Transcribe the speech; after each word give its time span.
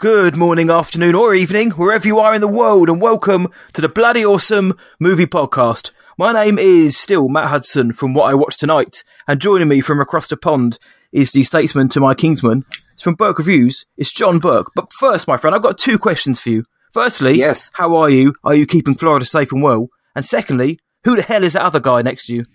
Good 0.00 0.34
morning, 0.34 0.70
afternoon, 0.70 1.14
or 1.14 1.34
evening, 1.34 1.72
wherever 1.72 2.06
you 2.06 2.18
are 2.18 2.34
in 2.34 2.40
the 2.40 2.48
world, 2.48 2.88
and 2.88 3.02
welcome 3.02 3.48
to 3.74 3.82
the 3.82 3.88
Bloody 3.88 4.24
Awesome 4.24 4.74
Movie 4.98 5.26
Podcast. 5.26 5.90
My 6.16 6.32
name 6.32 6.58
is 6.58 6.96
still 6.96 7.28
Matt 7.28 7.48
Hudson 7.48 7.92
from 7.92 8.14
What 8.14 8.30
I 8.30 8.34
Watched 8.34 8.60
Tonight, 8.60 9.04
and 9.28 9.38
joining 9.40 9.68
me 9.68 9.82
from 9.82 10.00
across 10.00 10.26
the 10.26 10.38
pond 10.38 10.78
is 11.12 11.32
the 11.32 11.42
statesman 11.44 11.90
to 11.90 12.00
my 12.00 12.14
kingsman. 12.14 12.64
It's 12.94 13.02
from 13.02 13.14
Burke 13.14 13.38
Reviews. 13.40 13.84
It's 13.98 14.10
John 14.10 14.38
Burke. 14.38 14.70
But 14.74 14.90
first, 14.94 15.28
my 15.28 15.36
friend, 15.36 15.54
I've 15.54 15.62
got 15.62 15.76
two 15.76 15.98
questions 15.98 16.40
for 16.40 16.48
you. 16.48 16.64
Firstly, 16.94 17.38
Yes. 17.38 17.70
how 17.74 17.94
are 17.96 18.08
you? 18.08 18.34
Are 18.42 18.54
you 18.54 18.64
keeping 18.64 18.94
Florida 18.94 19.26
safe 19.26 19.52
and 19.52 19.62
well? 19.62 19.88
And 20.16 20.24
secondly, 20.24 20.78
who 21.04 21.14
the 21.14 21.22
hell 21.22 21.44
is 21.44 21.52
that 21.52 21.62
other 21.62 21.78
guy 21.80 22.00
next 22.00 22.24
to 22.26 22.34
you? 22.36 22.46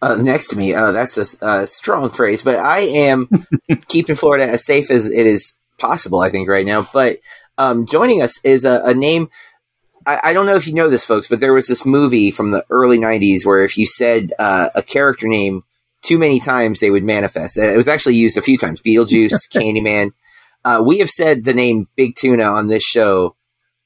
Uh, 0.00 0.14
next 0.14 0.48
to 0.48 0.56
me, 0.56 0.72
uh, 0.74 0.92
that's 0.92 1.18
a, 1.18 1.46
a 1.46 1.66
strong 1.66 2.08
phrase, 2.10 2.42
but 2.42 2.56
I 2.56 2.80
am 2.80 3.28
keeping 3.88 4.14
Florida 4.14 4.46
as 4.46 4.64
safe 4.64 4.90
as 4.90 5.10
it 5.10 5.26
is 5.26 5.54
possible, 5.78 6.20
I 6.20 6.30
think, 6.30 6.48
right 6.48 6.66
now. 6.66 6.86
But 6.92 7.20
um, 7.56 7.86
joining 7.86 8.22
us 8.22 8.40
is 8.44 8.64
a, 8.64 8.82
a 8.84 8.94
name. 8.94 9.30
I, 10.06 10.20
I 10.24 10.32
don't 10.32 10.46
know 10.46 10.56
if 10.56 10.66
you 10.66 10.74
know 10.74 10.88
this, 10.88 11.04
folks, 11.04 11.28
but 11.28 11.40
there 11.40 11.52
was 11.52 11.66
this 11.66 11.84
movie 11.84 12.30
from 12.30 12.50
the 12.50 12.64
early 12.70 12.98
90s 12.98 13.44
where 13.44 13.64
if 13.64 13.76
you 13.78 13.86
said 13.86 14.32
uh, 14.38 14.70
a 14.74 14.82
character 14.82 15.26
name 15.26 15.64
too 16.02 16.18
many 16.18 16.40
times, 16.40 16.80
they 16.80 16.90
would 16.90 17.04
manifest. 17.04 17.56
It 17.56 17.76
was 17.76 17.88
actually 17.88 18.16
used 18.16 18.36
a 18.36 18.42
few 18.42 18.58
times 18.58 18.80
Beetlejuice, 18.80 19.48
Candyman. 19.52 20.12
Uh, 20.64 20.82
we 20.84 20.98
have 20.98 21.10
said 21.10 21.44
the 21.44 21.54
name 21.54 21.88
Big 21.96 22.14
Tuna 22.16 22.44
on 22.44 22.68
this 22.68 22.82
show 22.82 23.34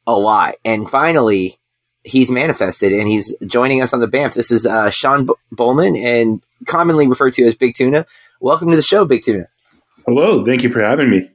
a 0.06 0.18
lot. 0.18 0.56
And 0.64 0.90
finally, 0.90 1.58
he's 2.04 2.30
manifested 2.30 2.92
and 2.92 3.06
he's 3.06 3.34
joining 3.46 3.82
us 3.82 3.92
on 3.92 4.00
the 4.00 4.08
BAMF. 4.08 4.34
This 4.34 4.50
is 4.50 4.66
uh, 4.66 4.90
Sean 4.90 5.26
B- 5.26 5.34
Bowman 5.50 5.96
and 5.96 6.42
commonly 6.66 7.06
referred 7.06 7.34
to 7.34 7.44
as 7.44 7.54
Big 7.54 7.74
Tuna. 7.74 8.06
Welcome 8.40 8.70
to 8.70 8.76
the 8.76 8.82
show, 8.82 9.04
Big 9.04 9.22
Tuna. 9.22 9.46
Hello, 10.06 10.44
thank 10.44 10.62
you 10.62 10.72
for 10.72 10.82
having 10.82 11.10
me. 11.10 11.30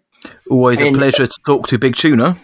Always 0.50 0.82
a 0.82 0.92
pleasure 0.94 1.28
to 1.28 1.34
talk 1.46 1.68
to 1.68 1.78
Big 1.78 1.96
Tuna. 1.96 2.38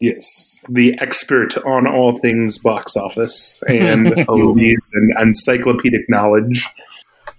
Yes, 0.00 0.60
the 0.68 0.94
expert 1.00 1.56
on 1.64 1.86
all 1.86 2.18
things 2.18 2.58
box 2.58 2.96
office 2.96 3.62
and 3.68 4.12
Oh. 4.28 4.36
movies 4.36 4.90
and 4.94 5.12
encyclopedic 5.28 6.02
knowledge. 6.08 6.66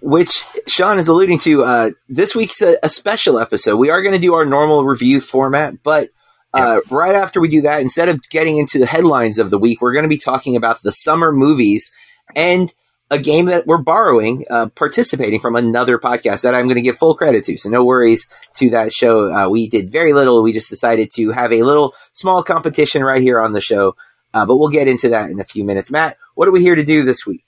Which 0.00 0.44
Sean 0.66 0.98
is 0.98 1.08
alluding 1.08 1.38
to. 1.40 1.64
Uh, 1.64 1.90
this 2.08 2.34
week's 2.34 2.60
a, 2.62 2.76
a 2.82 2.88
special 2.88 3.38
episode. 3.38 3.76
We 3.76 3.90
are 3.90 4.02
going 4.02 4.14
to 4.14 4.20
do 4.20 4.34
our 4.34 4.44
normal 4.44 4.84
review 4.84 5.20
format, 5.20 5.82
but 5.82 6.10
uh, 6.54 6.80
right 6.90 7.14
after 7.14 7.40
we 7.40 7.48
do 7.48 7.60
that, 7.62 7.80
instead 7.80 8.08
of 8.08 8.20
getting 8.30 8.58
into 8.58 8.78
the 8.78 8.86
headlines 8.86 9.38
of 9.38 9.50
the 9.50 9.58
week, 9.58 9.80
we're 9.80 9.92
going 9.92 10.04
to 10.04 10.08
be 10.08 10.16
talking 10.18 10.54
about 10.56 10.82
the 10.82 10.92
summer 10.92 11.32
movies 11.32 11.92
and 12.36 12.72
a 13.10 13.18
game 13.18 13.46
that 13.46 13.66
we're 13.66 13.78
borrowing, 13.78 14.44
uh, 14.50 14.68
participating 14.68 15.40
from 15.40 15.56
another 15.56 15.98
podcast 15.98 16.42
that 16.42 16.54
I'm 16.54 16.66
going 16.66 16.76
to 16.76 16.82
give 16.82 16.98
full 16.98 17.14
credit 17.14 17.44
to. 17.44 17.58
So 17.58 17.70
no 17.70 17.84
worries 17.84 18.28
to 18.56 18.70
that 18.70 18.92
show. 18.92 19.32
Uh, 19.32 19.48
we 19.48 19.68
did 19.68 19.90
very 19.90 20.12
little. 20.12 20.42
We 20.42 20.52
just 20.52 20.68
decided 20.68 21.10
to 21.14 21.30
have 21.30 21.52
a 21.52 21.62
little 21.62 21.94
small 22.12 22.42
competition 22.42 23.02
right 23.02 23.22
here 23.22 23.40
on 23.40 23.52
the 23.52 23.60
show. 23.60 23.96
Uh, 24.34 24.44
but 24.44 24.58
we'll 24.58 24.68
get 24.68 24.88
into 24.88 25.08
that 25.08 25.30
in 25.30 25.40
a 25.40 25.44
few 25.44 25.64
minutes. 25.64 25.90
Matt, 25.90 26.18
what 26.34 26.48
are 26.48 26.52
we 26.52 26.60
here 26.60 26.74
to 26.74 26.84
do 26.84 27.02
this 27.02 27.26
week? 27.26 27.44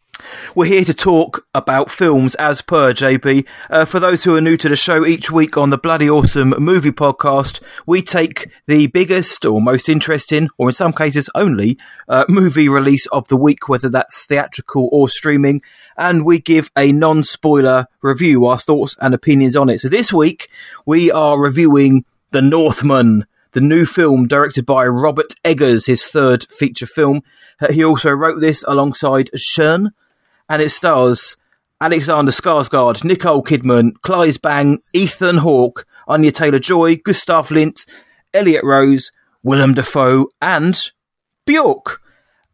We're 0.54 0.66
here 0.66 0.84
to 0.84 0.94
talk 0.94 1.46
about 1.54 1.90
films 1.90 2.34
as 2.36 2.62
per 2.62 2.92
JB. 2.92 3.46
Uh, 3.68 3.84
for 3.84 4.00
those 4.00 4.24
who 4.24 4.34
are 4.36 4.40
new 4.40 4.56
to 4.56 4.68
the 4.68 4.76
show, 4.76 5.06
each 5.06 5.30
week 5.30 5.56
on 5.56 5.70
the 5.70 5.78
Bloody 5.78 6.10
Awesome 6.10 6.50
Movie 6.58 6.90
Podcast, 6.90 7.60
we 7.86 8.02
take 8.02 8.48
the 8.66 8.86
biggest 8.88 9.44
or 9.44 9.60
most 9.60 9.88
interesting, 9.88 10.48
or 10.58 10.68
in 10.70 10.74
some 10.74 10.92
cases 10.92 11.30
only, 11.34 11.78
uh, 12.08 12.24
movie 12.28 12.68
release 12.68 13.06
of 13.06 13.28
the 13.28 13.36
week, 13.36 13.68
whether 13.68 13.88
that's 13.88 14.26
theatrical 14.26 14.88
or 14.92 15.08
streaming, 15.08 15.62
and 15.96 16.24
we 16.24 16.40
give 16.40 16.70
a 16.76 16.92
non 16.92 17.22
spoiler 17.22 17.86
review, 18.02 18.46
our 18.46 18.58
thoughts 18.58 18.96
and 19.00 19.14
opinions 19.14 19.56
on 19.56 19.68
it. 19.68 19.80
So 19.80 19.88
this 19.88 20.12
week, 20.12 20.48
we 20.86 21.10
are 21.10 21.38
reviewing 21.38 22.04
The 22.32 22.42
Northman 22.42 23.26
the 23.52 23.60
new 23.60 23.84
film 23.84 24.28
directed 24.28 24.64
by 24.64 24.86
Robert 24.86 25.34
Eggers, 25.44 25.86
his 25.86 26.06
third 26.06 26.46
feature 26.50 26.86
film. 26.86 27.22
Uh, 27.60 27.72
he 27.72 27.84
also 27.84 28.10
wrote 28.10 28.40
this 28.40 28.64
alongside 28.66 29.30
Sjón, 29.36 29.90
and 30.50 30.60
it 30.60 30.68
stars 30.70 31.38
Alexander 31.80 32.32
Skarsgård, 32.32 33.04
Nicole 33.04 33.42
Kidman, 33.42 33.92
Claes 34.02 34.36
Bang, 34.36 34.82
Ethan 34.92 35.38
Hawke, 35.38 35.86
Anya 36.06 36.32
Taylor-Joy, 36.32 36.96
Gustav 36.96 37.50
Lindh, 37.50 37.86
Elliott 38.34 38.64
Rose, 38.64 39.10
Willem 39.42 39.72
Dafoe, 39.72 40.26
and 40.42 40.90
Bjork. 41.46 42.02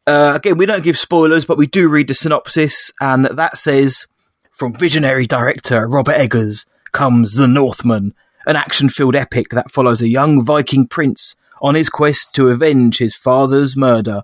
Uh, 0.07 0.35
again, 0.37 0.59
we 0.59 0.67
don't 0.67 0.85
give 0.85 0.97
spoilers, 0.97 1.45
but 1.45 1.59
we 1.59 1.67
do 1.67 1.89
read 1.89 2.07
the 2.07 2.15
synopsis, 2.15 2.93
and 3.01 3.25
that 3.25 3.57
says, 3.57 4.07
from 4.53 4.75
visionary 4.75 5.27
director 5.27 5.89
Robert 5.89 6.15
Eggers 6.15 6.67
comes 6.93 7.35
The 7.35 7.49
Northman, 7.49 8.15
an 8.47 8.57
action-filled 8.57 9.17
epic 9.17 9.49
that 9.51 9.73
follows 9.73 10.01
a 10.01 10.09
young 10.09 10.45
Viking 10.45 10.87
prince 10.87 11.35
on 11.61 11.75
his 11.75 11.89
quest 11.89 12.35
to 12.35 12.49
avenge 12.49 12.99
his 12.99 13.17
father's 13.17 13.75
murder. 13.77 14.23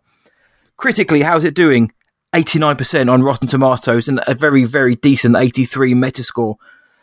Critically, 0.76 1.22
how's 1.22 1.44
it 1.44 1.54
doing? 1.54 1.90
89% 2.34 3.12
on 3.12 3.22
Rotten 3.22 3.46
Tomatoes 3.46 4.08
and 4.08 4.20
a 4.26 4.34
very, 4.34 4.64
very 4.64 4.96
decent 4.96 5.36
83 5.36 5.94
Metascore. 5.94 6.56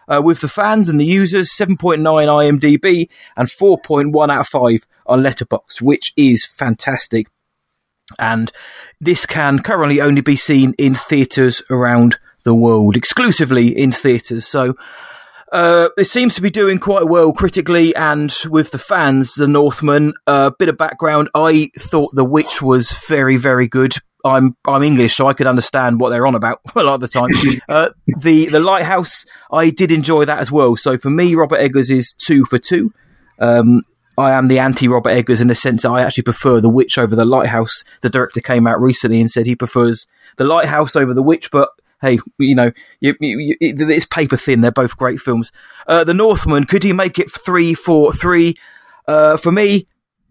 Uh, 0.08 0.22
with 0.24 0.42
the 0.42 0.48
fans 0.48 0.90
and 0.90 1.00
the 1.00 1.06
users, 1.06 1.52
7.9 1.52 2.00
IMDb 2.00 3.10
and 3.38 3.48
4.1 3.48 4.32
out 4.32 4.40
of 4.40 4.48
5 4.48 4.88
on 5.06 5.22
Letterboxd, 5.22 5.82
which 5.82 6.14
is 6.18 6.46
fantastic. 6.46 7.28
And 8.18 8.52
this 9.00 9.28
can 9.28 9.60
currently 9.60 10.02
only 10.02 10.22
be 10.22 10.36
seen 10.36 10.74
in 10.80 10.96
theatres 10.96 11.62
around 11.70 12.18
the 12.44 12.56
world, 12.56 12.96
exclusively 12.96 13.68
in 13.68 13.92
theatres. 13.92 14.48
So, 14.48 14.76
uh, 15.52 15.90
it 15.98 16.06
seems 16.06 16.36
to 16.36 16.42
be 16.42 16.50
doing 16.50 16.80
quite 16.80 17.08
well 17.08 17.34
critically 17.34 17.96
and 17.96 18.36
with 18.50 18.72
the 18.72 18.80
fans. 18.80 19.34
The 19.34 19.48
Northman. 19.48 20.14
A 20.28 20.32
uh, 20.32 20.50
bit 20.52 20.70
of 20.70 20.78
background: 20.78 21.30
I 21.34 21.72
thought 21.78 22.16
The 22.16 22.26
Witch 22.26 22.62
was 22.62 22.92
very, 22.92 23.38
very 23.38 23.68
good. 23.68 23.96
I'm 24.26 24.56
I'm 24.68 24.84
English, 24.84 25.16
so 25.16 25.28
I 25.28 25.34
could 25.34 25.48
understand 25.48 26.00
what 26.00 26.10
they're 26.10 26.28
on 26.28 26.36
about 26.36 26.60
a 26.76 26.84
lot 26.84 26.96
of 26.96 27.02
the 27.02 27.08
time. 27.08 27.30
uh, 27.70 27.90
the 28.08 28.48
The 28.48 28.60
Lighthouse, 28.60 29.26
I 29.52 29.70
did 29.70 29.92
enjoy 29.92 30.26
that 30.26 30.40
as 30.40 30.52
well. 30.52 30.76
So 30.76 30.98
for 30.98 31.10
me, 31.10 31.36
Robert 31.36 31.58
Eggers 31.58 31.90
is 31.90 32.14
two 32.14 32.46
for 32.46 32.58
two. 32.58 32.94
Um, 33.40 33.84
I 34.18 34.32
am 34.32 34.50
the 34.50 34.60
anti 34.60 34.88
Robert 34.88 35.12
Eggers 35.12 35.40
in 35.40 35.48
the 35.48 35.56
sense 35.56 35.84
that 35.84 35.92
I 35.92 36.02
actually 36.02 36.24
prefer 36.24 36.60
The 36.60 36.70
Witch 36.70 36.98
over 36.98 37.16
The 37.16 37.26
Lighthouse. 37.26 37.86
The 38.02 38.10
director 38.10 38.42
came 38.42 38.68
out 38.68 38.82
recently 38.82 39.22
and 39.22 39.32
said 39.32 39.46
he 39.46 39.56
prefers 39.56 40.08
The 40.36 40.44
Lighthouse 40.44 40.98
over 40.98 41.14
The 41.14 41.24
Witch, 41.24 41.50
but 41.52 41.70
hey, 42.02 42.20
you 42.38 42.56
know, 42.56 42.72
you, 43.00 43.16
you, 43.20 43.40
you, 43.40 43.56
it's 43.62 44.06
paper 44.06 44.38
thin. 44.38 44.62
They're 44.62 44.72
both 44.72 44.98
great 44.98 45.20
films. 45.20 45.52
Uh, 45.88 46.04
the 46.04 46.14
Northman, 46.14 46.66
could 46.66 46.84
he 46.84 46.94
make 46.94 47.20
it 47.20 47.32
three, 47.32 47.74
four, 47.74 48.12
three? 48.12 48.56
Uh, 49.08 49.38
for 49.38 49.52
me, 49.52 49.88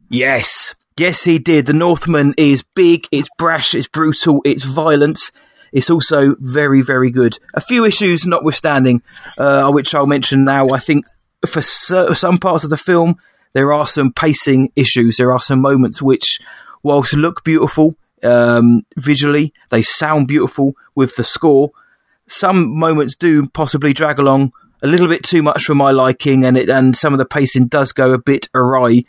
yes. 0.08 0.74
Yes, 0.98 1.22
he 1.22 1.38
did. 1.38 1.66
The 1.66 1.72
Northman 1.72 2.34
is 2.36 2.64
big, 2.74 3.06
it's 3.12 3.28
brash, 3.38 3.72
it's 3.74 3.86
brutal, 3.86 4.42
it's 4.44 4.64
violent. 4.64 5.30
It's 5.72 5.90
also 5.90 6.34
very, 6.40 6.82
very 6.82 7.10
good. 7.10 7.38
A 7.54 7.60
few 7.60 7.84
issues 7.84 8.26
notwithstanding, 8.26 9.02
uh, 9.36 9.70
which 9.70 9.94
I'll 9.94 10.06
mention 10.06 10.44
now. 10.44 10.66
I 10.70 10.78
think 10.78 11.04
for 11.46 11.62
some 11.62 12.38
parts 12.38 12.64
of 12.64 12.70
the 12.70 12.76
film, 12.76 13.16
there 13.52 13.72
are 13.72 13.86
some 13.86 14.12
pacing 14.12 14.72
issues. 14.76 15.18
There 15.18 15.32
are 15.32 15.40
some 15.40 15.60
moments 15.60 16.02
which, 16.02 16.40
whilst 16.82 17.12
look 17.12 17.44
beautiful, 17.44 17.94
um, 18.22 18.84
visually. 18.96 19.52
They 19.70 19.82
sound 19.82 20.26
beautiful 20.26 20.74
with 20.94 21.16
the 21.16 21.24
score. 21.24 21.70
Some 22.26 22.76
moments 22.76 23.14
do 23.14 23.48
possibly 23.48 23.92
drag 23.92 24.18
along 24.18 24.52
a 24.82 24.86
little 24.86 25.08
bit 25.08 25.22
too 25.22 25.42
much 25.42 25.64
for 25.64 25.74
my 25.74 25.90
liking, 25.90 26.44
and 26.44 26.56
it 26.56 26.68
and 26.68 26.96
some 26.96 27.12
of 27.12 27.18
the 27.18 27.24
pacing 27.24 27.68
does 27.68 27.92
go 27.92 28.12
a 28.12 28.18
bit 28.18 28.48
awry. 28.54 29.04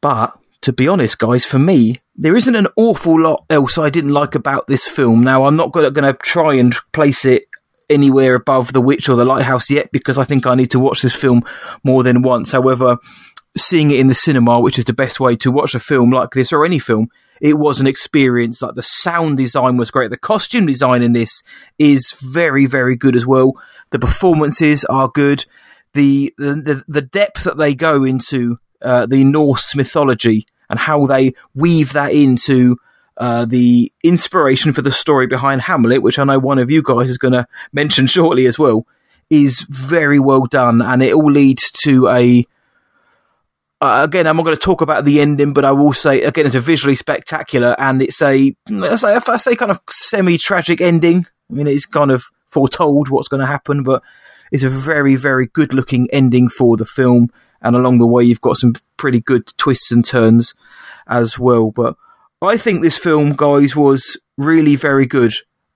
But 0.00 0.38
to 0.62 0.72
be 0.72 0.88
honest, 0.88 1.18
guys, 1.18 1.44
for 1.44 1.58
me, 1.58 1.96
there 2.14 2.36
isn't 2.36 2.54
an 2.54 2.68
awful 2.76 3.20
lot 3.20 3.44
else 3.50 3.78
I 3.78 3.90
didn't 3.90 4.12
like 4.12 4.34
about 4.34 4.66
this 4.66 4.86
film. 4.86 5.22
Now, 5.22 5.44
I'm 5.44 5.56
not 5.56 5.72
going 5.72 5.92
to 5.92 6.12
try 6.14 6.54
and 6.54 6.74
place 6.92 7.24
it 7.24 7.44
anywhere 7.88 8.34
above 8.34 8.72
The 8.72 8.80
Witch 8.80 9.08
or 9.08 9.16
The 9.16 9.24
Lighthouse 9.24 9.70
yet 9.70 9.92
because 9.92 10.18
I 10.18 10.24
think 10.24 10.46
I 10.46 10.54
need 10.54 10.70
to 10.72 10.80
watch 10.80 11.02
this 11.02 11.14
film 11.14 11.44
more 11.84 12.02
than 12.02 12.22
once. 12.22 12.52
However, 12.52 12.98
seeing 13.56 13.90
it 13.90 14.00
in 14.00 14.08
the 14.08 14.14
cinema, 14.14 14.60
which 14.60 14.78
is 14.78 14.84
the 14.84 14.92
best 14.92 15.20
way 15.20 15.36
to 15.36 15.50
watch 15.50 15.74
a 15.74 15.80
film 15.80 16.10
like 16.10 16.30
this 16.30 16.52
or 16.52 16.64
any 16.64 16.78
film, 16.78 17.08
it 17.40 17.58
was 17.58 17.80
an 17.80 17.86
experience. 17.86 18.62
Like 18.62 18.74
the 18.74 18.82
sound 18.82 19.36
design 19.36 19.76
was 19.76 19.90
great. 19.90 20.10
The 20.10 20.16
costume 20.16 20.66
design 20.66 21.02
in 21.02 21.12
this 21.12 21.42
is 21.78 22.12
very, 22.20 22.66
very 22.66 22.96
good 22.96 23.16
as 23.16 23.26
well. 23.26 23.52
The 23.90 23.98
performances 23.98 24.84
are 24.86 25.08
good. 25.08 25.44
The 25.94 26.34
the 26.36 26.84
the 26.86 27.02
depth 27.02 27.44
that 27.44 27.56
they 27.56 27.74
go 27.74 28.04
into 28.04 28.58
uh, 28.82 29.06
the 29.06 29.24
Norse 29.24 29.74
mythology 29.74 30.46
and 30.68 30.78
how 30.78 31.06
they 31.06 31.32
weave 31.54 31.92
that 31.92 32.12
into 32.12 32.76
uh, 33.16 33.44
the 33.46 33.92
inspiration 34.02 34.72
for 34.72 34.82
the 34.82 34.90
story 34.90 35.26
behind 35.26 35.62
Hamlet, 35.62 36.02
which 36.02 36.18
I 36.18 36.24
know 36.24 36.38
one 36.38 36.58
of 36.58 36.70
you 36.70 36.82
guys 36.82 37.08
is 37.08 37.18
going 37.18 37.32
to 37.32 37.46
mention 37.72 38.06
shortly 38.06 38.46
as 38.46 38.58
well, 38.58 38.86
is 39.30 39.62
very 39.68 40.18
well 40.18 40.46
done, 40.46 40.82
and 40.82 41.02
it 41.02 41.14
all 41.14 41.30
leads 41.30 41.72
to 41.82 42.08
a 42.08 42.46
uh, 43.80 44.00
again, 44.04 44.26
I'm 44.26 44.36
not 44.36 44.44
going 44.44 44.56
to 44.56 44.62
talk 44.62 44.80
about 44.80 45.04
the 45.04 45.20
ending, 45.20 45.52
but 45.52 45.64
I 45.64 45.72
will 45.72 45.92
say 45.92 46.22
again, 46.22 46.46
it's 46.46 46.54
a 46.54 46.60
visually 46.60 46.96
spectacular, 46.96 47.78
and 47.78 48.00
it's 48.02 48.22
a 48.22 48.54
I 48.70 48.96
say, 48.96 49.14
I 49.14 49.36
say 49.36 49.56
kind 49.56 49.70
of 49.70 49.80
semi-tragic 49.90 50.80
ending. 50.80 51.26
I 51.50 51.54
mean, 51.54 51.66
it's 51.66 51.86
kind 51.86 52.10
of 52.10 52.24
foretold 52.50 53.08
what's 53.08 53.28
going 53.28 53.42
to 53.42 53.46
happen, 53.46 53.82
but 53.82 54.02
it's 54.50 54.62
a 54.62 54.70
very, 54.70 55.16
very 55.16 55.46
good-looking 55.48 56.08
ending 56.10 56.48
for 56.48 56.76
the 56.76 56.86
film, 56.86 57.30
and 57.62 57.76
along 57.76 57.98
the 57.98 58.06
way 58.06 58.24
you've 58.24 58.40
got 58.40 58.56
some 58.56 58.74
pretty 58.96 59.20
good 59.20 59.46
twists 59.56 59.92
and 59.92 60.04
turns 60.04 60.54
as 61.06 61.38
well. 61.38 61.70
But 61.70 61.96
I 62.42 62.56
think 62.56 62.82
this 62.82 62.98
film, 62.98 63.34
guys, 63.34 63.74
was 63.74 64.18
really 64.36 64.76
very 64.76 65.06
good. 65.06 65.34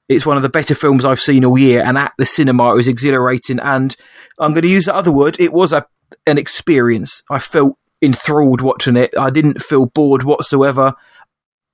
It's 0.08 0.26
one 0.26 0.36
of 0.36 0.42
the 0.42 0.48
better 0.48 0.74
films 0.74 1.04
I've 1.04 1.20
seen 1.20 1.44
all 1.44 1.56
year, 1.56 1.82
and 1.84 1.96
at 1.96 2.12
the 2.18 2.26
cinema 2.26 2.72
it 2.72 2.76
was 2.76 2.88
exhilarating. 2.88 3.60
And 3.60 3.94
I'm 4.38 4.52
going 4.52 4.62
to 4.62 4.68
use 4.68 4.86
the 4.86 4.94
other 4.94 5.12
word. 5.12 5.38
It 5.38 5.52
was 5.52 5.72
a 5.72 5.86
an 6.26 6.38
experience. 6.38 7.22
I 7.30 7.38
felt 7.38 7.76
enthralled 8.02 8.60
watching 8.60 8.96
it. 8.96 9.14
I 9.16 9.30
didn't 9.30 9.62
feel 9.62 9.86
bored 9.86 10.24
whatsoever. 10.24 10.94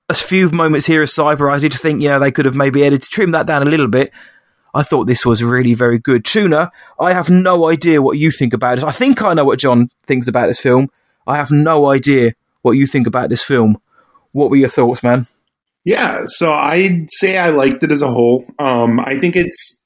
A 0.09 0.13
few 0.13 0.49
moments 0.49 0.85
here 0.85 1.01
aside 1.01 1.39
where 1.39 1.49
I 1.49 1.59
did 1.59 1.73
think, 1.73 2.01
yeah, 2.01 2.19
they 2.19 2.31
could 2.31 2.45
have 2.45 2.55
maybe 2.55 2.83
edited, 2.83 3.09
trimmed 3.09 3.33
that 3.33 3.47
down 3.47 3.61
a 3.61 3.69
little 3.69 3.87
bit. 3.87 4.11
I 4.73 4.83
thought 4.83 5.07
this 5.07 5.25
was 5.25 5.43
really 5.43 5.73
very 5.73 5.99
good. 5.99 6.25
Tuna, 6.25 6.71
I 6.99 7.13
have 7.13 7.29
no 7.29 7.69
idea 7.69 8.01
what 8.01 8.17
you 8.17 8.31
think 8.31 8.53
about 8.53 8.77
it. 8.77 8.83
I 8.83 8.91
think 8.91 9.21
I 9.21 9.33
know 9.33 9.45
what 9.45 9.59
John 9.59 9.89
thinks 10.05 10.27
about 10.27 10.47
this 10.47 10.59
film. 10.59 10.89
I 11.25 11.37
have 11.37 11.51
no 11.51 11.89
idea 11.89 12.33
what 12.61 12.73
you 12.73 12.87
think 12.87 13.07
about 13.07 13.29
this 13.29 13.43
film. 13.43 13.79
What 14.31 14.49
were 14.49 14.57
your 14.57 14.69
thoughts, 14.69 15.03
man? 15.03 15.27
Yeah, 15.83 16.23
so 16.25 16.53
I'd 16.53 17.09
say 17.09 17.37
I 17.37 17.49
liked 17.49 17.83
it 17.83 17.91
as 17.91 18.01
a 18.01 18.11
whole. 18.11 18.45
Um, 18.59 18.99
I 18.99 19.17
think 19.17 19.35
it's 19.35 19.79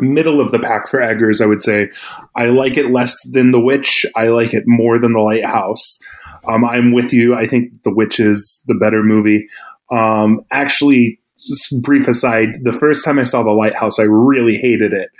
middle 0.00 0.40
of 0.40 0.52
the 0.52 0.58
pack 0.58 0.88
for 0.88 1.00
Eggers, 1.00 1.40
I 1.40 1.46
would 1.46 1.62
say. 1.62 1.90
I 2.34 2.50
like 2.50 2.76
it 2.76 2.90
less 2.90 3.16
than 3.30 3.50
The 3.50 3.60
Witch. 3.60 4.06
I 4.14 4.28
like 4.28 4.54
it 4.54 4.64
more 4.66 4.98
than 4.98 5.12
The 5.12 5.20
Lighthouse. 5.20 5.98
Um, 6.46 6.64
I'm 6.64 6.92
with 6.92 7.12
you. 7.12 7.34
I 7.34 7.46
think 7.46 7.82
The 7.82 7.92
Witch 7.92 8.20
is 8.20 8.62
the 8.66 8.74
better 8.74 9.02
movie. 9.02 9.48
Um, 9.90 10.42
actually, 10.50 11.20
brief 11.82 12.08
aside, 12.08 12.48
the 12.62 12.72
first 12.72 13.04
time 13.04 13.18
I 13.18 13.24
saw 13.24 13.42
The 13.42 13.50
Lighthouse, 13.50 13.98
I 13.98 14.04
really 14.04 14.56
hated 14.56 14.92
it. 14.92 15.10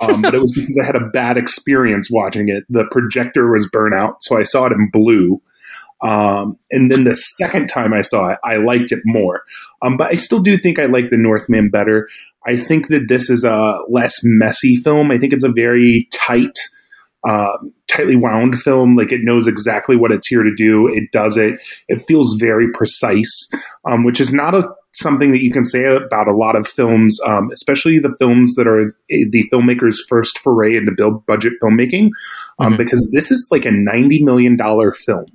Um, 0.00 0.22
but 0.22 0.34
it 0.34 0.40
was 0.40 0.52
because 0.56 0.78
I 0.80 0.86
had 0.86 0.96
a 0.96 1.08
bad 1.08 1.36
experience 1.36 2.10
watching 2.10 2.48
it. 2.48 2.64
The 2.68 2.86
projector 2.90 3.50
was 3.50 3.68
burnt 3.70 3.94
out, 3.94 4.22
so 4.22 4.38
I 4.38 4.42
saw 4.42 4.66
it 4.66 4.72
in 4.72 4.90
blue. 4.90 5.40
Um, 6.00 6.58
and 6.70 6.90
then 6.90 7.04
the 7.04 7.16
second 7.16 7.66
time 7.68 7.92
I 7.92 8.02
saw 8.02 8.30
it, 8.30 8.38
I 8.44 8.56
liked 8.56 8.92
it 8.92 9.00
more. 9.04 9.42
Um, 9.82 9.96
but 9.96 10.08
I 10.08 10.14
still 10.14 10.40
do 10.40 10.56
think 10.56 10.78
I 10.78 10.86
like 10.86 11.10
The 11.10 11.18
Northman 11.18 11.70
better. 11.70 12.08
I 12.46 12.56
think 12.56 12.88
that 12.88 13.06
this 13.08 13.30
is 13.30 13.44
a 13.44 13.78
less 13.88 14.20
messy 14.22 14.76
film. 14.76 15.10
I 15.10 15.18
think 15.18 15.32
it's 15.32 15.44
a 15.44 15.52
very 15.52 16.08
tight, 16.12 16.56
uh, 17.28 17.58
tightly 17.88 18.16
wound 18.16 18.60
film. 18.60 18.96
Like 18.96 19.12
it 19.12 19.20
knows 19.22 19.48
exactly 19.48 19.96
what 19.96 20.12
it's 20.12 20.28
here 20.28 20.44
to 20.44 20.54
do. 20.54 20.86
It 20.86 21.10
does 21.10 21.36
it. 21.36 21.60
It 21.88 22.00
feels 22.00 22.34
very 22.34 22.70
precise, 22.70 23.50
um, 23.84 24.04
which 24.04 24.20
is 24.20 24.32
not 24.32 24.54
a 24.54 24.72
something 24.98 25.30
that 25.32 25.42
you 25.42 25.50
can 25.50 25.64
say 25.64 25.84
about 25.84 26.28
a 26.28 26.36
lot 26.36 26.56
of 26.56 26.66
films, 26.66 27.18
um, 27.26 27.50
especially 27.52 27.98
the 27.98 28.14
films 28.18 28.54
that 28.54 28.66
are 28.66 28.90
the 29.08 29.48
filmmaker's 29.52 30.04
first 30.08 30.38
foray 30.38 30.76
into 30.76 30.92
build 30.92 31.24
budget 31.26 31.54
filmmaking, 31.62 32.10
um, 32.58 32.72
mm-hmm. 32.72 32.76
because 32.76 33.08
this 33.12 33.30
is 33.30 33.48
like 33.50 33.64
a 33.64 33.70
ninety 33.70 34.22
million 34.22 34.56
dollar 34.56 34.92
film 34.92 35.26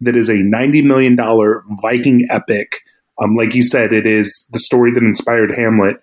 that 0.00 0.16
is 0.16 0.28
a 0.28 0.36
ninety 0.36 0.82
million 0.82 1.16
dollar 1.16 1.64
Viking 1.80 2.26
epic. 2.30 2.80
Um, 3.22 3.34
like 3.34 3.54
you 3.54 3.62
said, 3.62 3.92
it 3.92 4.06
is 4.06 4.48
the 4.52 4.58
story 4.58 4.92
that 4.92 5.02
inspired 5.02 5.54
Hamlet, 5.54 5.96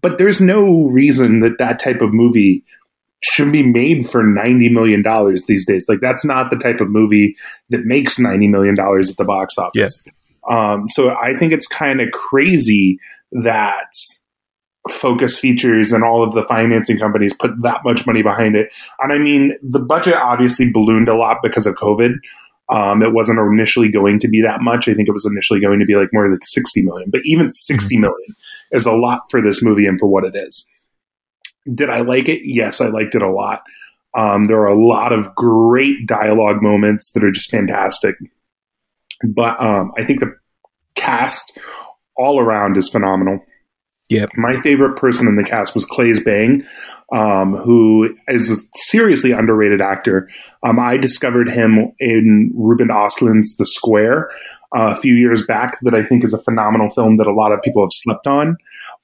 but 0.00 0.18
there's 0.18 0.40
no 0.40 0.84
reason 0.88 1.40
that 1.40 1.58
that 1.58 1.78
type 1.78 2.02
of 2.02 2.12
movie 2.12 2.64
should 3.22 3.50
be 3.50 3.62
made 3.62 4.08
for 4.08 4.22
$90 4.22 4.70
million 4.70 5.02
these 5.46 5.66
days. 5.66 5.86
Like 5.88 6.00
that's 6.00 6.24
not 6.24 6.50
the 6.50 6.56
type 6.56 6.80
of 6.80 6.90
movie 6.90 7.36
that 7.70 7.84
makes 7.84 8.18
$90 8.18 8.50
million 8.50 8.78
at 8.78 9.16
the 9.16 9.24
box 9.24 9.58
office. 9.58 9.72
Yes. 9.74 10.04
Um, 10.48 10.88
so 10.88 11.10
I 11.10 11.34
think 11.34 11.52
it's 11.52 11.66
kind 11.66 12.00
of 12.00 12.10
crazy 12.12 12.98
that 13.32 13.92
Focus 14.90 15.38
Features 15.38 15.92
and 15.92 16.04
all 16.04 16.22
of 16.22 16.32
the 16.32 16.44
financing 16.44 16.98
companies 16.98 17.34
put 17.34 17.60
that 17.62 17.80
much 17.84 18.06
money 18.06 18.22
behind 18.22 18.56
it. 18.56 18.74
And 19.00 19.12
I 19.12 19.18
mean, 19.18 19.56
the 19.62 19.80
budget 19.80 20.14
obviously 20.14 20.70
ballooned 20.70 21.08
a 21.08 21.16
lot 21.16 21.38
because 21.42 21.66
of 21.66 21.74
COVID. 21.74 22.14
Um, 22.68 23.02
it 23.02 23.12
wasn't 23.12 23.38
initially 23.38 23.90
going 23.90 24.18
to 24.20 24.28
be 24.28 24.42
that 24.42 24.60
much. 24.60 24.88
I 24.88 24.94
think 24.94 25.08
it 25.08 25.12
was 25.12 25.26
initially 25.26 25.60
going 25.60 25.78
to 25.78 25.86
be 25.86 25.94
like 25.94 26.08
more 26.12 26.28
like 26.28 26.40
60 26.42 26.82
million, 26.82 27.10
but 27.10 27.20
even 27.24 27.52
60 27.52 27.96
mm-hmm. 27.96 28.32
is 28.72 28.86
a 28.86 28.92
lot 28.92 29.22
for 29.30 29.40
this 29.40 29.62
movie 29.62 29.86
and 29.86 30.00
for 30.00 30.06
what 30.06 30.24
it 30.24 30.34
is. 30.34 30.68
Did 31.72 31.90
I 31.90 32.00
like 32.00 32.28
it? 32.28 32.42
Yes, 32.44 32.80
I 32.80 32.86
liked 32.86 33.14
it 33.14 33.22
a 33.22 33.30
lot. 33.30 33.62
Um, 34.16 34.46
there 34.46 34.60
are 34.60 34.66
a 34.66 34.86
lot 34.86 35.12
of 35.12 35.34
great 35.34 36.06
dialogue 36.06 36.62
moments 36.62 37.12
that 37.12 37.22
are 37.22 37.30
just 37.30 37.50
fantastic. 37.50 38.16
But 39.22 39.60
um, 39.60 39.92
I 39.96 40.04
think 40.04 40.20
the 40.20 40.34
cast 40.94 41.58
all 42.16 42.40
around 42.40 42.76
is 42.76 42.88
phenomenal. 42.88 43.40
Yeah. 44.08 44.26
My 44.36 44.60
favorite 44.60 44.96
person 44.96 45.26
in 45.26 45.34
the 45.34 45.44
cast 45.44 45.74
was 45.74 45.84
Claes 45.84 46.22
Bang, 46.22 46.64
um, 47.12 47.56
who 47.56 48.14
is 48.28 48.50
a 48.50 48.78
seriously 48.78 49.32
underrated 49.32 49.80
actor. 49.80 50.28
Um, 50.62 50.78
I 50.78 50.96
discovered 50.96 51.50
him 51.50 51.92
in 51.98 52.52
Ruben 52.54 52.88
Östlund's 52.88 53.56
The 53.56 53.66
Square 53.66 54.30
uh, 54.76 54.92
a 54.92 54.96
few 54.96 55.14
years 55.14 55.44
back 55.46 55.78
that 55.82 55.94
I 55.94 56.02
think 56.02 56.24
is 56.24 56.34
a 56.34 56.42
phenomenal 56.42 56.88
film 56.90 57.16
that 57.16 57.26
a 57.26 57.34
lot 57.34 57.52
of 57.52 57.62
people 57.62 57.82
have 57.82 57.92
slept 57.92 58.26
on. 58.26 58.56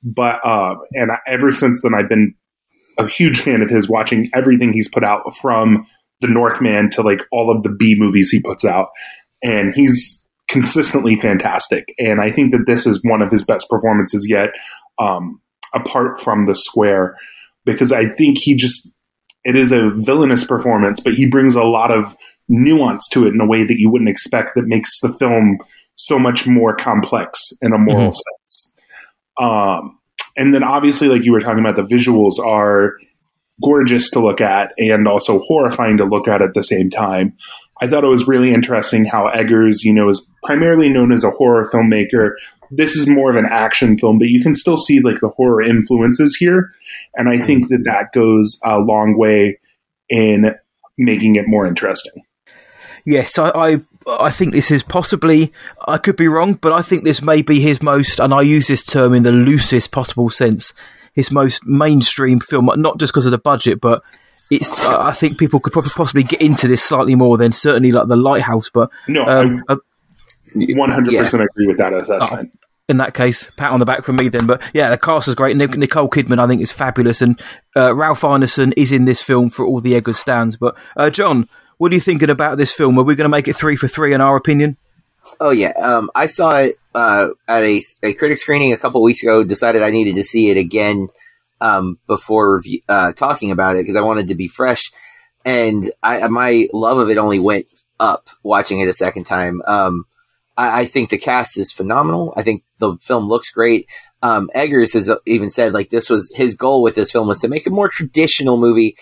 But, 0.03 0.45
uh, 0.45 0.77
and 0.93 1.11
ever 1.27 1.51
since 1.51 1.83
then, 1.83 1.95
I've 1.95 2.09
been 2.09 2.35
a 2.99 3.09
huge 3.09 3.41
fan 3.41 3.63
of 3.63 3.71
his, 3.71 3.89
watching 3.89 4.31
everything 4.35 4.73
he's 4.73 4.89
put 4.89 5.05
out 5.05 5.35
from 5.35 5.87
The 6.21 6.29
Northman 6.29 6.91
to 6.91 7.03
like 7.03 7.23
all 7.33 7.51
of 7.51 7.63
the 7.63 7.71
B 7.71 7.97
movies 7.99 8.31
he 8.31 8.41
puts 8.41 8.65
out 8.65 8.89
and 9.43 9.75
he's 9.75 10.27
consistently 10.49 11.17
fantastic. 11.17 11.95
And 11.99 12.21
I 12.21 12.31
think 12.31 12.53
that 12.53 12.65
this 12.67 12.87
is 12.87 13.03
one 13.05 13.23
of 13.23 13.31
his 13.31 13.45
best 13.45 13.69
performances 13.69 14.27
yet, 14.29 14.51
um, 14.99 15.41
apart 15.75 16.21
from 16.21 16.47
the 16.47 16.55
square, 16.55 17.17
because 17.65 17.93
I 17.93 18.07
think 18.07 18.39
he 18.39 18.55
just 18.55 18.89
it 19.45 19.57
is 19.57 19.73
a 19.73 19.91
villainous 19.91 20.45
performance, 20.45 21.01
but 21.01 21.15
he 21.15 21.27
brings 21.27 21.55
a 21.55 21.65
lot 21.65 21.91
of 21.91 22.17
nuance 22.49 23.09
to 23.09 23.27
it 23.27 23.35
in 23.35 23.41
a 23.41 23.47
way 23.47 23.65
that 23.65 23.79
you 23.79 23.91
wouldn't 23.91 24.11
expect 24.11 24.55
that 24.55 24.67
makes 24.67 25.01
the 25.01 25.13
film 25.15 25.59
so 25.95 26.19
much 26.19 26.47
more 26.47 26.75
complex 26.75 27.53
in 27.61 27.73
a 27.73 27.79
moral 27.79 28.11
mm-hmm. 28.11 28.49
sense. 28.49 28.75
Um, 29.41 29.99
and 30.37 30.55
then 30.55 30.63
obviously, 30.63 31.09
like 31.09 31.25
you 31.25 31.33
were 31.33 31.41
talking 31.41 31.61
about, 31.61 31.77
the 31.77 31.83
visuals 31.83 32.39
are 32.39 32.97
gorgeous 33.63 34.11
to 34.11 34.21
look 34.21 34.41
at 34.41 34.73
and 34.79 35.07
also 35.07 35.41
horrifying 35.41 35.97
to 35.99 36.05
look 36.05 36.29
at 36.29 36.43
at 36.43 36.55
the 36.55 36.63
same 36.63 36.91
time. 36.91 37.35
I 37.83 37.89
thought 37.89 38.05
it 38.05 38.09
was 38.09 38.29
really 38.29 38.55
interesting 38.55 39.05
how 39.05 39.27
Eggers, 39.27 39.83
you 39.83 39.93
know, 39.93 40.09
is 40.09 40.29
primarily 40.45 40.89
known 40.89 41.11
as 41.11 41.25
a 41.25 41.33
horror 41.33 41.69
filmmaker. 41.69 42.35
This 42.71 42.95
is 42.95 43.09
more 43.09 43.29
of 43.29 43.35
an 43.35 43.45
action 43.45 43.99
film, 43.99 44.21
but 44.21 44.29
you 44.29 44.41
can 44.41 44.55
still 44.55 44.77
see 44.77 45.01
like 45.01 45.19
the 45.19 45.31
horror 45.31 45.61
influences 45.61 46.37
here. 46.37 46.73
And 47.17 47.29
I 47.29 47.39
think 47.39 47.71
that 47.71 47.83
that 47.83 48.13
goes 48.13 48.61
a 48.65 48.79
long 48.79 49.19
way 49.19 49.59
in 50.09 50.55
making 50.97 51.35
it 51.35 51.49
more 51.49 51.67
interesting. 51.67 52.23
Yes, 53.05 53.37
I, 53.37 53.51
I, 53.51 53.81
I 54.07 54.31
think 54.31 54.53
this 54.53 54.71
is 54.71 54.85
possibly. 54.85 55.53
I 55.89 55.99
could 55.99 56.15
be 56.15 56.29
wrong, 56.29 56.55
but 56.55 56.73
I 56.73 56.83
think 56.83 57.03
this 57.03 57.21
may 57.21 57.43
be 57.43 57.59
his 57.59 57.83
most, 57.83 58.21
and 58.21 58.33
I 58.33 58.43
use 58.43 58.69
this 58.69 58.85
term 58.85 59.13
in 59.13 59.25
the 59.25 59.33
loosest 59.33 59.91
possible 59.91 60.31
sense, 60.31 60.73
his 61.15 61.33
most 61.33 61.67
mainstream 61.67 62.39
film. 62.39 62.71
Not 62.77 63.01
just 63.01 63.13
because 63.13 63.27
of 63.27 63.33
the 63.33 63.39
budget, 63.39 63.81
but 63.81 64.05
it's 64.53 64.71
I 64.81 65.13
think 65.13 65.39
people 65.39 65.61
could 65.61 65.73
probably 65.73 65.91
possibly 65.95 66.25
get 66.25 66.43
into 66.43 66.69
this 66.69 66.83
slightly 66.83 67.15
more 67.15 67.39
than 67.39 67.53
certainly 67.53 67.91
like 67.91 68.09
the 68.09 68.17
Lighthouse. 68.17 68.69
But 68.73 68.91
no, 69.09 69.25
um, 69.27 69.65
uh, 69.69 69.77
one 70.55 70.91
hundred 70.91 71.17
percent 71.17 71.43
agree 71.43 71.67
with 71.67 71.79
that 71.79 71.95
assessment. 71.95 72.51
Oh, 72.55 72.59
in 72.89 72.99
that 72.99 73.15
case, 73.15 73.51
pat 73.57 73.73
on 73.73 73.81
the 73.81 73.87
back 73.87 74.05
from 74.05 74.17
me 74.17 74.29
then. 74.29 74.47
But 74.47 74.61
yeah, 74.75 74.91
the 74.91 74.99
cast 74.99 75.29
is 75.29 75.35
great. 75.35 75.57
Nicole 75.57 76.11
Kidman, 76.11 76.39
I 76.39 76.47
think, 76.47 76.61
is 76.61 76.71
fabulous, 76.71 77.23
and 77.23 77.41
uh, 77.75 77.95
Ralph 77.95 78.21
Ineson 78.21 78.75
is 78.77 78.93
in 78.93 79.07
this 79.07 79.23
film 79.23 79.49
for 79.49 79.65
all 79.65 79.81
the 79.81 79.95
Eggers 79.95 80.19
stands. 80.19 80.57
But 80.57 80.77
uh, 80.97 81.09
John, 81.09 81.49
what 81.79 81.91
are 81.93 81.95
you 81.95 82.01
thinking 82.01 82.29
about 82.29 82.59
this 82.59 82.73
film? 82.73 82.99
Are 82.99 83.05
we 83.05 83.15
going 83.15 83.25
to 83.25 83.31
make 83.31 83.49
it 83.49 83.57
three 83.57 83.77
for 83.77 83.89
three 83.89 84.13
in 84.13 84.21
our 84.21 84.37
opinion? 84.37 84.77
Oh 85.41 85.51
yeah, 85.51 85.73
um, 85.79 86.11
I 86.15 86.27
saw 86.27 86.59
it 86.59 86.77
uh, 86.95 87.29
at 87.49 87.63
a, 87.63 87.81
a 88.03 88.13
critic 88.13 88.37
screening 88.37 88.75
a 88.75 88.77
couple 88.77 89.01
weeks 89.01 89.23
ago. 89.23 89.45
Decided 89.45 89.83
I 89.83 89.91
needed 89.91 90.17
to 90.17 90.25
see 90.25 90.51
it 90.51 90.59
again 90.59 91.09
um, 91.63 91.99
before 92.09 92.61
uh, 92.89 93.13
talking 93.13 93.53
about 93.53 93.77
it 93.77 93.83
because 93.83 93.97
I 93.97 94.03
wanted 94.03 94.29
to 94.29 94.35
be 94.35 94.49
fresh. 94.49 94.91
And 95.45 95.91
I, 96.03 96.27
my 96.29 96.69
love 96.73 96.99
of 96.99 97.09
it 97.09 97.19
only 97.19 97.39
went 97.39 97.67
up 98.01 98.29
watching 98.43 98.81
it 98.81 98.89
a 98.89 98.95
second 98.95 99.25
time. 99.25 99.63
Um, 99.67 100.05
I, 100.57 100.81
I, 100.81 100.85
think 100.87 101.11
the 101.11 101.19
cast 101.19 101.57
is 101.57 101.73
phenomenal. 101.73 102.35
I 102.37 102.43
think 102.43 102.65
the 102.79 102.97
film 103.01 103.29
looks 103.29 103.51
great. 103.51 103.89
Um, 104.23 104.51
Eggers 104.55 104.93
has 104.95 105.11
even 105.25 105.51
said 105.51 105.73
like 105.73 105.91
this 105.91 106.11
was 106.11 106.33
his 106.35 106.57
goal 106.57 106.83
with 106.83 106.97
this 106.97 107.13
film 107.13 107.29
was 107.29 107.41
to 107.41 107.49
make 107.49 107.67
a 107.67 107.71
more 107.71 107.89
traditional 107.89 108.57
movie, 108.57 108.97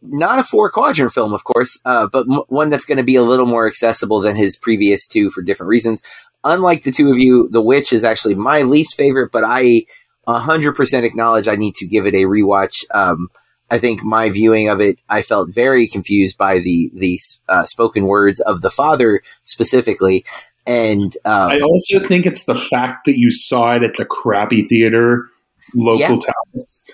not 0.00 0.38
a 0.38 0.42
four 0.42 0.70
quadrant 0.70 1.12
film, 1.12 1.34
of 1.34 1.44
course, 1.44 1.78
uh, 1.84 2.08
but 2.10 2.26
m- 2.30 2.42
one 2.48 2.70
that's 2.70 2.84
going 2.86 2.98
to 2.98 3.04
be 3.04 3.16
a 3.16 3.22
little 3.22 3.46
more 3.46 3.66
accessible 3.66 4.20
than 4.20 4.36
his 4.36 4.56
previous 4.56 5.06
two 5.06 5.30
for 5.30 5.42
different 5.42 5.68
reasons. 5.68 6.02
Unlike 6.44 6.82
the 6.82 6.90
two 6.90 7.10
of 7.10 7.18
you, 7.18 7.48
The 7.50 7.62
Witch 7.62 7.92
is 7.92 8.02
actually 8.02 8.34
my 8.34 8.62
least 8.62 8.96
favorite, 8.96 9.30
but 9.30 9.44
I 9.44 9.84
100% 10.26 11.04
acknowledge 11.04 11.48
I 11.48 11.56
need 11.56 11.74
to 11.76 11.86
give 11.86 12.06
it 12.06 12.14
a 12.14 12.24
rewatch. 12.24 12.84
Um, 12.92 13.28
I 13.70 13.78
think 13.78 14.02
my 14.02 14.28
viewing 14.30 14.68
of 14.68 14.80
it, 14.80 14.98
I 15.08 15.22
felt 15.22 15.54
very 15.54 15.86
confused 15.86 16.36
by 16.36 16.58
the 16.58 16.90
the 16.94 17.18
uh, 17.48 17.64
spoken 17.64 18.04
words 18.04 18.38
of 18.40 18.60
the 18.60 18.70
father 18.70 19.22
specifically, 19.44 20.26
and 20.66 21.16
um, 21.24 21.50
I 21.50 21.60
also 21.60 21.98
think 21.98 22.26
it's 22.26 22.44
the 22.44 22.54
fact 22.54 23.06
that 23.06 23.18
you 23.18 23.30
saw 23.30 23.74
it 23.74 23.82
at 23.82 23.96
the 23.96 24.04
crappy 24.04 24.68
theater, 24.68 25.28
local 25.74 26.00
yeah. 26.00 26.08
towns. 26.08 26.84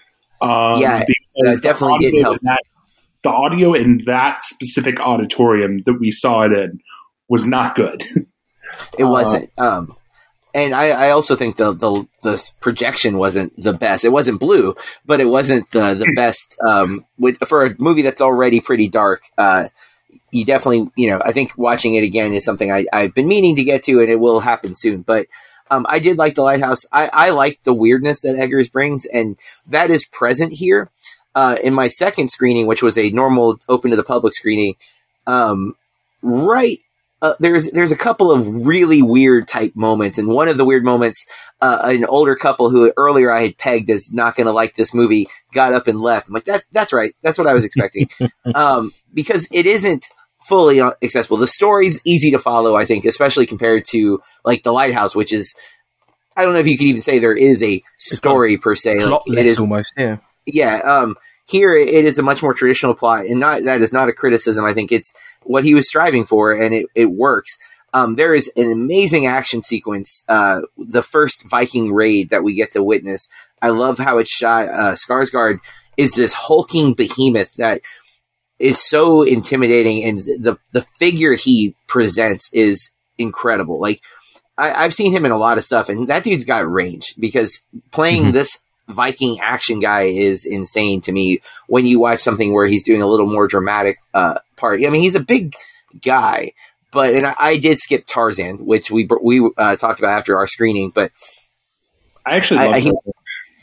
Um, 0.41 0.81
yeah, 0.81 1.05
that 1.43 1.61
definitely 1.63 1.99
didn't 1.99 2.23
help. 2.23 2.41
That, 2.43 2.63
the 3.23 3.31
audio 3.31 3.75
in 3.75 3.99
that 4.07 4.43
specific 4.43 5.01
auditorium 5.01 5.83
that 5.85 5.95
we 5.95 6.13
saw 6.13 6.43
it 6.43 6.53
in 6.53 6.81
was 7.29 7.47
not 7.47 7.75
good. 7.75 8.03
it 8.97 9.05
wasn't. 9.05 9.51
Um, 9.59 9.97
and 10.55 10.75
I, 10.75 10.89
I 10.89 11.11
also 11.11 11.37
think 11.37 11.57
the, 11.57 11.73
the 11.73 12.07
the 12.23 12.51
projection 12.61 13.19
wasn't 13.19 13.55
the 13.61 13.73
best. 13.73 14.05
It 14.05 14.13
wasn't 14.13 14.41
blue, 14.41 14.75
but 15.05 15.21
it 15.21 15.27
wasn't 15.27 15.71
the 15.71 15.95
the 15.95 16.13
best. 16.17 16.57
Um, 16.67 17.05
with, 17.19 17.39
for 17.47 17.65
a 17.65 17.75
movie 17.79 18.03
that's 18.03 18.21
already 18.21 18.61
pretty 18.61 18.89
dark, 18.89 19.23
uh, 19.37 19.69
you 20.31 20.45
definitely, 20.45 20.91
you 20.97 21.11
know, 21.11 21.21
I 21.25 21.33
think 21.33 21.57
watching 21.57 21.95
it 21.95 22.05
again 22.05 22.33
is 22.33 22.45
something 22.45 22.73
I, 22.73 22.87
I've 22.93 23.15
been 23.15 23.29
meaning 23.29 23.57
to 23.57 23.65
get 23.65 23.83
to, 23.85 24.01
and 24.01 24.11
it 24.11 24.21
will 24.21 24.41
happen 24.41 24.75
soon. 24.75 25.03
But 25.03 25.27
um, 25.71 25.87
I 25.89 25.99
did 25.99 26.17
like 26.17 26.35
the 26.35 26.43
lighthouse. 26.43 26.87
I, 26.93 27.11
I 27.13 27.31
like 27.31 27.63
the 27.65 27.75
weirdness 27.75 28.23
that 28.23 28.37
Eggers 28.37 28.71
brings, 28.71 29.05
and 29.05 29.37
that 29.67 29.91
is 29.91 30.05
present 30.05 30.55
here. 30.55 30.91
Uh, 31.35 31.57
in 31.63 31.73
my 31.73 31.87
second 31.87 32.29
screening, 32.31 32.67
which 32.67 32.83
was 32.83 32.99
a 32.99 33.11
normal 33.11 33.61
open 33.69 33.91
to 33.91 33.97
the 33.97 34.03
public 34.03 34.35
screening, 34.35 34.75
um, 35.27 35.77
right 36.21 36.81
uh, 37.21 37.35
there's 37.41 37.71
there's 37.73 37.93
a 37.93 37.97
couple 37.97 38.31
of 38.31 38.67
really 38.67 39.03
weird 39.03 39.49
type 39.49 39.75
moments, 39.75 40.19
and 40.19 40.29
one 40.29 40.49
of 40.49 40.57
the 40.57 40.65
weird 40.65 40.85
moments, 40.85 41.27
uh, 41.61 41.81
an 41.85 42.05
older 42.05 42.37
couple 42.37 42.71
who 42.71 42.93
earlier 42.97 43.31
I 43.31 43.43
had 43.43 43.59
pegged 43.59 43.91
as 43.91 44.13
not 44.13 44.37
going 44.37 44.47
to 44.47 44.53
like 44.53 44.77
this 44.77 44.95
movie 44.95 45.27
got 45.53 45.73
up 45.73 45.89
and 45.89 46.01
left. 46.01 46.29
I'm 46.29 46.35
like, 46.35 46.45
that 46.45 46.65
that's 46.71 46.93
right, 46.93 47.15
that's 47.23 47.37
what 47.37 47.49
I 47.49 47.55
was 47.55 47.65
expecting, 47.65 48.09
um, 48.55 48.93
because 49.13 49.49
it 49.53 49.67
isn't 49.67 50.07
fully 50.49 50.81
accessible. 50.81 51.37
The 51.37 51.49
story's 51.49 52.01
easy 52.05 52.31
to 52.31 52.39
follow, 52.39 52.77
I 52.77 52.85
think, 52.85 53.05
especially 53.05 53.47
compared 53.47 53.85
to 53.87 54.23
like 54.45 54.63
The 54.63 54.73
Lighthouse, 54.73 55.17
which 55.17 55.33
is 55.33 55.55
I 56.37 56.45
don't 56.45 56.53
know 56.53 56.61
if 56.61 56.69
you 56.69 56.79
could 56.79 56.87
even 56.87 57.03
say 57.03 57.19
there 57.19 57.35
is 57.35 57.65
a 57.65 57.83
story 57.97 58.59
per 58.59 58.77
se. 58.77 59.05
Like, 59.05 59.23
it 59.27 59.47
is 59.47 59.59
almost, 59.59 59.93
yeah, 59.97 60.19
yeah. 60.47 60.77
Um, 60.79 61.17
here 61.47 61.75
it 61.75 62.05
is 62.05 62.19
a 62.19 62.23
much 62.23 62.45
more 62.45 62.55
traditional 62.55 62.95
plot, 62.95 63.27
and 63.27 63.41
not 63.41 63.65
that 63.65 63.81
is 63.83 63.93
not 63.93 64.09
a 64.09 64.13
criticism. 64.13 64.65
I 64.65 64.73
think 64.73 64.93
it's 64.93 65.13
what 65.49 65.65
he 65.65 65.75
was 65.75 65.89
striving 65.89 66.27
for, 66.27 66.53
and 66.53 66.75
it, 66.75 66.87
it 66.95 67.07
works. 67.07 67.59
Um, 67.95 68.17
there 68.17 68.35
is 68.35 68.53
an 68.57 68.71
amazing 68.71 69.27
action 69.27 69.63
sequence, 69.63 70.25
uh, 70.29 70.61
the 70.77 71.03
first 71.03 71.43
Viking 71.45 71.93
raid 71.93 72.31
that 72.31 72.45
we 72.45 72.55
get 72.55 72.73
to 72.73 72.83
witness. 72.83 73.29
I 73.63 73.71
love 73.71 73.99
how 73.99 74.19
it's 74.19 74.31
shot. 74.31 74.69
Uh, 74.69 74.93
Skarsgård 74.93 75.61
is 75.97 76.15
this 76.15 76.35
hulking 76.35 76.95
behemoth 76.95 77.55
that 77.55 77.81
is 78.59 78.79
so 78.79 79.23
intimidating, 79.23 80.05
and 80.05 80.19
the 80.19 80.59
the 80.73 80.83
figure 80.99 81.33
he 81.33 81.75
presents 81.87 82.51
is 82.53 82.93
incredible. 83.17 83.81
Like 83.81 84.03
I, 84.59 84.83
have 84.83 84.95
seen 84.95 85.13
him 85.13 85.25
in 85.25 85.33
a 85.33 85.39
lot 85.39 85.59
of 85.59 85.65
stuff, 85.65 85.89
and 85.89 86.09
that 86.09 86.25
dude's 86.25 86.45
got 86.45 86.71
range 86.71 87.15
because 87.19 87.63
playing 87.91 88.25
mm-hmm. 88.25 88.33
this 88.33 88.63
Viking 88.89 89.39
action 89.41 89.81
guy 89.81 90.05
is 90.05 90.45
insane 90.47 91.01
to 91.03 91.13
me. 91.13 91.41
When 91.67 91.87
you 91.87 92.01
watch 92.01 92.21
something 92.21 92.53
where 92.53 92.67
he's 92.67 92.85
doing 92.85 93.03
a 93.03 93.07
little 93.07 93.27
more 93.27 93.47
dramatic 93.47 93.99
uh, 94.15 94.39
part, 94.57 94.85
I 94.85 94.89
mean, 94.89 95.03
he's 95.03 95.15
a 95.15 95.21
big 95.21 95.55
guy, 96.03 96.53
but 96.91 97.15
and 97.15 97.27
I, 97.27 97.35
I 97.39 97.57
did 97.59 97.79
skip 97.79 98.07
Tarzan, 98.07 98.65
which 98.65 98.91
we 98.91 99.09
we 99.23 99.51
uh, 99.57 99.77
talked 99.77 100.01
about 100.01 100.19
after 100.19 100.37
our 100.37 100.47
screening. 100.47 100.91
But 100.91 101.13
I 102.25 102.37
actually 102.37 102.61
I, 102.61 102.81
he, 102.81 102.93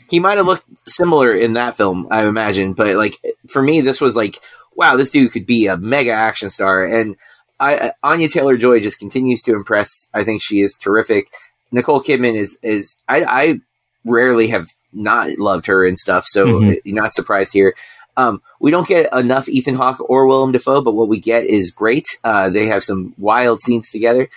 he 0.08 0.20
might 0.20 0.36
have 0.36 0.46
looked 0.46 0.64
similar 0.86 1.34
in 1.34 1.54
that 1.54 1.76
film, 1.76 2.06
I 2.10 2.26
imagine. 2.26 2.72
But 2.72 2.96
like 2.96 3.18
for 3.48 3.62
me, 3.62 3.80
this 3.80 4.00
was 4.00 4.16
like, 4.16 4.40
wow, 4.76 4.96
this 4.96 5.10
dude 5.10 5.32
could 5.32 5.46
be 5.46 5.66
a 5.66 5.76
mega 5.76 6.12
action 6.12 6.50
star, 6.50 6.84
and 6.84 7.16
I, 7.58 7.92
Anya 8.02 8.28
Taylor 8.28 8.56
Joy 8.56 8.80
just 8.80 8.98
continues 8.98 9.42
to 9.42 9.54
impress. 9.54 10.10
I 10.12 10.24
think 10.24 10.42
she 10.42 10.60
is 10.60 10.78
terrific. 10.78 11.28
Nicole 11.72 12.02
Kidman 12.02 12.36
is 12.36 12.58
is 12.62 12.98
I, 13.08 13.24
I 13.24 13.60
rarely 14.04 14.48
have 14.48 14.68
not 14.96 15.38
loved 15.38 15.66
her 15.66 15.86
and 15.86 15.98
stuff. 15.98 16.24
So 16.26 16.46
mm-hmm. 16.46 16.94
not 16.94 17.14
surprised 17.14 17.52
here. 17.52 17.74
Um, 18.16 18.40
we 18.60 18.70
don't 18.70 18.88
get 18.88 19.12
enough 19.12 19.48
Ethan 19.48 19.74
Hawke 19.74 20.08
or 20.08 20.26
Willem 20.26 20.52
Dafoe, 20.52 20.82
but 20.82 20.94
what 20.94 21.08
we 21.08 21.20
get 21.20 21.44
is 21.44 21.70
great. 21.70 22.06
Uh, 22.24 22.48
they 22.48 22.66
have 22.66 22.82
some 22.82 23.14
wild 23.18 23.60
scenes 23.60 23.90
together. 23.90 24.28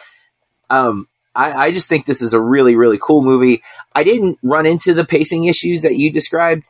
Um, 0.69 1.07
I, 1.33 1.53
I, 1.53 1.71
just 1.71 1.87
think 1.87 2.05
this 2.05 2.21
is 2.21 2.33
a 2.33 2.41
really, 2.41 2.75
really 2.75 2.99
cool 3.01 3.21
movie. 3.21 3.63
I 3.95 4.03
didn't 4.03 4.37
run 4.43 4.65
into 4.65 4.93
the 4.93 5.05
pacing 5.05 5.45
issues 5.45 5.83
that 5.83 5.95
you 5.95 6.11
described, 6.11 6.67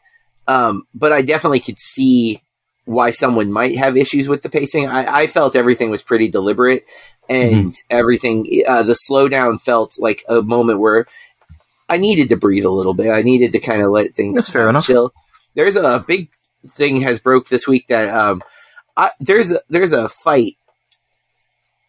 um, 0.47 0.85
but 0.93 1.11
I 1.11 1.21
definitely 1.21 1.59
could 1.59 1.79
see 1.79 2.43
why 2.85 3.11
someone 3.11 3.51
might 3.51 3.77
have 3.77 3.97
issues 3.97 4.27
with 4.27 4.41
the 4.41 4.49
pacing. 4.49 4.87
I, 4.87 5.21
I 5.21 5.27
felt 5.27 5.55
everything 5.55 5.89
was 5.89 6.03
pretty 6.03 6.29
deliberate, 6.29 6.85
and 7.27 7.71
mm-hmm. 7.71 7.87
everything. 7.89 8.63
Uh, 8.67 8.83
the 8.83 8.97
slowdown 9.09 9.59
felt 9.59 9.97
like 9.99 10.23
a 10.29 10.41
moment 10.41 10.79
where 10.79 11.07
I 11.89 11.97
needed 11.97 12.29
to 12.29 12.37
breathe 12.37 12.65
a 12.65 12.69
little 12.69 12.93
bit. 12.93 13.09
I 13.09 13.23
needed 13.23 13.51
to 13.53 13.59
kind 13.59 13.81
of 13.81 13.91
let 13.91 14.15
things 14.15 14.37
That's 14.37 14.49
fair 14.49 14.69
enough. 14.69 14.85
chill. 14.85 15.11
There's 15.55 15.75
a 15.75 16.03
big 16.05 16.29
thing 16.71 17.01
has 17.01 17.19
broke 17.19 17.49
this 17.49 17.67
week 17.67 17.87
that 17.87 18.09
um, 18.09 18.43
I, 18.95 19.11
there's 19.19 19.51
a, 19.51 19.61
there's 19.69 19.91
a 19.91 20.07
fight 20.07 20.55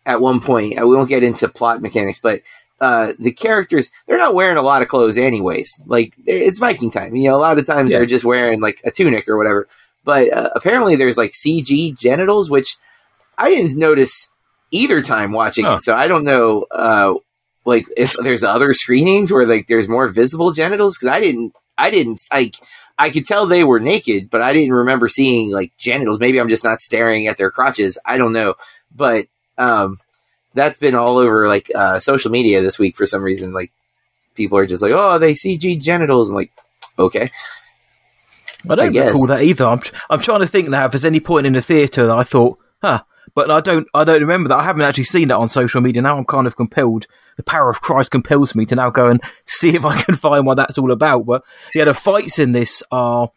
at 0.06 0.20
one 0.20 0.40
point. 0.40 0.76
We 0.76 0.96
won't 0.96 1.08
get 1.08 1.22
into 1.22 1.48
plot 1.48 1.82
mechanics, 1.82 2.18
but 2.20 2.42
uh, 2.80 3.12
the 3.18 3.32
characters 3.32 3.90
they're 4.06 4.16
not 4.16 4.34
wearing 4.34 4.56
a 4.56 4.62
lot 4.62 4.82
of 4.82 4.88
clothes 4.88 5.18
anyways. 5.18 5.80
Like 5.86 6.14
it's 6.24 6.58
Viking 6.58 6.90
time, 6.90 7.14
you 7.14 7.28
know. 7.28 7.36
A 7.36 7.38
lot 7.38 7.58
of 7.58 7.66
times 7.66 7.90
yeah. 7.90 7.98
they're 7.98 8.06
just 8.06 8.24
wearing 8.24 8.60
like 8.60 8.80
a 8.84 8.90
tunic 8.90 9.28
or 9.28 9.36
whatever. 9.36 9.68
But 10.04 10.32
uh, 10.32 10.50
apparently 10.56 10.96
there's 10.96 11.18
like 11.18 11.32
CG 11.32 11.98
genitals, 11.98 12.48
which 12.48 12.78
I 13.36 13.50
didn't 13.50 13.78
notice 13.78 14.30
either 14.70 15.02
time 15.02 15.32
watching 15.32 15.66
oh. 15.66 15.74
it. 15.74 15.82
So 15.82 15.94
I 15.94 16.08
don't 16.08 16.24
know 16.24 16.66
uh, 16.70 17.14
like 17.64 17.86
if 17.96 18.14
there's 18.14 18.44
other 18.44 18.74
screenings 18.74 19.32
where 19.32 19.46
like 19.46 19.66
there's 19.66 19.88
more 19.88 20.08
visible 20.08 20.52
genitals 20.52 20.96
because 20.96 21.14
I 21.14 21.20
didn't 21.20 21.54
I 21.76 21.90
didn't 21.90 22.20
like 22.32 22.56
I 22.98 23.10
could 23.10 23.24
tell 23.24 23.46
they 23.46 23.64
were 23.64 23.80
naked, 23.80 24.28
but 24.28 24.42
I 24.42 24.52
didn't 24.52 24.74
remember 24.74 25.08
seeing 25.08 25.50
like 25.50 25.76
genitals. 25.78 26.20
Maybe 26.20 26.38
I'm 26.38 26.50
just 26.50 26.64
not 26.64 26.80
staring 26.80 27.26
at 27.26 27.38
their 27.38 27.50
crotches. 27.50 27.96
I 28.04 28.18
don't 28.18 28.34
know, 28.34 28.54
but 28.94 29.26
um, 29.56 29.98
that's 30.52 30.78
been 30.78 30.94
all 30.94 31.16
over 31.16 31.48
like 31.48 31.70
uh, 31.74 31.98
social 31.98 32.30
media 32.30 32.60
this 32.60 32.78
week 32.78 32.96
for 32.96 33.06
some 33.06 33.22
reason. 33.22 33.52
Like 33.52 33.72
people 34.34 34.58
are 34.58 34.66
just 34.66 34.82
like, 34.82 34.92
oh, 34.94 35.18
they 35.18 35.32
CG 35.32 35.80
genitals. 35.80 36.28
I'm 36.28 36.36
like, 36.36 36.52
okay. 36.98 37.30
I 38.68 38.74
don't 38.74 38.96
I 38.96 39.06
recall 39.06 39.26
that 39.28 39.42
either. 39.42 39.66
I'm, 39.66 39.80
I'm 40.10 40.20
trying 40.20 40.40
to 40.40 40.46
think 40.46 40.68
now 40.68 40.84
if 40.84 40.92
there's 40.92 41.04
any 41.06 41.20
point 41.20 41.46
in 41.46 41.54
the 41.54 41.62
theatre 41.62 42.06
that 42.06 42.16
I 42.16 42.24
thought, 42.24 42.58
huh, 42.82 43.02
but 43.34 43.50
I 43.50 43.60
don't 43.60 43.86
I 43.94 44.04
don't 44.04 44.20
remember 44.20 44.48
that. 44.48 44.58
I 44.58 44.64
haven't 44.64 44.82
actually 44.82 45.04
seen 45.04 45.28
that 45.28 45.36
on 45.36 45.48
social 45.48 45.80
media. 45.80 46.02
Now 46.02 46.18
I'm 46.18 46.24
kind 46.24 46.46
of 46.46 46.56
compelled. 46.56 47.06
The 47.36 47.42
power 47.42 47.70
of 47.70 47.80
Christ 47.80 48.10
compels 48.10 48.54
me 48.54 48.66
to 48.66 48.74
now 48.74 48.90
go 48.90 49.06
and 49.06 49.22
see 49.46 49.74
if 49.74 49.84
I 49.84 50.00
can 50.00 50.16
find 50.16 50.46
what 50.46 50.56
that's 50.56 50.78
all 50.78 50.90
about. 50.90 51.26
But 51.26 51.42
yeah, 51.74 51.84
the 51.84 51.94
fights 51.94 52.38
in 52.38 52.52
this 52.52 52.82
are, 52.90 53.30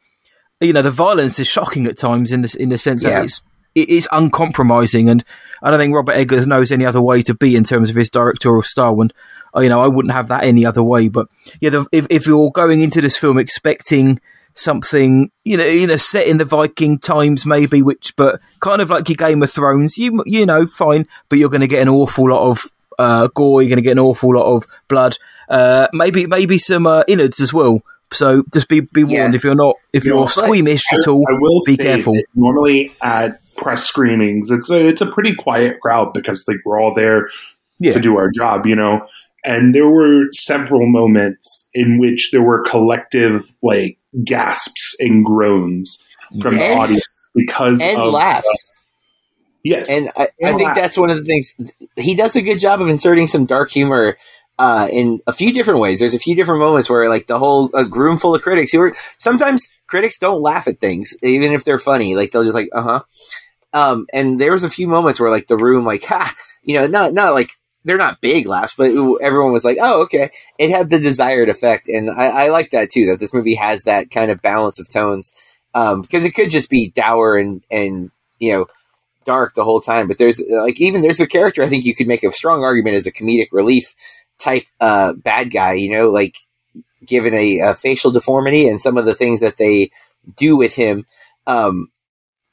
you 0.60 0.74
know, 0.74 0.82
the 0.82 0.92
violence 0.92 1.40
is 1.40 1.48
shocking 1.48 1.86
at 1.86 1.98
times 1.98 2.32
in 2.32 2.42
this 2.42 2.56
in 2.56 2.70
the 2.70 2.78
sense 2.78 3.04
yeah. 3.04 3.12
that 3.12 3.25
it's 3.25 3.42
it 3.75 3.90
is 3.90 4.08
uncompromising, 4.12 5.10
and 5.10 5.24
I 5.62 5.72
don't 5.72 5.80
think 5.80 5.96
Robert 5.96 6.13
Eggers 6.13 6.46
knows 6.46 6.72
any 6.72 6.86
other 6.86 7.02
way 7.02 7.22
to 7.24 7.34
be 7.34 7.56
in 7.56 7.63
terms 7.63 7.90
of 7.90 7.96
his 7.96 8.10
directorial 8.10 8.62
style. 8.62 9.02
And 9.02 9.13
uh, 9.56 9.62
you 9.62 9.70
know, 9.70 9.82
I 9.82 9.88
wouldn't 9.88 10.13
have 10.13 10.28
that 10.28 10.44
any 10.44 10.66
other 10.66 10.84
way. 10.84 11.10
But 11.10 11.28
yeah, 11.60 11.72
the, 11.72 11.86
if 11.92 12.08
if 12.10 12.28
you're 12.28 12.52
going 12.52 12.82
into 12.82 13.02
this 13.02 13.18
film 13.18 13.38
expecting 13.38 14.20
something, 14.55 15.31
you 15.43 15.57
know, 15.57 15.65
in 15.65 15.89
a 15.89 15.98
set 15.98 16.27
in 16.27 16.38
the 16.38 16.45
Viking 16.45 17.00
times, 17.00 17.45
maybe, 17.45 17.81
which, 17.81 18.13
but 18.15 18.39
kind 18.60 18.81
of 18.81 18.89
like 18.89 19.10
your 19.10 19.15
Game 19.15 19.43
of 19.43 19.51
Thrones, 19.51 19.98
you, 19.98 20.24
you 20.25 20.45
know, 20.45 20.67
fine, 20.67 21.05
but 21.29 21.39
you're 21.39 21.50
going 21.50 21.62
to 21.62 21.67
get 21.67 21.81
an 21.81 21.89
awful 21.89 22.29
lot 22.29 22.50
of 22.50 22.65
uh, 23.00 23.27
gore, 23.33 23.62
you're 23.62 23.69
going 23.69 23.77
to 23.77 23.83
get 23.83 23.93
an 23.93 24.00
awful 24.00 24.36
lot 24.36 24.55
of 24.55 24.65
blood, 24.88 25.17
uh, 25.50 25.88
maybe, 25.93 26.25
maybe 26.27 26.57
some 26.57 26.88
uh, 26.88 27.03
innards 27.07 27.39
as 27.39 27.53
well. 27.53 27.81
So 28.12 28.43
just 28.53 28.67
be 28.67 28.81
be 28.81 29.03
warned 29.03 29.33
yeah. 29.33 29.38
if 29.38 29.43
you're 29.43 29.55
not 29.55 29.75
if 29.91 30.05
you're, 30.05 30.17
you're 30.17 30.29
squeamish 30.29 30.83
at 30.93 31.07
all. 31.07 31.25
I 31.27 31.33
will 31.39 31.62
be 31.65 31.77
careful. 31.77 32.15
Normally 32.36 32.91
at 33.01 33.39
press 33.57 33.83
screenings, 33.86 34.51
it's 34.51 34.69
a 34.69 34.88
it's 34.88 35.01
a 35.01 35.12
pretty 35.12 35.33
quiet 35.33 35.79
crowd 35.79 36.13
because 36.13 36.45
like 36.48 36.57
we're 36.65 36.79
all 36.79 36.93
there 36.93 37.27
yeah. 37.79 37.91
to 37.93 38.00
do 38.00 38.17
our 38.17 38.29
job, 38.29 38.65
you 38.65 38.75
know. 38.75 39.05
And 39.45 39.75
there 39.75 39.89
were 39.89 40.25
several 40.31 40.89
moments 40.89 41.69
in 41.74 42.00
which 42.00 42.31
there 42.31 42.41
were 42.41 42.63
collective 42.63 43.45
like 43.62 43.98
gasps 44.24 44.96
and 45.00 45.25
groans 45.25 46.03
from 46.41 46.58
yes. 46.58 46.74
the 46.74 46.79
audience 46.79 47.08
because 47.36 47.82
and 47.82 48.00
of 48.00 48.13
laughs. 48.13 48.48
Uh, 48.48 48.79
yes, 49.63 49.89
and 49.89 50.10
I, 50.15 50.29
and 50.39 50.55
I 50.55 50.58
think 50.58 50.75
that's 50.75 50.98
one 50.98 51.10
of 51.10 51.17
the 51.17 51.24
things 51.24 51.55
he 51.96 52.15
does 52.15 52.36
a 52.36 52.41
good 52.41 52.60
job 52.60 52.82
of 52.82 52.88
inserting 52.88 53.27
some 53.27 53.46
dark 53.46 53.72
humor 53.72 54.15
uh, 54.60 54.88
in 54.91 55.20
a 55.25 55.34
few 55.34 55.51
different 55.51 55.79
ways. 55.79 56.00
There's 56.00 56.13
a 56.13 56.20
few 56.20 56.36
different 56.36 56.60
moments 56.62 56.89
where 56.89 57.10
like 57.10 57.27
the 57.27 57.39
whole 57.39 57.70
a 57.74 57.86
room 57.86 58.20
full 58.20 58.36
of 58.36 58.41
critics 58.41 58.72
who 58.72 58.82
are 58.82 58.96
sometimes 59.17 59.67
critics 59.88 60.20
don't 60.20 60.41
laugh 60.41 60.67
at 60.67 60.79
things 60.79 61.15
even 61.24 61.53
if 61.53 61.63
they're 61.63 61.79
funny. 61.79 62.15
Like 62.15 62.32
they'll 62.32 62.43
just 62.43 62.55
like 62.55 62.70
uh 62.74 62.82
huh. 62.82 63.03
Um, 63.75 64.05
and 64.13 64.39
there 64.39 64.51
was 64.51 64.63
a 64.63 64.70
few 64.70 64.88
moments 64.88 65.20
where 65.20 65.32
like 65.32 65.48
the 65.48 65.58
room 65.58 65.86
like 65.86 66.03
ha 66.03 66.36
you 66.63 66.75
know 66.75 66.88
not 66.88 67.13
not 67.13 67.34
like 67.34 67.51
they're 67.86 67.98
not 67.98 68.22
big 68.22 68.48
laughs, 68.48 68.74
but 68.78 68.92
everyone 69.22 69.52
was 69.52 69.66
like, 69.66 69.78
"Oh, 69.82 70.04
okay." 70.04 70.32
It 70.58 70.70
had 70.70 70.90
the 70.90 71.00
desired 71.00 71.50
effect, 71.50 71.88
and 71.88 72.10
I, 72.10 72.46
I 72.46 72.50
like 72.50 72.72
that 72.72 72.90
too. 72.90 73.08
That 73.08 73.20
this 73.20 73.34
movie 73.34 73.56
has 73.56 73.84
that 73.84 74.12
kind 74.12 74.32
of 74.32 74.42
balance 74.42 74.80
of 74.80 74.90
tones, 74.90 75.34
um, 75.74 76.02
because 76.02 76.24
it 76.24 76.34
could 76.34 76.50
just 76.50 76.70
be 76.70 76.90
dour 76.90 77.38
and 77.38 77.63
and 77.70 78.12
you 78.40 78.54
know 78.54 78.68
dark 79.25 79.54
the 79.54 79.63
whole 79.63 79.82
time. 79.82 80.08
But 80.08 80.18
there's 80.18 80.42
like 80.50 80.80
even 80.80 81.02
there's 81.02 81.20
a 81.20 81.28
character 81.28 81.63
I 81.63 81.70
think 81.70 81.86
you 81.86 81.96
could 81.96 82.08
make 82.08 82.24
a 82.24 82.32
strong 82.32 82.63
argument 82.63 82.96
as 82.96 83.08
a 83.08 83.12
comedic 83.12 83.50
relief 83.52 83.94
type 84.40 84.66
uh, 84.80 85.13
bad 85.13 85.52
guy. 85.52 85.74
You 85.74 85.92
know, 85.92 86.10
like 86.10 86.36
given 87.06 87.34
a, 87.34 87.60
a, 87.60 87.75
facial 87.75 88.12
deformity 88.12 88.68
and 88.68 88.80
some 88.80 88.98
of 88.98 89.06
the 89.06 89.13
things 89.13 89.42
that 89.42 89.58
they 89.58 89.92
do 90.38 90.56
with 90.56 90.74
him. 90.74 91.06
Um, 91.46 91.92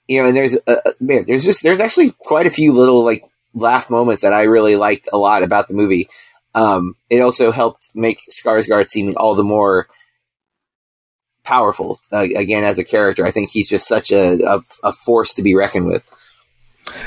you 0.09 0.21
know, 0.21 0.29
and 0.29 0.37
there's 0.37 0.59
uh, 0.67 0.93
man, 0.99 1.25
there's 1.27 1.45
just 1.45 1.63
there's 1.63 1.79
actually 1.79 2.11
quite 2.19 2.47
a 2.47 2.51
few 2.51 2.73
little 2.73 3.05
like 3.05 3.23
laugh 3.55 3.91
moments 3.91 4.23
that 4.23 4.33
I 4.33 4.45
really 4.45 4.77
liked 4.77 5.09
a 5.13 5.19
lot 5.19 5.43
about 5.43 5.69
the 5.69 5.75
movie. 5.75 6.09
Um, 6.55 6.97
it 7.09 7.21
also 7.21 7.53
helped 7.53 7.91
make 7.95 8.21
Skarsgård 8.31 8.89
seem 8.89 9.15
all 9.17 9.35
the 9.35 9.45
more 9.45 9.89
powerful 11.43 12.01
uh, 12.13 12.27
again 12.37 12.65
as 12.65 12.79
a 12.79 12.85
character. 12.85 13.25
I 13.25 13.31
think 13.31 13.51
he's 13.51 13.69
just 13.69 13.87
such 13.87 14.11
a, 14.11 14.43
a, 14.45 14.61
a 14.83 14.93
force 14.93 15.35
to 15.35 15.43
be 15.43 15.55
reckoned 15.55 15.87
with. 15.87 16.07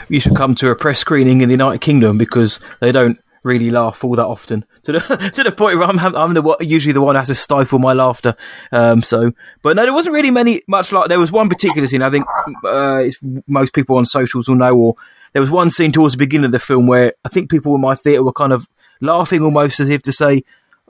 You 0.08 0.20
should 0.20 0.36
come 0.36 0.56
to 0.56 0.70
a 0.70 0.76
press 0.76 1.00
screening 1.00 1.42
in 1.42 1.50
the 1.50 1.54
United 1.54 1.82
Kingdom 1.82 2.18
because 2.18 2.60
they 2.80 2.92
don't 2.92 3.20
really 3.44 3.70
laugh 3.70 4.04
all 4.04 4.16
that 4.16 4.26
often 4.26 4.64
to 4.84 4.94
the 4.94 5.00
to 5.34 5.44
the 5.44 5.52
point 5.52 5.78
where 5.78 5.88
I'm 5.88 6.00
I'm 6.00 6.34
the 6.34 6.58
usually 6.62 6.94
the 6.94 7.02
one 7.02 7.16
who 7.16 7.20
has 7.20 7.28
to 7.28 7.36
stifle 7.36 7.80
my 7.80 7.94
laughter. 7.94 8.36
Um, 8.72 9.04
so, 9.04 9.32
but 9.62 9.76
no, 9.76 9.84
there 9.84 9.94
wasn't 9.94 10.16
really 10.16 10.32
many 10.32 10.62
much 10.68 10.92
like 10.92 11.10
there 11.10 11.20
was 11.20 11.32
one 11.32 11.50
particular 11.50 11.88
scene. 11.88 12.02
I 12.02 12.10
think 12.10 12.26
uh, 12.66 13.04
most 13.48 13.74
people 13.74 13.98
on 13.98 14.06
socials 14.06 14.48
will 14.48 14.56
know, 14.56 14.76
or 14.76 14.96
there 15.34 15.42
was 15.42 15.52
one 15.52 15.70
scene 15.70 15.92
towards 15.92 16.14
the 16.14 16.20
beginning 16.20 16.46
of 16.46 16.52
the 16.52 16.60
film 16.60 16.88
where 16.88 17.14
I 17.26 17.30
think 17.30 17.50
people 17.50 17.76
in 17.76 17.82
my 17.82 17.96
theatre 17.96 18.24
were 18.24 18.32
kind 18.32 18.54
of 18.54 18.68
laughing 19.02 19.44
almost 19.44 19.80
as 19.80 19.90
if 19.90 20.02
to 20.04 20.14
say, 20.14 20.44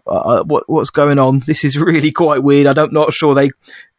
uh, 0.06 0.12
uh 0.12 0.44
"What 0.44 0.70
what's 0.70 0.90
going 0.90 1.20
on? 1.20 1.40
This 1.48 1.64
is 1.64 1.78
really 1.78 2.12
quite 2.12 2.44
weird." 2.44 2.68
I 2.68 2.74
don't 2.74 2.94
not 2.94 3.14
sure 3.14 3.34
they 3.34 3.52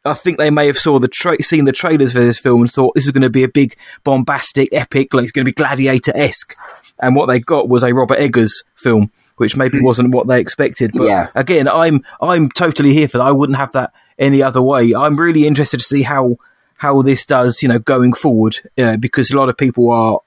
I 0.05 0.15
think 0.15 0.39
they 0.39 0.51
may 0.51 0.67
have 0.67 0.79
saw 0.79 0.99
the 0.99 1.09
tra- 1.09 1.43
seen 1.43 1.65
the 1.65 1.73
trailers 1.73 2.13
for 2.13 2.21
this 2.21 2.39
film 2.39 2.61
and 2.63 2.71
thought 2.71 2.95
this 2.95 3.07
is 3.07 3.13
going 3.13 3.23
to 3.23 3.31
be 3.31 3.43
a 3.43 3.49
big 3.49 3.75
bombastic 4.05 4.69
epic, 4.73 5.15
like 5.15 5.23
it's 5.23 5.33
going 5.33 5.47
to 5.47 5.49
be 5.49 5.55
gladiator 5.55 6.13
esque. 6.15 6.55
And 7.01 7.17
what 7.17 7.27
they 7.27 7.41
got 7.41 7.69
was 7.69 7.83
a 7.83 7.95
Robert 7.95 8.19
Eggers 8.19 8.65
film, 8.77 9.11
which 9.37 9.57
maybe 9.57 9.79
hmm. 9.79 9.85
wasn't 9.85 10.15
what 10.15 10.27
they 10.27 10.41
expected. 10.41 10.93
But 10.93 11.05
yeah. 11.05 11.31
again, 11.35 11.69
I'm 11.69 12.05
I'm 12.21 12.51
totally 12.51 12.93
here 12.93 13.09
for 13.09 13.19
that. 13.19 13.25
I 13.25 13.33
wouldn't 13.33 13.59
have 13.59 13.73
that 13.73 13.93
any 14.19 14.43
other 14.43 14.63
way. 14.63 14.95
I'm 14.95 15.17
really 15.17 15.47
interested 15.47 15.81
to 15.81 15.85
see 15.85 16.03
how 16.03 16.37
how 16.77 17.01
this 17.01 17.25
does, 17.25 17.63
you 17.63 17.69
know, 17.69 17.79
going 17.79 18.13
forward, 18.13 18.59
uh, 18.77 18.99
because 18.99 19.31
a 19.31 19.37
lot 19.39 19.49
of 19.49 19.57
people 19.57 19.91
are 19.91 20.21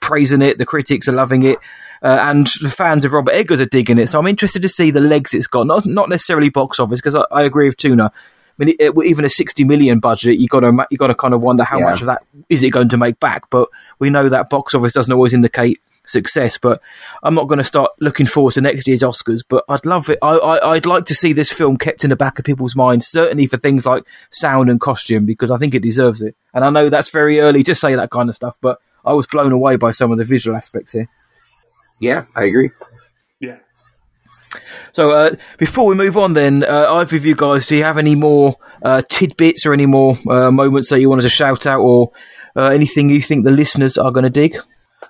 praising 0.00 0.42
it, 0.42 0.58
the 0.58 0.66
critics 0.66 1.08
are 1.08 1.12
loving 1.12 1.42
it. 1.42 1.58
Uh, 2.02 2.18
and 2.22 2.48
the 2.60 2.70
fans 2.70 3.04
of 3.04 3.12
Robert 3.12 3.32
Eggers 3.32 3.60
are 3.60 3.66
digging 3.66 3.98
it. 3.98 4.08
So 4.08 4.18
I'm 4.18 4.26
interested 4.26 4.62
to 4.62 4.68
see 4.68 4.90
the 4.90 5.00
legs 5.00 5.34
it's 5.34 5.46
got. 5.46 5.68
Not 5.68 5.86
not 5.86 6.08
necessarily 6.08 6.50
box 6.50 6.80
office 6.80 7.00
because 7.00 7.14
I, 7.14 7.24
I, 7.30 7.42
agree 7.42 7.68
with 7.68 7.76
Tuna. 7.76 8.06
I 8.06 8.64
mean, 8.64 8.74
it, 8.80 8.92
even 9.04 9.24
a 9.24 9.30
60 9.30 9.64
million 9.64 10.00
budget, 10.00 10.38
you 10.38 10.48
got 10.48 10.60
to 10.60 10.86
you 10.90 10.98
got 10.98 11.06
to 11.06 11.14
kind 11.14 11.32
of 11.32 11.42
wonder 11.42 11.62
how 11.62 11.78
yeah. 11.78 11.90
much 11.90 12.00
of 12.00 12.06
that 12.06 12.24
is 12.48 12.64
it 12.64 12.70
going 12.70 12.88
to 12.88 12.96
make 12.96 13.20
back. 13.20 13.48
But 13.50 13.68
we 14.00 14.10
know 14.10 14.28
that 14.28 14.50
box 14.50 14.74
office 14.74 14.92
doesn't 14.92 15.12
always 15.12 15.32
indicate 15.32 15.80
success. 16.04 16.58
But 16.58 16.80
I'm 17.22 17.34
not 17.34 17.46
going 17.46 17.58
to 17.58 17.64
start 17.64 17.92
looking 18.00 18.26
forward 18.26 18.54
to 18.54 18.60
next 18.60 18.88
year's 18.88 19.02
Oscars. 19.02 19.42
But 19.48 19.64
I'd 19.68 19.86
love 19.86 20.10
it. 20.10 20.18
I, 20.22 20.36
I 20.36 20.72
would 20.72 20.86
like 20.86 21.06
to 21.06 21.14
see 21.14 21.32
this 21.32 21.52
film 21.52 21.76
kept 21.76 22.04
in 22.04 22.10
the 22.10 22.16
back 22.16 22.38
of 22.38 22.44
people's 22.44 22.76
minds, 22.76 23.06
certainly 23.06 23.46
for 23.46 23.58
things 23.58 23.86
like 23.86 24.04
sound 24.30 24.70
and 24.70 24.80
costume, 24.80 25.24
because 25.24 25.50
I 25.50 25.58
think 25.58 25.74
it 25.74 25.82
deserves 25.82 26.22
it. 26.22 26.36
And 26.52 26.64
I 26.64 26.70
know 26.70 26.88
that's 26.88 27.10
very 27.10 27.40
early 27.40 27.62
to 27.64 27.74
say 27.74 27.94
that 27.94 28.10
kind 28.10 28.28
of 28.28 28.34
stuff, 28.34 28.58
but 28.60 28.80
I 29.04 29.14
was 29.14 29.26
blown 29.26 29.52
away 29.52 29.76
by 29.76 29.90
some 29.90 30.12
of 30.12 30.18
the 30.18 30.24
visual 30.24 30.56
aspects 30.56 30.92
here. 30.92 31.08
Yeah, 31.98 32.24
I 32.34 32.44
agree. 32.44 32.70
Yeah. 33.40 33.58
So 34.92 35.10
uh, 35.10 35.36
before 35.58 35.86
we 35.86 35.94
move 35.94 36.16
on, 36.16 36.34
then 36.34 36.64
uh, 36.64 36.94
either 36.94 37.16
of 37.16 37.24
you 37.24 37.34
guys, 37.34 37.66
do 37.66 37.76
you 37.76 37.84
have 37.84 37.98
any 37.98 38.14
more 38.14 38.56
uh, 38.82 39.02
tidbits 39.08 39.64
or 39.64 39.72
any 39.72 39.86
more 39.86 40.18
uh, 40.28 40.50
moments 40.50 40.90
that 40.90 41.00
you 41.00 41.08
wanted 41.08 41.22
to 41.22 41.28
shout 41.28 41.66
out, 41.66 41.80
or 41.80 42.12
uh, 42.56 42.66
anything 42.66 43.08
you 43.08 43.22
think 43.22 43.44
the 43.44 43.50
listeners 43.50 43.96
are 43.98 44.10
going 44.10 44.24
to 44.24 44.30
dig? 44.30 44.56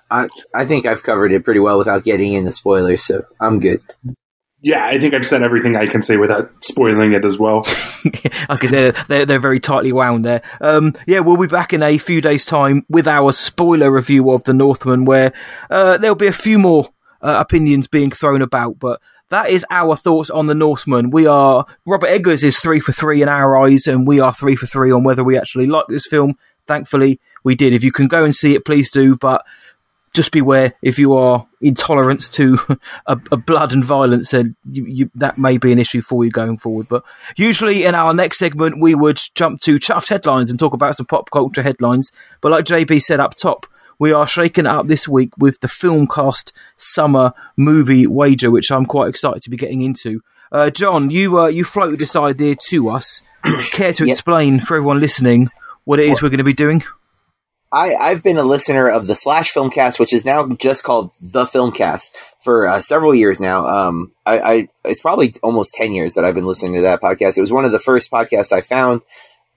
I 0.09 0.27
I 0.53 0.65
think 0.65 0.85
I've 0.85 1.03
covered 1.03 1.31
it 1.31 1.43
pretty 1.43 1.59
well 1.59 1.77
without 1.77 2.03
getting 2.03 2.33
into 2.33 2.53
spoilers, 2.53 3.03
so 3.03 3.23
I'm 3.39 3.59
good. 3.59 3.81
Yeah, 4.63 4.85
I 4.85 4.97
think 4.97 5.13
I've 5.13 5.25
said 5.25 5.43
everything 5.43 5.75
I 5.75 5.87
can 5.87 6.01
say 6.01 6.15
without 6.15 6.49
spoiling 6.63 7.11
it 7.11 7.25
as 7.25 7.37
well. 7.37 7.65
like 8.05 8.63
I 8.63 8.67
said, 8.67 8.95
they're, 9.09 9.25
they're 9.25 9.37
very 9.37 9.59
tightly 9.59 9.91
wound 9.91 10.23
there. 10.23 10.41
Um, 10.61 10.93
yeah, 11.05 11.19
we'll 11.19 11.35
be 11.35 11.47
back 11.47 11.73
in 11.73 11.83
a 11.83 11.97
few 11.97 12.21
days' 12.21 12.45
time 12.45 12.85
with 12.87 13.05
our 13.05 13.33
spoiler 13.33 13.91
review 13.91 14.31
of 14.31 14.45
The 14.45 14.53
Northman, 14.53 15.03
where 15.03 15.33
uh, 15.69 15.97
there'll 15.97 16.15
be 16.15 16.27
a 16.27 16.33
few 16.33 16.57
more 16.57 16.93
uh, 17.21 17.35
opinions 17.41 17.87
being 17.87 18.09
thrown 18.09 18.41
about, 18.41 18.79
but 18.79 19.01
that 19.27 19.49
is 19.49 19.65
our 19.69 19.97
thoughts 19.97 20.29
on 20.29 20.47
the 20.47 20.55
Northman. 20.55 21.09
We 21.09 21.27
are 21.27 21.65
Robert 21.85 22.07
Eggers 22.07 22.45
is 22.45 22.59
three 22.59 22.79
for 22.79 22.93
three 22.93 23.21
in 23.21 23.27
our 23.27 23.57
eyes, 23.61 23.85
and 23.85 24.07
we 24.07 24.21
are 24.21 24.33
three 24.33 24.55
for 24.55 24.65
three 24.65 24.93
on 24.93 25.03
whether 25.03 25.25
we 25.25 25.37
actually 25.37 25.67
like 25.67 25.87
this 25.89 26.07
film. 26.07 26.37
Thankfully, 26.67 27.19
we 27.43 27.55
did. 27.55 27.73
If 27.73 27.83
you 27.83 27.91
can 27.91 28.07
go 28.07 28.23
and 28.23 28.33
see 28.33 28.55
it, 28.55 28.63
please 28.63 28.89
do. 28.89 29.17
But 29.17 29.43
just 30.13 30.31
beware 30.31 30.73
if 30.81 30.99
you 30.99 31.13
are 31.13 31.47
intolerant 31.61 32.31
to 32.33 32.57
a, 33.07 33.19
a 33.31 33.37
blood 33.37 33.73
and 33.73 33.83
violence, 33.83 34.31
then 34.31 34.55
you, 34.65 34.85
you, 34.85 35.11
that 35.15 35.37
may 35.37 35.57
be 35.57 35.71
an 35.71 35.79
issue 35.79 36.01
for 36.01 36.23
you 36.23 36.31
going 36.31 36.57
forward. 36.57 36.87
But 36.87 37.03
usually 37.35 37.83
in 37.83 37.95
our 37.95 38.13
next 38.13 38.39
segment, 38.39 38.81
we 38.81 38.95
would 38.95 39.19
jump 39.33 39.61
to 39.61 39.79
chuffed 39.79 40.09
headlines 40.09 40.49
and 40.49 40.59
talk 40.59 40.73
about 40.73 40.95
some 40.95 41.05
pop 41.05 41.31
culture 41.31 41.63
headlines. 41.63 42.11
But 42.41 42.51
like 42.51 42.65
JB 42.65 43.01
said 43.01 43.19
up 43.19 43.35
top, 43.35 43.65
we 43.99 44.11
are 44.11 44.27
shaking 44.27 44.65
it 44.65 44.71
up 44.71 44.87
this 44.87 45.07
week 45.07 45.31
with 45.37 45.59
the 45.61 45.67
Filmcast 45.67 46.51
Summer 46.77 47.33
Movie 47.57 48.07
Wager, 48.07 48.51
which 48.51 48.71
I'm 48.71 48.85
quite 48.85 49.09
excited 49.09 49.41
to 49.43 49.49
be 49.49 49.57
getting 49.57 49.81
into. 49.81 50.21
Uh, 50.51 50.69
John, 50.69 51.09
you 51.09 51.39
uh, 51.39 51.47
you 51.47 51.63
floated 51.63 51.99
this 51.99 52.15
idea 52.15 52.55
to 52.69 52.89
us. 52.89 53.21
Care 53.71 53.93
to 53.93 54.05
yep. 54.05 54.13
explain 54.13 54.59
for 54.59 54.77
everyone 54.77 54.99
listening 54.99 55.49
what 55.85 55.99
it 55.99 56.09
is 56.09 56.21
we're 56.21 56.29
going 56.29 56.37
to 56.37 56.43
be 56.43 56.53
doing? 56.53 56.83
I, 57.73 57.95
I've 57.95 58.21
been 58.21 58.37
a 58.37 58.43
listener 58.43 58.87
of 58.87 59.07
the 59.07 59.15
Slash 59.15 59.51
Filmcast, 59.51 59.99
which 59.99 60.13
is 60.13 60.25
now 60.25 60.47
just 60.47 60.83
called 60.83 61.09
the 61.19 61.45
Filmcast, 61.45 62.11
for 62.43 62.67
uh, 62.67 62.81
several 62.81 63.15
years 63.15 63.41
now. 63.41 63.65
Um, 63.65 64.11
I, 64.27 64.39
I, 64.39 64.69
it's 64.85 65.01
probably 65.01 65.33
almost 65.41 65.73
ten 65.73 65.91
years 65.91 66.13
that 66.13 66.23
I've 66.23 66.35
been 66.35 66.45
listening 66.45 66.75
to 66.75 66.81
that 66.83 67.01
podcast. 67.01 67.35
It 67.35 67.41
was 67.41 67.51
one 67.51 67.65
of 67.65 67.71
the 67.71 67.79
first 67.79 68.11
podcasts 68.11 68.51
I 68.51 68.61
found, 68.61 69.01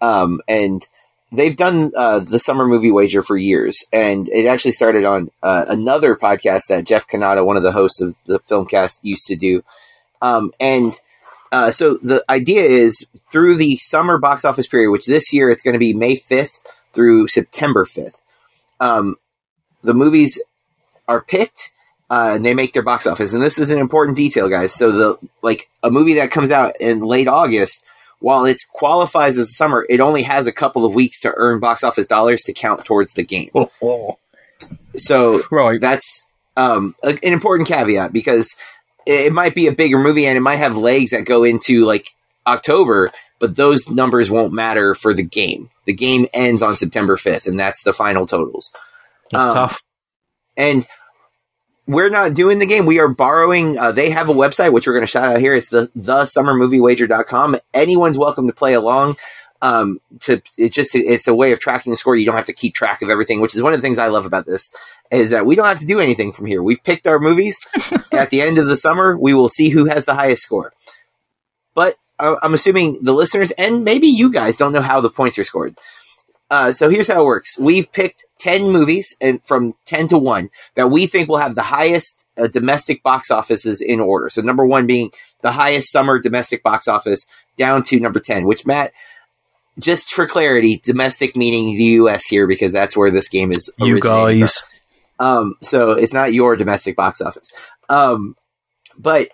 um, 0.01 0.41
and 0.49 0.89
they've 1.31 1.57
done 1.57 1.93
uh, 1.95 2.21
the 2.21 2.39
summer 2.39 2.67
movie 2.67 2.91
wager 2.91 3.23
for 3.23 3.37
years, 3.37 3.85
and 3.93 4.31
it 4.31 4.47
actually 4.47 4.73
started 4.73 5.05
on 5.05 5.31
uh, 5.43 5.67
another 5.69 6.17
podcast 6.17 6.69
that 6.71 6.87
Jeff 6.87 7.07
Cannata, 7.07 7.45
one 7.45 7.59
of 7.59 7.63
the 7.63 7.73
hosts 7.73 8.01
of 8.01 8.17
the 8.25 8.41
Filmcast, 8.41 9.01
used 9.03 9.27
to 9.27 9.37
do. 9.37 9.63
Um, 10.23 10.53
and 10.59 10.99
uh, 11.53 11.71
so 11.71 11.99
the 12.03 12.25
idea 12.31 12.65
is 12.65 13.07
through 13.31 13.57
the 13.57 13.77
summer 13.77 14.17
box 14.17 14.43
office 14.43 14.67
period, 14.67 14.91
which 14.91 15.07
this 15.07 15.35
year 15.35 15.51
it's 15.51 15.63
going 15.63 15.75
to 15.75 15.79
be 15.79 15.93
May 15.93 16.17
fifth 16.17 16.59
through 16.97 17.29
September 17.29 17.85
fifth. 17.85 18.21
Um, 18.81 19.17
the 19.83 19.95
movies 19.95 20.43
are 21.07 21.21
picked. 21.21 21.73
Uh, 22.09 22.35
and 22.37 22.45
they 22.45 22.55
make 22.55 22.73
their 22.73 22.85
box 22.85 23.05
office, 23.05 23.33
and 23.33 23.43
this 23.43 23.59
is 23.59 23.69
an 23.69 23.81
important 23.81 24.17
detail, 24.17 24.49
guys. 24.49 24.73
So 24.73 24.93
the 24.93 25.29
like 25.43 25.69
a 25.83 25.91
movie 25.91 26.15
that 26.15 26.31
comes 26.31 26.53
out 26.53 26.81
in 26.81 27.01
late 27.01 27.27
August 27.27 27.85
while 28.21 28.45
it 28.45 28.63
qualifies 28.73 29.39
as 29.39 29.57
summer, 29.57 29.85
it 29.89 30.01
only 30.01 30.23
has 30.23 30.47
a 30.47 30.53
couple 30.53 30.85
of 30.85 30.95
weeks 30.95 31.21
to 31.21 31.33
earn 31.37 31.61
box 31.61 31.85
office 31.85 32.07
dollars 32.07 32.43
to 32.45 32.53
count 32.53 32.85
towards 32.85 33.15
the 33.15 33.25
game. 33.25 33.51
So 34.97 35.43
right. 35.51 35.81
that's 35.81 36.25
um, 36.57 36.95
a, 37.03 37.11
an 37.11 37.33
important 37.33 37.69
caveat 37.69 38.13
because 38.13 38.57
it, 39.05 39.27
it 39.27 39.33
might 39.33 39.55
be 39.55 39.67
a 39.67 39.73
bigger 39.73 39.99
movie 39.99 40.27
and 40.27 40.37
it 40.37 40.41
might 40.41 40.57
have 40.57 40.77
legs 40.77 41.11
that 41.11 41.25
go 41.25 41.45
into 41.45 41.85
like 41.85 42.09
October, 42.47 43.13
but 43.39 43.57
those 43.57 43.91
numbers 43.91 44.31
won't 44.31 44.53
matter 44.53 44.95
for 44.95 45.13
the 45.13 45.23
game. 45.23 45.71
The 45.85 45.93
game 45.93 46.27
ends 46.33 46.63
on 46.63 46.75
September 46.75 47.17
5th, 47.17 47.47
and 47.47 47.59
that's 47.59 47.83
the 47.83 47.93
final 47.93 48.27
totals. 48.27 48.73
That's 49.31 49.49
um, 49.49 49.55
tough. 49.55 49.83
And 50.57 50.87
we're 51.87 52.11
not 52.11 52.35
doing 52.35 52.59
the 52.59 52.67
game. 52.67 52.87
We 52.87 52.99
are 52.99 53.09
borrowing. 53.09 53.79
Uh, 53.79 53.93
they 53.93 54.11
have 54.11 54.29
a 54.29 54.35
website, 54.35 54.73
which 54.73 54.87
we're 54.87 54.95
going 54.95 55.05
to 55.05 55.11
shout 55.11 55.33
out 55.33 55.41
here. 55.41 55.55
It's 55.55 55.69
the 55.69 55.89
thesummermoviewager.com. 55.97 57.59
Anyone's 57.73 58.19
welcome 58.19 58.47
to 58.47 58.53
play 58.53 58.75
along. 58.75 59.17
Um, 59.63 60.01
to 60.21 60.43
it 60.59 60.71
just 60.71 60.95
it's 60.95 61.27
a 61.27 61.35
way 61.35 61.53
of 61.53 61.61
tracking 61.61 61.91
the 61.91 61.97
score. 61.97 62.15
You 62.15 62.27
don't 62.27 62.37
have 62.37 62.45
to 62.47 62.53
keep 62.53 62.75
track 62.75 63.01
of 63.01 63.09
everything, 63.09 63.41
which 63.41 63.55
is 63.55 63.63
one 63.63 63.73
of 63.73 63.79
the 63.79 63.83
things 63.83 63.97
I 63.97 64.09
love 64.09 64.27
about 64.27 64.45
this 64.45 64.71
is 65.11 65.31
that 65.31 65.47
we 65.47 65.55
don't 65.55 65.67
have 65.67 65.79
to 65.79 65.87
do 65.87 65.99
anything 65.99 66.33
from 66.33 66.45
here. 66.45 66.63
We've 66.63 66.83
picked 66.83 67.07
our 67.07 67.19
movies. 67.19 67.59
At 68.13 68.31
the 68.31 68.43
end 68.43 68.59
of 68.59 68.67
the 68.67 68.77
summer, 68.77 69.17
we 69.17 69.33
will 69.33 69.49
see 69.49 69.71
who 69.71 69.87
has 69.87 70.05
the 70.05 70.15
highest 70.15 70.43
score. 70.43 70.73
But 71.75 71.97
I'm 72.19 72.55
assuming 72.55 73.03
the 73.03 73.13
listeners 73.13 73.51
and 73.53 73.85
maybe 73.85 74.07
you 74.07 74.33
guys 74.33 74.57
don't 74.57 74.73
know 74.73 74.83
how 74.83 75.01
the 75.01 75.11
points 75.11 75.39
are 75.39 75.45
scored. 75.45 75.77
Uh, 76.49 76.71
so 76.71 76.89
here's 76.89 77.09
how 77.09 77.23
it 77.23 77.27
works. 77.27 77.59
We've 77.59 77.91
picked 77.91 78.25
10 78.39 78.71
movies 78.71 79.17
and 79.21 79.45
from 79.45 79.75
10 79.87 80.09
to 80.09 80.19
1 80.19 80.49
that 80.77 80.91
we 80.91 81.07
think 81.07 81.29
will 81.29 81.39
have 81.39 81.57
the 81.57 81.63
highest 81.63 82.25
uh, 82.39 82.47
domestic 82.47 83.03
box 83.03 83.31
offices 83.31 83.81
in 83.81 84.01
order. 84.01 84.31
So 84.31 84.43
number 84.43 84.65
1 84.65 84.87
being 84.87 85.11
the 85.43 85.53
highest 85.53 85.91
summer 85.91 86.21
domestic 86.21 86.63
box 86.63 86.87
office 86.87 87.27
down 87.57 87.83
to 87.85 87.99
number 87.99 88.21
10, 88.21 88.47
which 88.47 88.65
Matt 88.65 88.93
just 89.79 90.13
for 90.13 90.27
clarity, 90.27 90.81
domestic 90.83 91.37
meaning 91.37 91.77
the 91.77 91.85
US 91.85 92.25
here 92.25 92.47
because 92.47 92.73
that's 92.73 92.97
where 92.97 93.11
this 93.11 93.29
game 93.29 93.51
is 93.51 93.71
You 93.79 94.01
guys. 94.01 94.69
Um, 95.19 95.55
so 95.63 95.93
it's 95.93 96.15
not 96.15 96.33
your 96.33 96.57
domestic 96.57 96.97
box 96.97 97.21
office. 97.21 97.51
Um, 97.89 98.37
but 98.99 99.29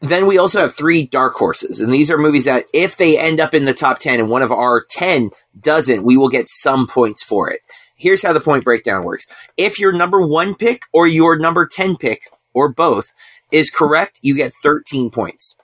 then 0.00 0.26
we 0.26 0.38
also 0.38 0.60
have 0.60 0.74
three 0.74 1.06
dark 1.06 1.34
horses, 1.34 1.80
and 1.80 1.92
these 1.92 2.10
are 2.10 2.18
movies 2.18 2.44
that 2.44 2.66
if 2.74 2.96
they 2.96 3.18
end 3.18 3.40
up 3.40 3.54
in 3.54 3.64
the 3.64 3.74
top 3.74 3.98
10 3.98 4.20
and 4.20 4.28
one 4.28 4.42
of 4.42 4.52
our 4.52 4.84
10 4.90 5.30
doesn't, 5.58 6.04
we 6.04 6.16
will 6.16 6.28
get 6.28 6.48
some 6.48 6.86
points 6.86 7.22
for 7.22 7.50
it. 7.50 7.60
Here's 7.96 8.22
how 8.22 8.32
the 8.32 8.40
point 8.40 8.64
breakdown 8.64 9.04
works. 9.04 9.26
If 9.56 9.78
your 9.78 9.92
number 9.92 10.20
one 10.20 10.54
pick 10.54 10.82
or 10.92 11.06
your 11.06 11.38
number 11.38 11.66
10 11.66 11.96
pick 11.96 12.22
or 12.52 12.68
both 12.68 13.12
is 13.50 13.70
correct, 13.70 14.18
you 14.20 14.34
get 14.34 14.52
13 14.62 15.10
points. 15.10 15.56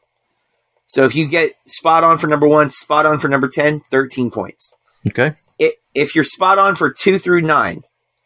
So 0.87 1.05
if 1.05 1.15
you 1.15 1.27
get 1.27 1.53
spot 1.67 2.03
on 2.03 2.19
for 2.19 2.27
number 2.27 2.49
one, 2.49 2.71
spot 2.71 3.07
on 3.07 3.19
for 3.19 3.29
number 3.29 3.49
10, 3.49 3.81
13 3.81 4.31
points. 4.31 4.73
Okay. 5.07 5.35
it, 5.59 5.75
if 5.95 6.15
you're 6.15 6.25
spot 6.25 6.59
on 6.59 6.77
for 6.77 6.91
two 6.91 7.19
through 7.19 7.43
nine, 7.43 7.83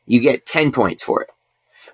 you 0.07 0.21
get 0.21 0.47
10 0.47 0.73
points 0.73 1.03
for 1.03 1.23
it. 1.23 1.29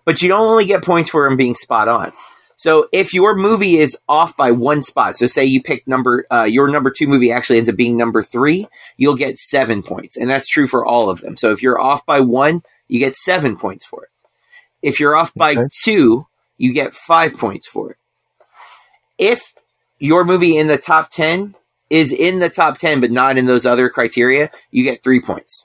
But 0.05 0.23
you 0.23 0.29
don't 0.29 0.43
only 0.43 0.67
get 0.67 0.85
points 0.85 1.11
for 1.11 1.29
them 1.29 1.37
being 1.37 1.55
spot 1.55 1.89
on. 1.89 2.13
So 2.61 2.91
if 2.93 3.15
your 3.15 3.35
movie 3.35 3.79
is 3.79 3.97
off 4.07 4.37
by 4.37 4.51
one 4.51 4.83
spot, 4.83 5.15
so 5.15 5.27
say 5.27 5.47
you 5.47 5.63
pick 5.63 5.89
number, 5.89 6.27
uh, 6.31 6.43
your 6.45 6.69
number 6.69 6.91
two 6.91 7.07
movie 7.07 7.33
actually 7.33 7.57
ends 7.57 7.71
up 7.71 7.77
being 7.77 7.97
number 7.97 8.23
three, 8.23 8.69
you'll 8.99 9.17
get 9.17 9.39
seven 9.39 9.83
points. 9.83 10.15
And 10.15 10.29
that's 10.29 10.47
true 10.47 10.67
for 10.67 10.85
all 10.85 11.09
of 11.09 11.23
them. 11.23 11.39
So 11.39 11.53
if 11.53 11.63
you're 11.63 11.81
off 11.81 12.05
by 12.05 12.21
one, 12.21 12.63
you 12.87 12.99
get 12.99 13.15
seven 13.15 13.57
points 13.57 13.87
for 13.87 14.03
it. 14.05 14.11
If 14.83 15.01
you're 15.01 15.17
off 15.17 15.33
by 15.33 15.53
Okay. 15.53 15.69
two, 15.83 16.27
you 16.59 16.75
get 16.75 16.93
five 16.93 17.39
points 17.39 17.67
for 17.67 17.93
it. 17.93 17.97
If 19.17 19.55
your 19.99 20.23
movie 20.23 20.59
in 20.59 20.67
the 20.67 20.77
top 20.77 21.09
10 21.09 21.55
is 21.89 22.13
in 22.13 22.41
the 22.41 22.51
top 22.51 22.77
10, 22.77 23.01
but 23.01 23.11
not 23.11 23.39
in 23.39 23.47
those 23.47 23.65
other 23.65 23.89
criteria, 23.89 24.51
you 24.71 24.85
get 24.85 25.03
three 25.03 25.23
points. 25.23 25.65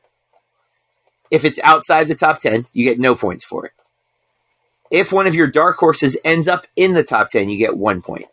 If 1.30 1.44
it's 1.44 1.60
outside 1.62 2.08
the 2.08 2.16
top 2.16 2.40
10, 2.40 2.68
you 2.72 2.86
get 2.86 3.00
no 3.00 3.16
points 3.16 3.44
for 3.44 3.66
it. 3.66 3.74
If 4.92 5.12
one 5.12 5.28
of 5.28 5.36
your 5.36 5.48
dark 5.48 5.78
horses 5.78 6.18
ends 6.24 6.48
up 6.48 6.68
in 6.76 6.94
the 6.94 7.04
top 7.04 7.30
10, 7.30 7.50
you 7.50 7.58
get 7.58 7.78
one 7.78 8.02
point. 8.02 8.28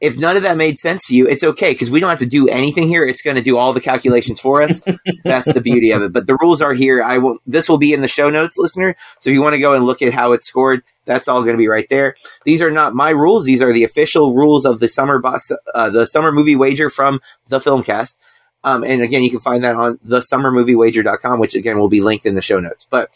If 0.00 0.16
none 0.16 0.36
of 0.36 0.44
that 0.44 0.56
made 0.56 0.78
sense 0.78 1.06
to 1.08 1.14
you, 1.16 1.26
it's 1.26 1.42
okay 1.42 1.72
because 1.72 1.90
we 1.90 1.98
don't 1.98 2.10
have 2.10 2.20
to 2.20 2.26
do 2.26 2.48
anything 2.48 2.86
here. 2.86 3.04
It's 3.04 3.22
going 3.22 3.34
to 3.34 3.42
do 3.42 3.56
all 3.56 3.72
the 3.72 3.80
calculations 3.80 4.38
for 4.38 4.62
us. 4.62 4.80
That's 5.24 5.52
the 5.52 5.60
beauty 5.60 5.90
of 5.90 6.02
it. 6.02 6.12
But 6.12 6.28
the 6.28 6.36
rules 6.40 6.62
are 6.62 6.72
here. 6.72 7.02
I 7.02 7.18
will. 7.18 7.38
This 7.46 7.68
will 7.68 7.78
be 7.78 7.92
in 7.92 8.00
the 8.00 8.08
show 8.08 8.30
notes, 8.30 8.56
listener. 8.58 8.94
So 9.18 9.30
if 9.30 9.34
you 9.34 9.42
want 9.42 9.54
to 9.54 9.60
go 9.60 9.74
and 9.74 9.84
look 9.84 10.00
at 10.00 10.14
how 10.14 10.32
it's 10.32 10.46
scored, 10.46 10.84
that's 11.04 11.26
all 11.26 11.42
going 11.42 11.54
to 11.54 11.58
be 11.58 11.68
right 11.68 11.88
there. 11.88 12.14
These 12.44 12.60
are 12.60 12.70
not 12.70 12.94
my 12.94 13.10
rules. 13.10 13.46
These 13.46 13.62
are 13.62 13.72
the 13.72 13.82
official 13.82 14.34
rules 14.34 14.66
of 14.66 14.78
the 14.78 14.88
summer 14.88 15.18
box, 15.18 15.50
uh, 15.74 15.88
the 15.88 16.04
summer 16.06 16.30
movie 16.30 16.54
wager 16.54 16.90
from 16.90 17.20
the 17.48 17.60
Filmcast. 17.60 18.16
Um, 18.62 18.84
and 18.84 19.02
again, 19.02 19.22
you 19.22 19.30
can 19.30 19.40
find 19.40 19.64
that 19.64 19.74
on 19.74 19.98
the 20.02 20.20
summermoviewager.com, 20.20 21.40
which 21.40 21.54
again 21.54 21.78
will 21.78 21.88
be 21.88 22.02
linked 22.02 22.26
in 22.26 22.34
the 22.34 22.42
show 22.42 22.60
notes. 22.60 22.86
But 22.88 23.10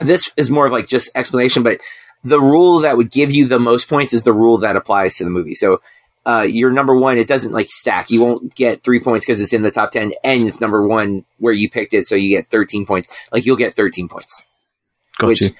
this 0.00 0.30
is 0.36 0.50
more 0.50 0.66
of 0.66 0.72
like 0.72 0.88
just 0.88 1.10
explanation, 1.14 1.62
but 1.62 1.80
the 2.22 2.40
rule 2.40 2.80
that 2.80 2.96
would 2.96 3.10
give 3.10 3.32
you 3.32 3.46
the 3.46 3.58
most 3.58 3.88
points 3.88 4.12
is 4.12 4.24
the 4.24 4.32
rule 4.32 4.58
that 4.58 4.76
applies 4.76 5.16
to 5.16 5.24
the 5.24 5.30
movie. 5.30 5.54
So 5.54 5.80
uh, 6.26 6.42
your 6.42 6.70
number 6.72 6.96
one, 6.96 7.18
it 7.18 7.28
doesn't 7.28 7.52
like 7.52 7.70
stack. 7.70 8.10
You 8.10 8.20
won't 8.22 8.54
get 8.54 8.82
three 8.82 8.98
points 8.98 9.24
because 9.24 9.40
it's 9.40 9.52
in 9.52 9.62
the 9.62 9.70
top 9.70 9.92
10 9.92 10.12
and 10.24 10.42
it's 10.42 10.60
number 10.60 10.86
one 10.86 11.24
where 11.38 11.52
you 11.52 11.70
picked 11.70 11.94
it. 11.94 12.04
So 12.06 12.16
you 12.16 12.36
get 12.36 12.50
13 12.50 12.84
points. 12.84 13.08
Like 13.30 13.46
you'll 13.46 13.56
get 13.56 13.74
13 13.74 14.08
points. 14.08 14.44
Got 15.18 15.28
which, 15.28 15.40
you. 15.40 15.50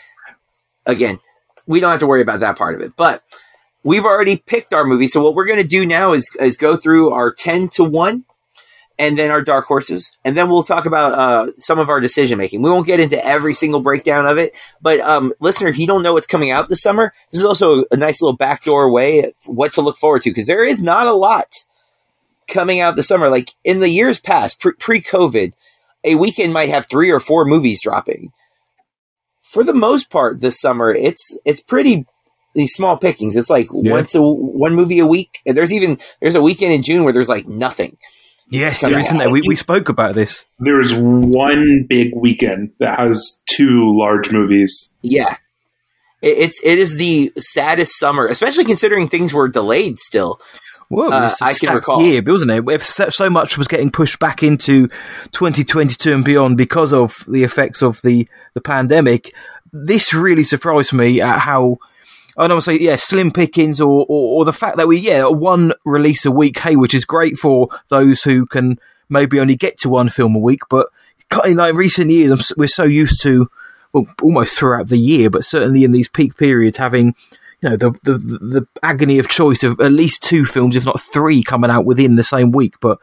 again, 0.84 1.20
we 1.66 1.78
don't 1.78 1.92
have 1.92 2.00
to 2.00 2.06
worry 2.06 2.20
about 2.22 2.40
that 2.40 2.58
part 2.58 2.74
of 2.74 2.80
it. 2.80 2.96
But 2.96 3.22
we've 3.84 4.04
already 4.04 4.36
picked 4.36 4.74
our 4.74 4.84
movie. 4.84 5.06
So 5.06 5.22
what 5.22 5.34
we're 5.34 5.46
going 5.46 5.62
to 5.62 5.68
do 5.68 5.86
now 5.86 6.12
is, 6.12 6.36
is 6.40 6.56
go 6.56 6.76
through 6.76 7.10
our 7.10 7.32
10 7.32 7.68
to 7.70 7.84
1 7.84 8.24
and 8.98 9.18
then 9.18 9.30
our 9.30 9.42
dark 9.42 9.66
horses. 9.66 10.10
And 10.24 10.36
then 10.36 10.48
we'll 10.48 10.62
talk 10.62 10.86
about 10.86 11.12
uh, 11.12 11.52
some 11.58 11.78
of 11.78 11.88
our 11.90 12.00
decision 12.00 12.38
making. 12.38 12.62
We 12.62 12.70
won't 12.70 12.86
get 12.86 13.00
into 13.00 13.22
every 13.24 13.54
single 13.54 13.80
breakdown 13.80 14.26
of 14.26 14.38
it. 14.38 14.54
But 14.80 15.00
um, 15.00 15.32
listener, 15.40 15.68
if 15.68 15.78
you 15.78 15.86
don't 15.86 16.02
know 16.02 16.14
what's 16.14 16.26
coming 16.26 16.50
out 16.50 16.68
this 16.68 16.82
summer, 16.82 17.12
this 17.30 17.40
is 17.40 17.44
also 17.46 17.84
a 17.90 17.96
nice 17.96 18.22
little 18.22 18.36
backdoor 18.36 18.90
way 18.90 19.24
of 19.24 19.32
what 19.44 19.74
to 19.74 19.82
look 19.82 19.98
forward 19.98 20.22
to 20.22 20.30
because 20.30 20.46
there 20.46 20.64
is 20.64 20.82
not 20.82 21.06
a 21.06 21.12
lot 21.12 21.48
coming 22.48 22.80
out 22.80 22.96
this 22.96 23.08
summer. 23.08 23.28
Like 23.28 23.50
in 23.64 23.80
the 23.80 23.90
years 23.90 24.20
past, 24.20 24.60
pre 24.60 25.00
COVID, 25.02 25.52
a 26.04 26.14
weekend 26.14 26.52
might 26.52 26.70
have 26.70 26.86
three 26.88 27.10
or 27.10 27.20
four 27.20 27.44
movies 27.44 27.82
dropping. 27.82 28.32
For 29.42 29.62
the 29.64 29.74
most 29.74 30.10
part, 30.10 30.40
this 30.40 30.60
summer 30.60 30.92
it's 30.92 31.38
it's 31.44 31.62
pretty 31.62 32.06
these 32.54 32.74
small 32.74 32.96
pickings. 32.96 33.36
It's 33.36 33.50
like 33.50 33.68
Yeah. 33.72 33.92
once 33.92 34.14
a 34.14 34.22
one 34.22 34.74
movie 34.74 34.98
a 34.98 35.06
week. 35.06 35.40
And 35.46 35.56
there's 35.56 35.72
even 35.72 35.98
there's 36.20 36.34
a 36.34 36.42
weekend 36.42 36.72
in 36.72 36.82
June 36.82 37.04
where 37.04 37.12
there's 37.12 37.28
like 37.28 37.46
nothing. 37.46 37.98
Yes, 38.48 38.82
Yeah, 38.82 38.90
there 38.90 38.98
isn't 39.00 39.18
there. 39.18 39.30
We, 39.30 39.42
we 39.42 39.56
spoke 39.56 39.88
about 39.88 40.14
this. 40.14 40.44
There's 40.60 40.94
one 40.94 41.84
big 41.88 42.14
weekend 42.14 42.70
that 42.78 42.98
has 42.98 43.42
two 43.46 43.96
large 43.98 44.30
movies. 44.30 44.92
Yeah. 45.02 45.36
It, 46.22 46.38
it's 46.38 46.60
it 46.62 46.78
is 46.78 46.96
the 46.96 47.32
saddest 47.36 47.98
summer, 47.98 48.26
especially 48.26 48.64
considering 48.64 49.08
things 49.08 49.32
were 49.32 49.48
delayed 49.48 49.98
still. 49.98 50.40
Well, 50.88 51.12
Uh, 51.12 51.26
it's 51.26 51.42
a 51.42 51.44
I 51.44 51.54
can 51.54 51.74
recall. 51.74 52.00
year, 52.02 52.22
wasn't 52.24 52.52
it? 52.52 52.64
If 52.68 52.84
so 52.84 53.08
so 53.08 53.28
much 53.28 53.58
was 53.58 53.66
getting 53.66 53.90
pushed 53.90 54.20
back 54.20 54.42
into 54.44 54.86
2022 55.32 56.12
and 56.12 56.24
beyond 56.24 56.56
because 56.56 56.92
of 56.92 57.24
the 57.26 57.42
effects 57.42 57.82
of 57.82 58.00
the, 58.02 58.28
the 58.54 58.60
pandemic, 58.60 59.34
this 59.72 60.14
really 60.14 60.44
surprised 60.44 60.92
me 60.92 61.20
at 61.20 61.40
how 61.40 61.78
I 62.36 62.42
don't 62.46 62.56
want 62.56 62.64
to 62.64 62.70
say 62.72 62.78
yeah 62.78 62.96
slim 62.96 63.30
pickings 63.32 63.80
or, 63.80 64.04
or 64.08 64.38
or 64.40 64.44
the 64.44 64.52
fact 64.52 64.76
that 64.76 64.88
we 64.88 64.98
yeah 64.98 65.26
one 65.26 65.72
release 65.84 66.24
a 66.26 66.30
week 66.30 66.58
hey 66.58 66.76
which 66.76 66.94
is 66.94 67.04
great 67.04 67.36
for 67.36 67.68
those 67.88 68.22
who 68.22 68.46
can 68.46 68.78
maybe 69.08 69.38
only 69.40 69.56
get 69.56 69.78
to 69.80 69.88
one 69.88 70.08
film 70.08 70.34
a 70.36 70.38
week 70.40 70.60
but 70.68 70.88
in 71.44 71.56
like 71.56 71.74
recent 71.74 72.10
years 72.10 72.52
we're 72.56 72.66
so 72.66 72.84
used 72.84 73.22
to 73.22 73.48
well 73.92 74.06
almost 74.22 74.56
throughout 74.58 74.88
the 74.88 74.98
year 74.98 75.30
but 75.30 75.44
certainly 75.44 75.82
in 75.84 75.92
these 75.92 76.08
peak 76.08 76.36
periods 76.36 76.76
having 76.76 77.14
you 77.62 77.70
know 77.70 77.76
the, 77.76 77.90
the 78.02 78.18
the 78.18 78.66
agony 78.82 79.18
of 79.18 79.28
choice 79.28 79.62
of 79.62 79.80
at 79.80 79.90
least 79.92 80.22
two 80.22 80.44
films 80.44 80.76
if 80.76 80.84
not 80.84 81.00
three 81.00 81.42
coming 81.42 81.70
out 81.70 81.86
within 81.86 82.16
the 82.16 82.22
same 82.22 82.50
week. 82.50 82.74
But 82.80 82.98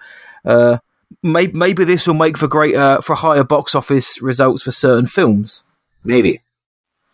uh 0.45 0.77
maybe, 1.23 1.53
maybe 1.57 1.83
this 1.85 2.05
will 2.05 2.13
make 2.13 2.37
for 2.37 2.47
greater 2.47 3.01
for 3.01 3.15
higher 3.15 3.43
box 3.43 3.73
office 3.73 4.21
results 4.21 4.61
for 4.61 4.71
certain 4.71 5.07
films. 5.07 5.63
Maybe. 6.03 6.41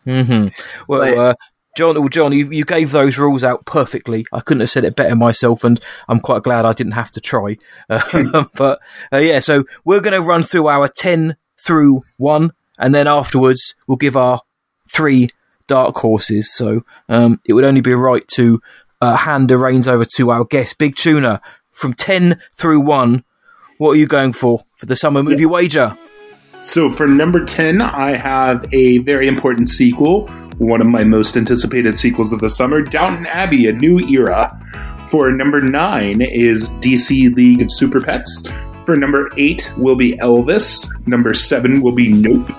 hmm 0.03 0.47
Well, 0.87 0.99
But- 0.99 1.17
uh, 1.17 1.33
John, 1.77 1.99
well, 1.99 2.09
John, 2.09 2.31
you, 2.31 2.49
you 2.51 2.65
gave 2.65 2.91
those 2.91 3.17
rules 3.17 3.43
out 3.43 3.65
perfectly. 3.65 4.25
I 4.33 4.41
couldn't 4.41 4.61
have 4.61 4.71
said 4.71 4.83
it 4.83 4.95
better 4.95 5.15
myself, 5.15 5.63
and 5.63 5.79
I'm 6.07 6.19
quite 6.19 6.43
glad 6.43 6.65
I 6.65 6.73
didn't 6.73 6.93
have 6.93 7.11
to 7.11 7.21
try. 7.21 7.57
Uh, 7.89 8.45
but 8.55 8.79
uh, 9.13 9.17
yeah, 9.17 9.39
so 9.39 9.63
we're 9.85 10.01
going 10.01 10.19
to 10.19 10.27
run 10.27 10.43
through 10.43 10.67
our 10.67 10.87
ten 10.87 11.37
through 11.57 12.03
one, 12.17 12.53
and 12.77 12.93
then 12.93 13.07
afterwards 13.07 13.75
we'll 13.87 13.97
give 13.97 14.17
our 14.17 14.41
three 14.87 15.29
dark 15.67 15.95
horses. 15.97 16.51
So 16.51 16.83
um, 17.07 17.39
it 17.45 17.53
would 17.53 17.65
only 17.65 17.81
be 17.81 17.93
right 17.93 18.27
to 18.29 18.61
uh, 19.01 19.15
hand 19.15 19.49
the 19.49 19.57
reins 19.57 19.87
over 19.87 20.05
to 20.15 20.31
our 20.31 20.43
guest, 20.45 20.77
Big 20.77 20.95
Tuna, 20.95 21.41
from 21.71 21.93
ten 21.93 22.41
through 22.53 22.81
one. 22.81 23.23
What 23.77 23.91
are 23.91 23.95
you 23.95 24.07
going 24.07 24.33
for 24.33 24.65
for 24.75 24.85
the 24.85 24.95
summer 24.97 25.23
movie 25.23 25.45
wager? 25.45 25.97
So 26.61 26.91
for 26.91 27.07
number 27.07 27.45
10, 27.45 27.81
I 27.81 28.17
have 28.17 28.67
a 28.73 28.97
very 28.99 29.29
important 29.29 29.69
sequel, 29.69 30.29
one 30.59 30.81
of 30.81 30.87
my 30.87 31.03
most 31.03 31.37
anticipated 31.37 31.97
sequels 31.97 32.33
of 32.33 32.41
the 32.41 32.49
summer, 32.49 32.81
Downton 32.81 33.25
Abbey, 33.25 33.67
A 33.67 33.73
New 33.73 33.99
Era. 34.09 34.55
For 35.07 35.31
number 35.31 35.61
9 35.61 36.21
is 36.21 36.69
DC 36.75 37.33
League 37.35 37.61
of 37.61 37.71
Super 37.71 38.01
Pets. 38.01 38.43
For 38.85 38.95
number 38.95 39.29
8 39.37 39.73
will 39.77 39.95
be 39.95 40.17
Elvis. 40.17 40.87
Number 41.07 41.33
7 41.33 41.81
will 41.81 41.93
be 41.93 42.13
Nope. 42.13 42.51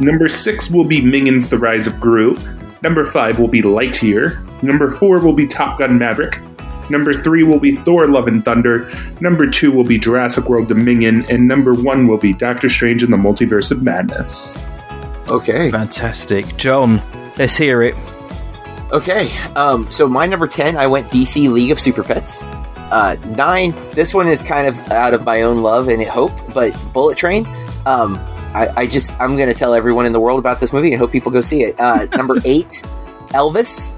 Number 0.00 0.26
6 0.26 0.70
will 0.70 0.84
be 0.84 1.00
Minions 1.00 1.48
The 1.48 1.58
Rise 1.58 1.86
of 1.86 2.00
Gru. 2.00 2.36
Number 2.82 3.04
5 3.04 3.38
will 3.38 3.48
be 3.48 3.62
Lightyear. 3.62 4.40
Number 4.62 4.90
4 4.90 5.20
will 5.20 5.34
be 5.34 5.46
Top 5.46 5.78
Gun 5.78 5.98
Maverick. 5.98 6.40
Number 6.90 7.12
3 7.12 7.44
will 7.44 7.60
be 7.60 7.76
Thor 7.76 8.06
Love 8.08 8.26
and 8.26 8.44
Thunder. 8.44 8.90
Number 9.20 9.48
2 9.48 9.70
will 9.70 9.84
be 9.84 9.98
Jurassic 9.98 10.48
World 10.48 10.68
Dominion. 10.68 11.24
And 11.30 11.46
number 11.46 11.74
1 11.74 12.08
will 12.08 12.18
be 12.18 12.32
Doctor 12.32 12.68
Strange 12.68 13.02
in 13.04 13.10
the 13.10 13.16
Multiverse 13.16 13.70
of 13.70 13.82
Madness. 13.82 14.70
Okay. 15.30 15.70
Fantastic, 15.70 16.56
John. 16.56 17.02
Let's 17.36 17.56
hear 17.56 17.82
it. 17.82 17.94
Okay. 18.92 19.28
Um, 19.56 19.90
so 19.90 20.06
my 20.06 20.26
number 20.26 20.46
10, 20.46 20.76
I 20.76 20.86
went 20.86 21.10
DC 21.10 21.50
League 21.50 21.70
of 21.70 21.80
Super 21.80 22.04
Pets. 22.04 22.42
Uh, 22.42 23.16
nine, 23.36 23.74
this 23.92 24.14
one 24.14 24.28
is 24.28 24.42
kind 24.42 24.68
of 24.68 24.78
out 24.92 25.14
of 25.14 25.24
my 25.24 25.42
own 25.42 25.62
love 25.62 25.88
and 25.88 26.02
hope, 26.04 26.32
but 26.52 26.72
Bullet 26.92 27.18
Train, 27.18 27.46
um, 27.86 28.16
I, 28.54 28.72
I 28.76 28.86
just, 28.86 29.18
I'm 29.20 29.36
going 29.36 29.48
to 29.48 29.54
tell 29.54 29.74
everyone 29.74 30.06
in 30.06 30.12
the 30.12 30.20
world 30.20 30.38
about 30.38 30.60
this 30.60 30.72
movie 30.72 30.92
and 30.92 30.98
hope 30.98 31.10
people 31.10 31.32
go 31.32 31.40
see 31.40 31.62
it. 31.64 31.78
Uh, 31.80 32.06
number 32.16 32.36
eight, 32.44 32.82
Elvis. 33.30 33.90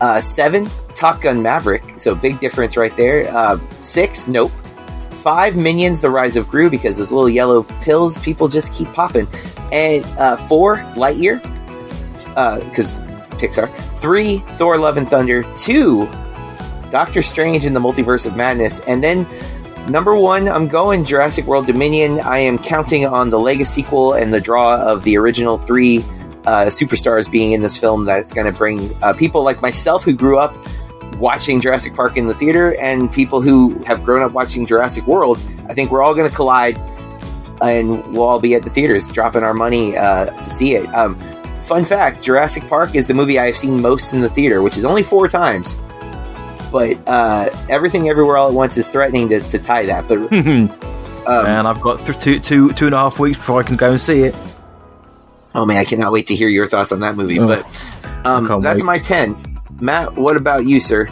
Uh, 0.00 0.20
seven, 0.20 0.68
Top 0.96 1.20
Gun 1.20 1.40
Maverick. 1.40 1.96
So 1.96 2.16
big 2.16 2.40
difference 2.40 2.76
right 2.76 2.96
there. 2.96 3.28
Uh, 3.32 3.60
six, 3.78 4.26
Nope. 4.26 4.50
Five, 5.22 5.56
Minions, 5.56 6.00
The 6.00 6.10
Rise 6.10 6.34
of 6.34 6.48
Gru, 6.48 6.68
because 6.68 6.96
those 6.96 7.12
little 7.12 7.28
yellow 7.28 7.62
pills 7.82 8.18
people 8.18 8.48
just 8.48 8.74
keep 8.74 8.92
popping. 8.92 9.28
And 9.70 10.04
uh, 10.18 10.36
four, 10.48 10.78
Lightyear, 10.96 11.40
because 12.34 13.00
Pixar. 13.42 13.72
Three, 13.98 14.38
Thor: 14.54 14.78
Love 14.78 14.96
and 14.96 15.08
Thunder. 15.08 15.44
Two, 15.56 16.06
Doctor 16.90 17.22
Strange 17.22 17.66
in 17.66 17.74
the 17.74 17.80
Multiverse 17.80 18.26
of 18.26 18.36
Madness. 18.36 18.80
And 18.80 19.02
then 19.02 19.26
number 19.88 20.14
one, 20.14 20.48
I'm 20.48 20.68
going 20.68 21.04
Jurassic 21.04 21.46
World 21.46 21.66
Dominion. 21.66 22.20
I 22.20 22.38
am 22.38 22.58
counting 22.58 23.06
on 23.06 23.30
the 23.30 23.38
legacy 23.38 23.82
sequel 23.82 24.14
and 24.14 24.32
the 24.32 24.40
draw 24.40 24.80
of 24.80 25.02
the 25.04 25.16
original 25.16 25.58
three 25.58 25.98
uh, 26.44 26.66
superstars 26.66 27.30
being 27.30 27.52
in 27.52 27.60
this 27.60 27.76
film. 27.76 28.04
That 28.04 28.20
it's 28.20 28.32
going 28.32 28.46
to 28.46 28.56
bring 28.56 28.94
uh, 29.02 29.12
people 29.12 29.42
like 29.42 29.60
myself 29.62 30.04
who 30.04 30.14
grew 30.14 30.38
up 30.38 30.54
watching 31.16 31.60
Jurassic 31.60 31.94
Park 31.94 32.16
in 32.16 32.26
the 32.26 32.34
theater 32.34 32.76
and 32.80 33.12
people 33.12 33.40
who 33.40 33.78
have 33.84 34.04
grown 34.04 34.22
up 34.22 34.32
watching 34.32 34.66
Jurassic 34.66 35.06
World. 35.06 35.38
I 35.68 35.74
think 35.74 35.90
we're 35.90 36.02
all 36.02 36.14
going 36.14 36.28
to 36.28 36.34
collide. 36.34 36.78
And 37.60 38.04
we'll 38.12 38.24
all 38.24 38.40
be 38.40 38.56
at 38.56 38.64
the 38.64 38.70
theaters 38.70 39.06
dropping 39.06 39.44
our 39.44 39.54
money 39.54 39.96
uh, 39.96 40.24
to 40.24 40.50
see 40.50 40.74
it. 40.74 40.84
Um, 40.96 41.16
Fun 41.64 41.84
fact 41.84 42.22
Jurassic 42.22 42.66
Park 42.68 42.94
is 42.94 43.06
the 43.08 43.14
movie 43.14 43.38
I 43.38 43.46
have 43.46 43.56
seen 43.56 43.80
most 43.80 44.12
in 44.12 44.20
the 44.20 44.28
theater, 44.28 44.62
which 44.62 44.76
is 44.76 44.84
only 44.84 45.02
four 45.02 45.28
times. 45.28 45.76
But 46.70 46.96
uh, 47.06 47.50
Everything 47.68 48.08
Everywhere 48.08 48.36
All 48.36 48.48
at 48.48 48.54
Once 48.54 48.76
is 48.76 48.90
threatening 48.90 49.28
to, 49.28 49.40
to 49.40 49.58
tie 49.58 49.86
that. 49.86 50.08
But 50.08 50.18
Um, 51.24 51.46
and 51.46 51.68
I've 51.68 51.80
got 51.80 52.04
th- 52.04 52.18
two, 52.18 52.40
two, 52.40 52.72
two 52.72 52.86
and 52.86 52.94
a 52.96 52.98
half 52.98 53.20
weeks 53.20 53.38
before 53.38 53.60
I 53.60 53.62
can 53.62 53.76
go 53.76 53.90
and 53.92 54.00
see 54.00 54.22
it. 54.22 54.34
oh 55.54 55.64
man, 55.64 55.76
I 55.76 55.84
cannot 55.84 56.10
wait 56.10 56.26
to 56.26 56.34
hear 56.34 56.48
your 56.48 56.66
thoughts 56.66 56.90
on 56.90 56.98
that 56.98 57.14
movie. 57.16 57.38
Oh, 57.38 57.46
but 57.46 57.64
um, 58.26 58.60
that's 58.60 58.82
wait. 58.82 58.86
my 58.86 58.98
ten. 58.98 59.36
Matt, 59.80 60.16
what 60.16 60.36
about 60.36 60.66
you, 60.66 60.80
sir? 60.80 61.08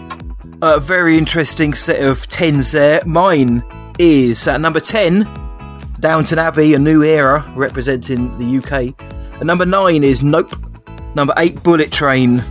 A 0.63 0.81
very 0.81 1.17
interesting 1.17 1.75
set 1.75 2.03
of 2.03 2.27
tens 2.27 2.73
there. 2.73 3.05
Mine 3.07 3.63
is 4.01 4.49
at 4.49 4.61
number 4.61 4.81
10, 4.81 5.29
Downton 6.01 6.39
Abbey, 6.41 6.75
A 6.75 6.79
New 6.81 7.03
Era, 7.05 7.49
representing 7.55 8.37
the 8.39 8.59
UK. 8.59 9.10
At 9.41 9.47
number 9.47 9.67
9 9.67 10.05
is 10.05 10.23
Nope. 10.23 10.55
Number 11.15 11.33
8, 11.37 11.63
Bullet 11.63 11.91
Train. 11.91 12.43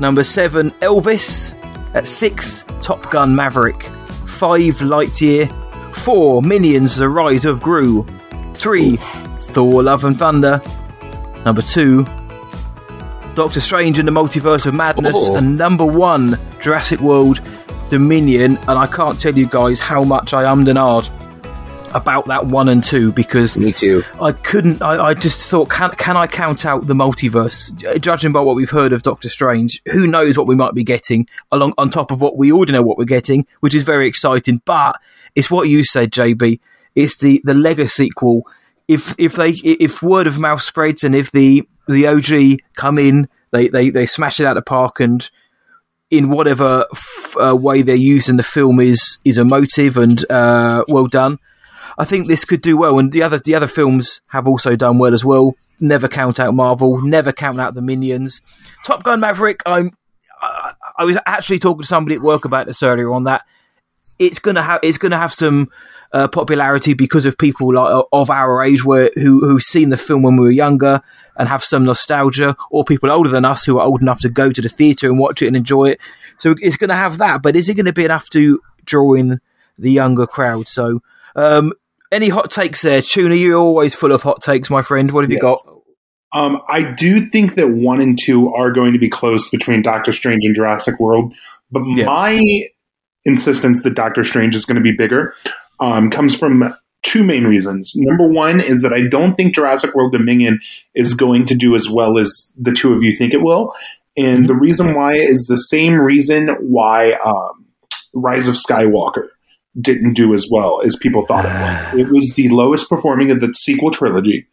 Number 0.00 0.24
7, 0.24 0.70
Elvis. 0.82 1.54
At 1.94 2.06
6, 2.06 2.64
Top 2.80 3.10
Gun 3.10 3.34
Maverick. 3.36 3.84
5, 4.26 4.78
Lightyear. 4.78 5.50
4, 5.94 6.42
Minions, 6.42 6.96
The 6.96 7.08
Rise 7.08 7.44
of 7.44 7.62
Gru. 7.62 8.06
3, 8.54 8.96
Thor, 8.96 9.82
Love 9.82 10.04
and 10.04 10.18
Thunder. 10.18 10.60
Number 11.44 11.62
2, 11.62 12.04
Doctor 13.34 13.60
Strange 13.60 13.98
in 13.98 14.06
the 14.06 14.12
Multiverse 14.12 14.66
of 14.66 14.74
Madness, 14.74 15.14
Oh. 15.16 15.36
and 15.36 15.56
number 15.56 15.84
one, 15.86 16.38
Jurassic 16.60 17.00
World 17.00 17.40
Dominion. 17.88 18.58
And 18.68 18.78
I 18.78 18.86
can't 18.86 19.18
tell 19.18 19.36
you 19.36 19.46
guys 19.46 19.80
how 19.80 20.04
much 20.04 20.34
I 20.34 20.44
ummed 20.44 20.68
and 20.68 20.78
ahed 20.78 21.08
about 21.94 22.26
that 22.26 22.46
one 22.46 22.68
and 22.68 22.82
two 22.82 23.12
because 23.12 23.56
Me 23.56 23.72
too. 23.72 24.02
I 24.20 24.32
couldn't. 24.32 24.82
I, 24.82 25.06
I 25.08 25.14
just 25.14 25.48
thought, 25.48 25.70
can 25.70 25.90
can 25.92 26.16
I 26.16 26.26
count 26.26 26.64
out 26.66 26.86
the 26.86 26.94
multiverse? 26.94 28.00
Judging 28.00 28.32
by 28.32 28.40
what 28.40 28.56
we've 28.56 28.70
heard 28.70 28.92
of 28.92 29.02
Doctor 29.02 29.28
Strange, 29.28 29.80
who 29.90 30.06
knows 30.06 30.36
what 30.36 30.46
we 30.46 30.54
might 30.54 30.74
be 30.74 30.84
getting 30.84 31.26
along 31.50 31.74
on 31.78 31.90
top 31.90 32.10
of 32.10 32.20
what 32.20 32.36
we 32.36 32.52
already 32.52 32.72
know 32.72 32.82
what 32.82 32.98
we're 32.98 33.04
getting, 33.04 33.46
which 33.60 33.74
is 33.74 33.82
very 33.82 34.08
exciting. 34.08 34.60
But 34.64 35.00
it's 35.34 35.50
what 35.50 35.68
you 35.68 35.84
said, 35.84 36.10
JB. 36.12 36.60
It's 36.94 37.18
the 37.18 37.40
the 37.44 37.54
legacy 37.54 38.04
sequel. 38.04 38.46
If 38.88 39.14
if 39.18 39.34
they 39.34 39.50
if 39.50 40.02
word 40.02 40.26
of 40.26 40.38
mouth 40.38 40.62
spreads 40.62 41.04
and 41.04 41.14
if 41.14 41.30
the 41.32 41.66
the 41.88 42.06
OG 42.06 42.60
come 42.74 42.98
in, 42.98 43.28
they 43.50 43.68
they 43.68 43.90
they 43.90 44.06
smash 44.06 44.40
it 44.40 44.46
out 44.46 44.56
of 44.56 44.64
the 44.64 44.68
park 44.68 45.00
and 45.00 45.28
in 46.10 46.28
whatever 46.28 46.84
f- 46.92 47.36
uh, 47.40 47.56
way 47.56 47.80
they're 47.80 47.96
using 47.96 48.36
the 48.36 48.42
film 48.42 48.78
is 48.80 49.18
is 49.24 49.38
emotive 49.38 49.96
and 49.96 50.30
uh, 50.30 50.84
well 50.88 51.06
done. 51.06 51.38
I 51.98 52.04
think 52.04 52.26
this 52.26 52.44
could 52.44 52.62
do 52.62 52.76
well, 52.76 52.98
and 52.98 53.12
the 53.12 53.22
other 53.22 53.38
the 53.38 53.54
other 53.54 53.66
films 53.66 54.20
have 54.28 54.46
also 54.46 54.76
done 54.76 54.98
well 54.98 55.14
as 55.14 55.24
well. 55.24 55.54
Never 55.80 56.08
count 56.08 56.38
out 56.38 56.54
Marvel, 56.54 57.00
never 57.02 57.32
count 57.32 57.60
out 57.60 57.74
the 57.74 57.82
Minions. 57.82 58.40
Top 58.84 59.02
Gun 59.02 59.20
Maverick. 59.20 59.62
I'm. 59.66 59.92
I, 60.40 60.72
I 60.98 61.04
was 61.04 61.18
actually 61.26 61.60
talking 61.60 61.82
to 61.82 61.86
somebody 61.88 62.16
at 62.16 62.22
work 62.22 62.44
about 62.44 62.66
this 62.66 62.82
earlier 62.82 63.12
on 63.12 63.24
that 63.24 63.42
it's 64.18 64.38
gonna 64.38 64.62
have 64.62 64.80
it's 64.82 64.98
gonna 64.98 65.18
have 65.18 65.32
some 65.32 65.70
uh, 66.12 66.28
popularity 66.28 66.94
because 66.94 67.24
of 67.24 67.38
people 67.38 67.74
like 67.74 68.04
of 68.12 68.30
our 68.30 68.62
age 68.62 68.84
where 68.84 69.10
who 69.14 69.40
who've 69.46 69.62
seen 69.62 69.88
the 69.88 69.96
film 69.96 70.22
when 70.22 70.36
we 70.36 70.46
were 70.46 70.50
younger 70.50 71.02
and 71.36 71.48
have 71.48 71.64
some 71.64 71.84
nostalgia, 71.84 72.56
or 72.70 72.84
people 72.84 73.10
older 73.10 73.30
than 73.30 73.44
us 73.44 73.64
who 73.64 73.78
are 73.78 73.86
old 73.86 74.02
enough 74.02 74.20
to 74.20 74.28
go 74.28 74.50
to 74.50 74.60
the 74.60 74.68
theatre 74.68 75.08
and 75.08 75.18
watch 75.18 75.42
it 75.42 75.46
and 75.46 75.56
enjoy 75.56 75.90
it. 75.90 76.00
So 76.38 76.54
it's 76.60 76.76
going 76.76 76.90
to 76.90 76.96
have 76.96 77.18
that, 77.18 77.42
but 77.42 77.56
is 77.56 77.68
it 77.68 77.74
going 77.74 77.86
to 77.86 77.92
be 77.92 78.04
enough 78.04 78.28
to 78.30 78.60
draw 78.84 79.14
in 79.14 79.40
the 79.78 79.90
younger 79.90 80.26
crowd? 80.26 80.68
So, 80.68 81.00
um, 81.34 81.72
any 82.12 82.28
hot 82.28 82.50
takes 82.50 82.82
there, 82.82 83.02
Tuna? 83.02 83.34
You're 83.34 83.58
always 83.58 83.94
full 83.94 84.12
of 84.12 84.22
hot 84.22 84.42
takes, 84.42 84.70
my 84.70 84.82
friend. 84.82 85.10
What 85.10 85.24
have 85.24 85.32
you 85.32 85.40
got? 85.40 85.56
Um, 86.32 86.62
I 86.68 86.92
do 86.92 87.28
think 87.28 87.56
that 87.56 87.70
one 87.70 88.00
and 88.00 88.18
two 88.18 88.52
are 88.54 88.70
going 88.70 88.92
to 88.92 88.98
be 88.98 89.08
close 89.08 89.48
between 89.50 89.82
Doctor 89.82 90.12
Strange 90.12 90.44
and 90.44 90.54
Jurassic 90.54 90.98
World, 91.00 91.34
but 91.70 91.82
Yeah. 91.96 92.04
my 92.06 92.40
insistence 93.24 93.82
that 93.82 93.94
Doctor 93.94 94.24
Strange 94.24 94.54
is 94.56 94.64
going 94.64 94.76
to 94.76 94.82
be 94.82 94.92
bigger 94.92 95.34
um, 95.80 96.10
comes 96.10 96.34
from 96.36 96.74
two 97.02 97.24
main 97.24 97.44
reasons. 97.46 97.92
Number 97.96 98.26
one 98.28 98.60
is 98.60 98.82
that 98.82 98.92
I 98.92 99.02
don't 99.08 99.34
think 99.34 99.54
Jurassic 99.54 99.94
World 99.94 100.12
Dominion 100.12 100.60
is 100.94 101.14
going 101.14 101.46
to 101.46 101.54
do 101.54 101.74
as 101.74 101.88
well 101.90 102.18
as 102.18 102.52
the 102.58 102.72
two 102.72 102.92
of 102.92 103.02
you 103.02 103.14
think 103.14 103.34
it 103.34 103.42
will, 103.42 103.74
and 104.16 104.48
the 104.48 104.54
reason 104.54 104.94
why 104.94 105.12
is 105.14 105.46
the 105.46 105.56
same 105.56 105.94
reason 105.94 106.48
why 106.60 107.12
um, 107.12 107.66
Rise 108.14 108.48
of 108.48 108.54
Skywalker 108.54 109.28
didn't 109.80 110.14
do 110.14 110.34
as 110.34 110.48
well 110.50 110.82
as 110.84 110.96
people 110.96 111.24
thought 111.26 111.44
it 111.46 111.94
would. 111.96 112.00
It 112.06 112.12
was 112.12 112.34
the 112.34 112.48
lowest 112.48 112.88
performing 112.88 113.30
of 113.30 113.40
the 113.40 113.52
sequel 113.54 113.90
trilogy 113.90 114.46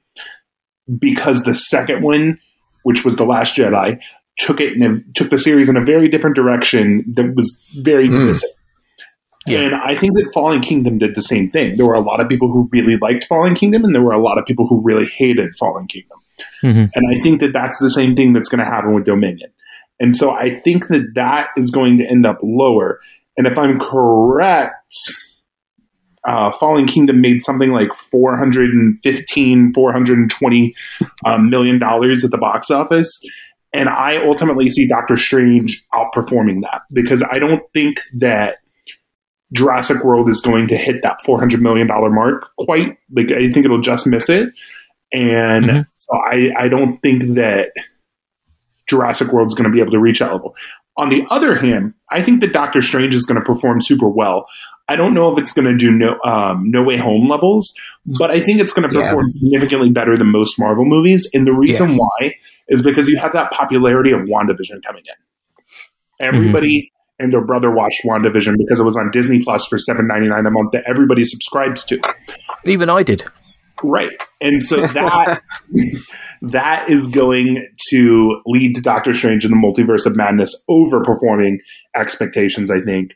because 0.99 1.43
the 1.43 1.55
second 1.55 2.01
one, 2.03 2.39
which 2.83 3.03
was 3.05 3.15
the 3.17 3.25
Last 3.25 3.55
Jedi, 3.57 3.99
took 4.37 4.61
it 4.61 4.73
in 4.73 4.83
a, 4.83 5.13
took 5.13 5.29
the 5.29 5.37
series 5.37 5.69
in 5.69 5.75
a 5.77 5.83
very 5.83 6.07
different 6.07 6.35
direction 6.35 7.03
that 7.15 7.35
was 7.35 7.61
very 7.81 8.07
Mm. 8.09 8.15
divisive. 8.19 8.49
Yeah. 9.47 9.61
And 9.61 9.75
I 9.75 9.95
think 9.95 10.13
that 10.15 10.29
Fallen 10.33 10.59
Kingdom 10.61 10.97
did 10.99 11.15
the 11.15 11.21
same 11.21 11.49
thing. 11.49 11.75
There 11.77 11.85
were 11.85 11.93
a 11.95 12.01
lot 12.01 12.19
of 12.19 12.27
people 12.29 12.51
who 12.51 12.69
really 12.71 12.97
liked 12.97 13.25
Fallen 13.25 13.55
Kingdom, 13.55 13.83
and 13.83 13.95
there 13.95 14.01
were 14.01 14.11
a 14.13 14.21
lot 14.21 14.37
of 14.37 14.45
people 14.45 14.67
who 14.67 14.79
really 14.81 15.05
hated 15.07 15.55
Fallen 15.57 15.87
Kingdom. 15.87 16.17
Mhm. 16.63 16.89
And 16.93 17.05
I 17.09 17.19
think 17.21 17.39
that 17.39 17.51
that's 17.53 17.79
the 17.79 17.89
same 17.89 18.15
thing 18.15 18.33
that's 18.33 18.49
going 18.49 18.59
to 18.59 18.65
happen 18.65 18.93
with 18.93 19.05
Dominion. 19.05 19.49
And 19.99 20.15
so 20.15 20.31
I 20.31 20.49
think 20.53 20.87
that 20.89 21.13
that 21.15 21.49
is 21.57 21.71
going 21.71 21.97
to 21.97 22.05
end 22.05 22.25
up 22.25 22.39
lower. 22.43 22.99
And 23.37 23.47
if 23.47 23.57
I'm 23.57 23.79
correct, 23.79 24.75
uh, 26.25 26.51
Fallen 26.51 26.85
Kingdom 26.85 27.21
made 27.21 27.41
something 27.41 27.71
like 27.71 27.93
415, 27.93 29.73
420 29.73 30.75
um, 31.25 31.49
million 31.49 31.79
dollars 31.79 32.23
at 32.25 32.31
the 32.31 32.37
box 32.37 32.69
office. 32.69 33.19
And 33.71 33.87
I 33.87 34.17
ultimately 34.25 34.69
see 34.69 34.87
Doctor 34.87 35.15
Strange 35.15 35.83
outperforming 35.93 36.61
that 36.63 36.81
because 36.91 37.23
I 37.31 37.39
don't 37.39 37.61
think 37.73 37.97
that 38.17 38.57
Jurassic 39.53 40.03
World 40.03 40.27
is 40.29 40.41
going 40.41 40.67
to 40.69 40.77
hit 40.77 41.03
that 41.03 41.17
$400 41.27 41.59
million 41.61 41.87
mark 41.87 42.49
quite. 42.57 42.97
Like, 43.15 43.31
I 43.31 43.51
think 43.51 43.65
it'll 43.65 43.81
just 43.81 44.07
miss 44.07 44.29
it. 44.29 44.49
And 45.11 45.65
Mhm. 45.65 45.87
so 45.93 46.17
I, 46.29 46.51
I 46.57 46.67
don't 46.67 46.99
think 47.01 47.23
that 47.35 47.71
Jurassic 48.87 49.31
World 49.31 49.47
is 49.47 49.53
going 49.55 49.69
to 49.69 49.73
be 49.73 49.79
able 49.81 49.91
to 49.91 49.99
reach 49.99 50.19
that 50.19 50.31
level. 50.31 50.55
On 50.97 51.09
the 51.09 51.23
other 51.29 51.55
hand, 51.55 51.93
I 52.11 52.21
think 52.21 52.41
that 52.41 52.51
Doctor 52.53 52.81
Strange 52.81 53.15
is 53.15 53.25
going 53.25 53.39
to 53.39 53.45
perform 53.45 53.81
super 53.81 54.09
well. 54.09 54.45
I 54.89 54.95
don't 54.95 55.13
know 55.13 55.31
if 55.31 55.37
it's 55.39 55.53
going 55.53 55.67
to 55.67 55.77
do 55.77 55.91
no 55.91 56.19
um, 56.25 56.69
No 56.71 56.83
Way 56.83 56.97
Home 56.97 57.29
levels, 57.29 57.73
but 58.17 58.31
I 58.31 58.39
think 58.39 58.59
it's 58.59 58.73
going 58.73 58.89
to 58.89 58.95
Yeah. 58.95 59.05
perform 59.09 59.27
significantly 59.27 59.89
better 59.91 60.17
than 60.17 60.31
most 60.31 60.59
Marvel 60.59 60.83
movies. 60.85 61.29
And 61.33 61.45
the 61.47 61.53
reason 61.53 61.95
why 61.95 62.33
is 62.67 62.81
because 62.83 63.07
you 63.07 63.17
have 63.17 63.33
that 63.33 63.51
popularity 63.51 64.11
of 64.11 64.21
WandaVision 64.21 64.83
coming 64.85 65.03
in. 65.05 66.25
Everybody 66.25 66.91
and 67.19 67.31
their 67.33 67.45
brother 67.45 67.69
watched 67.71 68.01
WandaVision 68.05 68.55
because 68.57 68.79
it 68.79 68.83
was 68.83 68.97
on 68.97 69.11
Disney 69.11 69.43
Plus 69.43 69.65
for 69.67 69.77
seven 69.77 70.07
ninety 70.07 70.27
nine 70.27 70.45
a 70.45 70.51
month 70.51 70.71
that 70.71 70.83
everybody 70.87 71.23
subscribes 71.23 71.85
to. 71.85 71.99
Even 72.65 72.89
I 72.89 73.03
did. 73.03 73.23
Right. 73.83 74.11
And 74.41 74.61
so 74.61 74.81
that 74.87 75.41
that 76.41 76.89
is 76.89 77.07
going 77.07 77.67
to 77.89 78.41
lead 78.45 78.75
to 78.75 78.81
Doctor 78.81 79.13
Strange 79.13 79.45
in 79.45 79.51
the 79.51 79.57
Multiverse 79.57 80.05
of 80.05 80.15
Madness 80.17 80.61
overperforming 80.69 81.57
expectations, 81.95 82.71
I 82.71 82.81
think. 82.81 83.15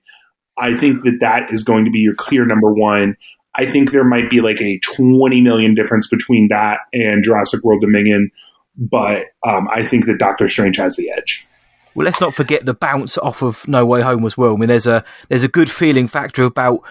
I 0.57 0.75
think 0.75 1.03
that 1.03 1.17
that 1.21 1.51
is 1.51 1.63
going 1.63 1.85
to 1.85 1.91
be 1.91 1.99
your 1.99 2.15
clear 2.15 2.45
number 2.45 2.71
one. 2.71 3.17
I 3.55 3.71
think 3.71 3.91
there 3.91 4.03
might 4.03 4.29
be 4.29 4.41
like 4.41 4.61
a 4.61 4.79
20 4.79 5.41
million 5.41 5.75
difference 5.75 6.07
between 6.07 6.47
that 6.49 6.79
and 6.91 7.23
Jurassic 7.23 7.63
World 7.63 7.81
Dominion, 7.81 8.31
but 8.75 9.25
um, 9.45 9.67
I 9.71 9.83
think 9.83 10.05
that 10.07 10.17
Doctor 10.17 10.47
Strange 10.47 10.77
has 10.77 10.95
the 10.95 11.11
edge. 11.11 11.47
Well, 11.95 12.05
let's 12.05 12.21
not 12.21 12.33
forget 12.33 12.65
the 12.65 12.73
bounce 12.73 13.17
off 13.19 13.43
of 13.43 13.67
No 13.67 13.85
Way 13.85 14.01
Home 14.01 14.25
as 14.25 14.35
well. 14.35 14.55
I 14.55 14.57
mean, 14.57 14.69
there's 14.69 14.87
a 14.87 15.03
there's 15.29 15.43
a 15.43 15.47
good 15.47 15.69
feeling 15.69 16.07
factor 16.07 16.43
about 16.43 16.81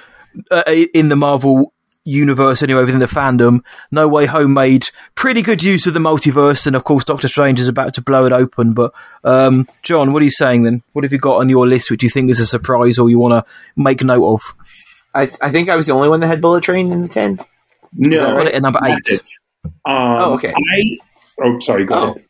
uh, 0.51 0.62
in 0.94 1.09
the 1.09 1.16
Marvel 1.16 1.72
universe 2.05 2.62
anyway 2.62 2.81
within 2.85 2.99
the 3.01 3.07
fandom. 3.07 3.61
No 3.91 4.09
Way 4.09 4.27
Home 4.27 4.53
made 4.55 4.88
pretty 5.15 5.43
good 5.43 5.62
use 5.62 5.87
of 5.87 5.95
the 5.95 6.01
multiverse, 6.01 6.67
and 6.67 6.75
of 6.77 6.85
course, 6.85 7.05
Doctor 7.05 7.29
Strange 7.29 7.61
is 7.61 7.69
about 7.69 7.95
to 7.95 8.01
blow 8.03 8.25
it 8.27 8.33
open. 8.33 8.73
But 8.73 8.93
um, 9.25 9.69
John, 9.83 10.12
what 10.12 10.23
are 10.23 10.25
you 10.25 10.31
saying 10.31 10.65
then? 10.65 10.83
What 10.93 11.05
have 11.05 11.12
you 11.12 11.19
got 11.19 11.37
on 11.38 11.49
your 11.49 11.67
list 11.67 11.91
which 11.91 12.03
you 12.03 12.09
think 12.11 12.31
is 12.31 12.41
a 12.41 12.47
surprise 12.47 12.99
or 12.99 13.09
you 13.11 13.19
want 13.19 13.45
to 13.47 13.53
make 13.77 14.03
note 14.03 14.27
of? 14.35 14.43
I, 15.15 15.31
I 15.41 15.51
think 15.51 15.69
I 15.69 15.77
was 15.77 15.87
the 15.87 15.93
only 15.93 16.09
one 16.09 16.21
that 16.21 16.27
had 16.27 16.41
Bullet 16.41 16.65
Train 16.65 16.91
in 16.93 17.03
the 17.03 17.09
ten. 17.09 17.38
No, 17.95 18.31
I've 18.31 18.37
got 18.37 18.47
it 18.47 18.55
at 18.55 18.62
number 18.62 18.81
eight. 18.85 19.11
Um, 19.12 19.21
Oh, 19.85 20.35
okay. 20.35 20.53
I, 20.57 20.99
oh, 21.43 21.59
sorry, 21.61 21.85
go 21.85 21.95
Oh. 21.95 22.11
ahead. 22.12 22.25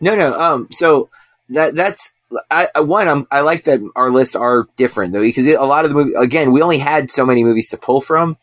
No, 0.00 0.14
no. 0.16 0.38
Um, 0.40 0.68
so 0.70 1.10
that 1.50 1.74
that's 1.74 2.12
I, 2.50 2.68
I 2.74 2.80
one. 2.80 3.06
I'm, 3.08 3.26
I 3.30 3.40
like 3.40 3.64
that 3.64 3.80
our 3.96 4.10
lists 4.10 4.34
are 4.34 4.66
different 4.76 5.12
though 5.12 5.20
because 5.20 5.46
a 5.46 5.56
lot 5.64 5.84
of 5.84 5.90
the 5.90 5.94
movie 5.96 6.14
again 6.14 6.52
we 6.52 6.62
only 6.62 6.78
had 6.78 7.10
so 7.10 7.24
many 7.26 7.44
movies 7.44 7.68
to 7.70 7.76
pull 7.76 8.00
from. 8.00 8.36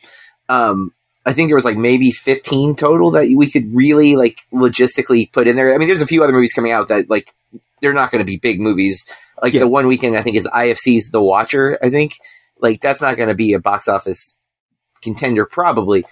Um, 0.51 0.91
I 1.25 1.33
think 1.33 1.49
there 1.49 1.55
was 1.55 1.65
like 1.65 1.77
maybe 1.77 2.11
15 2.11 2.75
total 2.75 3.11
that 3.11 3.27
we 3.35 3.49
could 3.49 3.73
really 3.75 4.15
like 4.15 4.39
logistically 4.51 5.31
put 5.31 5.47
in 5.47 5.55
there. 5.55 5.73
I 5.73 5.77
mean, 5.77 5.87
there's 5.87 6.01
a 6.01 6.07
few 6.07 6.23
other 6.23 6.33
movies 6.33 6.53
coming 6.53 6.71
out 6.71 6.87
that 6.89 7.09
like 7.09 7.33
they're 7.81 7.93
not 7.93 8.11
going 8.11 8.19
to 8.23 8.25
be 8.25 8.37
big 8.37 8.59
movies. 8.59 9.05
Like 9.41 9.53
Yeah. 9.53 9.61
the 9.61 9.67
one 9.67 9.87
weekend 9.87 10.17
I 10.17 10.23
think 10.23 10.35
is 10.35 10.47
IFC's 10.47 11.09
The 11.11 11.21
Watcher. 11.21 11.77
I 11.81 11.89
think 11.89 12.13
like 12.59 12.81
that's 12.81 13.01
not 13.01 13.17
going 13.17 13.29
to 13.29 13.35
be 13.35 13.53
a 13.53 13.59
box 13.59 13.87
office 13.87 14.37
contender 15.03 15.45
probably. 15.45 16.05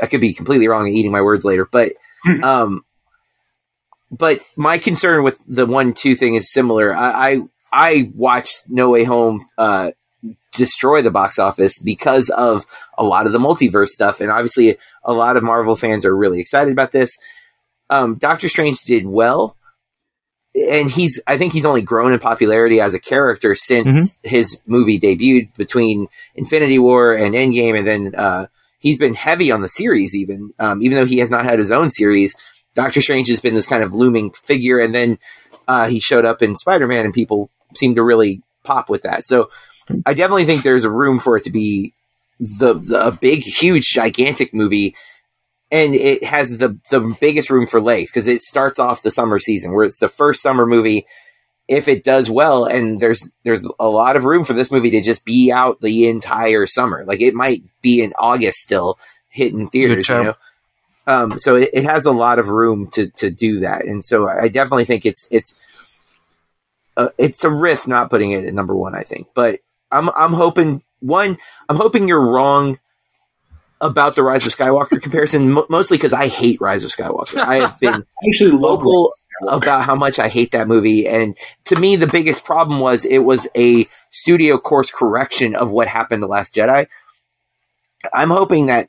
I 0.00 0.06
could 0.06 0.20
be 0.20 0.32
completely 0.34 0.68
wrong 0.68 0.86
and 0.86 0.96
eating 0.96 1.12
my 1.12 1.22
words 1.22 1.44
later, 1.44 1.66
but 1.70 1.92
um, 2.42 2.84
but 4.10 4.40
my 4.56 4.78
concern 4.78 5.22
with 5.22 5.38
the 5.46 5.66
one 5.66 5.92
two 5.94 6.14
thing 6.14 6.34
is 6.34 6.52
similar. 6.52 6.94
I 6.94 7.10
I, 7.32 7.40
I 7.72 8.10
watched 8.14 8.64
No 8.68 8.90
Way 8.90 9.04
Home 9.04 9.46
uh, 9.56 9.92
destroy 10.52 11.02
the 11.02 11.10
box 11.10 11.38
office 11.38 11.78
because 11.78 12.30
of 12.30 12.64
a 12.96 13.04
lot 13.04 13.26
of 13.26 13.32
the 13.32 13.38
multiverse 13.38 13.88
stuff. 13.88 14.20
And 14.20 14.30
obviously, 14.30 14.76
a 15.04 15.12
lot 15.12 15.36
of 15.36 15.42
Marvel 15.42 15.76
fans 15.76 16.04
are 16.04 16.16
really 16.16 16.40
excited 16.40 16.72
about 16.72 16.92
this. 16.92 17.18
Um, 17.90 18.16
Doctor 18.16 18.48
Strange 18.48 18.80
did 18.82 19.06
well, 19.06 19.56
and 20.54 20.90
he's 20.90 21.20
I 21.26 21.38
think 21.38 21.52
he's 21.52 21.64
only 21.64 21.82
grown 21.82 22.12
in 22.12 22.18
popularity 22.18 22.80
as 22.80 22.94
a 22.94 23.00
character 23.00 23.54
since 23.54 23.90
mm-hmm. 24.16 24.28
his 24.28 24.60
movie 24.66 25.00
debuted 25.00 25.54
between 25.56 26.08
Infinity 26.34 26.78
War 26.78 27.14
and 27.14 27.34
Endgame, 27.34 27.76
and 27.76 27.86
then 27.86 28.14
uh, 28.14 28.46
he's 28.78 28.98
been 28.98 29.14
heavy 29.14 29.50
on 29.50 29.62
the 29.62 29.68
series. 29.68 30.14
Even 30.14 30.52
um, 30.58 30.82
even 30.82 30.96
though 30.96 31.06
he 31.06 31.18
has 31.18 31.30
not 31.30 31.44
had 31.44 31.58
his 31.58 31.70
own 31.70 31.90
series, 31.90 32.34
Doctor 32.74 33.02
Strange 33.02 33.28
has 33.28 33.40
been 33.40 33.54
this 33.54 33.66
kind 33.66 33.82
of 33.82 33.94
looming 33.94 34.30
figure, 34.32 34.78
and 34.78 34.94
then 34.94 35.18
uh, 35.68 35.88
he 35.88 36.00
showed 36.00 36.24
up 36.24 36.42
in 36.42 36.54
Spider 36.54 36.86
Man, 36.86 37.04
and 37.04 37.14
people 37.14 37.50
seem 37.74 37.94
to 37.94 38.02
really 38.02 38.42
pop 38.64 38.88
with 38.88 39.02
that. 39.02 39.24
So 39.24 39.50
I 40.06 40.14
definitely 40.14 40.44
think 40.44 40.62
there's 40.62 40.84
a 40.84 40.90
room 40.90 41.18
for 41.18 41.36
it 41.36 41.44
to 41.44 41.50
be 41.50 41.94
the, 42.38 42.74
the 42.74 43.06
a 43.08 43.12
big, 43.12 43.42
huge, 43.42 43.88
gigantic 43.88 44.52
movie 44.54 44.94
and 45.72 45.94
it 45.94 46.22
has 46.22 46.58
the 46.58 46.78
the 46.90 47.16
biggest 47.18 47.50
room 47.50 47.66
for 47.66 47.80
legs 47.80 48.10
because 48.10 48.28
it 48.28 48.42
starts 48.42 48.78
off 48.78 49.02
the 49.02 49.10
summer 49.10 49.40
season 49.40 49.72
where 49.72 49.86
it's 49.86 49.98
the 49.98 50.08
first 50.08 50.42
summer 50.42 50.66
movie. 50.66 51.06
If 51.66 51.88
it 51.88 52.04
does 52.04 52.28
well, 52.30 52.66
and 52.66 53.00
there's 53.00 53.26
there's 53.44 53.66
a 53.80 53.88
lot 53.88 54.16
of 54.16 54.24
room 54.24 54.44
for 54.44 54.52
this 54.52 54.70
movie 54.70 54.90
to 54.90 55.00
just 55.00 55.24
be 55.24 55.50
out 55.50 55.80
the 55.80 56.08
entire 56.08 56.66
summer, 56.66 57.04
like 57.06 57.22
it 57.22 57.34
might 57.34 57.62
be 57.80 58.02
in 58.02 58.12
August 58.18 58.58
still 58.58 58.98
hitting 59.28 59.70
theaters, 59.70 60.08
you 60.08 60.24
know. 60.24 60.34
Um, 61.06 61.38
so 61.38 61.56
it, 61.56 61.70
it, 61.72 61.84
has 61.84 62.04
a 62.04 62.12
lot 62.12 62.38
of 62.38 62.48
room 62.48 62.88
to 62.92 63.08
to 63.12 63.30
do 63.30 63.60
that, 63.60 63.86
and 63.86 64.04
so 64.04 64.28
I 64.28 64.48
definitely 64.48 64.84
think 64.84 65.06
it's 65.06 65.26
it's 65.30 65.54
uh, 66.96 67.08
it's 67.16 67.44
a 67.44 67.50
risk 67.50 67.88
not 67.88 68.10
putting 68.10 68.32
it 68.32 68.44
at 68.44 68.52
number 68.52 68.76
one. 68.76 68.94
I 68.94 69.04
think, 69.04 69.28
but 69.32 69.60
I'm 69.92 70.10
I'm 70.10 70.32
hoping 70.32 70.82
one. 71.00 71.38
I'm 71.68 71.76
hoping 71.76 72.08
you're 72.08 72.26
wrong 72.26 72.78
about 73.80 74.14
the 74.14 74.22
Rise 74.22 74.46
of 74.46 74.56
Skywalker 74.56 75.02
comparison, 75.02 75.64
mostly 75.68 75.96
because 75.96 76.12
I 76.12 76.28
hate 76.28 76.60
Rise 76.60 76.84
of 76.84 76.90
Skywalker. 76.90 77.38
I 77.38 77.56
have 77.56 77.78
been 77.80 78.06
actually 78.28 78.52
local 78.52 79.12
about 79.46 79.84
how 79.84 79.94
much 79.94 80.18
I 80.18 80.28
hate 80.28 80.52
that 80.52 80.68
movie, 80.68 81.06
and 81.06 81.36
to 81.66 81.76
me, 81.76 81.96
the 81.96 82.06
biggest 82.06 82.44
problem 82.44 82.80
was 82.80 83.04
it 83.04 83.18
was 83.18 83.46
a 83.56 83.86
studio 84.10 84.58
course 84.58 84.90
correction 84.90 85.54
of 85.54 85.70
what 85.70 85.88
happened 85.88 86.22
to 86.22 86.26
Last 86.26 86.54
Jedi. 86.54 86.86
I'm 88.12 88.30
hoping 88.30 88.66
that 88.66 88.88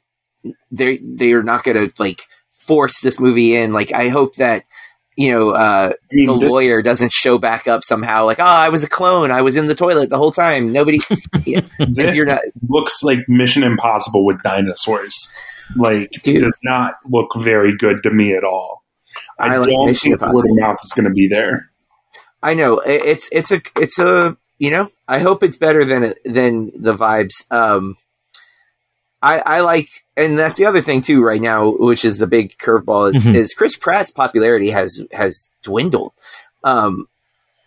they 0.72 0.98
they 0.98 1.34
are 1.34 1.44
not 1.44 1.64
going 1.64 1.90
to 1.90 1.94
like 2.02 2.24
force 2.66 3.02
this 3.02 3.20
movie 3.20 3.56
in. 3.56 3.74
Like, 3.74 3.92
I 3.92 4.10
hope 4.10 4.36
that 4.36 4.64
you 5.16 5.32
know, 5.32 5.52
uh, 5.52 5.94
I 5.94 6.16
mean, 6.16 6.28
the 6.28 6.38
this, 6.40 6.52
lawyer 6.52 6.82
doesn't 6.82 7.12
show 7.12 7.38
back 7.38 7.68
up 7.68 7.84
somehow. 7.84 8.26
Like, 8.26 8.40
oh, 8.40 8.44
I 8.44 8.70
was 8.70 8.84
a 8.84 8.90
clone. 8.90 9.32
I 9.32 9.42
was 9.42 9.56
in 9.56 9.68
the 9.68 9.76
toilet 9.76 10.10
the 10.10 10.18
whole 10.18 10.32
time. 10.32 10.72
Nobody. 10.72 11.00
this 11.80 12.16
you're 12.16 12.26
not, 12.26 12.42
looks 12.68 13.04
like 13.04 13.20
Mission 13.28 13.64
Impossible 13.64 14.26
with 14.26 14.42
dinosaurs. 14.44 15.32
Like, 15.76 16.12
Dude, 16.24 16.42
does 16.42 16.60
not 16.64 16.96
look 17.10 17.30
very 17.40 17.76
good 17.78 18.04
to 18.04 18.12
me 18.12 18.36
at 18.36 18.44
all. 18.44 18.84
I, 19.38 19.56
I 19.56 19.58
like 19.58 19.70
don't 19.70 19.88
Mission 19.88 20.12
think 20.12 20.22
Impossible. 20.22 20.36
word 20.36 20.50
of 20.50 20.68
mouth 20.68 20.80
is 20.84 20.92
going 20.94 21.06
to 21.06 21.14
be 21.14 21.28
there. 21.28 21.70
I 22.42 22.56
know 22.56 22.80
it's 22.80 23.30
it's 23.32 23.52
a 23.52 23.62
it's 23.80 24.00
a 24.00 24.36
you 24.58 24.70
know 24.70 24.92
I 25.08 25.20
hope 25.20 25.44
it's 25.44 25.56
better 25.56 25.86
than 25.86 26.14
than 26.26 26.72
the 26.76 26.94
vibes. 26.94 27.50
Um, 27.50 27.96
I, 29.24 29.40
I 29.40 29.62
like, 29.62 30.04
and 30.18 30.38
that's 30.38 30.58
the 30.58 30.66
other 30.66 30.82
thing 30.82 31.00
too 31.00 31.24
right 31.24 31.42
now, 31.42 31.70
which 31.70 32.04
is 32.04 32.18
the 32.18 32.28
big 32.28 32.58
curveball 32.58 33.16
is, 33.16 33.24
mm-hmm. 33.24 33.36
is 33.36 33.54
Chris 33.54 33.78
Pratt's 33.78 34.12
popularity 34.12 34.70
has 34.72 35.02
has 35.14 35.50
dwindled. 35.64 36.12
Um, 36.66 37.08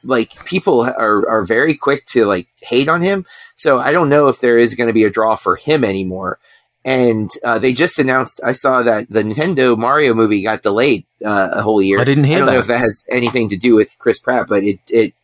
like 0.05 0.45
people 0.45 0.83
are 0.83 1.27
are 1.29 1.45
very 1.45 1.75
quick 1.75 2.05
to 2.09 2.27
like 2.27 2.47
hate 2.61 2.89
on 2.89 3.01
him, 3.01 3.25
so 3.55 3.79
I 3.79 3.91
don't 3.93 4.11
know 4.11 4.29
if 4.29 4.39
there 4.41 4.59
is 4.59 4.75
going 4.75 4.89
to 4.89 4.93
be 4.93 5.05
a 5.05 5.11
draw 5.11 5.35
for 5.35 5.57
him 5.57 5.83
anymore. 5.83 6.39
And 6.85 7.31
uh, 7.43 7.59
they 7.59 7.73
just 7.73 7.99
announced. 7.99 8.41
I 8.45 8.53
saw 8.53 8.83
that 8.83 9.11
the 9.11 9.23
Nintendo 9.23 9.77
Mario 9.77 10.15
movie 10.15 10.43
got 10.43 10.63
delayed 10.63 11.05
uh, 11.25 11.49
a 11.53 11.63
whole 11.63 11.83
year. 11.83 11.99
I 11.99 12.05
didn't 12.05 12.25
hear. 12.25 12.37
I 12.37 12.39
don't 12.41 12.47
that. 12.47 12.53
know 12.53 12.59
if 12.61 12.67
that 12.67 12.81
has 12.81 13.05
anything 13.09 13.49
to 13.49 13.57
do 13.57 13.75
with 13.75 13.99
Chris 13.99 14.21
Pratt, 14.21 14.47
but 14.47 14.63
it 14.63 14.79
it. 14.89 15.15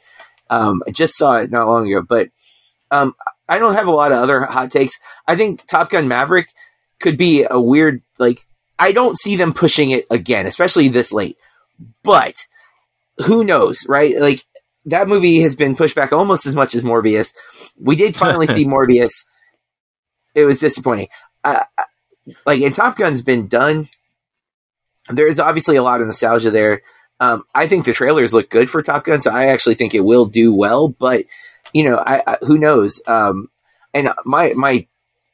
Um, 0.48 0.82
I 0.88 0.90
just 0.90 1.16
saw 1.16 1.36
it 1.36 1.50
not 1.50 1.68
long 1.68 1.86
ago, 1.86 2.02
but 2.02 2.30
um, 2.90 3.14
I 3.52 3.58
don't 3.58 3.74
have 3.74 3.86
a 3.86 3.90
lot 3.90 4.12
of 4.12 4.18
other 4.18 4.46
hot 4.46 4.70
takes. 4.70 4.98
I 5.28 5.36
think 5.36 5.66
Top 5.66 5.90
Gun 5.90 6.08
Maverick 6.08 6.48
could 7.00 7.18
be 7.18 7.46
a 7.48 7.60
weird 7.60 8.00
like 8.18 8.46
I 8.78 8.92
don't 8.92 9.14
see 9.14 9.36
them 9.36 9.52
pushing 9.52 9.90
it 9.90 10.06
again, 10.10 10.46
especially 10.46 10.88
this 10.88 11.12
late. 11.12 11.36
But 12.02 12.46
who 13.26 13.44
knows, 13.44 13.86
right? 13.86 14.18
Like 14.18 14.46
that 14.86 15.06
movie 15.06 15.40
has 15.40 15.54
been 15.54 15.76
pushed 15.76 15.94
back 15.94 16.14
almost 16.14 16.46
as 16.46 16.56
much 16.56 16.74
as 16.74 16.82
Morbius. 16.82 17.34
We 17.78 17.94
did 17.94 18.16
finally 18.16 18.46
see 18.48 18.64
Morbius. 18.64 19.26
It 20.34 20.46
was 20.46 20.58
disappointing. 20.58 21.08
Uh, 21.44 21.64
like, 22.46 22.62
and 22.62 22.74
Top 22.74 22.96
Gun's 22.96 23.20
been 23.20 23.48
done. 23.48 23.90
There's 25.10 25.38
obviously 25.38 25.76
a 25.76 25.82
lot 25.82 26.00
of 26.00 26.06
nostalgia 26.06 26.50
there. 26.50 26.80
Um, 27.20 27.44
I 27.54 27.66
think 27.66 27.84
the 27.84 27.92
trailers 27.92 28.32
look 28.32 28.48
good 28.48 28.70
for 28.70 28.82
Top 28.82 29.04
Gun, 29.04 29.20
so 29.20 29.30
I 29.30 29.48
actually 29.48 29.74
think 29.74 29.94
it 29.94 30.06
will 30.06 30.24
do 30.24 30.54
well. 30.54 30.88
But 30.88 31.26
you 31.72 31.84
know, 31.84 31.96
I, 31.96 32.22
I 32.26 32.38
who 32.42 32.58
knows? 32.58 33.02
Um, 33.06 33.48
and 33.94 34.10
my 34.24 34.52
my 34.54 34.86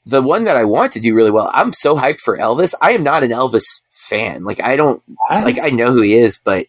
the 0.06 0.22
one 0.22 0.44
that 0.44 0.56
I 0.56 0.64
want 0.64 0.92
to 0.92 1.00
do 1.00 1.14
really 1.14 1.30
well. 1.30 1.50
I'm 1.52 1.72
so 1.72 1.96
hyped 1.96 2.20
for 2.20 2.38
Elvis. 2.38 2.74
I 2.80 2.92
am 2.92 3.02
not 3.02 3.22
an 3.22 3.30
Elvis 3.30 3.82
fan. 3.90 4.44
Like 4.44 4.62
I 4.62 4.76
don't 4.76 5.02
what? 5.06 5.44
like 5.44 5.58
I 5.60 5.68
know 5.68 5.92
who 5.92 6.00
he 6.00 6.14
is, 6.14 6.40
but 6.42 6.66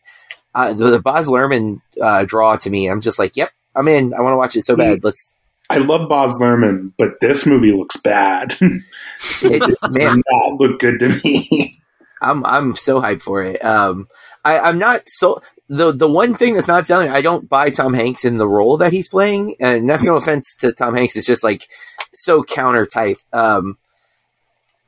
uh, 0.54 0.74
the, 0.74 0.92
the 0.92 1.02
Baz 1.02 1.28
Luhrmann 1.28 1.82
uh, 2.02 2.26
draw 2.26 2.58
to 2.58 2.70
me, 2.70 2.90
I'm 2.90 3.02
just 3.02 3.20
like, 3.20 3.38
yep, 3.38 3.52
I'm 3.76 3.88
in. 3.88 4.14
I 4.14 4.22
want 4.22 4.34
to 4.34 4.38
watch 4.38 4.56
it 4.56 4.64
so 4.64 4.76
bad. 4.76 5.04
Let's. 5.04 5.34
I 5.70 5.78
love 5.78 6.10
Baz 6.10 6.38
Luhrmann, 6.40 6.94
but 6.98 7.20
this 7.22 7.46
movie 7.46 7.72
looks 7.72 7.98
bad. 7.98 8.58
it, 8.62 9.78
man, 9.92 10.22
not 10.30 10.60
look 10.60 10.80
good 10.80 11.00
to 11.00 11.10
me. 11.24 11.76
I'm 12.22 12.46
I'm 12.46 12.76
so 12.76 13.00
hyped 13.00 13.22
for 13.22 13.44
it. 13.44 13.64
Um, 13.64 14.08
I, 14.44 14.60
I'm 14.60 14.80
not 14.80 15.04
so 15.06 15.42
the 15.70 15.92
the 15.92 16.10
one 16.10 16.34
thing 16.34 16.56
that's 16.56 16.68
not 16.68 16.88
selling, 16.88 17.10
I 17.10 17.22
don't 17.22 17.48
buy 17.48 17.70
Tom 17.70 17.94
Hanks 17.94 18.26
in 18.26 18.38
the 18.38 18.48
role 18.48 18.78
that 18.78 18.92
he's 18.92 19.08
playing, 19.08 19.56
and 19.60 19.88
that's 19.88 20.04
no 20.04 20.14
offense 20.14 20.56
to 20.58 20.74
Tom 20.74 20.96
Hanks. 20.96 21.16
It's 21.16 21.28
just 21.28 21.44
like 21.44 21.70
so 22.14 22.44
counter 22.44 22.88
type. 22.88 23.18
Um, 23.32 23.78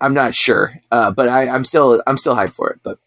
I'm 0.01 0.15
not 0.15 0.33
sure, 0.33 0.73
uh, 0.91 1.11
but 1.11 1.29
I, 1.29 1.45
am 1.45 1.63
still 1.63 2.01
I'm 2.07 2.17
still 2.17 2.35
hyped 2.35 2.55
for 2.55 2.71
it. 2.71 2.79
But 2.81 2.97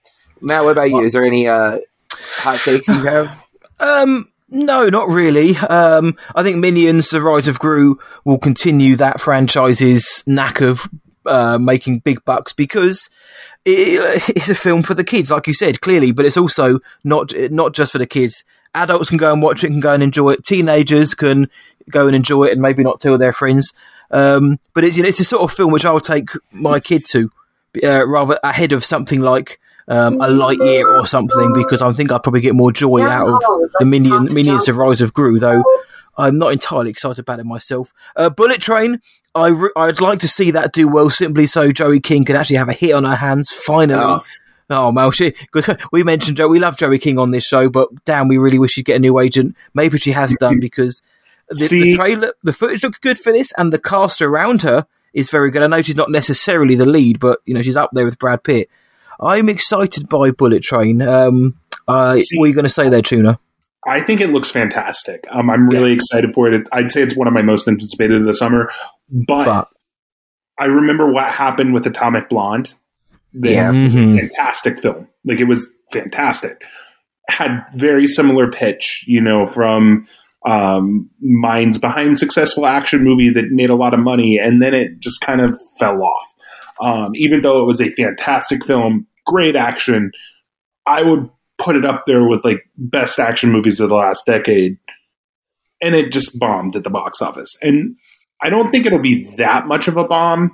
Matt, 0.40 0.64
what 0.64 0.70
about 0.70 0.90
you? 0.90 1.00
Is 1.00 1.12
there 1.12 1.24
any 1.24 1.48
uh, 1.48 1.80
hot 2.12 2.60
takes 2.60 2.88
you 2.88 3.02
have? 3.02 3.44
Um, 3.80 4.30
no, 4.48 4.88
not 4.88 5.08
really. 5.08 5.56
Um, 5.56 6.16
I 6.32 6.44
think 6.44 6.58
Minions: 6.58 7.10
The 7.10 7.20
Rise 7.20 7.48
of 7.48 7.58
Gru 7.58 7.98
will 8.24 8.38
continue 8.38 8.94
that 8.96 9.20
franchise's 9.20 10.22
knack 10.28 10.60
of 10.60 10.88
uh, 11.26 11.58
making 11.58 11.98
big 11.98 12.24
bucks 12.24 12.52
because 12.52 13.10
it, 13.64 14.28
it's 14.36 14.48
a 14.48 14.54
film 14.54 14.82
for 14.82 14.94
the 14.94 15.04
kids, 15.04 15.30
like 15.30 15.46
you 15.46 15.54
said, 15.54 15.80
clearly, 15.80 16.12
but 16.12 16.26
it's 16.26 16.36
also 16.36 16.80
not 17.02 17.32
not 17.50 17.74
just 17.74 17.92
for 17.92 17.98
the 17.98 18.06
kids. 18.06 18.44
Adults 18.74 19.08
can 19.08 19.18
go 19.18 19.32
and 19.32 19.40
watch 19.42 19.62
it, 19.62 19.68
can 19.68 19.80
go 19.80 19.92
and 19.92 20.02
enjoy 20.02 20.30
it. 20.30 20.44
Teenagers 20.44 21.14
can 21.14 21.48
go 21.90 22.06
and 22.06 22.16
enjoy 22.16 22.44
it, 22.44 22.52
and 22.52 22.62
maybe 22.62 22.82
not 22.82 23.00
tell 23.00 23.16
their 23.18 23.32
friends. 23.32 23.72
Um, 24.10 24.58
but 24.74 24.84
it's 24.84 24.96
you 24.96 25.02
know, 25.02 25.08
it's 25.08 25.20
a 25.20 25.24
sort 25.24 25.42
of 25.42 25.56
film 25.56 25.72
which 25.72 25.84
I'll 25.84 26.00
take 26.00 26.30
my 26.50 26.80
kid 26.80 27.04
to, 27.10 27.30
uh, 27.82 28.06
rather 28.06 28.38
ahead 28.42 28.72
of 28.72 28.84
something 28.84 29.20
like 29.20 29.60
um, 29.88 30.20
a 30.20 30.26
Lightyear 30.26 30.98
or 30.98 31.06
something, 31.06 31.52
because 31.54 31.82
I 31.82 31.92
think 31.92 32.10
I'd 32.10 32.22
probably 32.22 32.40
get 32.40 32.54
more 32.54 32.72
joy 32.72 33.02
out 33.02 33.28
of 33.28 33.70
the 33.78 33.84
Minion 33.84 34.28
Minions: 34.32 34.66
The 34.66 34.74
Rise 34.74 35.00
of 35.00 35.12
Gru, 35.12 35.38
though. 35.38 35.62
I'm 36.16 36.38
not 36.38 36.52
entirely 36.52 36.90
excited 36.90 37.20
about 37.20 37.40
it 37.40 37.44
myself. 37.44 37.92
Uh, 38.16 38.30
Bullet 38.30 38.60
Train, 38.60 39.00
I 39.34 39.48
re- 39.48 39.72
I'd 39.76 40.00
like 40.00 40.20
to 40.20 40.28
see 40.28 40.50
that 40.52 40.72
do 40.72 40.88
well 40.88 41.10
simply 41.10 41.46
so 41.46 41.72
Joey 41.72 42.00
King 42.00 42.24
can 42.24 42.36
actually 42.36 42.56
have 42.56 42.68
a 42.68 42.72
hit 42.72 42.92
on 42.92 43.04
her 43.04 43.16
hands 43.16 43.50
finally. 43.50 44.00
Oh. 44.00 44.24
Oh, 44.70 44.90
Mel, 44.90 45.10
because 45.10 45.68
we 45.92 46.02
mentioned 46.02 46.38
Joe, 46.38 46.48
we 46.48 46.58
love 46.58 46.78
Joey 46.78 46.98
King 46.98 47.18
on 47.18 47.32
this 47.32 47.44
show, 47.44 47.68
but 47.68 47.88
damn, 48.06 48.28
we 48.28 48.38
really 48.38 48.58
wish 48.58 48.72
she'd 48.72 48.86
get 48.86 48.96
a 48.96 48.98
new 48.98 49.18
agent. 49.18 49.54
Maybe 49.74 49.98
she 49.98 50.12
has 50.12 50.34
done 50.36 50.58
because 50.60 51.02
the, 51.50 51.68
the, 51.68 51.96
trailer, 51.96 52.32
the 52.42 52.54
footage 52.54 52.82
looks 52.82 52.98
good 52.98 53.18
for 53.18 53.30
this, 53.30 53.52
and 53.58 53.72
the 53.72 53.78
cast 53.78 54.22
around 54.22 54.62
her 54.62 54.86
is 55.12 55.30
very 55.30 55.50
good. 55.50 55.62
I 55.62 55.66
know 55.66 55.82
she's 55.82 55.96
not 55.96 56.10
necessarily 56.10 56.74
the 56.76 56.86
lead, 56.86 57.20
but 57.20 57.40
you 57.44 57.52
know 57.52 57.60
she's 57.60 57.76
up 57.76 57.90
there 57.92 58.06
with 58.06 58.18
Brad 58.18 58.42
Pitt. 58.42 58.70
I'm 59.20 59.50
excited 59.50 60.08
by 60.08 60.30
Bullet 60.30 60.62
Train. 60.62 61.02
Um, 61.02 61.54
uh, 61.86 62.16
See, 62.16 62.38
what 62.38 62.46
are 62.46 62.48
you 62.48 62.54
going 62.54 62.64
to 62.64 62.70
say 62.70 62.88
there, 62.88 63.02
Tuna? 63.02 63.38
I 63.86 64.00
think 64.00 64.20
it 64.20 64.30
looks 64.30 64.50
fantastic. 64.50 65.24
Um, 65.30 65.50
I'm 65.50 65.68
really 65.68 65.90
yeah. 65.90 65.96
excited 65.96 66.34
for 66.34 66.52
it. 66.52 66.66
I'd 66.72 66.90
say 66.90 67.02
it's 67.02 67.16
one 67.16 67.28
of 67.28 67.34
my 67.34 67.42
most 67.42 67.68
anticipated 67.68 68.20
of 68.20 68.26
the 68.26 68.34
summer. 68.34 68.70
But, 69.10 69.44
but. 69.44 69.68
I 70.58 70.66
remember 70.66 71.10
what 71.10 71.30
happened 71.30 71.74
with 71.74 71.86
Atomic 71.86 72.28
Blonde. 72.28 72.74
Yeah, 73.32 73.70
it 73.70 73.82
was 73.82 73.94
a 73.94 73.98
mm-hmm. 73.98 74.18
fantastic 74.18 74.78
film. 74.78 75.08
Like 75.24 75.40
it 75.40 75.48
was 75.48 75.74
fantastic. 75.92 76.62
Had 77.28 77.64
very 77.74 78.06
similar 78.06 78.50
pitch, 78.50 79.04
you 79.08 79.20
know, 79.20 79.46
from 79.46 80.06
um, 80.46 81.10
minds 81.20 81.78
behind 81.78 82.18
successful 82.18 82.66
action 82.66 83.02
movie 83.02 83.30
that 83.30 83.50
made 83.50 83.70
a 83.70 83.74
lot 83.74 83.94
of 83.94 84.00
money, 84.00 84.38
and 84.38 84.62
then 84.62 84.74
it 84.74 85.00
just 85.00 85.20
kind 85.20 85.40
of 85.40 85.58
fell 85.78 86.02
off. 86.02 86.34
Um, 86.80 87.12
even 87.14 87.42
though 87.42 87.62
it 87.62 87.66
was 87.66 87.80
a 87.80 87.90
fantastic 87.90 88.64
film, 88.64 89.06
great 89.26 89.56
action, 89.56 90.12
I 90.86 91.02
would 91.02 91.30
put 91.64 91.76
it 91.76 91.84
up 91.84 92.04
there 92.06 92.26
with 92.28 92.44
like 92.44 92.68
best 92.76 93.18
action 93.18 93.50
movies 93.50 93.80
of 93.80 93.88
the 93.88 93.94
last 93.96 94.24
decade, 94.26 94.76
and 95.80 95.94
it 95.94 96.12
just 96.12 96.38
bombed 96.38 96.76
at 96.76 96.84
the 96.84 96.90
box 96.90 97.20
office. 97.22 97.50
And 97.62 97.96
I 98.42 98.50
don't 98.50 98.70
think 98.70 98.86
it'll 98.86 98.98
be 98.98 99.26
that 99.38 99.66
much 99.66 99.88
of 99.88 99.96
a 99.96 100.04
bomb, 100.06 100.50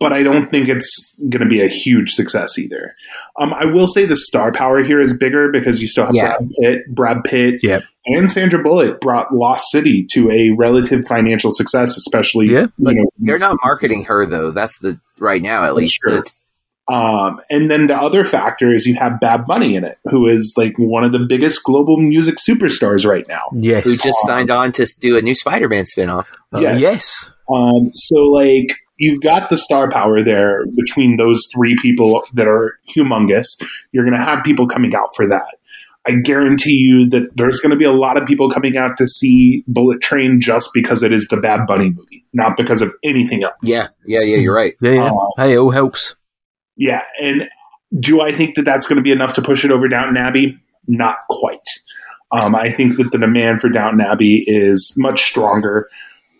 but 0.00 0.12
I 0.12 0.22
don't 0.22 0.50
think 0.50 0.68
it's 0.68 1.14
going 1.30 1.42
to 1.42 1.48
be 1.48 1.60
a 1.62 1.68
huge 1.68 2.10
success 2.12 2.58
either. 2.58 2.94
Um, 3.40 3.54
I 3.54 3.64
will 3.66 3.86
say 3.86 4.04
the 4.06 4.16
star 4.16 4.52
power 4.52 4.82
here 4.82 5.00
is 5.00 5.16
bigger 5.16 5.50
because 5.52 5.80
you 5.80 5.88
still 5.88 6.06
have 6.06 6.14
Yeah. 6.14 6.36
Brad 6.38 6.50
Pitt, 6.60 6.80
Brad 6.94 7.24
Pitt, 7.24 7.60
Yep. 7.62 7.82
and 8.06 8.30
Sandra 8.30 8.62
Bullock 8.62 9.00
brought 9.00 9.32
Lost 9.34 9.70
City 9.70 10.04
to 10.12 10.30
a 10.30 10.50
relative 10.58 11.02
financial 11.08 11.50
success, 11.52 11.96
especially 11.96 12.46
Yeah, 12.46 12.66
you 12.78 12.94
know, 12.94 13.04
They're 13.18 13.38
not 13.38 13.56
marketing 13.64 14.04
her 14.04 14.26
though. 14.26 14.50
That's 14.50 14.78
the 14.80 15.00
right 15.18 15.40
now 15.42 15.64
at 15.64 15.74
least. 15.74 15.98
true. 16.02 16.16
The- 16.16 16.30
Um, 16.88 17.40
and 17.50 17.68
then 17.70 17.88
the 17.88 17.96
other 17.96 18.24
factor 18.24 18.72
is 18.72 18.86
you 18.86 18.94
have 18.94 19.18
Bad 19.18 19.46
Bunny 19.46 19.74
in 19.74 19.84
it, 19.84 19.98
who 20.04 20.26
is 20.26 20.54
like 20.56 20.74
one 20.78 21.04
of 21.04 21.12
the 21.12 21.18
biggest 21.18 21.64
global 21.64 21.96
music 21.96 22.36
superstars 22.36 23.04
right 23.04 23.26
now. 23.28 23.48
Yes. 23.52 23.84
who 23.84 23.96
just 23.96 24.18
signed 24.24 24.50
on 24.50 24.72
to 24.72 24.86
do 25.00 25.16
a 25.16 25.22
new 25.22 25.34
Spider-Man 25.34 25.84
spinoff. 25.84 26.32
Uh, 26.54 26.60
yes. 26.60 26.80
yes. 26.80 27.30
Um, 27.52 27.90
so 27.92 28.22
like 28.24 28.68
you've 28.98 29.20
got 29.20 29.50
the 29.50 29.56
star 29.56 29.90
power 29.90 30.22
there 30.22 30.64
between 30.76 31.16
those 31.16 31.48
three 31.52 31.76
people 31.80 32.22
that 32.34 32.46
are 32.46 32.78
humongous. 32.96 33.62
You're 33.92 34.04
going 34.04 34.16
to 34.16 34.24
have 34.24 34.44
people 34.44 34.68
coming 34.68 34.94
out 34.94 35.10
for 35.16 35.26
that. 35.28 35.58
I 36.08 36.14
guarantee 36.22 36.76
you 36.76 37.08
that 37.10 37.30
there's 37.34 37.58
going 37.58 37.70
to 37.70 37.76
be 37.76 37.84
a 37.84 37.92
lot 37.92 38.20
of 38.20 38.28
people 38.28 38.48
coming 38.48 38.76
out 38.76 38.96
to 38.98 39.08
see 39.08 39.64
Bullet 39.66 40.00
Train 40.00 40.40
just 40.40 40.70
because 40.72 41.02
it 41.02 41.12
is 41.12 41.26
the 41.26 41.36
Bad 41.36 41.66
Bunny 41.66 41.90
movie, 41.90 42.24
not 42.32 42.56
because 42.56 42.80
of 42.80 42.92
anything 43.02 43.42
else. 43.42 43.54
Yeah, 43.60 43.88
yeah, 44.04 44.20
yeah. 44.20 44.36
You're 44.36 44.54
right. 44.54 44.76
Yeah, 44.80 44.92
yeah. 44.92 45.10
Uh, 45.10 45.28
hey, 45.36 45.54
it 45.54 45.56
all 45.56 45.70
helps. 45.70 46.14
Yeah, 46.76 47.02
and 47.20 47.48
do 47.98 48.20
I 48.20 48.32
think 48.32 48.54
that 48.56 48.64
that's 48.64 48.86
going 48.86 48.96
to 48.96 49.02
be 49.02 49.12
enough 49.12 49.34
to 49.34 49.42
push 49.42 49.64
it 49.64 49.70
over 49.70 49.88
Downton 49.88 50.16
Abbey? 50.16 50.58
Not 50.88 51.16
quite. 51.30 51.68
Um, 52.32 52.54
I 52.54 52.70
think 52.72 52.96
that 52.96 53.10
the 53.12 53.18
demand 53.18 53.60
for 53.60 53.68
Downton 53.68 54.00
Abbey 54.00 54.44
is 54.46 54.92
much 54.96 55.22
stronger, 55.22 55.88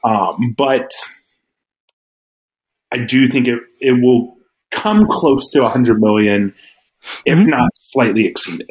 um, 0.05 0.55
but 0.57 0.91
I 2.93 2.99
do 2.99 3.29
think 3.29 3.49
it 3.49 3.59
it 3.81 3.93
will 4.03 4.37
come 4.71 5.07
close 5.09 5.51
to 5.51 5.61
100 5.63 6.01
million, 6.01 6.55
if 7.25 7.39
Mhm. 7.39 7.49
not 7.49 7.71
slightly 7.75 8.27
exceed 8.27 8.61
it. 8.61 8.71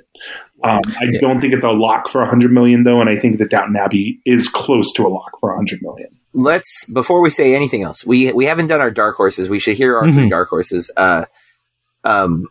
Um, 0.64 0.82
I 1.00 1.06
Yeah. 1.12 1.20
don't 1.22 1.42
think 1.42 1.54
it's 1.54 1.64
a 1.66 1.72
lock 1.72 2.10
for 2.10 2.22
100 2.22 2.52
million 2.52 2.84
though, 2.84 3.02
and 3.02 3.10
I 3.10 3.18
think 3.18 3.38
that 3.40 3.50
Downton 3.50 3.76
Abbey 3.76 4.20
is 4.26 4.48
close 4.48 4.92
to 4.94 5.06
a 5.06 5.10
lock 5.10 5.40
for 5.40 5.50
100 5.52 5.82
million. 5.82 6.10
Let's 6.34 6.86
before 6.86 7.22
we 7.22 7.30
say 7.32 7.56
anything 7.56 7.82
else, 7.84 8.06
we 8.06 8.32
we 8.34 8.46
haven't 8.46 8.68
done 8.68 8.82
our 8.82 8.92
dark 8.92 9.16
horses. 9.16 9.50
We 9.50 9.60
should 9.60 9.78
hear 9.78 9.98
our 9.98 10.12
three 10.12 10.26
Mhm. 10.26 10.30
dark 10.30 10.50
horses. 10.50 10.92
Uh, 10.98 11.26
um, 12.06 12.48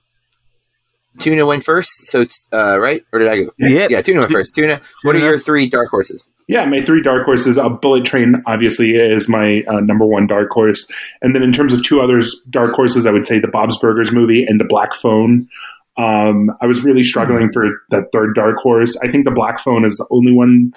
Tuna 1.19 1.47
went 1.47 1.65
first, 1.65 2.07
so 2.07 2.21
it's 2.21 2.49
uh, 2.53 2.79
right, 2.79 3.03
or 3.13 3.21
did 3.21 3.29
I 3.29 3.45
go? 3.45 3.51
Yep. 3.59 3.91
Yeah, 3.91 4.03
Tuna 4.03 4.21
went 4.21 4.33
first. 4.33 4.55
Tuna, 4.55 4.81
what 5.03 5.15
are 5.15 5.21
your 5.21 5.39
three 5.39 5.69
dark 5.69 5.89
horses? 5.89 6.29
Yeah, 6.49 6.67
my 6.67 6.81
three 6.81 7.03
dark 7.03 7.25
horses. 7.25 7.57
Uh, 7.57 7.69
Bullet 7.69 8.05
Train 8.05 8.43
obviously 8.47 8.91
is 8.97 9.29
my 9.29 9.63
uh, 9.69 9.81
number 9.81 10.05
one 10.05 10.27
dark 10.27 10.51
horse, 10.51 10.89
and 11.23 11.35
then 11.35 11.43
in 11.43 11.53
terms 11.53 11.73
of 11.73 11.83
two 11.83 12.01
others 12.01 12.41
dark 12.51 12.75
horses, 12.75 13.07
I 13.07 13.13
would 13.13 13.25
say 13.25 13.39
the 13.39 13.49
Bob's 13.49 13.79
Burgers 13.79 14.13
movie 14.13 14.45
and 14.45 14.61
the 14.61 14.65
Black 14.65 14.93
Phone. 14.95 15.49
Um, 15.97 16.51
I 16.61 16.67
was 16.67 16.83
really 16.83 17.05
struggling 17.05 17.53
for 17.53 17.65
that 17.91 18.07
third 18.13 18.35
dark 18.35 18.57
horse. 18.57 18.99
I 19.03 19.11
think 19.11 19.25
the 19.25 19.31
Black 19.31 19.61
Phone 19.61 19.85
is 19.85 19.97
the 19.97 20.07
only 20.11 20.33
one 20.33 20.73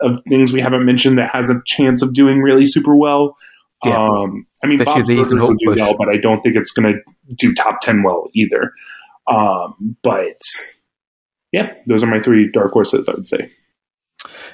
of 0.00 0.20
things 0.28 0.52
we 0.52 0.60
haven't 0.60 0.84
mentioned 0.84 1.18
that 1.18 1.30
has 1.30 1.50
a 1.50 1.60
chance 1.66 2.02
of 2.02 2.14
doing 2.14 2.40
really 2.40 2.66
super 2.66 2.94
well. 2.94 3.36
Yeah. 3.84 3.96
Um, 3.96 4.46
I 4.62 4.66
mean, 4.66 4.80
Especially 4.80 5.16
Bob's 5.16 5.30
Burgers 5.30 5.40
will 5.48 5.54
do 5.54 5.66
push. 5.70 5.80
well, 5.80 5.96
but 5.96 6.08
I 6.08 6.16
don't 6.16 6.40
think 6.42 6.56
it's 6.56 6.72
going 6.72 6.94
to 6.94 7.00
do 7.34 7.54
top 7.54 7.80
ten 7.80 8.02
well 8.02 8.28
either. 8.34 8.72
Um, 9.26 9.96
but 10.02 10.40
yeah, 11.52 11.74
those 11.86 12.02
are 12.02 12.06
my 12.06 12.20
three 12.20 12.50
dark 12.52 12.72
horses. 12.72 13.08
I 13.08 13.12
would 13.12 13.26
say. 13.26 13.50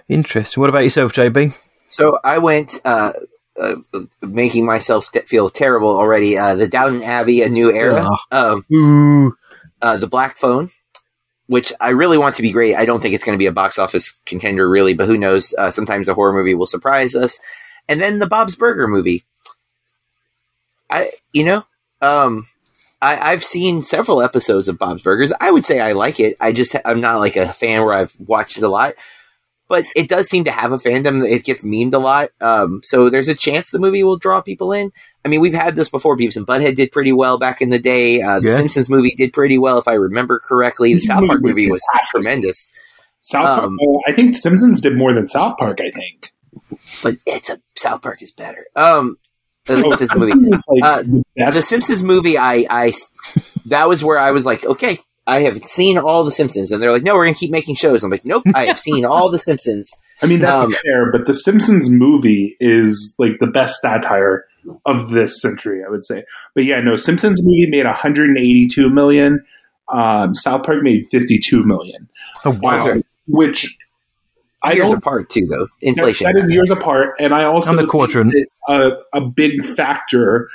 Interesting. 0.09 0.61
What 0.61 0.71
about 0.71 0.85
yourself, 0.85 1.13
JB? 1.13 1.55
So 1.91 2.19
I 2.25 2.39
went, 2.39 2.81
uh, 2.85 3.13
uh, 3.61 3.77
making 4.23 4.65
myself 4.67 5.11
t- 5.13 5.21
feel 5.21 5.49
terrible 5.49 5.91
already. 5.97 6.37
Uh, 6.39 6.55
the 6.55 6.69
Downton 6.69 7.03
Abbey, 7.03 7.43
a 7.43 7.49
new 7.49 7.73
era. 7.73 8.09
Um, 8.31 8.65
Ooh. 8.73 9.37
uh, 9.83 9.97
the 9.97 10.07
Black 10.07 10.37
Phone, 10.37 10.71
which 11.47 11.73
I 11.81 11.91
really 11.91 12.19
want 12.19 12.37
to 12.37 12.43
be 12.43 12.53
great. 12.53 12.77
I 12.77 12.87
don't 12.87 13.01
think 13.01 13.15
it's 13.15 13.25
going 13.25 13.37
to 13.37 13.43
be 13.43 13.47
a 13.47 13.53
box 13.53 13.79
office 13.79 14.13
contender, 14.25 14.69
really, 14.69 14.95
but 14.95 15.07
who 15.07 15.17
knows? 15.19 15.53
Uh, 15.57 15.71
sometimes 15.71 16.09
a 16.09 16.15
horror 16.15 16.33
movie 16.33 16.55
will 16.55 16.67
surprise 16.67 17.15
us. 17.15 17.39
And 17.91 18.01
then 18.01 18.21
the 18.21 18.27
Bob's 18.27 18.55
Burger 18.57 18.87
movie. 18.89 19.25
I, 20.89 21.11
you 21.33 21.45
know, 21.45 21.65
um, 22.01 22.47
I, 23.03 23.33
I've 23.33 23.45
seen 23.45 23.83
several 23.83 24.23
episodes 24.23 24.69
of 24.69 24.79
Bob's 24.79 25.03
Burgers. 25.03 25.33
I 25.41 25.51
would 25.51 25.65
say 25.65 25.81
I 25.81 25.93
like 25.93 26.19
it. 26.21 26.37
I 26.41 26.53
just 26.53 26.75
I'm 26.85 27.01
not 27.01 27.19
like 27.21 27.37
a 27.37 27.53
fan 27.53 27.83
where 27.85 27.95
I've 27.95 28.15
watched 28.19 28.57
it 28.59 28.63
a 28.65 28.69
lot, 28.69 28.95
but 29.69 29.85
it 29.95 30.09
does 30.09 30.29
seem 30.29 30.45
to 30.45 30.51
have 30.51 30.73
a 30.73 30.77
fandom. 30.79 31.29
It 31.29 31.45
gets 31.45 31.65
memed 31.65 31.95
a 31.95 31.99
lot, 31.99 32.31
um, 32.41 32.81
so 32.85 33.09
there's 33.11 33.29
a 33.29 33.35
chance 33.35 33.71
the 33.71 33.79
movie 33.79 34.03
will 34.03 34.19
draw 34.19 34.41
people 34.41 34.73
in. 34.73 34.93
I 35.25 35.29
mean, 35.29 35.41
we've 35.41 35.55
had 35.55 35.77
this 35.77 35.89
before. 35.89 36.17
Beavis 36.17 36.37
and 36.37 36.47
Butthead 36.47 36.77
did 36.77 36.93
pretty 36.93 37.13
well 37.13 37.39
back 37.39 37.61
in 37.61 37.71
the 37.71 37.79
day. 37.79 38.21
Uh, 38.23 38.41
the 38.41 38.49
Yeah. 38.49 38.57
Simpsons 38.57 38.89
movie 38.91 39.11
did 39.17 39.33
pretty 39.33 39.59
well, 39.59 39.79
if 39.79 39.87
I 39.89 39.95
remember 39.95 40.39
correctly. 40.41 40.95
The 40.95 41.01
South 41.01 41.27
Park 41.27 41.43
movie 41.43 41.71
was 41.71 41.83
fantastic. 41.93 42.11
tremendous, 42.11 42.69
South 43.21 43.45
Park. 43.45 43.65
Um, 43.65 43.77
I 44.07 44.13
think 44.13 44.35
Simpsons 44.35 44.81
did 44.81 44.97
more 44.97 45.13
than 45.13 45.29
South 45.29 45.57
Park. 45.59 45.79
I 45.81 45.91
think. 45.91 46.33
But 47.03 47.17
it's 47.27 47.51
a 47.51 47.61
South 47.77 48.03
Park 48.03 48.23
is 48.23 48.33
better. 48.33 48.67
Um, 48.77 49.19
at 49.69 49.79
Oh, 49.79 49.81
least 49.89 49.99
this 50.01 50.15
movie. 50.15 50.33
Like 50.69 50.83
Uh, 50.83 51.03
the. 51.03 51.25
The 51.53 51.63
Simpsons 51.63 52.03
movie, 52.03 52.37
I, 52.39 52.67
I, 52.71 52.93
that 53.67 53.89
was 53.89 54.03
where 54.05 54.19
I 54.19 54.31
was 54.33 54.45
like, 54.47 54.65
okay, 54.65 54.99
I 55.27 55.41
have 55.43 55.59
seen 55.65 55.97
all 55.99 56.25
the 56.25 56.33
Simpsons, 56.33 56.71
and 56.71 56.83
they're 56.83 56.91
like, 56.93 57.03
no, 57.03 57.15
we're 57.15 57.25
gonna 57.27 57.35
keep 57.37 57.51
making 57.51 57.77
shows. 57.77 58.03
I'm 58.03 58.11
like, 58.11 58.25
nope, 58.25 58.43
I 58.55 58.65
have 58.67 58.81
seen 58.81 59.05
all 59.05 59.31
the 59.31 59.39
Simpsons. 59.39 59.91
I 60.23 60.27
mean, 60.27 60.41
that's 60.41 60.61
um, 60.63 60.75
fair, 60.85 61.11
but 61.13 61.27
the 61.27 61.33
Simpsons 61.35 61.91
movie 61.91 62.57
is 62.61 63.15
like 63.19 63.39
the 63.41 63.47
best 63.47 63.81
satire 63.81 64.45
of 64.85 65.11
this 65.11 65.41
century, 65.41 65.83
I 65.87 65.89
would 65.89 66.05
say. 66.05 66.25
But 66.55 66.65
yeah, 66.65 66.81
no, 66.81 66.97
Simpsons 66.97 67.43
movie 67.43 67.67
made 67.71 67.87
182 67.87 68.91
million. 68.91 69.45
Um, 69.89 70.35
South 70.35 70.65
Park 70.65 70.83
made 70.83 71.07
52 71.11 71.65
million. 71.65 72.09
wow. 72.45 72.61
Wow. 72.61 73.01
Which 73.29 73.77
I 74.63 74.73
Years 74.73 74.89
don't 74.89 74.99
apart 74.99 75.31
too, 75.31 75.47
though. 75.47 75.67
That- 75.67 75.87
Inflation. 75.87 76.25
that 76.27 76.37
is 76.37 76.53
years 76.53 76.71
apart, 76.71 77.15
and 77.19 77.35
I 77.35 77.45
also 77.45 77.71
And 77.71 77.79
the 77.79 77.83
think 77.83 77.91
quadrant. 77.91 78.35
A, 78.69 78.93
a 79.13 79.21
big 79.21 79.65
factor 79.65 80.49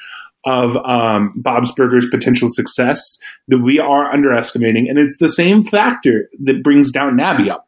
of 0.45 0.77
um, 0.77 1.33
Bob's 1.35 1.71
Burgers' 1.73 2.07
potential 2.09 2.47
success 2.51 3.17
that 3.47 3.57
we 3.59 3.79
are 3.79 4.11
underestimating, 4.11 4.87
and 4.87 4.99
it's 4.99 5.17
the 5.17 5.29
same 5.29 5.63
factor 5.63 6.29
that 6.43 6.61
brings 6.63 6.91
Downton 6.91 7.19
Abbey 7.19 7.49
up, 7.49 7.67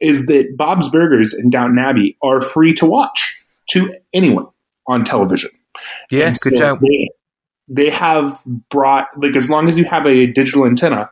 is 0.00 0.26
that 0.26 0.56
Bob's 0.56 0.90
Burgers 0.90 1.32
and 1.34 1.52
Downton 1.52 1.78
Abbey 1.78 2.16
are 2.22 2.40
free 2.40 2.74
to 2.74 2.86
watch 2.86 3.36
to 3.70 3.94
anyone 4.12 4.46
on 4.88 5.04
television. 5.04 5.50
Yeah, 6.10 6.26
And 6.26 6.36
good 6.42 6.54
so 6.54 6.58
job. 6.58 6.80
They, 6.80 7.08
they 7.68 7.90
have 7.90 8.42
brought 8.70 9.08
like 9.16 9.36
as 9.36 9.48
long 9.50 9.68
as 9.68 9.78
you 9.78 9.84
have 9.84 10.06
a 10.06 10.26
digital 10.26 10.66
antenna, 10.66 11.10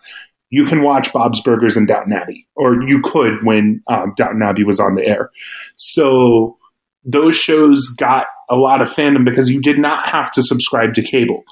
you 0.54 0.64
can 0.66 0.82
watch 0.82 1.12
Bob's 1.12 1.40
Burgers 1.40 1.76
and 1.76 1.88
Downton 1.88 2.12
Abbey, 2.12 2.46
or 2.54 2.80
you 2.84 3.00
could 3.00 3.44
when 3.44 3.82
um, 3.88 4.14
Downton 4.16 4.40
Abbey 4.40 4.62
was 4.62 4.78
on 4.78 4.94
the 4.94 5.04
air. 5.04 5.32
So 5.74 6.56
those 7.04 7.34
shows 7.36 7.88
got 7.96 8.26
a 8.48 8.54
lot 8.54 8.80
of 8.80 8.88
fandom 8.88 9.24
because 9.24 9.50
you 9.50 9.60
did 9.60 9.80
not 9.80 10.06
have 10.06 10.30
to 10.32 10.44
subscribe 10.44 10.94
to 10.94 11.02
cable 11.02 11.42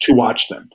to 0.00 0.12
watch 0.12 0.48
them. 0.48 0.68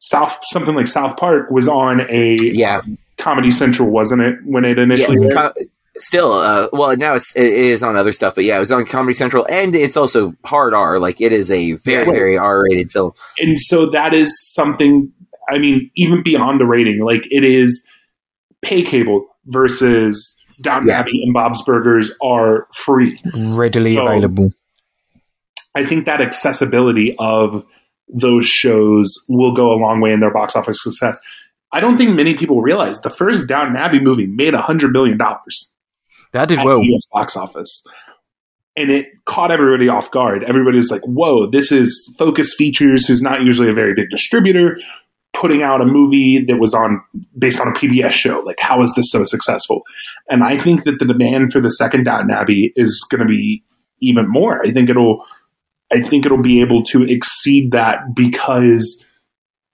South 0.00 0.38
something 0.42 0.74
like 0.74 0.86
South 0.86 1.16
Park 1.16 1.50
was 1.50 1.66
on 1.66 2.02
a 2.10 2.36
yeah, 2.38 2.82
Comedy 3.16 3.50
Central, 3.50 3.88
wasn't 3.88 4.20
it? 4.20 4.36
When 4.44 4.66
it 4.66 4.76
yeah. 4.76 4.82
initially 4.82 5.30
co- 5.30 5.54
still, 5.96 6.34
uh, 6.34 6.68
well, 6.74 6.94
now 6.94 7.14
it's 7.14 7.34
it 7.34 7.46
is 7.46 7.82
on 7.82 7.96
other 7.96 8.12
stuff, 8.12 8.34
but 8.34 8.44
yeah, 8.44 8.56
it 8.56 8.60
was 8.60 8.70
on 8.70 8.84
Comedy 8.84 9.14
Central, 9.14 9.46
and 9.48 9.74
it's 9.74 9.96
also 9.96 10.34
hard 10.44 10.74
R. 10.74 10.98
Like 10.98 11.22
it 11.22 11.32
is 11.32 11.50
a 11.50 11.72
very 11.72 12.04
Yeah. 12.04 12.12
very 12.12 12.36
R 12.36 12.64
rated 12.64 12.92
film. 12.92 13.14
and 13.38 13.58
so 13.58 13.88
that 13.90 14.12
is 14.12 14.30
something 14.52 15.10
i 15.50 15.58
mean 15.58 15.90
even 15.96 16.22
beyond 16.22 16.60
the 16.60 16.66
rating 16.66 17.04
like 17.04 17.22
it 17.30 17.44
is 17.44 17.86
pay 18.62 18.82
cable 18.82 19.26
versus 19.46 20.36
downton 20.60 20.88
Yeah. 20.88 21.00
abbey 21.00 21.22
and 21.24 21.32
bob's 21.34 21.62
burgers 21.62 22.12
are 22.22 22.66
free 22.74 23.20
Readily 23.34 23.94
So- 23.94 24.06
available. 24.06 24.50
i 25.74 25.84
think 25.84 26.06
that 26.06 26.20
accessibility 26.20 27.14
of 27.18 27.64
those 28.08 28.46
shows 28.46 29.12
will 29.28 29.52
go 29.54 29.72
a 29.72 29.78
long 29.78 30.00
way 30.00 30.12
in 30.12 30.20
their 30.20 30.32
box 30.32 30.54
office 30.56 30.82
success 30.82 31.20
i 31.72 31.80
don't 31.80 31.96
think 31.98 32.14
many 32.14 32.34
people 32.34 32.60
realize 32.62 33.00
the 33.00 33.10
first 33.10 33.48
downton 33.48 33.76
abbey 33.76 34.00
movie 34.00 34.26
made 34.26 34.54
a 34.54 34.62
hundred 34.62 34.92
million 34.92 35.18
dollars 35.18 35.70
That 36.32 36.48
did 36.48 36.58
at 36.58 36.66
well. 36.66 36.80
the 36.80 36.92
US 36.94 37.08
box 37.12 37.36
office. 37.36 37.84
And 38.76 38.90
it 38.90 39.06
caught 39.24 39.52
everybody 39.52 39.88
off 39.88 40.10
guard. 40.10 40.42
Everybody 40.42 40.78
was 40.78 40.90
like, 40.90 41.02
whoa, 41.02 41.46
this 41.46 41.70
is 41.70 42.12
Focus 42.18 42.56
Features, 42.58 43.06
who's 43.06 43.22
not 43.22 43.42
usually 43.42 43.68
a 43.70 43.72
very 43.72 43.94
big 43.94 44.10
distributor, 44.10 44.76
putting 45.34 45.62
out 45.62 45.80
a 45.80 45.84
movie 45.84 46.38
that 46.44 46.58
was 46.58 46.74
on 46.74 47.02
based 47.36 47.60
on 47.60 47.68
a 47.68 47.72
PBS 47.72 48.12
show. 48.12 48.40
Like, 48.40 48.60
how 48.60 48.82
is 48.82 48.94
this 48.94 49.10
so 49.10 49.24
successful? 49.24 49.82
And 50.30 50.42
I 50.42 50.56
think 50.56 50.84
that 50.84 50.98
the 50.98 51.04
demand 51.04 51.52
for 51.52 51.60
the 51.60 51.70
second 51.70 52.04
Downton 52.04 52.30
Abbey 52.30 52.72
is 52.76 53.04
going 53.10 53.20
to 53.20 53.26
be 53.26 53.62
even 54.00 54.28
more. 54.28 54.62
I 54.64 54.70
think 54.70 54.88
it'll, 54.88 55.24
I 55.92 56.00
think 56.00 56.24
it'll 56.24 56.42
be 56.42 56.60
able 56.60 56.82
to 56.84 57.02
exceed 57.02 57.72
that 57.72 58.14
because 58.14 59.04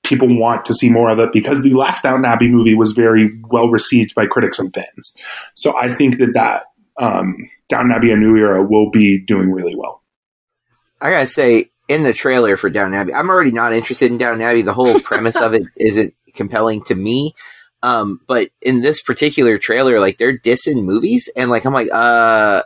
people 0.02 0.28
want 0.38 0.64
to 0.64 0.74
see 0.74 0.88
more 0.88 1.10
of 1.10 1.18
it 1.18 1.32
because 1.32 1.62
the 1.62 1.74
last 1.74 2.02
Downton 2.02 2.24
Abbey 2.24 2.48
movie 2.48 2.74
was 2.74 2.92
very 2.92 3.30
well 3.50 3.68
received 3.68 4.14
by 4.14 4.26
critics 4.26 4.58
and 4.58 4.72
fans. 4.74 5.22
So 5.54 5.76
I 5.78 5.94
think 5.94 6.18
that 6.18 6.32
that 6.34 6.64
um, 6.96 7.36
Downton 7.68 7.92
Abbey: 7.92 8.10
A 8.10 8.16
New 8.16 8.36
Era 8.36 8.62
will 8.62 8.90
be 8.90 9.18
doing 9.18 9.50
really 9.50 9.76
well. 9.76 10.02
I 11.00 11.10
gotta 11.10 11.26
say, 11.26 11.70
in 11.90 12.04
the 12.04 12.12
trailer 12.12 12.56
for 12.56 12.70
Down 12.70 12.94
Abbey, 12.94 13.12
I'm 13.12 13.28
already 13.28 13.50
not 13.50 13.72
interested 13.72 14.12
in 14.12 14.16
Down 14.16 14.40
Abbey. 14.40 14.62
The 14.62 14.72
whole 14.72 15.00
premise 15.00 15.40
of 15.40 15.54
it 15.54 15.64
isn't 15.76 16.14
compelling 16.34 16.84
to 16.84 16.94
me. 16.94 17.34
Um, 17.82 18.20
but 18.28 18.50
in 18.62 18.80
this 18.80 19.02
particular 19.02 19.58
trailer, 19.58 19.98
like 19.98 20.16
they're 20.16 20.38
dissing 20.38 20.84
movies, 20.84 21.28
and 21.34 21.50
like 21.50 21.64
I'm 21.64 21.72
like, 21.72 21.88
uh, 21.92 22.62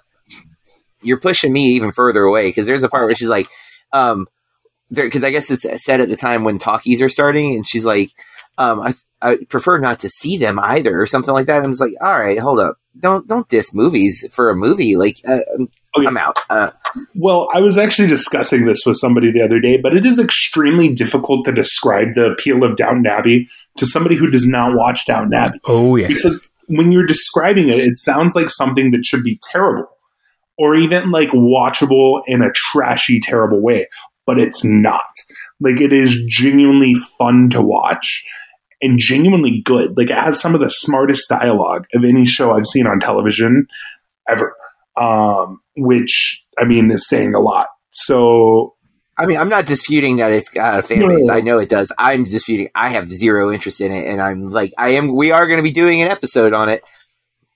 you're 1.01 1.21
pushing 1.21 1.55
me 1.55 1.71
even 1.71 1.91
further 1.91 2.23
away 2.23 2.49
because 2.49 2.67
there's 2.67 2.83
a 2.83 2.89
part 2.91 3.07
where 3.07 3.15
she's 3.15 3.31
like, 3.31 3.49
um, 3.95 4.27
because 4.91 5.25
I 5.25 5.31
guess 5.31 5.51
it's 5.51 5.65
said 5.83 6.03
at 6.03 6.11
the 6.11 6.17
time 6.17 6.45
when 6.45 6.59
talkies 6.59 7.01
are 7.01 7.09
starting, 7.09 7.55
and 7.55 7.67
she's 7.67 7.87
like, 7.87 8.11
um, 8.59 8.83
I 8.83 8.93
I 9.23 9.39
prefer 9.49 9.79
not 9.79 10.01
to 10.01 10.11
see 10.11 10.37
them 10.37 10.59
either, 10.59 11.01
or 11.01 11.07
something 11.07 11.33
like 11.33 11.47
that. 11.47 11.59
And 11.59 11.67
I 11.67 11.69
was 11.69 11.81
like, 11.81 11.95
all 12.03 12.21
right, 12.21 12.39
hold 12.39 12.61
up, 12.61 12.77
don't 12.99 13.27
don't 13.27 13.49
diss 13.49 13.75
movies 13.75 14.29
for 14.33 14.51
a 14.51 14.55
movie. 14.55 14.97
Like, 14.97 15.23
uh, 15.27 15.41
Okay. 15.97 16.07
I'm 16.07 16.17
out. 16.17 16.39
Uh, 16.51 16.71
Well, 17.15 17.49
I 17.53 17.61
was 17.61 17.79
actually 17.79 18.09
discussing 18.09 18.67
this 18.67 18.83
with 18.85 18.97
somebody 18.97 19.31
the 19.31 19.43
other 19.43 19.61
day, 19.61 19.77
but 19.77 19.97
it 19.97 20.07
is 20.07 20.19
extremely 20.19 20.93
difficult 20.93 21.45
to 21.45 21.53
describe 21.53 22.15
the 22.15 22.33
appeal 22.33 22.65
of 22.65 22.77
Downton 22.77 23.07
Abbey 23.07 23.49
to 23.79 23.87
somebody 23.87 24.17
who 24.17 24.31
does 24.31 24.47
not 24.47 24.75
watch 24.75 25.07
Downton 25.07 25.35
Abbey. 25.35 25.61
Oh 25.67 25.97
yes. 25.97 26.09
Because 26.09 26.53
when 26.69 26.93
you're 26.93 27.07
describing 27.07 27.69
it, 27.69 27.79
it 27.79 27.97
sounds 27.97 28.35
like 28.35 28.49
something 28.49 28.91
that 28.91 29.05
should 29.05 29.23
be 29.23 29.39
terrible 29.51 29.89
or 30.57 30.75
even 30.75 31.11
like 31.11 31.31
watchable 31.31 32.23
in 32.27 32.43
a 32.43 32.53
trashy, 32.53 33.21
terrible 33.21 33.61
way, 33.61 33.89
but 34.27 34.39
it's 34.39 34.65
not. 34.65 35.05
Like 35.61 35.81
it 35.81 35.93
is 35.93 36.17
genuinely 36.29 36.95
fun 36.95 37.51
to 37.51 37.63
watch 37.63 38.25
and 38.83 38.99
genuinely 38.99 39.63
good. 39.65 39.97
Like 39.97 40.11
it 40.11 40.19
has 40.19 40.41
some 40.41 40.55
of 40.55 40.61
the 40.61 40.71
smartest 40.71 41.29
dialogue 41.29 41.87
of 41.95 42.05
any 42.05 42.25
show 42.27 42.53
I've 42.53 42.67
seen 42.67 42.87
on 42.87 43.01
television 43.01 43.67
ever. 44.29 44.57
Um, 44.97 45.61
which 45.77 46.45
I 46.59 46.65
mean 46.65 46.91
is 46.91 47.09
saying 47.09 47.35
a 47.35 47.41
lot. 47.41 47.69
So 47.91 48.75
I 49.17 49.27
mean, 49.27 49.39
I'm 49.39 49.49
not 49.49 49.67
disputing 49.67 50.17
that 50.17 50.33
it's 50.33 50.49
got 50.49 50.81
a 50.81 50.83
fan 50.83 50.99
base. 50.99 51.29
I 51.29 51.41
know 51.41 51.59
it 51.59 51.69
does. 51.69 51.93
I'm 51.99 52.25
disputing. 52.25 52.71
I 52.75 52.89
have 52.91 53.13
zero 53.13 53.53
interest 53.53 53.81
in 53.81 53.93
it, 53.93 54.09
and 54.09 54.21
I'm 54.21 54.51
like, 54.51 54.73
I 54.77 54.91
am. 54.91 55.15
We 55.15 55.31
are 55.31 55.47
going 55.47 55.59
to 55.59 55.63
be 55.63 55.73
doing 55.73 56.03
an 56.03 56.09
episode 56.09 56.53
on 56.53 56.69
it. 56.69 56.83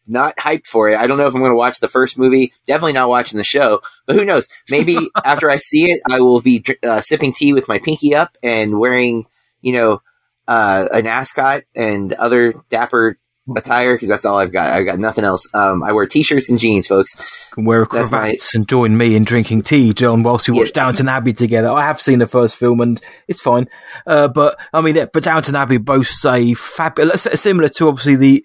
Not 0.07 0.37
hyped 0.37 0.67
for 0.67 0.89
it. 0.89 0.97
I 0.97 1.07
don't 1.07 1.19
know 1.19 1.27
if 1.27 1.35
I'm 1.35 1.41
going 1.41 1.53
to 1.53 1.57
watch 1.57 1.81
the 1.81 1.89
first 1.89 2.17
movie. 2.17 2.53
Definitely 2.67 2.95
not 2.95 3.09
watching 3.09 3.37
the 3.37 3.45
show. 3.45 3.83
But 4.07 4.17
who 4.17 4.25
knows? 4.25 4.49
Maybe 4.71 4.97
after 5.25 5.51
I 5.51 5.57
see 5.57 5.91
it, 5.91 6.01
I 6.09 6.21
will 6.21 6.41
be 6.41 6.65
uh, 6.83 7.01
sipping 7.01 7.33
tea 7.33 7.53
with 7.53 7.69
my 7.69 7.79
pinky 7.79 8.15
up 8.15 8.39
and 8.43 8.79
wearing, 8.79 9.27
you 9.61 9.73
know, 9.73 10.01
uh, 10.47 10.89
an 10.93 11.07
ascot 11.07 11.65
and 11.75 12.13
other 12.15 12.55
dapper 12.71 13.19
attire 13.57 13.95
because 13.95 14.09
that's 14.09 14.25
all 14.25 14.39
I've 14.39 14.53
got. 14.53 14.73
I've 14.73 14.85
got 14.87 14.99
nothing 14.99 15.25
else. 15.25 15.49
Um, 15.55 15.83
I 15.83 15.93
wear 15.93 16.07
t-shirts 16.07 16.51
and 16.51 16.59
jeans, 16.59 16.87
folks. 16.87 17.15
can 17.53 17.65
wear 17.65 17.87
That's 17.91 18.11
my- 18.11 18.37
and 18.55 18.69
join 18.69 18.97
me 18.97 19.15
in 19.15 19.25
drinking 19.25 19.63
tea, 19.63 19.93
John, 19.95 20.23
whilst 20.23 20.49
we 20.49 20.57
watch 20.59 20.69
Yeah. 20.69 20.85
Downton 20.85 21.09
Abbey 21.09 21.33
together. 21.33 21.71
I 21.71 21.83
have 21.87 22.01
seen 22.01 22.19
the 22.19 22.27
first 22.27 22.57
film 22.57 22.81
and 22.81 23.01
it's 23.27 23.41
fine. 23.41 23.67
Uh, 24.07 24.29
but 24.29 24.59
I 24.73 24.81
mean, 24.81 24.95
but 25.13 25.23
Downton 25.23 25.57
Abbey 25.57 25.79
both 25.79 26.09
say 26.09 26.55
fabulous, 26.55 27.27
similar 27.35 27.69
to 27.71 27.89
obviously 27.89 28.17
the 28.17 28.45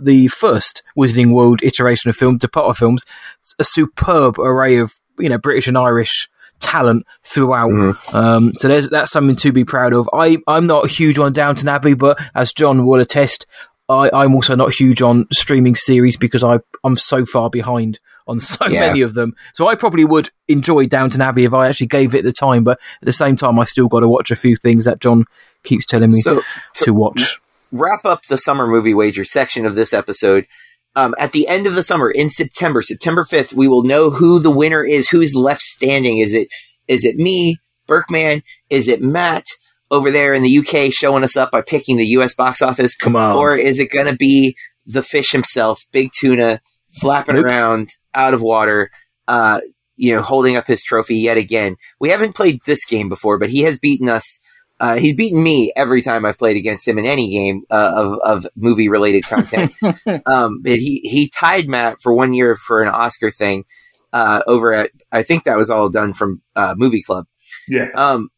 the 0.00 0.28
first 0.28 0.82
Wizarding 0.98 1.32
World 1.32 1.60
iteration 1.62 2.08
of 2.08 2.16
film, 2.16 2.38
Potter 2.38 2.74
films, 2.74 3.04
a 3.58 3.64
superb 3.64 4.38
array 4.38 4.78
of 4.78 4.92
you 5.18 5.28
know 5.28 5.38
British 5.38 5.68
and 5.68 5.76
Irish 5.78 6.28
talent 6.60 7.04
throughout. 7.24 7.70
Mhm. 7.70 8.14
Um, 8.14 8.52
so 8.56 8.68
there's 8.68 8.88
that's 8.88 9.10
something 9.12 9.36
to 9.36 9.52
be 9.52 9.64
proud 9.64 9.92
of. 9.92 10.08
I 10.12 10.38
I'm 10.46 10.66
not 10.66 10.84
a 10.86 10.88
huge 10.88 11.18
on 11.18 11.32
Downton 11.32 11.68
Abbey, 11.68 11.94
but 11.94 12.18
as 12.34 12.52
John 12.52 12.86
will 12.86 13.00
attest, 13.00 13.46
I, 13.92 14.22
I'm 14.24 14.34
also 14.34 14.54
not 14.54 14.72
huge 14.72 15.02
on 15.02 15.26
streaming 15.32 15.74
series 15.76 16.16
because 16.16 16.42
I 16.42 16.60
I'm 16.84 16.96
so 16.96 17.24
far 17.26 17.50
behind 17.50 18.00
on 18.26 18.38
so 18.40 18.66
Yeah. 18.66 18.80
many 18.80 19.00
of 19.02 19.14
them. 19.14 19.34
So 19.54 19.68
I 19.68 19.74
probably 19.74 20.04
would 20.04 20.30
enjoy 20.48 20.86
Downton 20.86 21.20
Abbey 21.20 21.44
if 21.44 21.52
I 21.54 21.68
actually 21.68 21.88
gave 21.88 22.14
it 22.14 22.24
the 22.24 22.32
time, 22.32 22.64
but 22.64 22.78
at 23.00 23.06
the 23.06 23.12
same 23.12 23.36
time, 23.36 23.58
I 23.58 23.64
still 23.64 23.88
got 23.88 24.00
to 24.00 24.08
watch 24.08 24.30
a 24.30 24.36
few 24.36 24.56
things 24.56 24.84
that 24.84 25.00
John 25.00 25.24
keeps 25.64 25.86
telling 25.86 26.10
me 26.10 26.20
So 26.20 26.42
to 26.74 26.92
watch. 26.94 27.38
wrap 27.72 28.04
up 28.04 28.24
the 28.26 28.38
summer 28.38 28.66
movie 28.66 28.94
wager 28.94 29.24
section 29.24 29.66
of 29.66 29.74
this 29.74 29.92
episode. 29.92 30.46
Um, 30.94 31.14
at 31.18 31.32
the 31.32 31.48
end 31.48 31.66
of 31.66 31.74
the 31.74 31.82
summer, 31.82 32.10
in 32.10 32.28
September, 32.28 32.82
September 32.82 33.24
fifth, 33.24 33.52
we 33.54 33.66
will 33.66 33.82
know 33.82 34.10
who 34.10 34.38
the 34.38 34.50
winner 34.50 34.84
is. 34.84 35.08
Who's 35.08 35.34
left 35.34 35.62
standing? 35.62 36.18
Is 36.18 36.32
it 36.34 36.48
is 36.86 37.04
it 37.04 37.16
me, 37.16 37.56
Berkman? 37.86 38.42
Is 38.68 38.88
it 38.88 39.00
Matt 39.00 39.46
over 39.92 40.10
there 40.10 40.34
in 40.34 40.42
the 40.42 40.58
UK 40.58 40.92
showing 40.92 41.22
us 41.22 41.36
up 41.36 41.52
by 41.52 41.62
picking 41.62 41.96
the 41.98 42.06
US 42.06 42.34
box 42.34 42.60
office? 42.62 42.96
Come 42.96 43.14
on. 43.14 43.36
Or 43.36 43.54
is 43.54 43.78
it 43.78 43.92
going 43.92 44.06
to 44.06 44.16
be 44.16 44.56
the 44.86 45.02
fish 45.02 45.30
himself, 45.30 45.82
Big 45.92 46.10
Tuna, 46.18 46.60
flapping 47.00 47.36
Nope. 47.36 47.44
around 47.46 47.90
out 48.14 48.34
of 48.34 48.40
water, 48.42 48.90
uh, 49.28 49.60
you 49.96 50.16
know, 50.16 50.22
holding 50.22 50.56
up 50.56 50.66
his 50.66 50.82
trophy 50.82 51.16
yet 51.16 51.36
again? 51.36 51.76
We 52.00 52.08
haven't 52.08 52.34
played 52.34 52.60
this 52.66 52.84
game 52.84 53.08
before, 53.08 53.38
but 53.38 53.50
he 53.50 53.60
has 53.62 53.78
beaten 53.78 54.08
us. 54.08 54.40
Uh, 54.80 54.96
he's 54.96 55.14
beaten 55.14 55.40
me 55.40 55.72
every 55.76 56.02
time 56.02 56.24
I've 56.24 56.38
played 56.38 56.56
against 56.56 56.88
him 56.88 56.98
in 56.98 57.06
any 57.06 57.30
game 57.30 57.62
uh, 57.70 57.92
of 57.94 58.18
of 58.24 58.46
movie 58.56 58.88
related 58.88 59.24
content. 59.24 59.72
um, 60.26 60.60
but 60.62 60.78
he 60.78 61.00
he 61.04 61.28
tied 61.28 61.68
Matt 61.68 62.02
for 62.02 62.12
one 62.12 62.34
year 62.34 62.56
for 62.56 62.82
an 62.82 62.88
Oscar 62.88 63.30
thing 63.30 63.64
uh, 64.12 64.42
over 64.48 64.72
at 64.72 64.90
I 65.12 65.22
think 65.22 65.44
that 65.44 65.56
was 65.56 65.70
all 65.70 65.88
done 65.88 66.14
from 66.14 66.42
uh, 66.56 66.74
Movie 66.76 67.02
Club. 67.02 67.26
yeah. 67.68 67.90
Um, 67.94 68.30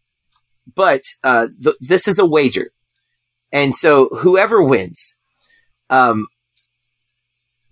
but 0.73 1.03
uh, 1.23 1.49
th- 1.63 1.77
this 1.81 2.09
is 2.09 2.19
a 2.19 2.27
wager, 2.27 2.71
and 3.53 3.75
so 3.75 4.09
whoever 4.09 4.63
wins, 4.63 5.17
um, 5.91 6.27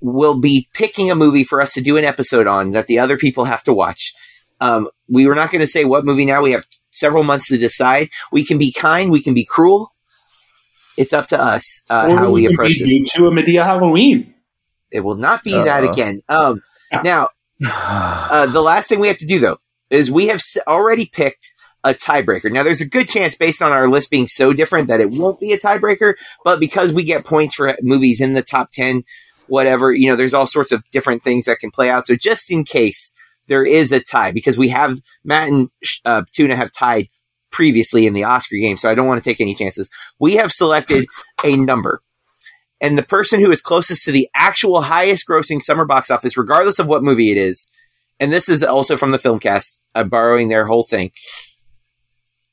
will 0.03 0.39
be 0.39 0.69
picking 0.75 1.11
a 1.11 1.15
movie 1.15 1.45
for 1.45 1.61
us 1.61 1.73
to 1.75 1.81
do 1.81 1.97
an 1.97 2.05
episode 2.05 2.47
on 2.47 2.73
that 2.73 2.89
the 2.89 2.99
other 2.99 3.17
people 3.17 3.45
have 3.45 3.63
to 3.63 3.73
watch. 3.73 4.13
Um, 4.61 4.89
we 5.09 5.27
were 5.27 5.35
not 5.35 5.51
going 5.51 5.61
to 5.61 5.67
say 5.67 5.85
what 5.85 6.05
movie 6.05 6.25
now. 6.25 6.43
We 6.43 6.53
have 6.53 6.67
several 6.91 7.25
months 7.25 7.49
to 7.49 7.59
decide. 7.59 8.11
We 8.31 8.45
can 8.45 8.59
be 8.59 8.73
kind. 8.73 9.11
We 9.11 9.23
can 9.23 9.35
be 9.35 9.45
cruel. 9.45 9.91
It's 10.97 11.13
up 11.13 11.27
to 11.29 11.41
us 11.41 11.83
uh, 11.89 12.15
how 12.17 12.31
we 12.31 12.45
could 12.45 12.53
approach 12.53 12.81
it. 12.81 13.11
to 13.15 13.27
a 13.27 13.31
Madea 13.31 13.65
Halloween. 13.65 14.35
It 14.91 15.01
will 15.01 15.17
not 15.17 15.43
be 15.43 15.53
that 15.53 15.85
Uh-oh. 15.85 15.91
again. 15.91 16.23
Um, 16.29 16.63
now, 17.03 17.31
uh, 17.65 18.47
the 18.47 18.61
last 18.61 18.89
thing 18.89 19.01
we 19.01 19.09
have 19.09 19.19
to 19.19 19.27
do 19.27 19.39
though 19.39 19.59
is 19.89 20.11
we 20.11 20.27
have 20.29 20.41
already 20.67 21.07
picked 21.07 21.52
a 21.85 21.95
tiebreaker. 21.95 22.51
Now, 22.51 22.63
there's 22.63 22.81
a 22.81 22.89
good 22.89 23.09
chance 23.09 23.35
based 23.37 23.61
on 23.61 23.73
our 23.73 23.89
list 23.89 24.11
being 24.11 24.29
so 24.29 24.53
different 24.53 24.89
that 24.89 25.01
it 25.01 25.11
won't 25.11 25.41
be 25.41 25.53
a 25.53 25.59
tiebreaker, 25.59 26.15
but 26.45 26.61
because 26.61 26.93
we 26.93 27.05
get 27.05 27.25
points 27.25 27.55
for 27.55 27.77
movies 27.83 28.21
in 28.21 28.35
the 28.35 28.43
top 28.43 28.71
10, 28.73 29.05
whatever, 29.49 29.93
you 29.93 30.09
know, 30.09 30.17
there's 30.17 30.35
all 30.35 30.47
sorts 30.47 30.73
of 30.73 30.89
different 30.91 31.25
things 31.25 31.47
that 31.47 31.59
can 31.59 31.71
play 31.71 31.91
out. 31.91 32.07
So 32.07 32.15
just 32.15 32.51
in 32.51 32.65
case 32.65 33.13
there 33.49 33.65
is 33.65 33.91
a 33.91 34.01
tie, 34.01 34.31
because 34.31 34.57
we 34.57 34.69
have 34.69 35.01
Matt 35.25 35.49
and 35.49 35.71
uh, 36.05 36.23
Tuna 36.33 36.57
have 36.57 36.73
tied 36.73 37.09
previously 37.51 38.07
in 38.07 38.15
the 38.15 38.25
Oscar 38.25 38.57
game, 38.57 38.79
so 38.79 38.91
I 38.91 38.95
don't 38.95 39.07
want 39.07 39.23
to 39.23 39.29
take 39.29 39.41
any 39.41 39.55
chances. 39.55 39.91
We 40.19 40.35
have 40.35 40.53
selected 40.53 41.07
a 41.45 41.57
number. 41.57 42.01
And 42.81 42.99
the 42.99 43.03
person 43.03 43.41
who 43.41 43.51
is 43.51 43.61
closest 43.61 44.05
to 44.05 44.13
the 44.13 44.29
actual 44.35 44.83
highest 44.83 45.29
grossing 45.29 45.61
summer 45.61 45.85
box 45.85 46.11
office, 46.11 46.37
regardless 46.37 46.79
of 46.79 46.87
what 46.87 47.05
movie 47.05 47.31
it 47.31 47.37
is, 47.37 47.69
and 48.19 48.33
this 48.33 48.49
is 48.49 48.63
also 48.63 48.97
from 48.97 49.11
the 49.11 49.19
film 49.19 49.39
cast, 49.39 49.81
I'm 49.95 50.09
borrowing 50.09 50.49
their 50.49 50.67
whole 50.67 50.85
thing, 50.85 51.13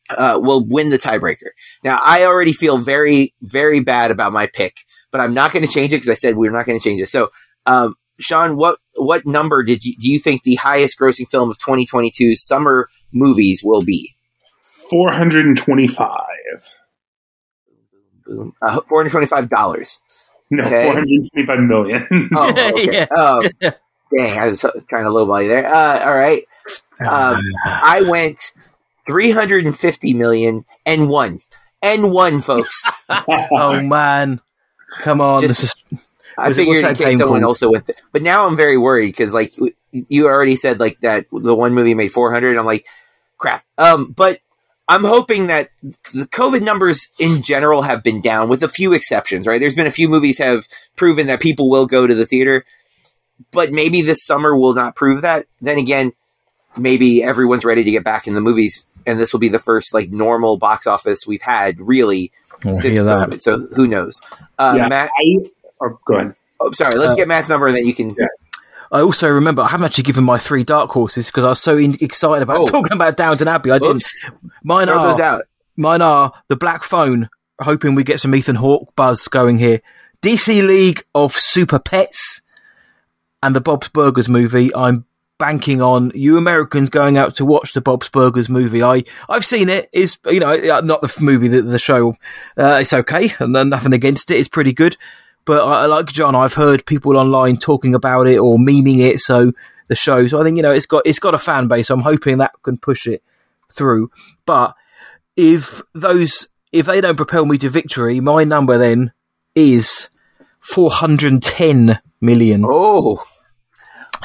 uh, 0.10 0.40
will 0.42 0.66
win 0.66 0.90
the 0.90 0.98
tiebreaker. 1.00 1.50
Now, 1.84 2.00
I 2.04 2.26
already 2.26 2.54
feel 2.54 2.78
very, 2.78 3.34
very 3.42 3.80
bad 3.82 4.12
about 4.12 4.34
my 4.34 4.48
pick, 4.48 4.78
but 5.12 5.22
I'm 5.22 5.34
not 5.34 5.52
going 5.52 5.66
to 5.66 5.72
change 5.72 5.94
it 5.94 5.98
because 5.98 6.10
I 6.10 6.16
said 6.16 6.36
we're 6.36 6.52
not 6.52 6.66
going 6.66 6.80
to 6.80 6.84
change 6.84 7.02
it. 7.02 7.08
So, 7.08 7.30
um, 7.66 7.96
Sean, 8.20 8.58
what 8.58 8.80
what 8.96 9.26
number 9.26 9.64
did 9.64 9.86
you 9.86 9.96
do 9.96 10.10
you 10.10 10.20
think 10.20 10.44
the 10.44 10.56
highest 10.56 11.00
grossing 11.00 11.30
film 11.30 11.50
of 11.50 11.58
2022's 11.60 12.46
summer 12.46 12.90
movies 13.14 13.64
will 13.64 13.84
be? 13.84 14.16
425. 14.90 16.10
Boom, 18.26 18.54
uh, 18.62 18.82
four 18.88 19.00
hundred 19.00 19.12
twenty-five 19.12 19.50
dollars. 19.50 20.00
No, 20.52 20.66
Okay. 20.66 20.84
425 20.84 21.60
million. 21.62 22.30
Oh, 22.36 22.50
okay. 22.74 22.92
Yeah. 22.92 23.06
Um, 23.16 23.44
dang, 24.16 24.40
I 24.40 24.48
was 24.48 24.62
trying 24.62 25.04
to 25.06 25.10
lowball 25.12 25.44
you 25.44 25.50
there. 25.50 25.72
Uh, 25.72 26.06
all 26.06 26.18
right. 26.18 26.44
Um, 27.00 27.42
I 27.66 28.02
went 28.02 28.54
350 29.10 30.14
million 30.14 30.66
and 30.86 31.10
one. 31.10 31.42
And 31.82 32.12
one, 32.12 32.42
folks. 32.42 32.84
oh 33.10 33.82
man, 33.84 34.42
come 35.00 35.22
on! 35.22 35.42
Just- 35.42 35.62
this 35.62 35.64
is 35.64 35.76
I 36.38 36.44
What's- 36.48 36.56
figured 36.58 36.78
in 36.78 36.84
what's 36.84 37.00
that 37.00 37.06
case 37.06 37.18
someone 37.18 37.40
called? 37.42 37.50
also 37.50 37.72
went 37.72 37.86
there. 37.86 37.96
But 38.14 38.22
now 38.22 38.48
I'm 38.48 38.56
very 38.56 38.78
worried 38.78 39.08
because, 39.08 39.34
like, 39.34 39.54
w- 39.56 39.74
you 39.92 40.28
already 40.28 40.56
said, 40.56 40.80
like, 40.80 41.00
that 41.02 41.26
the 41.32 41.54
one 41.56 41.74
movie 41.74 41.96
made 41.96 42.14
400. 42.14 42.56
I'm 42.58 42.66
like, 42.66 42.86
crap. 43.38 43.66
Um, 43.78 44.12
but 44.16 44.40
I'm 44.88 45.04
hoping 45.04 45.48
that 45.48 45.70
the 46.14 46.28
COVID 46.28 46.62
numbers 46.62 47.10
in 47.20 47.42
general 47.42 47.82
have 47.82 48.04
been 48.04 48.22
down 48.22 48.48
with 48.50 48.64
a 48.64 48.70
few 48.70 48.94
exceptions, 48.94 49.48
right? 49.48 49.60
There's 49.60 49.76
been 49.76 49.88
a 49.88 49.92
few 49.92 50.08
movies 50.10 50.38
have 50.38 50.68
proven 50.96 51.28
that 51.28 51.42
people 51.42 51.70
will 51.70 51.88
go 51.88 52.08
to 52.08 52.16
the 52.16 52.26
theater, 52.26 52.64
but 53.52 53.72
maybe 53.72 54.02
this 54.02 54.26
summer 54.26 54.56
will 54.56 54.74
not 54.74 54.96
prove 54.96 55.22
that. 55.22 55.46
Then 55.62 55.78
again, 55.78 56.14
maybe 56.80 57.24
everyone's 57.24 57.66
ready 57.66 57.84
to 57.84 57.92
get 57.92 58.04
back 58.04 58.28
in 58.28 58.34
the 58.34 58.42
movies, 58.42 58.86
and 59.06 59.20
this 59.20 59.34
will 59.34 59.40
be 59.40 59.50
the 59.50 59.60
first 59.60 59.94
like 59.94 60.10
normal 60.10 60.58
box 60.58 60.88
office 60.88 61.26
we've 61.28 61.42
had 61.42 61.80
really 61.80 62.32
oh, 62.66 62.74
since 62.74 62.82
hear 62.84 63.04
that. 63.04 63.30
COVID. 63.30 63.42
So 63.42 63.68
who 63.76 63.88
knows? 63.88 64.20
Uh, 64.58 64.74
Yeah. 64.78 64.88
Matt, 64.88 65.12
I, 65.18 65.36
oh, 65.82 66.00
go 66.06 66.16
ahead. 66.16 66.36
oh, 66.60 66.72
sorry. 66.72 66.98
Let's 66.98 67.14
Uh, 67.14 67.18
get 67.18 67.28
Matt's 67.28 67.50
number, 67.50 67.68
and 67.68 67.76
then 67.78 67.86
you 67.86 67.94
can. 67.94 68.10
Yeah. 68.18 68.26
I 68.92 69.02
also 69.02 69.28
remember 69.30 69.62
I 69.62 69.68
haven't 69.68 69.86
actually 69.86 70.06
given 70.06 70.24
my 70.24 70.40
three 70.40 70.64
dark 70.64 70.90
horses 70.90 71.28
because 71.28 71.44
I 71.46 71.50
was 71.50 71.62
so 71.62 71.78
in- 71.78 71.98
excited 72.02 72.42
about 72.42 72.62
Oh. 72.62 72.66
talking 72.72 72.94
about 72.94 73.18
Downton 73.18 73.48
Abbey. 73.48 73.70
I 73.72 73.78
didn't. 73.78 74.04
Mine 74.64 74.88
Throw 74.88 74.98
are 74.98 75.08
those 75.08 75.20
out. 75.20 75.44
mine 75.78 76.02
are 76.02 76.34
the 76.48 76.56
Black 76.56 76.84
Phone. 76.84 77.30
Hoping 77.62 77.94
we 77.94 78.04
get 78.04 78.20
some 78.20 78.34
Ethan 78.34 78.56
Hawke 78.56 78.96
buzz 78.96 79.28
going 79.28 79.60
here. 79.60 79.82
DC 80.24 80.66
League 80.66 81.04
of 81.14 81.36
Super 81.36 81.78
Pets 81.78 82.42
and 83.44 83.56
the 83.56 83.62
Bob's 83.62 83.90
Burgers 83.90 84.28
movie. 84.28 84.74
I'm 84.74 85.06
banking 85.40 85.82
on 85.82 86.12
you 86.14 86.38
Americans 86.38 86.90
going 86.90 87.18
out 87.18 87.36
to 87.38 87.46
watch 87.46 87.74
the 87.74 87.82
Bob's 87.82 88.10
Burgers 88.10 88.50
movie. 88.50 88.84
I 88.84 89.04
I've 89.28 89.46
seen 89.46 89.70
it. 89.70 89.90
Is 89.92 90.20
you 90.28 90.40
know 90.40 90.52
uh, 90.52 90.82
not 90.82 91.02
the 91.02 91.14
movie, 91.20 91.48
the, 91.48 91.64
the 91.64 91.80
show. 91.80 92.12
Uh, 92.56 92.78
it's 92.82 92.94
okay, 92.94 93.34
and 93.40 93.54
nothing 93.70 93.94
against 93.94 94.30
it. 94.30 94.38
It's 94.38 94.48
pretty 94.48 94.74
good. 94.74 94.98
But 95.46 95.66
I, 95.66 95.84
I 95.84 95.86
like 95.88 96.08
John. 96.08 96.36
I've 96.36 96.54
heard 96.54 96.86
people 96.86 97.18
online 97.18 97.58
talking 97.58 97.96
about 97.96 98.28
it 98.28 98.38
or 98.38 98.58
memeing 98.58 99.00
it. 99.00 99.20
So 99.20 99.54
the 99.88 99.96
show. 99.96 100.28
So 100.28 100.40
I 100.40 100.44
think 100.44 100.58
you 100.58 100.64
know 100.64 100.72
it's 100.72 100.86
got 100.86 101.04
it's 101.06 101.20
got 101.20 101.34
a 101.34 101.40
fan 101.40 101.68
base. 101.68 101.88
So 101.88 101.96
I'm 101.96 102.02
hoping 102.02 102.38
that 102.38 102.54
can 102.62 102.78
push 102.78 103.08
it 103.08 103.24
through. 103.72 104.12
But 104.46 104.76
if 105.36 105.82
those 105.94 106.48
if 106.72 106.86
they 106.86 107.02
don't 107.02 107.16
propel 107.16 107.46
me 107.46 107.58
to 107.58 107.70
victory, 107.70 108.20
my 108.20 108.44
number 108.44 108.78
then 108.78 109.12
is 109.56 110.10
410 110.60 112.00
million. 112.22 112.64
Oh, 112.66 113.24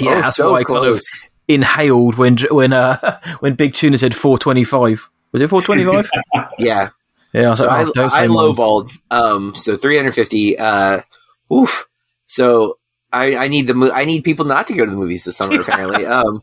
yeah, 0.01 0.11
oh, 0.11 0.21
that's 0.23 0.37
so 0.37 0.53
why 0.53 0.61
I 0.61 0.65
kind 0.65 0.87
of 0.87 1.01
inhaled 1.49 2.17
when 2.17 2.37
when 2.51 2.73
uh, 2.73 3.21
when 3.41 3.55
Big 3.55 3.75
Tuna 3.75 3.99
said 3.99 4.15
425. 4.15 5.11
Was 5.33 5.43
it 5.43 5.49
425? 5.49 6.49
yeah. 6.59 6.91
yeah, 7.33 7.47
I 7.47 7.51
was 7.51 7.59
So 7.59 7.67
like, 7.67 7.87
I, 7.87 7.89
oh, 7.89 7.93
don't 7.93 8.13
I 8.13 8.27
lowballed. 8.29 8.91
Um, 9.11 9.55
so 9.55 9.77
350. 9.77 10.59
Uh, 10.59 11.01
oof. 11.53 11.89
So 12.27 12.79
I, 13.13 13.37
I 13.37 13.49
need 13.49 13.67
the 13.67 13.75
mo- 13.75 13.91
I 13.91 14.05
need 14.05 14.23
people 14.23 14.45
not 14.45 14.69
to 14.69 14.75
go 14.75 14.85
to 14.85 14.91
the 14.91 14.97
movies 14.97 15.25
this 15.25 15.37
summer. 15.37 15.61
Apparently. 15.61 16.07
Um, 16.07 16.43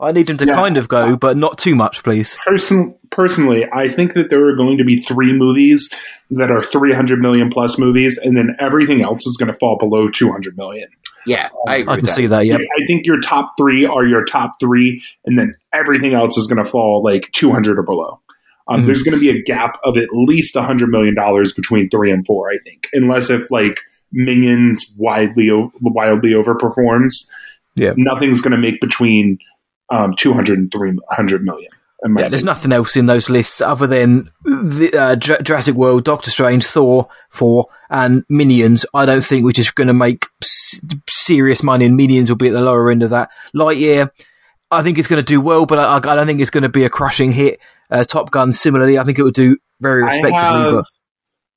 I 0.00 0.12
need 0.12 0.28
them 0.28 0.38
to 0.38 0.46
Yeah. 0.46 0.54
kind 0.54 0.78
of 0.78 0.88
go, 0.88 1.14
but 1.14 1.36
not 1.36 1.58
too 1.58 1.74
much, 1.74 2.02
please. 2.02 2.38
Person, 2.46 2.94
personally, 3.10 3.66
I 3.70 3.88
think 3.90 4.14
that 4.14 4.30
there 4.30 4.42
are 4.48 4.56
going 4.56 4.78
to 4.78 4.84
be 4.84 5.00
three 5.02 5.34
movies 5.34 5.90
that 6.30 6.50
are 6.50 6.62
300 6.62 7.20
million 7.20 7.50
plus 7.50 7.78
movies, 7.78 8.16
and 8.16 8.34
then 8.34 8.56
everything 8.58 9.02
else 9.02 9.26
is 9.26 9.36
going 9.36 9.52
to 9.52 9.58
fall 9.58 9.76
below 9.76 10.08
200 10.08 10.56
million. 10.56 10.88
Yeah, 11.26 11.48
I 11.68 11.76
agree 11.76 11.92
I 11.92 11.96
can 11.96 12.06
that. 12.06 12.14
see 12.14 12.26
that. 12.26 12.46
Yeah, 12.46 12.56
I 12.56 12.86
think 12.86 13.06
your 13.06 13.20
top 13.20 13.50
three 13.58 13.84
are 13.86 14.04
your 14.06 14.24
top 14.24 14.54
three, 14.60 15.02
and 15.24 15.38
then 15.38 15.54
everything 15.72 16.14
else 16.14 16.36
is 16.36 16.46
going 16.46 16.62
to 16.62 16.70
fall 16.70 17.02
like 17.02 17.30
200 17.32 17.78
or 17.78 17.82
below. 17.82 18.20
Um, 18.68 18.82
Mhm. 18.82 18.86
There's 18.86 19.02
going 19.02 19.14
to 19.14 19.20
be 19.20 19.30
a 19.30 19.42
gap 19.42 19.78
of 19.84 19.96
at 19.96 20.08
least 20.12 20.54
a 20.56 20.60
100 20.60 20.88
million 20.88 21.14
dollars 21.14 21.52
between 21.52 21.88
three 21.90 22.10
and 22.12 22.24
four, 22.26 22.50
I 22.50 22.56
think, 22.64 22.88
unless 22.92 23.28
if 23.30 23.50
like 23.50 23.80
Minions 24.12 24.94
widely 24.98 25.50
o- 25.50 25.72
wildly 25.80 26.30
overperforms. 26.30 27.28
Yeah. 27.76 27.92
nothing's 27.96 28.40
going 28.42 28.50
to 28.52 28.58
make 28.58 28.80
between 28.80 29.38
um, 29.90 30.12
200 30.16 30.58
and 30.58 30.70
300 30.72 31.44
million. 31.44 31.70
In 32.02 32.12
my 32.12 32.22
yeah. 32.22 32.28
There's 32.28 32.44
nothing 32.44 32.72
else 32.72 32.96
in 32.96 33.06
those 33.06 33.28
lists 33.28 33.60
other 33.60 33.86
than 33.86 34.30
the, 34.44 34.90
uh, 34.96 35.16
Ju- 35.16 35.38
Jurassic 35.42 35.74
World, 35.74 36.04
Doctor 36.04 36.30
Strange, 36.30 36.66
Thor, 36.66 37.08
four, 37.30 37.66
and 37.90 38.24
Minions. 38.28 38.86
I 38.94 39.06
don't 39.06 39.24
think 39.24 39.44
which 39.44 39.58
is 39.58 39.70
going 39.70 39.88
to 39.88 39.92
make 39.94 40.26
s- 40.42 40.80
serious 41.08 41.62
money, 41.62 41.84
and 41.84 41.96
Minions 41.96 42.28
will 42.28 42.36
be 42.36 42.48
at 42.48 42.54
the 42.54 42.60
lower 42.60 42.90
end 42.90 43.02
of 43.02 43.10
that. 43.10 43.30
Lightyear, 43.54 44.10
I 44.70 44.82
think 44.82 44.98
it's 44.98 45.08
going 45.08 45.22
to 45.22 45.26
do 45.26 45.40
well, 45.40 45.66
but 45.66 45.78
I, 45.78 45.96
I 45.96 46.14
don't 46.16 46.26
think 46.26 46.40
it's 46.40 46.50
going 46.50 46.62
to 46.62 46.68
be 46.68 46.84
a 46.84 46.90
crushing 46.90 47.32
hit. 47.32 47.60
Uh, 47.90 48.04
Top 48.04 48.30
Gun, 48.30 48.52
similarly, 48.52 48.98
I 48.98 49.04
think 49.04 49.18
it 49.18 49.22
would 49.22 49.34
do 49.34 49.56
very 49.80 50.04
I 50.04 50.14
have, 50.16 50.74
but 50.74 50.84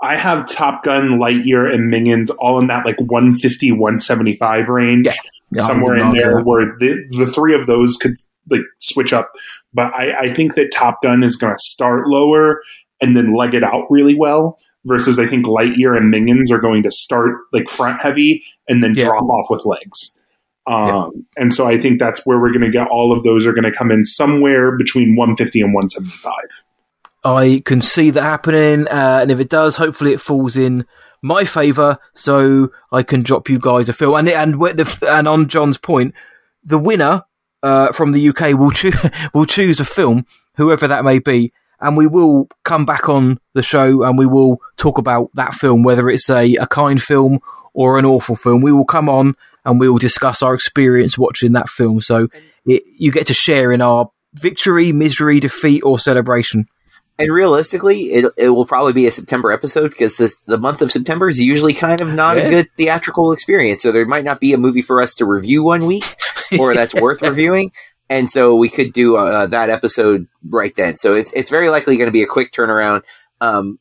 I 0.02 0.16
have 0.16 0.46
Top 0.46 0.84
Gun, 0.84 1.20
Lightyear, 1.20 1.74
and 1.74 1.90
Minions 1.90 2.30
all 2.32 2.60
in 2.60 2.68
that 2.68 2.86
like 2.86 3.00
150, 3.00 3.72
175 3.72 4.70
range. 4.70 5.06
Yeah. 5.06 5.14
Yeah, 5.56 5.68
somewhere 5.68 5.98
in 5.98 6.14
there 6.14 6.38
argue 6.38 6.46
where 6.50 6.66
the, 6.80 6.96
the 7.12 7.28
three 7.28 7.54
of 7.54 7.68
those 7.68 7.96
could 7.98 8.16
like 8.50 8.62
switch 8.80 9.14
up. 9.14 9.32
But 9.74 9.94
I, 9.94 10.14
I 10.22 10.34
think 10.34 10.56
that 10.56 10.72
Top 10.72 11.02
Gun 11.02 11.24
is 11.24 11.36
going 11.36 11.54
to 11.54 11.60
start 11.60 12.08
lower 12.08 12.62
and 13.02 13.16
then 13.16 13.34
leg 13.36 13.54
it 13.54 13.64
out 13.64 13.86
really 13.90 14.16
well. 14.16 14.60
Versus, 14.86 15.18
I 15.18 15.28
think 15.28 15.46
Lightyear 15.46 15.96
and 15.96 16.10
Minions 16.12 16.52
are 16.52 16.60
going 16.60 16.84
to 16.84 16.92
start 16.92 17.38
like 17.54 17.70
front 17.70 18.02
heavy 18.02 18.44
and 18.68 18.84
then 18.84 18.94
Yeah. 18.96 19.06
drop 19.06 19.24
off 19.24 19.46
with 19.50 19.66
legs. 19.66 20.18
Um, 20.68 20.88
Yeah. 20.88 21.08
And 21.38 21.56
so 21.56 21.66
I 21.68 21.80
think 21.80 22.00
that's 22.00 22.26
where 22.26 22.38
we're 22.38 22.52
going 22.52 22.66
to 22.66 22.70
get 22.70 22.88
all 22.90 23.14
of 23.14 23.24
those 23.24 23.46
are 23.48 23.54
going 23.54 23.64
to 23.64 23.72
come 23.72 23.92
in 23.92 24.04
somewhere 24.04 24.78
between 24.78 25.16
150 25.16 25.62
and 25.62 25.74
175. 25.74 26.34
I 27.26 27.62
can 27.64 27.80
see 27.80 28.10
that 28.10 28.22
happening, 28.22 28.86
uh, 28.90 29.20
and 29.22 29.32
if 29.32 29.40
it 29.40 29.48
does, 29.48 29.78
hopefully 29.78 30.12
it 30.12 30.20
falls 30.20 30.58
in 30.58 30.86
my 31.22 31.46
favour, 31.46 31.98
so 32.14 32.70
I 32.92 33.04
can 33.04 33.24
drop 33.24 33.48
you 33.48 33.60
guys 33.60 33.88
a 33.88 33.94
film. 33.94 34.16
And 34.18 34.28
and 34.28 34.56
the, 34.56 35.08
and 35.10 35.26
on 35.30 35.48
John's 35.48 35.78
point, 35.78 36.14
the 36.66 36.78
winner 36.78 37.24
uh, 37.64 37.92
from 37.92 38.12
the 38.12 38.30
UK 38.30 38.58
will 38.58 38.72
choose 38.72 38.96
will 39.34 39.46
choose 39.46 39.80
a 39.80 39.86
film, 39.86 40.26
whoever 40.58 40.88
that 40.88 41.04
may 41.04 41.20
be, 41.20 41.52
and 41.80 41.98
we 41.98 42.08
will 42.08 42.48
come 42.64 42.86
back 42.86 43.10
on 43.10 43.40
the 43.54 43.64
show 43.64 44.04
and 44.04 44.18
we 44.18 44.26
will 44.26 44.62
talk 44.78 44.98
about 44.98 45.30
that 45.34 45.54
film, 45.54 45.84
whether 45.84 46.10
it's 46.10 46.30
a, 46.30 46.56
a 46.56 46.68
kind 46.68 47.02
film 47.02 47.40
or 47.74 47.98
an 47.98 48.06
awful 48.06 48.36
film. 48.36 48.62
We 48.62 48.72
will 48.72 48.86
come 48.86 49.10
on 49.10 49.36
and 49.66 49.80
we 49.80 49.90
will 49.90 49.98
discuss 49.98 50.44
our 50.44 50.54
experience 50.54 51.18
watching 51.18 51.54
that 51.54 51.70
film. 51.70 52.02
So 52.02 52.28
it, 52.66 52.84
you 52.98 53.12
get 53.12 53.28
to 53.28 53.34
share 53.34 53.72
in 53.72 53.82
our 53.82 54.12
victory, 54.34 54.92
misery, 54.92 55.40
defeat, 55.40 55.82
or 55.82 56.00
celebration. 56.00 56.68
And 57.20 57.32
realistically, 57.32 58.12
it, 58.12 58.26
it 58.38 58.50
will 58.50 58.66
probably 58.66 58.94
be 58.94 59.06
a 59.06 59.12
September 59.12 59.52
episode 59.52 59.92
because 59.92 60.18
the, 60.18 60.34
the 60.48 60.58
month 60.58 60.82
of 60.82 60.92
September 60.92 61.30
is 61.30 61.40
usually 61.40 61.74
kind 61.74 62.02
of 62.02 62.08
not 62.12 62.38
Yeah. 62.38 62.44
a 62.46 62.50
good 62.50 62.68
theatrical 62.76 63.32
experience. 63.32 63.84
So 63.84 63.92
there 63.92 64.06
might 64.06 64.26
not 64.26 64.40
be 64.40 64.54
a 64.54 64.58
movie 64.58 64.82
for 64.82 65.02
us 65.02 65.16
to 65.16 65.26
review 65.26 65.64
one 65.64 65.86
week 65.86 66.06
or 66.60 66.74
that's 66.74 66.94
worth 66.96 67.22
reviewing. 67.22 67.72
And 68.10 68.30
so 68.30 68.56
we 68.56 68.68
could 68.70 68.94
do 68.94 69.16
uh, 69.16 69.46
that 69.48 69.70
episode 69.70 70.28
right 70.50 70.76
then. 70.76 70.96
So 70.96 71.14
it's, 71.14 71.32
it's 71.34 71.50
very 71.52 71.70
likely 71.70 71.98
going 71.98 72.08
to 72.08 72.12
be 72.12 72.24
a 72.24 72.28
quick 72.28 72.52
turnaround. 72.52 73.04
Um, 73.40 73.80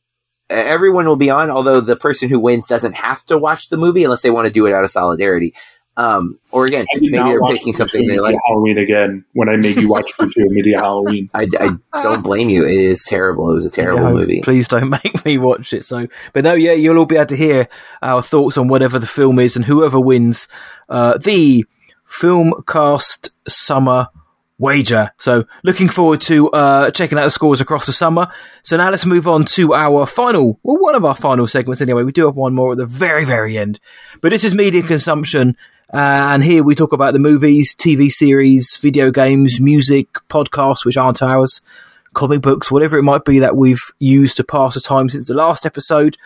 everyone 0.49 1.07
will 1.07 1.15
be 1.15 1.29
on, 1.29 1.49
although 1.49 1.81
the 1.81 1.95
person 1.95 2.29
who 2.29 2.39
wins 2.39 2.67
doesn't 2.67 2.93
have 2.93 3.23
to 3.25 3.37
watch 3.37 3.69
the 3.69 3.77
movie 3.77 4.03
unless 4.03 4.21
they 4.21 4.29
want 4.31 4.45
to 4.47 4.53
do 4.53 4.65
it 4.67 4.73
out 4.73 4.83
of 4.83 4.91
solidarity. 4.91 5.53
Um, 5.95 6.39
or 6.51 6.65
again, 6.65 6.85
maybe 6.95 7.11
they're 7.11 7.39
picking 7.41 7.73
something 7.73 8.07
they 8.07 8.19
like. 8.19 8.35
Halloween 8.47 8.79
again 8.79 9.25
when 9.33 9.47
I 9.47 9.57
made 9.57 9.77
you 9.77 9.87
watch 9.87 10.11
Madea 10.19 10.75
Halloween. 10.79 11.29
I, 11.33 11.47
I 11.93 12.01
don't 12.01 12.23
blame 12.23 12.49
you. 12.49 12.65
It 12.65 12.71
is 12.71 13.03
terrible. 13.03 13.51
It 13.51 13.53
was 13.53 13.65
a 13.65 13.69
terrible 13.69 13.99
No, 14.01 14.13
movie. 14.13 14.41
Please 14.41 14.67
don't 14.67 14.89
make 15.03 15.23
me 15.23 15.37
watch 15.37 15.71
it. 15.71 15.85
So, 15.85 16.07
but 16.33 16.43
no, 16.43 16.53
yeah, 16.53 16.73
you'll 16.73 16.97
all 16.97 17.05
be 17.05 17.15
able 17.17 17.27
to 17.27 17.37
hear 17.37 17.67
our 18.01 18.23
thoughts 18.23 18.57
on 18.57 18.67
whatever 18.67 18.97
the 18.97 19.07
film 19.07 19.37
is 19.37 19.55
and 19.55 19.65
whoever 19.65 19.99
wins 19.99 20.47
uh, 20.89 21.17
the 21.19 21.65
film 22.05 22.53
cast 22.67 23.29
summer 23.47 24.07
wager. 24.57 25.11
So, 25.17 25.45
looking 25.63 25.89
forward 25.89 26.21
to 26.21 26.49
uh, 26.51 26.89
checking 26.91 27.19
out 27.19 27.25
the 27.25 27.29
scores 27.29 27.61
across 27.61 27.85
the 27.85 27.93
summer. 27.93 28.27
So 28.63 28.77
now 28.77 28.89
let's 28.89 29.05
move 29.05 29.27
on 29.27 29.45
to 29.45 29.73
our 29.73 30.07
final, 30.07 30.59
well, 30.63 30.79
one 30.79 30.95
of 30.95 31.05
our 31.05 31.15
final 31.15 31.45
segments 31.47 31.81
anyway. 31.81 32.03
We 32.03 32.11
do 32.11 32.25
have 32.25 32.35
one 32.35 32.55
more 32.55 32.71
at 32.71 32.77
the 32.79 32.85
very, 32.87 33.25
very 33.25 33.57
end, 33.59 33.79
but 34.21 34.29
this 34.29 34.43
is 34.43 34.55
media 34.55 34.81
consumption. 34.81 35.55
Uh, 35.91 36.33
and 36.33 36.43
here 36.43 36.63
we 36.63 36.75
talk 36.75 36.93
about 36.93 37.13
the 37.13 37.19
movies, 37.19 37.75
TV 37.75 38.09
series, 38.09 38.77
video 38.77 39.11
games, 39.11 39.59
music, 39.59 40.07
podcasts, 40.29 40.85
which 40.85 40.97
aren't 40.97 41.21
ours 41.21 41.61
comic 42.13 42.41
books, 42.41 42.71
whatever 42.71 42.97
it 42.97 43.03
might 43.03 43.25
be 43.25 43.39
that 43.39 43.55
we've 43.55 43.81
used 43.99 44.37
to 44.37 44.43
pass 44.43 44.75
the 44.75 44.81
time 44.81 45.09
since 45.09 45.27
the 45.27 45.33
last 45.33 45.65
episode. 45.65 46.17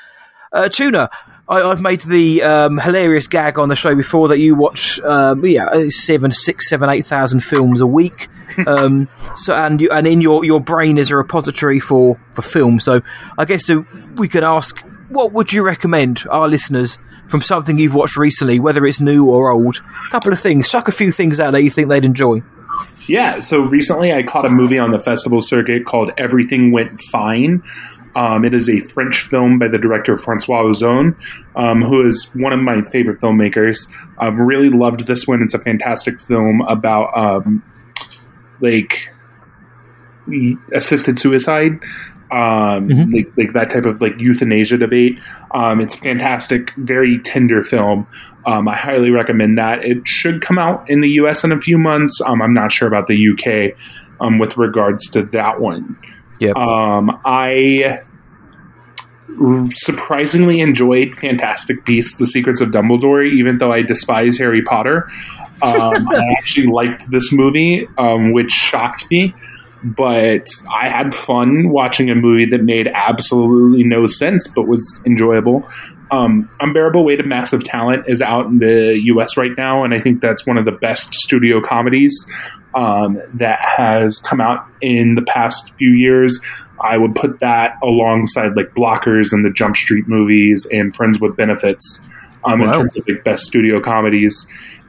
Uh, 0.52 0.70
Tuna, 0.70 1.10
I, 1.50 1.62
I've 1.62 1.82
made 1.82 2.02
the 2.02 2.44
um, 2.44 2.78
hilarious 2.78 3.28
gag 3.28 3.58
on 3.58 3.70
the 3.70 3.76
show 3.76 3.96
before 3.96 4.28
that 4.30 4.40
you 4.40 4.56
watch, 4.56 5.00
um, 5.02 5.46
yeah, 5.46 5.88
seven, 5.90 6.32
six, 6.32 6.70
seven, 6.70 6.90
eight 6.90 7.06
thousand 7.06 7.42
films 7.42 7.82
a 7.82 7.88
week. 7.88 8.30
Um, 8.66 9.08
so 9.36 9.54
and 9.54 9.80
you, 9.80 9.92
and 9.92 10.08
in 10.08 10.20
your, 10.20 10.44
your 10.44 10.60
brain 10.60 10.98
is 10.98 11.12
a 11.12 11.16
repository 11.16 11.80
for 11.80 12.20
for 12.34 12.42
film. 12.42 12.80
So 12.80 13.02
I 13.38 13.46
guess 13.46 13.70
uh, 13.70 13.84
we 14.16 14.28
could 14.28 14.44
ask, 14.44 14.80
what 15.10 15.32
would 15.34 15.54
you 15.54 15.62
recommend 15.62 16.24
our 16.32 16.48
listeners 16.48 16.98
from 17.28 17.42
something 17.42 17.78
you've 17.78 17.94
watched 17.94 18.18
recently, 18.18 18.60
whether 18.60 18.86
it's 18.86 19.00
new 19.00 19.30
or 19.30 19.50
old? 19.50 19.82
A 20.08 20.10
couple 20.10 20.32
of 20.32 20.40
things, 20.40 20.70
chuck 20.70 20.88
a 20.88 20.92
few 20.92 21.12
things 21.12 21.40
out 21.40 21.52
that 21.52 21.64
you 21.64 21.70
think 21.70 21.90
they'd 21.90 22.06
enjoy. 22.06 22.42
Yeah, 23.08 23.40
so 23.40 23.62
recently 23.62 24.12
I 24.12 24.24
caught 24.24 24.46
a 24.46 24.50
movie 24.50 24.80
on 24.80 24.92
the 24.92 25.00
festival 25.00 25.42
circuit 25.42 25.86
called 25.86 26.12
Everything 26.18 26.72
Went 26.72 27.02
Fine. 27.02 27.64
Um, 28.16 28.44
it 28.46 28.54
is 28.54 28.68
a 28.68 28.80
French 28.80 29.28
film 29.30 29.60
by 29.60 29.68
the 29.68 29.78
director 29.78 30.18
Francois 30.18 30.64
Ozon, 30.64 31.16
um, 31.56 31.84
who 31.84 32.06
is 32.06 32.32
one 32.34 32.52
of 32.52 32.60
my 32.60 32.82
favorite 32.82 33.22
filmmakers. 33.22 33.92
I 34.18 34.28
um, 34.28 34.42
really 34.42 34.70
loved 34.70 35.06
this 35.06 35.28
one. 35.28 35.44
It's 35.44 35.54
a 35.54 35.60
fantastic 35.60 36.20
film 36.20 36.62
about 36.62 37.16
um, 37.16 37.64
like 38.60 39.14
assisted 40.74 41.20
suicide, 41.20 41.80
um, 42.32 42.90
Mhm. 42.90 43.14
like 43.14 43.32
like 43.38 43.54
that 43.54 43.70
type 43.70 43.86
of 43.86 44.02
like 44.02 44.20
euthanasia 44.20 44.78
debate. 44.78 45.18
Um, 45.54 45.80
it's 45.82 45.96
a 45.96 46.00
fantastic, 46.00 46.74
very 46.78 47.20
tender 47.20 47.64
film. 47.64 48.06
Um, 48.46 48.68
I 48.68 48.76
highly 48.76 49.12
recommend 49.12 49.58
that. 49.58 49.84
It 49.86 50.08
should 50.08 50.42
come 50.42 50.58
out 50.58 50.90
in 50.90 51.02
the 51.02 51.10
U.S. 51.22 51.44
in 51.44 51.52
a 51.52 51.60
few 51.60 51.78
months. 51.78 52.20
Um, 52.26 52.42
I'm 52.42 52.52
not 52.52 52.72
sure 52.72 52.88
about 52.88 53.08
the 53.08 53.16
U.K. 53.18 53.74
Um, 54.20 54.40
with 54.40 54.58
regards 54.58 55.10
to 55.12 55.24
that 55.24 55.60
one. 55.62 55.96
Yeah. 56.40 56.52
Um, 56.56 57.20
I 57.26 58.00
surprisingly 59.76 60.60
enjoyed 60.62 61.16
Fantastic 61.16 61.86
Beasts: 61.86 62.16
The 62.18 62.26
Secrets 62.26 62.62
of 62.62 62.70
Dumbledore, 62.70 63.30
even 63.30 63.58
though 63.58 63.72
I 63.72 63.82
despise 63.82 64.38
Harry 64.38 64.62
Potter. 64.62 65.10
Um, 65.62 66.08
I 66.12 66.24
actually 66.38 66.68
liked 66.68 67.10
this 67.12 67.32
movie, 67.34 67.88
um, 67.98 68.32
which 68.34 68.52
shocked 68.52 69.10
me, 69.12 69.34
but 69.84 70.48
I 70.74 70.90
had 70.90 71.14
fun 71.14 71.70
watching 71.70 72.10
a 72.10 72.16
movie 72.16 72.46
that 72.46 72.64
made 72.64 72.88
absolutely 72.88 73.84
no 73.84 74.06
sense 74.06 74.48
but 74.54 74.68
was 74.68 75.02
enjoyable. 75.06 75.68
Um, 76.10 76.50
Unbearable 76.60 77.04
Weight 77.04 77.20
of 77.20 77.26
Massive 77.26 77.64
Talent 77.64 78.06
is 78.08 78.22
out 78.22 78.46
in 78.46 78.60
the 78.60 79.00
US 79.06 79.36
right 79.36 79.52
now, 79.58 79.84
and 79.84 79.94
I 79.94 80.00
think 80.00 80.22
that's 80.22 80.46
one 80.46 80.58
of 80.58 80.66
the 80.66 80.72
best 80.72 81.14
studio 81.14 81.62
comedies 81.62 82.32
um, 82.76 83.22
that 83.34 83.60
has 83.60 84.20
come 84.20 84.40
out 84.40 84.66
in 84.82 85.16
the 85.16 85.22
past 85.22 85.76
few 85.78 85.92
years. 85.92 86.42
I 86.80 86.98
would 86.98 87.16
put 87.16 87.40
that 87.40 87.78
alongside 87.84 88.56
like 88.56 88.70
Blockers 88.70 89.34
and 89.34 89.44
the 89.44 89.50
Jump 89.50 89.76
Street 89.76 90.08
movies 90.08 90.68
and 90.72 90.96
Friends 90.96 91.20
with 91.20 91.36
Benefits 91.36 92.02
um, 92.46 92.62
in 92.62 92.72
terms 92.72 92.98
of 92.98 93.08
like 93.08 93.24
best 93.24 93.46
studio 93.46 93.82
comedies. 93.82 94.48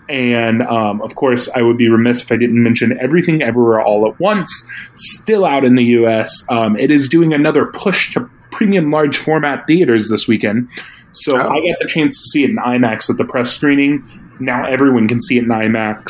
And 0.09 0.63
um, 0.63 1.03
of 1.03 1.15
course, 1.15 1.49
I 1.55 1.63
would 1.63 1.77
be 1.77 1.89
remiss 1.89 2.23
if 2.23 2.33
I 2.33 2.37
didn't 2.37 2.63
mention 2.63 2.99
Everything 2.99 3.43
Everywhere 3.43 3.83
All 3.83 4.09
at 4.11 4.19
Once, 4.19 4.69
still 4.95 5.45
out 5.45 5.65
in 5.65 5.75
the 5.75 5.85
US. 5.85 6.45
Um, 6.51 6.77
it 6.79 6.91
is 6.91 7.09
doing 7.09 7.35
another 7.35 7.67
push 7.67 8.13
to 8.15 8.29
premium 8.51 8.89
large 8.91 9.17
format 9.19 9.67
theaters 9.67 10.09
this 10.09 10.27
weekend. 10.27 10.69
So 11.13 11.37
Oh. 11.37 11.49
I 11.49 11.61
got 11.61 11.79
the 11.79 11.87
chance 11.87 12.17
to 12.17 12.31
see 12.31 12.45
it 12.45 12.51
in 12.51 12.57
IMAX 12.57 13.11
at 13.11 13.19
the 13.19 13.25
press 13.25 13.51
screening. 13.51 14.03
Now 14.41 14.65
everyone 14.65 15.09
can 15.09 15.21
see 15.21 15.37
it 15.37 15.45
in 15.45 15.51
IMAX 15.51 16.07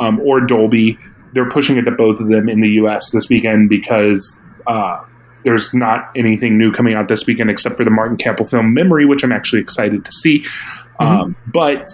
um, 0.00 0.20
or 0.20 0.40
Dolby. 0.40 0.98
They're 1.32 1.48
pushing 1.48 1.76
it 1.76 1.82
to 1.82 1.90
both 1.92 2.20
of 2.20 2.28
them 2.28 2.48
in 2.48 2.60
the 2.60 2.70
US 2.82 3.10
this 3.12 3.28
weekend 3.28 3.68
because 3.68 4.40
uh, 4.66 5.04
there's 5.44 5.72
not 5.74 6.10
anything 6.16 6.58
new 6.58 6.72
coming 6.72 6.94
out 6.94 7.08
this 7.08 7.26
weekend 7.26 7.50
except 7.50 7.76
for 7.76 7.84
the 7.84 7.90
Martin 7.90 8.16
Campbell 8.16 8.46
film 8.46 8.74
Memory, 8.74 9.04
which 9.04 9.22
I'm 9.22 9.32
actually 9.32 9.60
excited 9.60 10.04
to 10.04 10.10
see. 10.10 10.44
Um, 10.98 11.36
but 11.46 11.88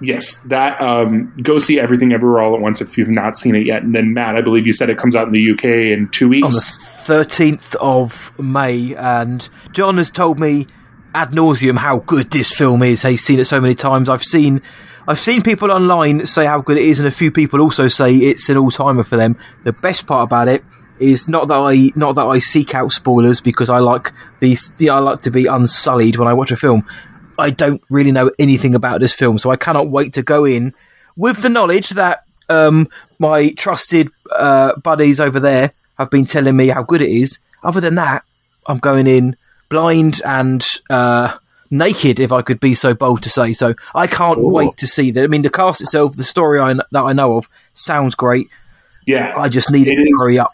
yes, 0.00 0.40
that 0.44 0.80
um, 0.80 1.32
go 1.42 1.58
see 1.58 1.78
Everything 1.80 2.12
Everywhere 2.12 2.40
All 2.40 2.54
at 2.54 2.60
Once 2.60 2.80
if 2.80 2.96
you've 2.98 3.08
not 3.08 3.36
seen 3.36 3.54
it 3.54 3.66
yet. 3.66 3.82
And 3.82 3.94
then 3.94 4.14
Matt, 4.14 4.36
I 4.36 4.40
believe 4.40 4.66
you 4.66 4.72
said 4.72 4.90
it 4.90 4.98
comes 4.98 5.16
out 5.16 5.26
in 5.26 5.32
the 5.32 5.50
UK 5.52 5.64
in 5.64 6.08
two 6.10 6.26
on 6.26 6.30
weeks. 6.30 6.76
the 7.06 7.12
13th 7.12 7.74
of 7.76 8.38
May, 8.38 8.94
and 8.94 9.48
John 9.72 9.96
has 9.98 10.10
told 10.10 10.38
me 10.38 10.66
ad 11.14 11.30
nauseum 11.30 11.78
how 11.78 11.98
good 11.98 12.30
this 12.30 12.52
film 12.52 12.82
is. 12.82 13.02
He's 13.02 13.24
seen 13.24 13.38
it 13.38 13.44
so 13.44 13.60
many 13.60 13.74
times. 13.74 14.08
I've 14.08 14.24
seen. 14.24 14.62
I've 15.06 15.18
seen 15.18 15.42
people 15.42 15.72
online 15.72 16.26
say 16.26 16.44
how 16.44 16.60
good 16.60 16.76
it 16.76 16.84
is, 16.84 16.98
and 16.98 17.08
a 17.08 17.10
few 17.10 17.30
people 17.32 17.62
also 17.62 17.88
say 17.88 18.14
it's 18.14 18.50
an 18.50 18.58
all 18.58 18.70
timer 18.70 19.04
for 19.04 19.16
them. 19.16 19.38
The 19.64 19.72
best 19.72 20.06
part 20.06 20.24
about 20.24 20.48
it 20.48 20.62
is 20.98 21.28
not 21.28 21.48
that 21.48 21.54
I 21.54 21.92
not 21.94 22.14
that 22.16 22.26
I 22.26 22.40
seek 22.40 22.74
out 22.74 22.92
spoilers 22.92 23.40
because 23.40 23.70
I 23.70 23.78
like 23.78 24.12
these. 24.40 24.70
I 24.82 24.98
like 24.98 25.22
to 25.22 25.30
be 25.30 25.46
unsullied 25.46 26.16
when 26.16 26.28
I 26.28 26.34
watch 26.34 26.50
a 26.50 26.56
film. 26.56 26.86
I 27.38 27.50
don't 27.50 27.82
really 27.90 28.12
know 28.12 28.30
anything 28.38 28.74
about 28.74 29.00
this 29.00 29.12
film, 29.14 29.38
so 29.38 29.50
I 29.50 29.56
cannot 29.56 29.88
wait 29.88 30.12
to 30.14 30.22
go 30.22 30.44
in 30.44 30.74
with 31.16 31.40
the 31.42 31.48
knowledge 31.48 31.90
that 31.90 32.24
um, 32.48 32.88
my 33.18 33.50
trusted 33.50 34.10
uh, 34.32 34.74
buddies 34.80 35.20
over 35.20 35.38
there 35.40 35.72
have 35.98 36.10
been 36.10 36.26
telling 36.26 36.56
me 36.56 36.68
how 36.68 36.82
good 36.82 37.02
it 37.02 37.10
is. 37.10 37.38
Other 37.62 37.80
than 37.80 37.96
that, 37.96 38.24
I'm 38.66 38.78
going 38.78 39.06
in 39.06 39.36
blind 39.68 40.20
and 40.24 40.66
uh, 40.90 41.36
naked, 41.70 42.20
if 42.20 42.32
I 42.32 42.42
could 42.42 42.60
be 42.60 42.74
so 42.74 42.94
bold 42.94 43.22
to 43.24 43.30
say. 43.30 43.52
So 43.52 43.74
I 43.94 44.06
can't 44.06 44.38
Ooh. 44.38 44.48
wait 44.48 44.76
to 44.78 44.86
see 44.86 45.10
that. 45.12 45.24
I 45.24 45.26
mean, 45.26 45.42
the 45.42 45.50
cast 45.50 45.80
itself, 45.80 46.16
the 46.16 46.24
story 46.24 46.58
I, 46.60 46.74
that 46.74 46.86
I 47.02 47.12
know 47.12 47.36
of, 47.36 47.48
sounds 47.74 48.14
great. 48.14 48.48
yeah, 49.06 49.34
I 49.36 49.48
just 49.48 49.70
need 49.70 49.88
it, 49.88 49.92
It 49.92 49.96
to 49.96 50.02
is- 50.02 50.18
hurry 50.20 50.38
up. 50.38 50.50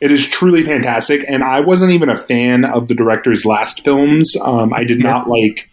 It 0.00 0.12
is 0.12 0.26
truly 0.28 0.62
fantastic, 0.62 1.24
and 1.26 1.42
I 1.42 1.58
wasn't 1.58 1.90
even 1.90 2.08
a 2.08 2.16
fan 2.16 2.64
of 2.64 2.86
the 2.86 2.94
director's 2.94 3.44
last 3.44 3.82
films. 3.82 4.36
Um, 4.40 4.72
I 4.72 4.84
did 4.84 5.00
Yeah. 5.02 5.10
not 5.10 5.26
like 5.28 5.68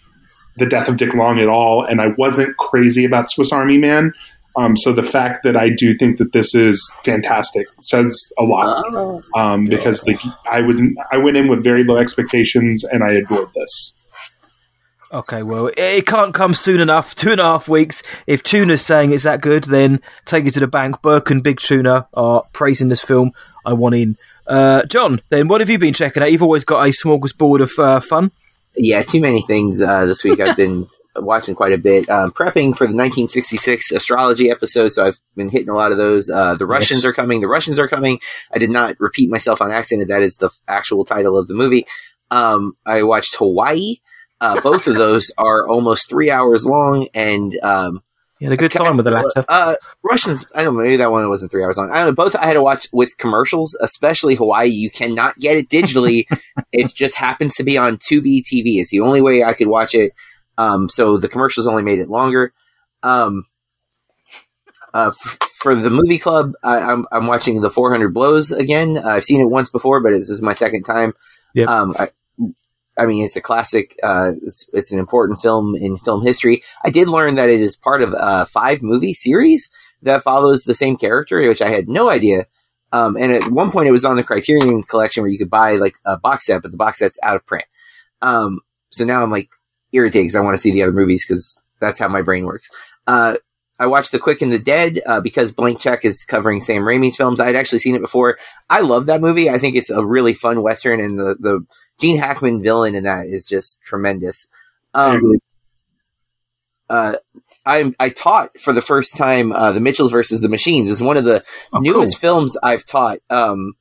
the 0.58 0.66
death 0.66 0.88
of 0.88 0.98
Dick 0.98 1.14
Long 1.14 1.40
at 1.40 1.48
all, 1.48 1.84
and 1.86 2.00
I 2.02 2.08
wasn't 2.18 2.56
crazy 2.58 3.06
about 3.06 3.30
Swiss 3.30 3.52
Army 3.52 3.78
Man. 3.78 4.14
Um, 4.58 4.78
so 4.78 4.94
the 4.94 5.04
fact 5.04 5.44
that 5.44 5.58
I 5.58 5.70
do 5.70 5.96
think 5.96 6.18
that 6.18 6.32
this 6.32 6.56
is 6.56 6.80
fantastic 7.04 7.68
says 7.82 8.18
a 8.40 8.44
lot 8.44 8.86
Oh. 8.88 9.22
um, 9.36 9.66
because 9.66 10.08
like 10.08 10.20
I 10.50 10.62
was 10.62 10.82
I 11.12 11.18
went 11.18 11.36
in 11.36 11.50
with 11.50 11.62
very 11.62 11.84
low 11.84 11.98
expectations 11.98 12.86
and 12.86 13.04
I 13.04 13.12
adored 13.12 13.50
this. 13.54 13.92
Okay, 15.14 15.44
well, 15.44 15.68
it- 15.68 15.78
it 15.80 16.08
can't 16.08 16.34
come 16.34 16.54
soon 16.54 16.80
enough. 16.82 17.14
Two 17.16 17.32
and 17.32 17.40
a 17.40 17.44
half 17.44 17.68
weeks. 17.68 18.02
If 18.28 18.44
Tuna's 18.44 18.82
saying 18.82 19.12
it's 19.12 19.24
that 19.24 19.40
good, 19.42 19.66
then 19.66 20.00
take 20.26 20.46
it 20.46 20.54
to 20.56 20.60
the 20.60 20.68
bank. 20.68 21.02
Burke 21.02 21.30
and 21.30 21.44
Big 21.44 21.60
Tuna 21.60 22.08
are 22.16 22.44
praising 22.54 22.88
this 22.90 23.02
film. 23.02 23.32
I 23.66 23.74
want 23.74 23.96
in. 23.96 24.16
Uh, 24.48 24.84
John, 24.86 25.22
then 25.30 25.48
what 25.48 25.62
have 25.62 25.70
you 25.70 25.78
been 25.78 25.94
checking 25.94 26.24
out? 26.24 26.32
You've 26.32 26.44
always 26.44 26.64
got 26.66 26.88
a 26.88 26.92
smorgasbord 26.92 27.62
of 27.62 27.72
uh, 27.78 28.00
fun. 28.00 28.32
Yeah, 28.78 29.04
too 29.04 29.22
many 29.22 29.42
things 29.42 29.82
uh, 29.82 30.06
this 30.06 30.24
week. 30.24 30.40
I've 30.40 30.58
been 30.58 30.88
watching 31.16 31.56
quite 31.56 31.72
a 31.74 31.78
bit, 31.78 32.10
um, 32.10 32.32
prepping 32.32 32.76
for 32.76 32.86
the 32.88 32.94
1966 32.96 33.92
astrology 33.92 34.50
episode. 34.50 34.90
So 34.90 35.06
I've 35.06 35.20
been 35.36 35.50
hitting 35.50 35.70
a 35.70 35.76
lot 35.76 35.92
of 35.92 35.98
those. 35.98 36.30
Uh, 36.30 36.56
the 36.56 36.66
Russians 36.66 37.04
Yes. 37.04 37.10
are 37.10 37.14
coming. 37.14 37.42
The 37.42 37.48
Russians 37.48 37.80
are 37.80 37.88
coming. 37.88 38.20
I 38.54 38.58
did 38.60 38.70
not 38.70 38.96
repeat 39.00 39.30
myself 39.30 39.62
on 39.62 39.72
accident. 39.72 40.10
That 40.10 40.22
is 40.24 40.38
the 40.38 40.50
actual 40.68 41.06
title 41.06 41.38
of 41.38 41.48
the 41.48 41.54
movie. 41.54 41.86
Um, 42.32 42.74
I 42.86 43.04
watched 43.04 43.36
Hawaii. 43.38 43.98
Uh, 44.42 44.60
both 44.60 44.88
of 44.88 44.96
those 44.96 45.32
are 45.38 45.66
almost 45.68 46.10
three 46.10 46.30
hours 46.30 46.66
long, 46.66 47.08
and 47.14 47.58
um, 47.64 48.02
You 48.40 48.48
had 48.50 48.54
a 48.54 48.58
good 48.58 48.72
time 48.72 48.98
with 48.98 49.06
the 49.06 49.12
latter. 49.12 49.46
uh, 49.48 49.76
Russians. 50.04 50.46
I 50.54 50.64
don't 50.64 50.76
know. 50.76 50.84
Maybe 50.84 50.98
that 50.98 51.10
one 51.12 51.28
wasn't 51.30 51.52
three 51.52 51.64
hours 51.64 51.78
long. 51.78 51.90
I 51.92 51.98
don't 52.04 52.08
know. 52.08 52.14
Both 52.14 52.36
I 52.36 52.46
had 52.46 52.54
to 52.54 52.62
watch 52.62 52.88
with 52.92 53.18
commercials, 53.18 53.78
especially 53.80 54.36
Hawaii. 54.36 54.68
You 54.68 54.90
cannot 54.92 55.38
get 55.38 55.56
it 55.56 55.70
digitally. 55.70 56.26
it 56.74 56.94
just 56.94 57.16
happens 57.16 57.56
to 57.56 57.64
be 57.64 57.78
on 57.78 57.98
Tubi 57.98 58.42
TV. 58.42 58.80
It's 58.82 58.92
the 58.92 59.00
only 59.00 59.22
way 59.22 59.44
I 59.44 59.54
could 59.54 59.68
watch 59.68 59.96
it. 59.96 60.12
Um, 60.58 60.90
so 60.90 61.18
the 61.18 61.30
commercials 61.30 61.66
only 61.66 61.84
made 61.84 62.00
it 62.00 62.10
longer. 62.10 62.54
Um, 63.04 63.46
uh, 64.94 65.12
f- 65.14 65.40
for 65.58 65.74
the 65.76 65.90
movie 65.90 66.20
club, 66.20 66.54
I, 66.64 66.80
I'm, 66.80 67.06
I'm 67.12 67.28
watching 67.28 67.62
the 67.62 67.70
400 67.70 68.14
Blows 68.14 68.52
again. 68.52 68.98
Uh, 68.98 69.08
I've 69.08 69.24
seen 69.26 69.42
it 69.42 69.50
once 69.50 69.70
before, 69.70 70.02
but 70.02 70.12
this 70.12 70.30
is 70.30 70.42
my 70.42 70.54
second 70.54 70.84
time. 70.84 71.14
Yep. 71.54 71.68
Um, 71.68 71.96
I, 71.98 72.10
I 72.98 73.06
mean, 73.06 73.24
it's 73.24 73.36
a 73.36 73.42
classic. 73.42 73.98
Uh, 74.02 74.34
it's 74.42 74.70
it's 74.74 74.92
an 74.92 75.00
important 75.00 75.42
film 75.42 75.76
in 75.76 75.98
film 75.98 76.26
history. 76.26 76.64
I 76.84 76.90
did 76.90 77.08
learn 77.10 77.36
that 77.36 77.50
it 77.50 77.60
is 77.60 77.76
part 77.76 78.02
of 78.02 78.14
a 78.18 78.46
five 78.46 78.82
movie 78.82 79.14
series 79.14 79.70
that 80.02 80.24
follows 80.24 80.64
the 80.64 80.76
same 80.76 80.98
character, 80.98 81.46
which 81.48 81.62
I 81.62 81.70
had 81.70 81.90
no 81.90 82.10
idea. 82.10 82.46
Um, 82.92 83.18
and 83.18 83.32
at 83.32 83.52
one 83.52 83.72
point, 83.72 83.88
it 83.88 83.92
was 83.92 84.06
on 84.06 84.16
the 84.16 84.24
Criterion 84.24 84.84
collection 84.84 85.24
where 85.24 85.32
you 85.32 85.38
could 85.38 85.50
buy 85.50 85.76
like 85.76 85.96
a 86.06 86.18
box 86.18 86.46
set, 86.46 86.62
but 86.62 86.72
the 86.72 86.78
box 86.78 87.00
set's 87.00 87.20
out 87.24 87.36
of 87.36 87.46
print. 87.46 87.66
Um, 88.22 88.62
so 88.90 89.04
now 89.04 89.22
I'm 89.22 89.32
like 89.32 89.50
irritated 89.92 90.24
because 90.24 90.36
I 90.36 90.42
want 90.42 90.56
to 90.56 90.62
see 90.62 90.72
the 90.72 90.84
other 90.84 90.94
movies 90.94 91.26
because 91.28 91.62
that's 91.82 92.00
how 92.00 92.08
my 92.08 92.22
brain 92.22 92.46
works. 92.46 92.70
Uh, 93.08 93.36
I 93.78 93.88
watched 93.88 94.12
The 94.12 94.20
Quick 94.20 94.42
and 94.42 94.52
the 94.52 94.60
Dead 94.60 95.02
uh, 95.06 95.20
because 95.20 95.52
Blank 95.52 95.82
Check 95.82 96.06
is 96.06 96.24
covering 96.24 96.62
Sam 96.62 96.84
Raimi's 96.84 97.18
films. 97.18 97.42
I 97.42 97.48
had 97.48 97.58
actually 97.58 97.80
seen 97.80 97.96
it 97.96 98.02
before. 98.02 98.38
I 98.70 98.80
love 98.80 99.08
that 99.08 99.20
movie. 99.20 99.50
I 99.50 99.60
think 99.60 99.76
it's 99.76 99.90
a 99.90 100.06
really 100.06 100.34
fun 100.34 100.62
western, 100.62 101.02
and 101.02 101.20
the 101.20 101.36
the 101.38 101.66
Gene 102.00 102.18
Hackman 102.18 102.62
villain 102.62 102.96
in 102.96 103.04
that 103.04 103.28
is 103.28 103.46
just 103.46 103.82
tremendous. 103.82 104.48
Um, 104.94 105.40
uh, 106.90 107.16
I 107.66 107.94
I 108.00 108.10
taught 108.10 108.60
for 108.60 108.74
the 108.74 108.82
first 108.82 109.18
time 109.18 109.52
uh, 109.52 109.72
the 109.72 109.80
Mitchells 109.80 110.12
versus 110.12 110.42
the 110.42 110.50
Machines 110.50 110.90
is 110.90 111.02
one 111.02 111.18
of 111.18 111.24
the 111.24 111.44
Oh, 111.74 111.80
newest 111.80 112.16
cool. 112.16 112.20
films 112.20 112.58
I've 112.62 112.86
taught. 112.86 113.20
Um, 113.30 113.74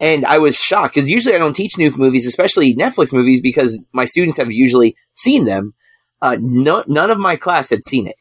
and 0.00 0.24
I 0.24 0.38
was 0.38 0.56
shocked 0.56 0.94
because 0.94 1.08
usually 1.08 1.34
I 1.34 1.38
don't 1.38 1.54
teach 1.54 1.76
new 1.78 1.90
movies, 1.96 2.26
especially 2.26 2.74
Netflix 2.74 3.12
movies, 3.12 3.40
because 3.40 3.78
my 3.92 4.04
students 4.06 4.36
have 4.38 4.50
usually 4.50 4.96
seen 5.12 5.44
them. 5.44 5.74
Uh, 6.22 6.36
no, 6.40 6.82
none 6.88 7.10
of 7.10 7.18
my 7.18 7.36
class 7.36 7.70
had 7.70 7.84
seen 7.84 8.06
it, 8.06 8.16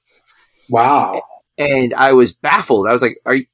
Wow. 0.70 1.22
and 1.58 1.94
I 1.94 2.14
was 2.14 2.32
baffled. 2.34 2.88
I 2.88 2.94
was 2.94 3.02
like, 3.02 3.20
"Are 3.26 3.34
you, 3.36 3.46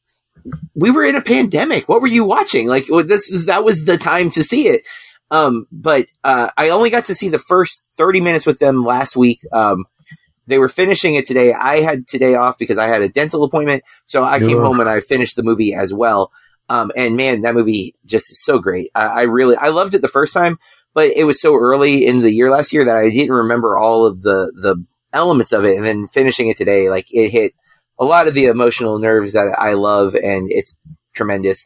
we 0.75 0.91
were 0.91 1.03
in 1.03 1.15
a 1.15 1.21
pandemic? 1.21 1.87
What 1.89 2.01
were 2.01 2.07
you 2.07 2.25
watching? 2.25 2.67
Like 2.67 2.85
well, 2.89 3.03
this 3.03 3.31
is 3.31 3.45
that 3.47 3.63
was 3.63 3.85
the 3.85 3.97
time 3.97 4.29
to 4.31 4.43
see 4.43 4.67
it." 4.67 4.83
Um, 5.31 5.67
but 5.71 6.07
uh, 6.23 6.49
I 6.55 6.69
only 6.69 6.89
got 6.89 7.05
to 7.05 7.15
see 7.15 7.29
the 7.29 7.39
first 7.39 7.89
thirty 7.97 8.21
minutes 8.21 8.45
with 8.45 8.59
them 8.59 8.85
last 8.85 9.15
week. 9.15 9.39
Um, 9.51 9.85
they 10.47 10.59
were 10.59 10.69
finishing 10.69 11.15
it 11.15 11.25
today. 11.25 11.53
I 11.53 11.81
had 11.81 12.07
today 12.07 12.35
off 12.35 12.57
because 12.57 12.77
I 12.77 12.87
had 12.87 13.01
a 13.01 13.09
dental 13.09 13.43
appointment, 13.43 13.83
so 14.05 14.23
I 14.23 14.39
came 14.39 14.59
home 14.59 14.79
and 14.79 14.89
I 14.89 14.99
finished 14.99 15.35
the 15.35 15.43
movie 15.43 15.73
as 15.73 15.93
well. 15.93 16.31
Um, 16.69 16.91
and 16.95 17.15
man, 17.15 17.41
that 17.41 17.55
movie 17.55 17.95
just 18.05 18.31
is 18.31 18.43
so 18.43 18.59
great. 18.59 18.91
I, 18.95 19.05
I 19.05 19.21
really, 19.23 19.55
I 19.55 19.69
loved 19.69 19.95
it 19.95 20.01
the 20.01 20.07
first 20.07 20.33
time, 20.33 20.57
but 20.93 21.11
it 21.15 21.23
was 21.23 21.41
so 21.41 21.55
early 21.55 22.05
in 22.05 22.19
the 22.19 22.31
year 22.31 22.51
last 22.51 22.73
year 22.73 22.85
that 22.85 22.97
I 22.97 23.09
didn't 23.09 23.35
remember 23.35 23.77
all 23.77 24.05
of 24.05 24.21
the 24.21 24.51
the 24.55 24.83
elements 25.13 25.51
of 25.51 25.65
it. 25.65 25.75
And 25.75 25.85
then 25.85 26.07
finishing 26.07 26.49
it 26.49 26.57
today, 26.57 26.89
like 26.89 27.07
it 27.11 27.29
hit 27.29 27.53
a 27.99 28.05
lot 28.05 28.27
of 28.27 28.33
the 28.33 28.45
emotional 28.45 28.99
nerves 28.99 29.33
that 29.33 29.47
I 29.57 29.73
love, 29.73 30.15
and 30.15 30.51
it's 30.51 30.77
tremendous. 31.13 31.65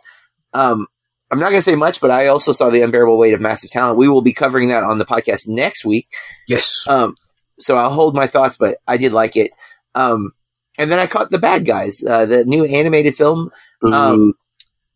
Um, 0.53 0.87
I'm 1.31 1.39
not 1.39 1.49
going 1.49 1.59
to 1.59 1.63
say 1.63 1.75
much, 1.75 2.01
but 2.01 2.11
I 2.11 2.27
also 2.27 2.51
saw 2.51 2.69
the 2.69 2.81
unbearable 2.81 3.17
weight 3.17 3.33
of 3.33 3.41
massive 3.41 3.69
talent. 3.69 3.97
We 3.97 4.07
will 4.09 4.21
be 4.21 4.33
covering 4.33 4.69
that 4.69 4.83
on 4.83 4.97
the 4.97 5.05
podcast 5.05 5.47
next 5.47 5.85
week. 5.85 6.07
Yes. 6.47 6.83
Um, 6.87 7.15
so 7.59 7.77
I'll 7.77 7.91
hold 7.91 8.15
my 8.15 8.27
thoughts, 8.27 8.57
but 8.57 8.77
I 8.87 8.97
did 8.97 9.11
like 9.13 9.35
it. 9.35 9.51
Um, 9.93 10.31
and 10.77 10.89
then 10.89 10.97
I 10.97 11.07
caught 11.07 11.29
the 11.29 11.37
bad 11.39 11.65
guys, 11.65 12.03
uh, 12.03 12.25
the 12.25 12.45
new 12.45 12.63
animated 12.65 13.15
film 13.15 13.51
um, 13.83 14.33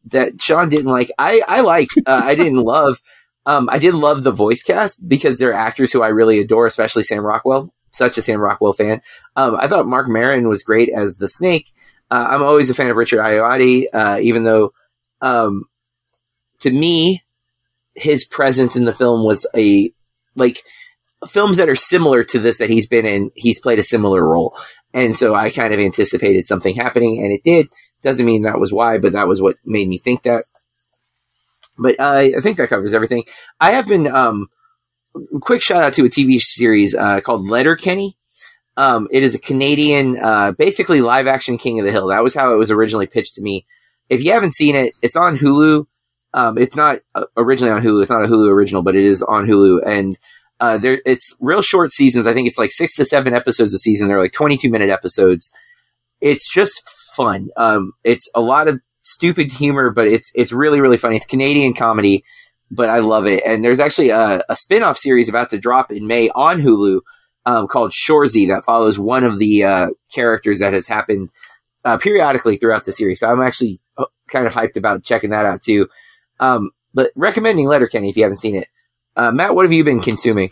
that 0.06 0.42
Sean 0.42 0.70
didn't 0.70 0.92
like. 0.92 1.12
I 1.20 1.42
I 1.48 1.62
like. 1.62 1.90
Uh, 2.06 2.22
I 2.24 2.36
didn't 2.36 2.58
love. 2.64 2.98
Um, 3.46 3.68
I 3.70 3.80
did 3.80 3.94
love 3.94 4.24
the 4.24 4.32
voice 4.32 4.64
cast 4.64 5.06
because 5.08 5.38
they're 5.38 5.54
actors 5.54 5.92
who 5.92 6.02
I 6.02 6.08
really 6.08 6.40
adore, 6.40 6.66
especially 6.68 7.04
Sam 7.04 7.20
Rockwell. 7.26 7.74
such 7.92 8.18
a 8.18 8.22
Sam 8.22 8.40
Rockwell 8.40 8.72
fan. 8.74 9.02
Um, 9.36 9.58
I 9.60 9.68
thought 9.68 9.86
Marc 9.86 10.08
Maron 10.08 10.48
was 10.48 10.64
great 10.64 10.90
as 10.90 11.18
the 11.18 11.28
Snake. 11.28 11.68
Uh, 12.10 12.28
I'm 12.30 12.44
always 12.44 12.70
a 12.70 12.74
fan 12.74 12.90
of 12.90 12.96
Richard 12.96 13.20
Ayoade, 13.20 13.88
uh, 13.94 14.20
even 14.22 14.44
though, 14.46 14.72
um, 15.20 15.64
to 16.64 16.72
me, 16.72 17.24
his 17.96 18.26
presence 18.26 18.76
in 18.76 18.86
the 18.86 18.94
film 18.94 19.26
was 19.26 19.48
a 19.56 19.92
like 20.36 20.64
films 21.28 21.58
that 21.58 21.70
are 21.70 21.76
similar 21.76 22.24
to 22.24 22.40
this 22.40 22.58
that 22.58 22.70
he's 22.70 22.88
been 22.88 23.06
in. 23.06 23.32
He's 23.36 23.60
played 23.60 23.80
a 23.80 23.84
similar 23.84 24.28
role, 24.28 24.58
and 24.94 25.16
so 25.16 25.36
I 25.36 25.50
kind 25.50 25.74
of 25.74 25.80
anticipated 25.80 26.46
something 26.46 26.76
happening, 26.76 27.22
and 27.24 27.32
it 27.32 27.44
did. 27.44 27.68
Doesn't 28.02 28.26
mean 28.26 28.42
that 28.42 28.60
was 28.60 28.74
why, 28.74 28.98
but 28.98 29.14
that 29.14 29.28
was 29.28 29.42
what 29.42 29.56
made 29.64 29.88
me 29.88 29.98
think 29.98 30.24
that. 30.24 30.46
But 31.78 32.00
uh, 32.00 32.30
I 32.38 32.42
think 32.42 32.58
that 32.58 32.70
covers 32.70 32.94
everything. 32.94 33.24
I 33.60 33.72
have 33.72 33.88
been 33.88 34.08
um, 34.08 34.48
quick 35.42 35.62
shout 35.62 35.84
out 35.84 35.94
to 35.94 36.06
a 36.06 36.10
TV 36.10 36.40
series 36.40 36.96
uh, 36.96 37.22
called 37.22 37.48
Letterkenny. 37.48 38.18
Um, 38.76 39.08
it 39.12 39.24
is 39.24 39.36
a 39.36 39.40
Canadian, 39.40 40.20
uh, 40.20 40.52
basically 40.52 41.02
live 41.02 41.28
action 41.28 41.58
King 41.58 41.80
of 41.80 41.86
the 41.86 41.92
Hill. 41.92 42.08
That 42.08 42.24
was 42.24 42.34
how 42.34 42.54
it 42.54 42.58
was 42.58 42.72
originally 42.72 43.06
pitched 43.06 43.36
to 43.36 43.42
me. 43.42 43.66
If 44.10 44.24
you 44.24 44.32
haven't 44.32 44.56
seen 44.56 44.76
it, 44.76 44.94
it's 45.02 45.16
on 45.16 45.38
Hulu. 45.38 45.86
Um, 46.34 46.58
it's 46.58 46.76
not 46.76 47.00
uh, 47.16 47.26
originally 47.38 47.72
on 47.72 47.84
Hulu. 47.84 48.02
It's 48.02 48.12
not 48.12 48.24
a 48.24 48.28
Hulu 48.28 48.50
original, 48.50 48.82
but 48.82 48.96
it 48.96 49.04
is 49.04 49.22
on 49.22 49.46
Hulu. 49.48 49.82
And 49.86 50.18
uh, 50.60 50.78
there, 50.78 51.02
it's 51.06 51.36
real 51.40 51.62
short 51.62 51.92
seasons. 51.92 52.26
I 52.26 52.34
think 52.34 52.48
it's 52.48 52.58
like 52.58 52.72
six 52.72 52.96
to 52.96 53.06
seven 53.06 53.34
episodes 53.34 53.74
a 53.74 53.80
season. 53.80 54.08
They're 54.08 54.20
like 54.20 54.34
22 54.34 54.70
minute 54.70 54.90
episodes. 54.90 55.52
It's 56.22 56.52
just 56.52 56.82
fun. 57.16 57.50
Um, 57.58 57.94
it's 58.04 58.30
a 58.34 58.42
lot 58.42 58.68
of 58.68 58.82
stupid 59.02 59.52
humor, 59.52 59.92
but 59.92 60.08
it's, 60.08 60.32
it's 60.34 60.52
really, 60.52 60.82
really 60.82 60.98
funny. 60.98 61.18
It's 61.18 61.26
Canadian 61.26 61.74
comedy 61.74 62.24
but 62.74 62.90
I 62.90 63.00
love 63.00 63.28
it. 63.28 63.44
And 63.46 63.64
there's 63.64 63.80
actually 63.80 64.10
a, 64.10 64.44
a 64.50 64.56
spin 64.56 64.84
off 64.84 64.98
series 64.98 65.30
about 65.30 65.50
to 65.52 65.60
drop 65.60 65.92
in 65.92 66.08
May 66.08 66.30
on 66.30 66.62
Hulu 66.62 67.02
um, 67.46 67.68
called 67.68 67.92
Shoresy 67.92 68.48
that 68.48 68.64
follows 68.64 68.98
one 68.98 69.24
of 69.24 69.38
the 69.38 69.64
uh, 69.64 69.88
characters 70.14 70.60
that 70.60 70.74
has 70.74 70.88
happened 70.88 71.30
uh, 71.86 71.98
periodically 71.98 72.58
throughout 72.58 72.86
the 72.86 72.94
series. 72.94 73.20
So 73.20 73.30
I'm 73.30 73.42
actually 73.42 73.80
uh, 73.98 74.06
kind 74.30 74.48
of 74.48 74.54
hyped 74.54 74.78
about 74.78 75.04
checking 75.04 75.30
that 75.32 75.46
out 75.46 75.62
too. 75.62 75.88
Um, 76.40 76.72
but 76.94 77.12
recommending 77.16 77.68
Letterkenny 77.68 78.10
if 78.10 78.18
you 78.18 78.24
haven't 78.24 78.38
seen 78.38 78.56
it. 78.56 78.68
Uh, 79.16 79.32
Matt, 79.32 79.56
what 79.56 79.66
have 79.66 79.72
you 79.72 79.84
been 79.84 80.02
consuming? 80.02 80.52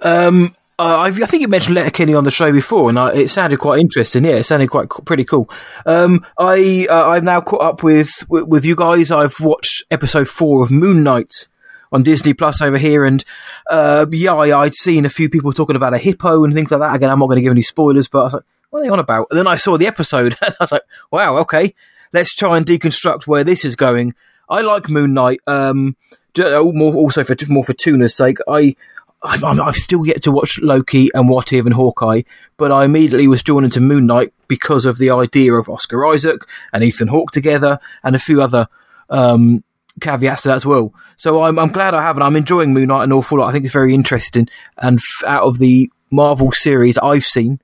Um, 0.00 0.54
uh, 0.78 0.98
i 0.98 1.10
think 1.12 1.42
you 1.42 1.48
mentioned 1.48 1.74
Letterkenny 1.74 2.14
on 2.14 2.24
the 2.24 2.30
show 2.30 2.50
before, 2.50 2.88
and 2.88 2.98
I, 2.98 3.12
it 3.12 3.28
sounded 3.28 3.58
quite 3.58 3.80
interesting. 3.80 4.24
Yeah, 4.24 4.36
it 4.36 4.44
sounded 4.44 4.70
quite 4.70 4.88
pretty 4.88 5.24
cool. 5.24 5.48
Um, 5.86 6.24
I 6.38 6.86
uh, 6.90 7.10
I'm 7.10 7.24
now 7.24 7.40
caught 7.40 7.60
up 7.60 7.82
with, 7.82 8.10
with, 8.28 8.44
with 8.44 8.64
you 8.64 8.74
guys. 8.74 9.10
I've 9.10 9.38
watched 9.38 9.84
episode 9.90 10.28
four 10.28 10.64
of 10.64 10.70
Moon 10.70 11.02
Knight 11.02 11.46
on 11.92 12.02
Disney 12.02 12.32
Plus 12.32 12.62
over 12.62 12.78
here, 12.78 13.04
and 13.04 13.22
uh, 13.70 14.06
yeah, 14.10 14.34
I, 14.34 14.64
would 14.64 14.74
seen 14.74 15.04
a 15.04 15.10
few 15.10 15.28
people 15.28 15.52
talking 15.52 15.76
about 15.76 15.94
a 15.94 15.98
hippo 15.98 16.42
and 16.42 16.54
things 16.54 16.70
like 16.70 16.80
that. 16.80 16.96
Again, 16.96 17.10
I'm 17.10 17.18
not 17.18 17.26
going 17.26 17.36
to 17.36 17.42
give 17.42 17.52
any 17.52 17.62
spoilers, 17.62 18.08
but 18.08 18.20
I 18.20 18.24
was 18.24 18.32
like, 18.34 18.44
what 18.70 18.80
are 18.80 18.82
they 18.82 18.88
on 18.88 18.98
about? 18.98 19.26
And 19.30 19.38
then 19.38 19.46
I 19.46 19.56
saw 19.56 19.76
the 19.76 19.86
episode, 19.86 20.36
and 20.42 20.54
I 20.58 20.64
was 20.64 20.72
like, 20.72 20.82
wow, 21.10 21.36
okay, 21.38 21.74
let's 22.12 22.34
try 22.34 22.56
and 22.56 22.66
deconstruct 22.66 23.26
where 23.26 23.44
this 23.44 23.64
is 23.64 23.76
going. 23.76 24.14
I 24.52 24.60
like 24.60 24.90
Moon 24.90 25.14
Knight. 25.14 25.40
Um, 25.46 25.96
also 26.38 27.24
for 27.24 27.36
more 27.48 27.64
for 27.64 27.72
tuna's 27.72 28.14
sake, 28.14 28.38
I 28.48 28.76
I'm, 29.22 29.60
I've 29.60 29.76
still 29.76 30.04
yet 30.04 30.22
to 30.22 30.32
watch 30.32 30.58
Loki 30.60 31.08
and 31.14 31.28
What 31.28 31.52
If 31.52 31.64
and 31.64 31.74
Hawkeye, 31.74 32.22
but 32.56 32.72
I 32.72 32.84
immediately 32.84 33.28
was 33.28 33.42
drawn 33.42 33.64
into 33.64 33.80
Moon 33.80 34.06
Knight 34.06 34.34
because 34.48 34.84
of 34.84 34.98
the 34.98 35.10
idea 35.10 35.54
of 35.54 35.68
Oscar 35.68 36.04
Isaac 36.06 36.42
and 36.72 36.82
Ethan 36.82 37.08
Hawke 37.08 37.30
together 37.30 37.78
and 38.02 38.16
a 38.16 38.18
few 38.18 38.42
other 38.42 38.68
um, 39.10 39.62
caveats 40.00 40.42
to 40.42 40.48
that 40.48 40.56
as 40.56 40.66
well. 40.66 40.92
So 41.16 41.44
I'm, 41.44 41.58
I'm 41.58 41.70
glad 41.70 41.94
I 41.94 42.02
have 42.02 42.16
and 42.16 42.24
I'm 42.24 42.36
enjoying 42.36 42.74
Moon 42.74 42.88
Knight 42.88 43.04
an 43.04 43.12
awful 43.12 43.38
lot. 43.38 43.48
I 43.48 43.52
think 43.52 43.64
it's 43.64 43.72
very 43.72 43.94
interesting. 43.94 44.48
And 44.76 44.98
f- 44.98 45.28
out 45.28 45.44
of 45.44 45.58
the 45.58 45.90
Marvel 46.10 46.50
series 46.50 46.98
I've 46.98 47.24
seen, 47.24 47.60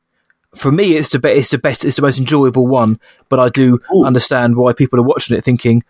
for 0.55 0.71
me, 0.71 0.95
it's 0.95 1.11
the, 1.11 1.19
be- 1.19 1.31
it's 1.31 1.51
the 1.51 1.59
best, 1.59 1.85
it's 1.85 1.97
the 1.97 2.03
most 2.03 2.19
enjoyable 2.19 2.67
one. 2.67 3.01
But 3.29 3.41
I 3.41 3.49
do 3.49 3.81
Ooh. 3.93 4.05
understand 4.05 4.57
why 4.57 4.73
people 4.73 5.01
are 5.01 5.05
watching 5.05 5.37
it 5.37 5.43
thinking, 5.43 5.83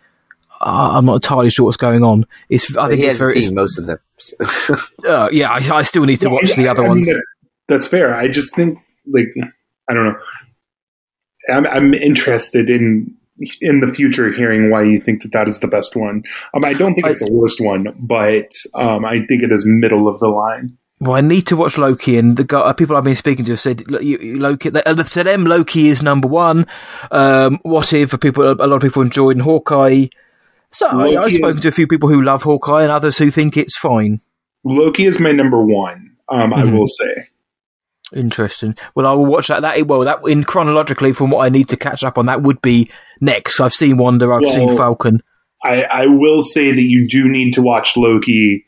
I'm 0.61 1.05
not 1.05 1.15
entirely 1.15 1.49
sure 1.49 1.65
what's 1.65 1.77
going 1.77 2.03
on. 2.03 2.25
It's 2.49 2.75
I 2.75 2.89
think 2.89 3.01
he 3.01 3.07
it's 3.07 3.19
very, 3.19 3.41
seen 3.41 3.55
most 3.55 3.79
of 3.79 3.85
them. 3.85 3.99
uh, 5.07 5.29
yeah, 5.31 5.49
I, 5.49 5.77
I, 5.77 5.83
still 5.83 6.03
need 6.03 6.19
to 6.21 6.29
watch 6.29 6.53
the 6.55 6.67
other 6.67 6.83
I 6.83 6.89
ones. 6.89 7.07
Mean, 7.07 7.15
that's, 7.15 7.27
that's, 7.69 7.87
fair. 7.87 8.13
I 8.13 8.27
just 8.27 8.55
think 8.55 8.79
like 9.07 9.27
I 9.89 9.93
don't 9.93 10.05
know. 10.05 10.19
I'm, 11.49 11.65
I'm 11.67 11.93
interested 11.93 12.69
in 12.69 13.15
in 13.61 13.79
the 13.79 13.87
future 13.87 14.29
hearing 14.31 14.69
why 14.69 14.83
you 14.83 14.99
think 14.99 15.23
that 15.23 15.31
that 15.31 15.47
is 15.47 15.61
the 15.61 15.67
best 15.67 15.95
one. 15.95 16.23
Um, 16.53 16.65
I 16.65 16.73
don't 16.73 16.93
think 16.93 17.07
it's 17.07 17.19
the 17.19 17.31
worst 17.31 17.61
one, 17.61 17.95
but 17.97 18.51
um, 18.73 19.05
I 19.05 19.25
think 19.25 19.43
it 19.43 19.51
is 19.51 19.65
middle 19.65 20.09
of 20.09 20.19
the 20.19 20.27
line. 20.27 20.77
Well, 21.01 21.15
I 21.15 21.21
need 21.21 21.47
to 21.47 21.55
watch 21.55 21.77
Loki, 21.77 22.17
and 22.17 22.35
the 22.35 22.43
guy, 22.43 22.59
uh, 22.59 22.73
people 22.73 22.97
I've 22.97 23.05
been 23.05 23.15
speaking 23.15 23.45
to 23.45 23.53
have 23.53 23.61
said 23.61 23.89
Loki. 23.89 24.69
They, 24.69 24.83
uh, 24.83 24.95
to 25.01 25.23
them, 25.23 25.45
Loki 25.45 25.87
is 25.87 26.01
number 26.01 26.27
one. 26.27 26.67
Um, 27.11 27.59
what 27.63 27.93
if 27.93 28.19
people? 28.19 28.51
A 28.51 28.67
lot 28.67 28.75
of 28.75 28.81
people 28.81 29.01
enjoyed 29.01 29.39
Hawkeye. 29.39 30.07
So 30.71 30.87
I, 30.87 31.23
I've 31.23 31.31
spoken 31.31 31.49
is, 31.49 31.59
to 31.61 31.67
a 31.67 31.71
few 31.71 31.87
people 31.87 32.09
who 32.09 32.21
love 32.21 32.43
Hawkeye 32.43 32.83
and 32.83 32.91
others 32.91 33.17
who 33.17 33.31
think 33.31 33.57
it's 33.57 33.75
fine. 33.77 34.21
Loki 34.63 35.05
is 35.05 35.19
my 35.19 35.31
number 35.31 35.63
one. 35.63 36.17
Um, 36.27 36.51
mm-hmm. 36.51 36.59
I 36.59 36.71
will 36.71 36.87
say. 36.87 37.27
Interesting. 38.13 38.75
Well, 38.95 39.05
I 39.05 39.13
will 39.13 39.25
watch 39.25 39.47
that. 39.47 39.61
That 39.61 39.85
well, 39.87 40.01
that 40.01 40.19
in 40.27 40.43
chronologically 40.43 41.13
from 41.13 41.31
what 41.31 41.45
I 41.45 41.49
need 41.49 41.69
to 41.69 41.77
catch 41.77 42.03
up 42.03 42.17
on, 42.17 42.25
that 42.25 42.41
would 42.41 42.61
be 42.61 42.89
next. 43.21 43.59
I've 43.59 43.73
seen 43.73 43.97
Wonder. 43.97 44.33
I've 44.33 44.41
well, 44.41 44.53
seen 44.53 44.77
Falcon. 44.77 45.21
I, 45.63 45.83
I 45.83 46.05
will 46.07 46.41
say 46.41 46.71
that 46.71 46.81
you 46.81 47.07
do 47.07 47.27
need 47.27 47.53
to 47.53 47.61
watch 47.61 47.97
Loki 47.97 48.65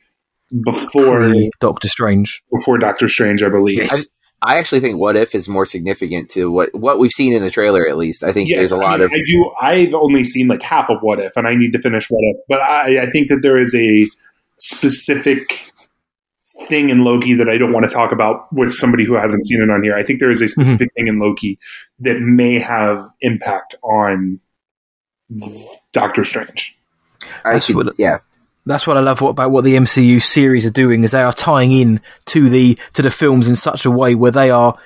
before 0.64 1.34
Doctor 1.60 1.88
Strange. 1.88 2.44
Before 2.52 2.78
Doctor 2.78 3.08
Strange, 3.08 3.42
I 3.42 3.50
believe. 3.50 3.78
Yes. 3.78 4.08
I 4.42 4.58
actually 4.58 4.80
think 4.80 4.98
What 4.98 5.16
If 5.16 5.36
is 5.36 5.48
more 5.48 5.66
significant 5.66 6.30
to 6.32 6.52
what 6.52 6.74
what 6.74 6.98
we've 6.98 7.12
seen 7.12 7.34
in 7.34 7.44
the 7.44 7.52
trailer. 7.52 7.88
At 7.88 7.98
least 7.98 8.24
I 8.24 8.32
think 8.32 8.50
yes, 8.50 8.58
there's 8.58 8.72
a 8.72 8.78
lot 8.78 8.96
I 8.96 8.98
mean, 8.98 9.06
of. 9.06 9.12
I 9.12 9.24
do. 9.26 9.52
I've 9.62 9.94
only 9.94 10.24
seen 10.24 10.48
like 10.48 10.64
half 10.64 10.90
of 10.90 10.98
What 11.02 11.20
If, 11.20 11.38
and 11.38 11.48
I 11.48 11.56
need 11.56 11.74
to 11.74 11.80
finish 11.80 12.10
What 12.10 12.24
If. 12.24 12.38
But 12.48 12.62
I, 12.62 13.04
I 13.04 13.10
think 13.12 13.30
that 13.30 13.42
there 13.42 13.58
is 13.58 13.76
a 13.76 14.08
specific 14.58 15.72
thing 16.68 16.90
in 16.90 17.04
Loki 17.04 17.36
that 17.36 17.50
I 17.50 17.58
don't 17.58 17.74
want 17.74 17.86
to 17.86 17.92
talk 17.92 18.12
about 18.12 18.52
with 18.52 18.74
somebody 18.74 19.06
who 19.06 19.14
hasn't 19.14 19.46
seen 19.46 19.62
it 19.62 19.70
on 19.70 19.84
here. 19.84 19.96
I 19.96 20.04
think 20.04 20.20
there 20.20 20.30
is 20.30 20.42
a 20.42 20.46
mm-hmm. 20.46 20.62
specific 20.62 20.90
mm-hmm. 20.90 21.06
thing 21.06 21.08
in 21.08 21.20
Loki 21.20 21.60
that 22.00 22.20
may 22.20 22.60
have 22.60 23.08
impact 23.22 23.76
on 23.84 24.40
Doctor 25.94 26.24
Strange. 26.24 26.78
I 27.46 27.60
should, 27.60 27.92
yeah 27.98 28.20
that's 28.66 28.86
what 28.86 28.98
I 28.98 29.00
love 29.00 29.22
about 29.22 29.52
what 29.52 29.64
the 29.64 29.76
MCU 29.76 30.22
series 30.22 30.66
are 30.66 30.72
doing 30.72 31.04
is 31.04 31.12
they 31.12 31.22
are 31.22 31.34
tying 31.34 31.72
in 31.72 32.00
to 32.28 32.50
the 32.50 32.78
to 32.94 33.02
the 33.02 33.10
films 33.10 33.48
in 33.48 33.56
such 33.56 33.86
a 33.86 33.92
way 33.92 34.14
where 34.14 34.32
they 34.32 34.52
are 34.52 34.78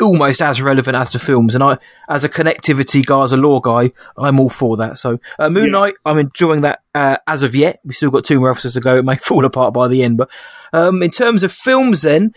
almost 0.00 0.40
as 0.40 0.62
relevant 0.62 0.96
as 0.96 1.10
the 1.10 1.18
films. 1.18 1.54
And 1.54 1.62
I, 1.62 1.78
as 2.08 2.24
a 2.24 2.28
connectivity 2.28 3.04
guy, 3.04 3.22
as 3.22 3.32
a 3.32 3.36
lore 3.36 3.60
guy, 3.60 3.92
I'm 4.16 4.38
all 4.38 4.48
for 4.48 4.76
that. 4.76 4.98
So 4.98 5.18
uh, 5.38 5.50
Moon 5.50 5.72
Knight, 5.72 5.94
I'm 6.04 6.18
enjoying 6.18 6.60
that 6.62 6.82
uh, 6.94 7.16
as 7.26 7.42
of 7.42 7.54
yet. 7.54 7.80
We've 7.84 7.96
still 7.96 8.10
got 8.10 8.24
two 8.24 8.38
more 8.38 8.50
episodes 8.50 8.74
to 8.74 8.80
go. 8.80 8.98
It 8.98 9.04
may 9.04 9.16
fall 9.24 9.44
apart 9.44 9.74
by 9.74 9.88
the 9.88 10.02
end, 10.02 10.18
but 10.18 10.30
um, 10.72 11.02
in 11.02 11.10
terms 11.10 11.42
of 11.42 11.52
films, 11.52 12.02
then. 12.02 12.34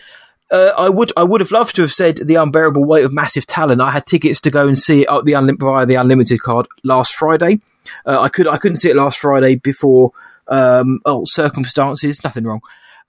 Uh, 0.52 0.72
I 0.76 0.88
would 0.88 1.12
I 1.16 1.22
would 1.22 1.40
have 1.40 1.52
loved 1.52 1.76
to 1.76 1.82
have 1.82 1.92
said 1.92 2.16
the 2.16 2.34
unbearable 2.34 2.84
weight 2.84 3.04
of 3.04 3.12
massive 3.12 3.46
talent. 3.46 3.80
I 3.80 3.92
had 3.92 4.04
tickets 4.04 4.40
to 4.40 4.50
go 4.50 4.66
and 4.66 4.76
see 4.76 5.02
it 5.02 5.08
at 5.08 5.24
the 5.24 5.30
unlim- 5.34 5.60
via 5.60 5.86
the 5.86 5.94
unlimited 5.94 6.40
card 6.40 6.66
last 6.82 7.14
Friday. 7.14 7.60
Uh, 8.04 8.20
I 8.20 8.28
could 8.28 8.48
I 8.48 8.56
couldn't 8.56 8.78
see 8.78 8.90
it 8.90 8.96
last 8.96 9.18
Friday 9.18 9.54
before 9.54 10.10
um, 10.50 11.00
oh, 11.04 11.22
circumstances, 11.24 12.22
nothing 12.22 12.44
wrong. 12.44 12.60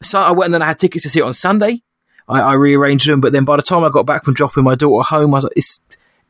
So 0.02 0.20
I 0.20 0.32
went 0.32 0.48
and 0.48 0.56
then 0.56 0.62
I 0.62 0.68
had 0.68 0.80
tickets 0.80 1.04
to 1.04 1.10
see 1.10 1.20
it 1.20 1.24
on 1.24 1.34
Sunday. 1.34 1.82
I, 2.28 2.42
I, 2.42 2.54
rearranged 2.54 3.10
them, 3.10 3.20
but 3.20 3.34
then 3.34 3.46
by 3.46 3.58
the 3.58 3.62
time 3.62 3.84
I 3.84 3.90
got 3.90 4.06
back 4.06 4.24
from 4.24 4.34
dropping 4.34 4.64
my 4.64 4.76
daughter 4.76 5.08
home, 5.08 5.34
I 5.34 5.38
was 5.38 5.44
like, 5.44 5.54
it's 5.56 5.82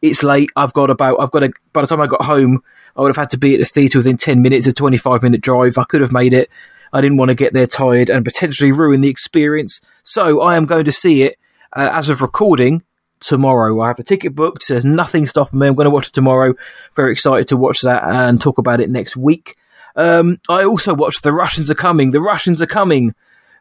it's 0.01 0.23
late. 0.23 0.49
I've 0.55 0.73
got 0.73 0.89
about 0.89 1.19
I've 1.19 1.31
got 1.31 1.41
to. 1.41 1.53
By 1.73 1.81
the 1.81 1.87
time 1.87 2.01
I 2.01 2.07
got 2.07 2.23
home, 2.23 2.63
I 2.95 3.01
would 3.01 3.09
have 3.09 3.17
had 3.17 3.29
to 3.31 3.37
be 3.37 3.53
at 3.53 3.59
the 3.59 3.65
theatre 3.65 3.99
within 3.99 4.17
ten 4.17 4.41
minutes, 4.41 4.67
a 4.67 4.73
twenty 4.73 4.97
five 4.97 5.21
minute 5.21 5.41
drive. 5.41 5.77
I 5.77 5.83
could 5.83 6.01
have 6.01 6.11
made 6.11 6.33
it. 6.33 6.49
I 6.93 7.01
didn't 7.01 7.17
want 7.17 7.29
to 7.29 7.35
get 7.35 7.53
there 7.53 7.67
tired 7.67 8.09
and 8.09 8.25
potentially 8.25 8.71
ruin 8.71 9.01
the 9.01 9.09
experience. 9.09 9.79
So 10.03 10.41
I 10.41 10.57
am 10.57 10.65
going 10.65 10.85
to 10.85 10.91
see 10.91 11.23
it 11.23 11.37
uh, 11.75 11.89
as 11.93 12.09
of 12.09 12.21
recording 12.21 12.83
tomorrow. 13.19 13.79
I 13.79 13.87
have 13.87 13.99
a 13.99 14.03
ticket 14.03 14.35
booked. 14.35 14.67
There's 14.67 14.83
nothing 14.83 15.27
stopping 15.27 15.59
me. 15.59 15.67
I'm 15.67 15.75
going 15.75 15.85
to 15.85 15.91
watch 15.91 16.07
it 16.07 16.13
tomorrow. 16.13 16.55
Very 16.95 17.13
excited 17.13 17.47
to 17.49 17.57
watch 17.57 17.81
that 17.81 18.03
and 18.03 18.41
talk 18.41 18.57
about 18.57 18.81
it 18.81 18.89
next 18.89 19.15
week. 19.15 19.55
Um, 19.95 20.37
I 20.49 20.63
also 20.63 20.93
watched 20.93 21.23
The 21.23 21.33
Russians 21.33 21.69
Are 21.69 21.75
Coming. 21.75 22.11
The 22.11 22.21
Russians 22.21 22.61
Are 22.61 22.67
Coming. 22.67 23.13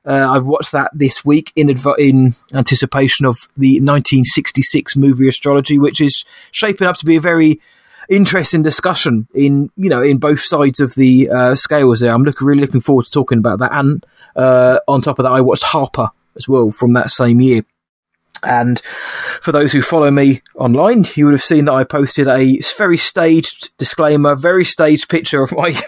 Uh, 0.04 0.26
I've 0.30 0.46
watched 0.46 0.72
that 0.72 0.90
this 0.94 1.24
week 1.24 1.52
in 1.56 1.68
adv- 1.68 1.98
in 1.98 2.34
anticipation 2.54 3.26
of 3.26 3.36
the 3.56 3.80
1966 3.80 4.96
movie 4.96 5.28
Astrology, 5.28 5.78
which 5.78 6.00
is 6.00 6.24
shaping 6.52 6.86
up 6.86 6.96
to 6.96 7.04
be 7.04 7.16
a 7.16 7.20
very 7.20 7.60
interesting 8.08 8.62
discussion 8.62 9.28
in 9.34 9.70
you 9.76 9.88
know 9.88 10.02
in 10.02 10.18
both 10.18 10.40
sides 10.40 10.80
of 10.80 10.94
the 10.94 11.28
uh, 11.28 11.54
scales. 11.54 12.00
There, 12.00 12.12
I'm 12.12 12.24
really 12.40 12.60
looking 12.60 12.80
forward 12.80 13.04
to 13.06 13.10
talking 13.10 13.38
about 13.38 13.58
that. 13.58 13.72
And 13.72 14.04
uh, 14.36 14.78
on 14.88 15.02
top 15.02 15.18
of 15.18 15.24
that, 15.24 15.32
I 15.32 15.42
watched 15.42 15.64
Harper 15.64 16.08
as 16.36 16.48
well 16.48 16.70
from 16.70 16.94
that 16.94 17.10
same 17.10 17.40
year. 17.40 17.64
And 18.42 18.80
for 19.42 19.52
those 19.52 19.72
who 19.72 19.82
follow 19.82 20.10
me 20.10 20.40
online, 20.54 21.04
you 21.14 21.26
would 21.26 21.34
have 21.34 21.42
seen 21.42 21.66
that 21.66 21.74
I 21.74 21.84
posted 21.84 22.26
a 22.26 22.58
very 22.78 22.96
staged 22.96 23.76
disclaimer, 23.76 24.34
very 24.34 24.64
staged 24.64 25.10
picture 25.10 25.42
of 25.42 25.52
my 25.52 25.78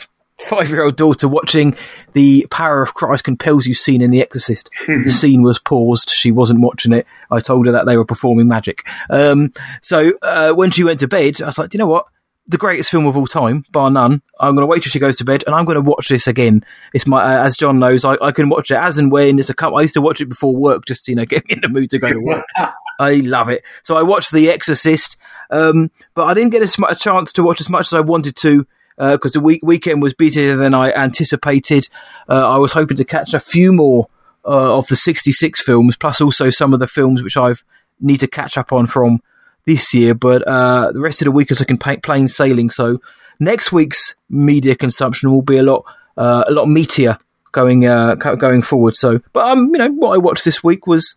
five 0.49 0.69
year 0.69 0.85
old 0.85 0.97
daughter 0.97 1.29
watching 1.29 1.77
the 2.13 2.47
Power 2.51 2.83
of 2.83 2.95
Christ 2.95 3.25
Compels 3.25 3.67
You 3.67 3.75
scene 3.75 4.03
in 4.03 4.11
The 4.11 4.23
Exorcist. 4.23 4.71
the 4.87 5.11
scene 5.11 5.43
was 5.43 5.59
paused. 5.59 6.11
She 6.11 6.31
wasn't 6.31 6.61
watching 6.61 6.93
it. 6.93 7.07
I 7.31 7.41
told 7.41 7.67
her 7.67 7.73
that 7.73 7.87
they 7.87 7.97
were 7.97 8.05
performing 8.05 8.49
magic. 8.49 8.87
Um, 9.11 9.53
so 9.81 10.13
uh, 10.23 10.53
when 10.53 10.71
she 10.71 10.85
went 10.85 11.01
to 11.01 11.09
bed, 11.09 11.41
I 11.41 11.47
was 11.47 11.59
like, 11.59 11.75
you 11.75 11.79
know 11.79 11.87
what? 11.87 12.07
The 12.49 12.59
greatest 12.59 12.91
film 12.91 13.07
of 13.07 13.17
all 13.17 13.29
time, 13.29 13.65
bar 13.71 13.89
none. 13.89 14.21
I'm 14.41 14.57
going 14.57 14.65
to 14.65 14.67
wait 14.67 14.83
till 14.83 14.91
she 14.91 14.99
goes 14.99 15.17
to 15.17 15.25
bed, 15.25 15.45
and 15.47 15.55
I'm 15.55 15.65
going 15.65 15.77
to 15.77 15.81
watch 15.81 16.09
this 16.09 16.27
again. 16.27 16.65
It's 16.93 17.07
my, 17.07 17.23
uh, 17.23 17.47
as 17.47 17.57
John 17.57 17.79
knows, 17.79 18.05
I, 18.05 18.17
I, 18.21 18.33
can 18.33 18.49
watch 18.49 18.73
it 18.73 18.79
as 18.79 18.99
and 18.99 19.13
when. 19.13 19.39
It's 19.39 19.49
a 19.49 19.55
couple. 19.55 19.79
I 19.79 19.83
used 19.83 19.95
to 19.95 20.01
watch 20.01 20.21
it 20.21 20.29
before 20.29 20.55
work, 20.55 20.85
just 20.85 21.07
you 21.07 21.15
know, 21.15 21.25
get 21.27 21.47
me 21.47 21.55
in 21.55 21.61
the 21.61 21.69
mood 21.69 21.91
to 21.91 22.01
go 22.01 22.13
to 22.13 22.19
work. 22.19 22.45
I 22.99 23.15
love 23.15 23.49
it. 23.49 23.63
So 23.85 23.97
I 23.97 24.03
watched 24.03 24.33
The 24.33 24.51
Exorcist, 24.51 25.17
um, 25.51 25.93
but 26.15 26.27
I 26.27 26.35
didn't 26.35 26.51
get 26.51 26.63
a, 26.63 26.87
a 26.87 26.97
chance 26.97 27.33
to 27.35 27.45
watch 27.45 27.61
as 27.61 27.69
much 27.69 27.87
as 27.87 27.95
I 27.95 28.01
wanted 28.01 28.37
to 28.39 28.67
because 28.97 29.31
uh, 29.33 29.39
the 29.39 29.41
week- 29.41 29.63
weekend 29.63 30.03
was 30.03 30.15
busier 30.15 30.57
than 30.57 30.75
I 30.75 30.93
anticipated. 30.93 31.89
Uh, 32.29 32.55
I 32.55 32.59
was 32.59 32.73
hoping 32.73 32.97
to 32.97 33.05
catch 33.05 33.35
a 33.35 33.41
few 33.41 33.73
more 33.73 34.09
uh, 34.45 34.77
of 34.77 34.87
the 34.89 34.97
66 34.97 35.61
films, 35.61 35.97
plus 35.97 36.21
also 36.21 36.51
some 36.51 36.73
of 36.73 36.81
the 36.81 36.87
films 36.87 37.23
which 37.23 37.37
I've 37.37 37.65
need 38.01 38.21
to 38.21 38.27
catch 38.27 38.59
up 38.59 38.73
on 38.73 38.87
from 38.87 39.23
this 39.67 39.95
year. 39.95 40.15
But 40.15 40.45
the 40.45 41.01
rest 41.01 41.23
of 41.23 41.27
the 41.27 41.31
week 41.31 41.51
is 41.51 41.61
looking 41.61 41.79
plain 41.79 42.29
sailing. 42.29 42.71
So 42.71 43.01
next 43.39 43.73
week's 43.73 44.15
media 44.29 44.75
consumption 44.75 45.31
will 45.31 45.43
be 45.43 45.59
a 45.59 45.63
lot 45.63 45.85
a 46.17 46.51
lot 46.51 46.67
meatier 46.67 47.19
going 47.53 47.81
going 47.81 48.63
forward. 48.63 48.97
So, 48.97 49.21
but 49.33 49.47
um, 49.47 49.67
you 49.67 49.79
know 49.79 49.91
what 49.91 50.15
I 50.15 50.19
watched 50.19 50.45
this 50.45 50.65
week 50.65 50.87
was 50.87 51.17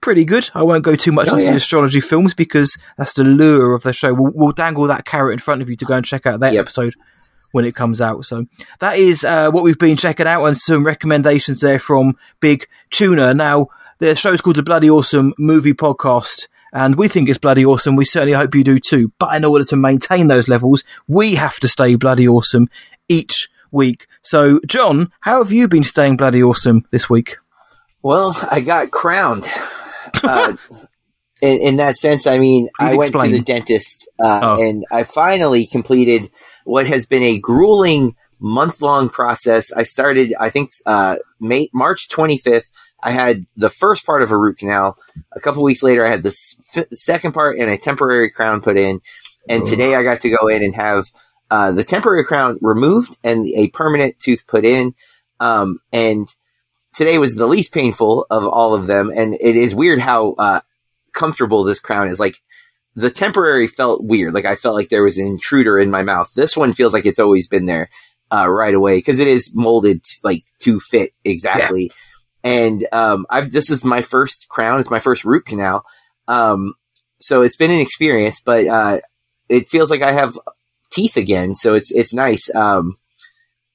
pretty 0.00 0.24
good. 0.24 0.50
I 0.54 0.62
won't 0.62 0.84
go 0.84 0.96
too 0.96 1.12
much 1.12 1.28
oh, 1.28 1.32
into 1.32 1.44
yeah. 1.44 1.50
the 1.50 1.56
astrology 1.56 2.00
films 2.00 2.34
because 2.34 2.76
that's 2.96 3.12
the 3.12 3.24
lure 3.24 3.74
of 3.74 3.82
the 3.82 3.92
show. 3.92 4.14
We'll, 4.14 4.32
we'll, 4.34 4.52
dangle 4.52 4.86
that 4.86 5.04
carrot 5.04 5.34
in 5.34 5.38
front 5.38 5.62
of 5.62 5.70
you 5.70 5.76
to 5.76 5.84
go 5.84 5.94
and 5.94 6.04
check 6.04 6.26
out 6.26 6.40
that 6.40 6.52
yep. 6.52 6.62
episode 6.62 6.94
when 7.52 7.64
it 7.64 7.74
comes 7.74 8.00
out. 8.00 8.24
So 8.24 8.46
that 8.80 8.98
is 8.98 9.24
uh, 9.24 9.50
what 9.50 9.64
we've 9.64 9.78
been 9.78 9.96
checking 9.96 10.26
out 10.26 10.44
and 10.44 10.56
some 10.56 10.84
recommendations 10.84 11.60
there 11.60 11.78
from 11.78 12.16
Big 12.40 12.66
Tuna. 12.90 13.34
Now, 13.34 13.68
the 13.98 14.14
show 14.16 14.32
is 14.32 14.40
called 14.40 14.56
the 14.56 14.62
Bloody 14.62 14.90
Awesome 14.90 15.34
Movie 15.38 15.74
Podcast. 15.74 16.46
And 16.72 16.94
we 16.94 17.08
think 17.08 17.28
it's 17.28 17.38
bloody 17.38 17.64
awesome. 17.64 17.96
We 17.96 18.04
certainly 18.04 18.34
hope 18.34 18.54
you 18.54 18.62
do 18.62 18.78
too. 18.78 19.12
But 19.18 19.34
in 19.34 19.44
order 19.44 19.64
to 19.64 19.76
maintain 19.76 20.28
those 20.28 20.48
levels, 20.48 20.84
we 21.08 21.34
have 21.34 21.58
to 21.60 21.68
stay 21.68 21.96
bloody 21.96 22.28
awesome 22.28 22.68
each 23.08 23.48
week. 23.72 24.06
So, 24.22 24.60
John, 24.66 25.12
how 25.20 25.42
have 25.42 25.52
you 25.52 25.66
been 25.66 25.82
staying 25.82 26.16
bloody 26.16 26.42
awesome 26.42 26.86
this 26.90 27.10
week? 27.10 27.38
Well, 28.02 28.36
I 28.50 28.60
got 28.60 28.90
crowned. 28.90 29.48
Uh, 30.22 30.56
in, 31.42 31.60
in, 31.60 31.76
that 31.76 31.96
sense, 31.96 32.26
I 32.26 32.38
mean, 32.38 32.68
Please 32.78 32.90
I 32.92 32.94
went 32.94 33.10
explain. 33.10 33.32
to 33.32 33.38
the 33.38 33.44
dentist 33.44 34.08
uh, 34.22 34.40
oh. 34.42 34.62
and 34.62 34.84
I 34.92 35.04
finally 35.04 35.66
completed 35.66 36.30
what 36.64 36.86
has 36.86 37.06
been 37.06 37.22
a 37.22 37.38
grueling 37.38 38.14
month 38.38 38.80
long 38.82 39.08
process. 39.08 39.72
I 39.72 39.82
started, 39.82 40.34
I 40.38 40.50
think, 40.50 40.70
uh, 40.86 41.16
May, 41.40 41.68
March 41.72 42.08
25th. 42.08 42.66
I 43.02 43.12
had 43.12 43.46
the 43.56 43.70
first 43.70 44.04
part 44.04 44.22
of 44.22 44.30
a 44.30 44.36
root 44.36 44.58
canal. 44.58 44.98
A 45.32 45.40
couple 45.40 45.62
weeks 45.62 45.82
later, 45.82 46.04
I 46.04 46.10
had 46.10 46.22
the 46.22 46.36
f- 46.74 46.86
second 46.92 47.32
part 47.32 47.58
and 47.58 47.70
a 47.70 47.78
temporary 47.78 48.30
crown 48.30 48.60
put 48.60 48.76
in. 48.76 49.00
And 49.48 49.66
today 49.66 49.94
I 49.94 50.02
got 50.02 50.20
to 50.20 50.30
go 50.30 50.48
in 50.48 50.62
and 50.62 50.74
have 50.74 51.06
uh, 51.50 51.72
the 51.72 51.82
temporary 51.82 52.24
crown 52.24 52.58
removed 52.60 53.16
and 53.24 53.46
a 53.56 53.68
permanent 53.70 54.18
tooth 54.18 54.46
put 54.46 54.64
in. 54.64 54.94
Um, 55.40 55.80
and 55.92 56.28
today 56.94 57.18
was 57.18 57.36
the 57.36 57.46
least 57.46 57.72
painful 57.72 58.26
of 58.30 58.44
all 58.44 58.74
of 58.74 58.86
them. 58.86 59.10
And 59.14 59.34
it 59.34 59.56
is 59.56 59.74
weird 59.74 60.00
how 60.00 60.32
uh, 60.32 60.60
comfortable 61.12 61.64
this 61.64 61.80
crown 61.80 62.08
is. 62.08 62.20
Like 62.20 62.40
the 62.94 63.10
temporary 63.10 63.66
felt 63.66 64.04
weird. 64.04 64.34
Like 64.34 64.44
I 64.44 64.56
felt 64.56 64.74
like 64.74 64.88
there 64.88 65.02
was 65.02 65.18
an 65.18 65.26
intruder 65.26 65.78
in 65.78 65.90
my 65.90 66.02
mouth. 66.02 66.30
This 66.34 66.56
one 66.56 66.72
feels 66.72 66.92
like 66.92 67.06
it's 67.06 67.18
always 67.18 67.46
been 67.46 67.66
there 67.66 67.88
uh, 68.32 68.48
right 68.48 68.74
away 68.74 68.98
because 68.98 69.18
it 69.18 69.28
is 69.28 69.52
molded 69.54 70.04
like 70.22 70.44
to 70.60 70.80
fit 70.80 71.12
exactly. 71.24 71.84
Yeah. 71.84 71.92
And 72.42 72.86
um, 72.92 73.26
I've 73.28 73.52
this 73.52 73.70
is 73.70 73.84
my 73.84 74.02
first 74.02 74.48
crown. 74.48 74.80
It's 74.80 74.90
my 74.90 75.00
first 75.00 75.24
root 75.24 75.44
canal. 75.44 75.84
Um, 76.26 76.74
so 77.20 77.42
it's 77.42 77.56
been 77.56 77.70
an 77.70 77.80
experience, 77.80 78.40
but 78.40 78.66
uh, 78.66 79.00
it 79.48 79.68
feels 79.68 79.90
like 79.90 80.00
I 80.02 80.12
have 80.12 80.38
teeth 80.90 81.16
again. 81.16 81.54
So 81.54 81.74
it's 81.74 81.92
it's 81.92 82.14
nice. 82.14 82.52
Um, 82.54 82.96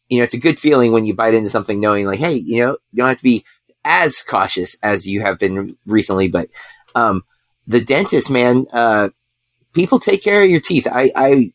you 0.09 0.17
know, 0.17 0.23
it's 0.23 0.33
a 0.33 0.39
good 0.39 0.59
feeling 0.59 0.91
when 0.91 1.05
you 1.05 1.13
bite 1.13 1.33
into 1.33 1.49
something 1.49 1.79
knowing 1.79 2.05
like, 2.05 2.19
hey, 2.19 2.35
you 2.35 2.59
know, 2.59 2.77
you 2.91 2.97
don't 2.97 3.07
have 3.07 3.17
to 3.17 3.23
be 3.23 3.43
as 3.83 4.21
cautious 4.21 4.75
as 4.81 5.07
you 5.07 5.21
have 5.21 5.39
been 5.39 5.77
recently, 5.85 6.27
but 6.27 6.49
um, 6.95 7.23
the 7.67 7.81
dentist, 7.81 8.29
man, 8.29 8.65
uh, 8.71 9.09
people 9.73 9.99
take 9.99 10.23
care 10.23 10.43
of 10.43 10.49
your 10.49 10.59
teeth. 10.59 10.87
I, 10.91 11.11
I 11.15 11.51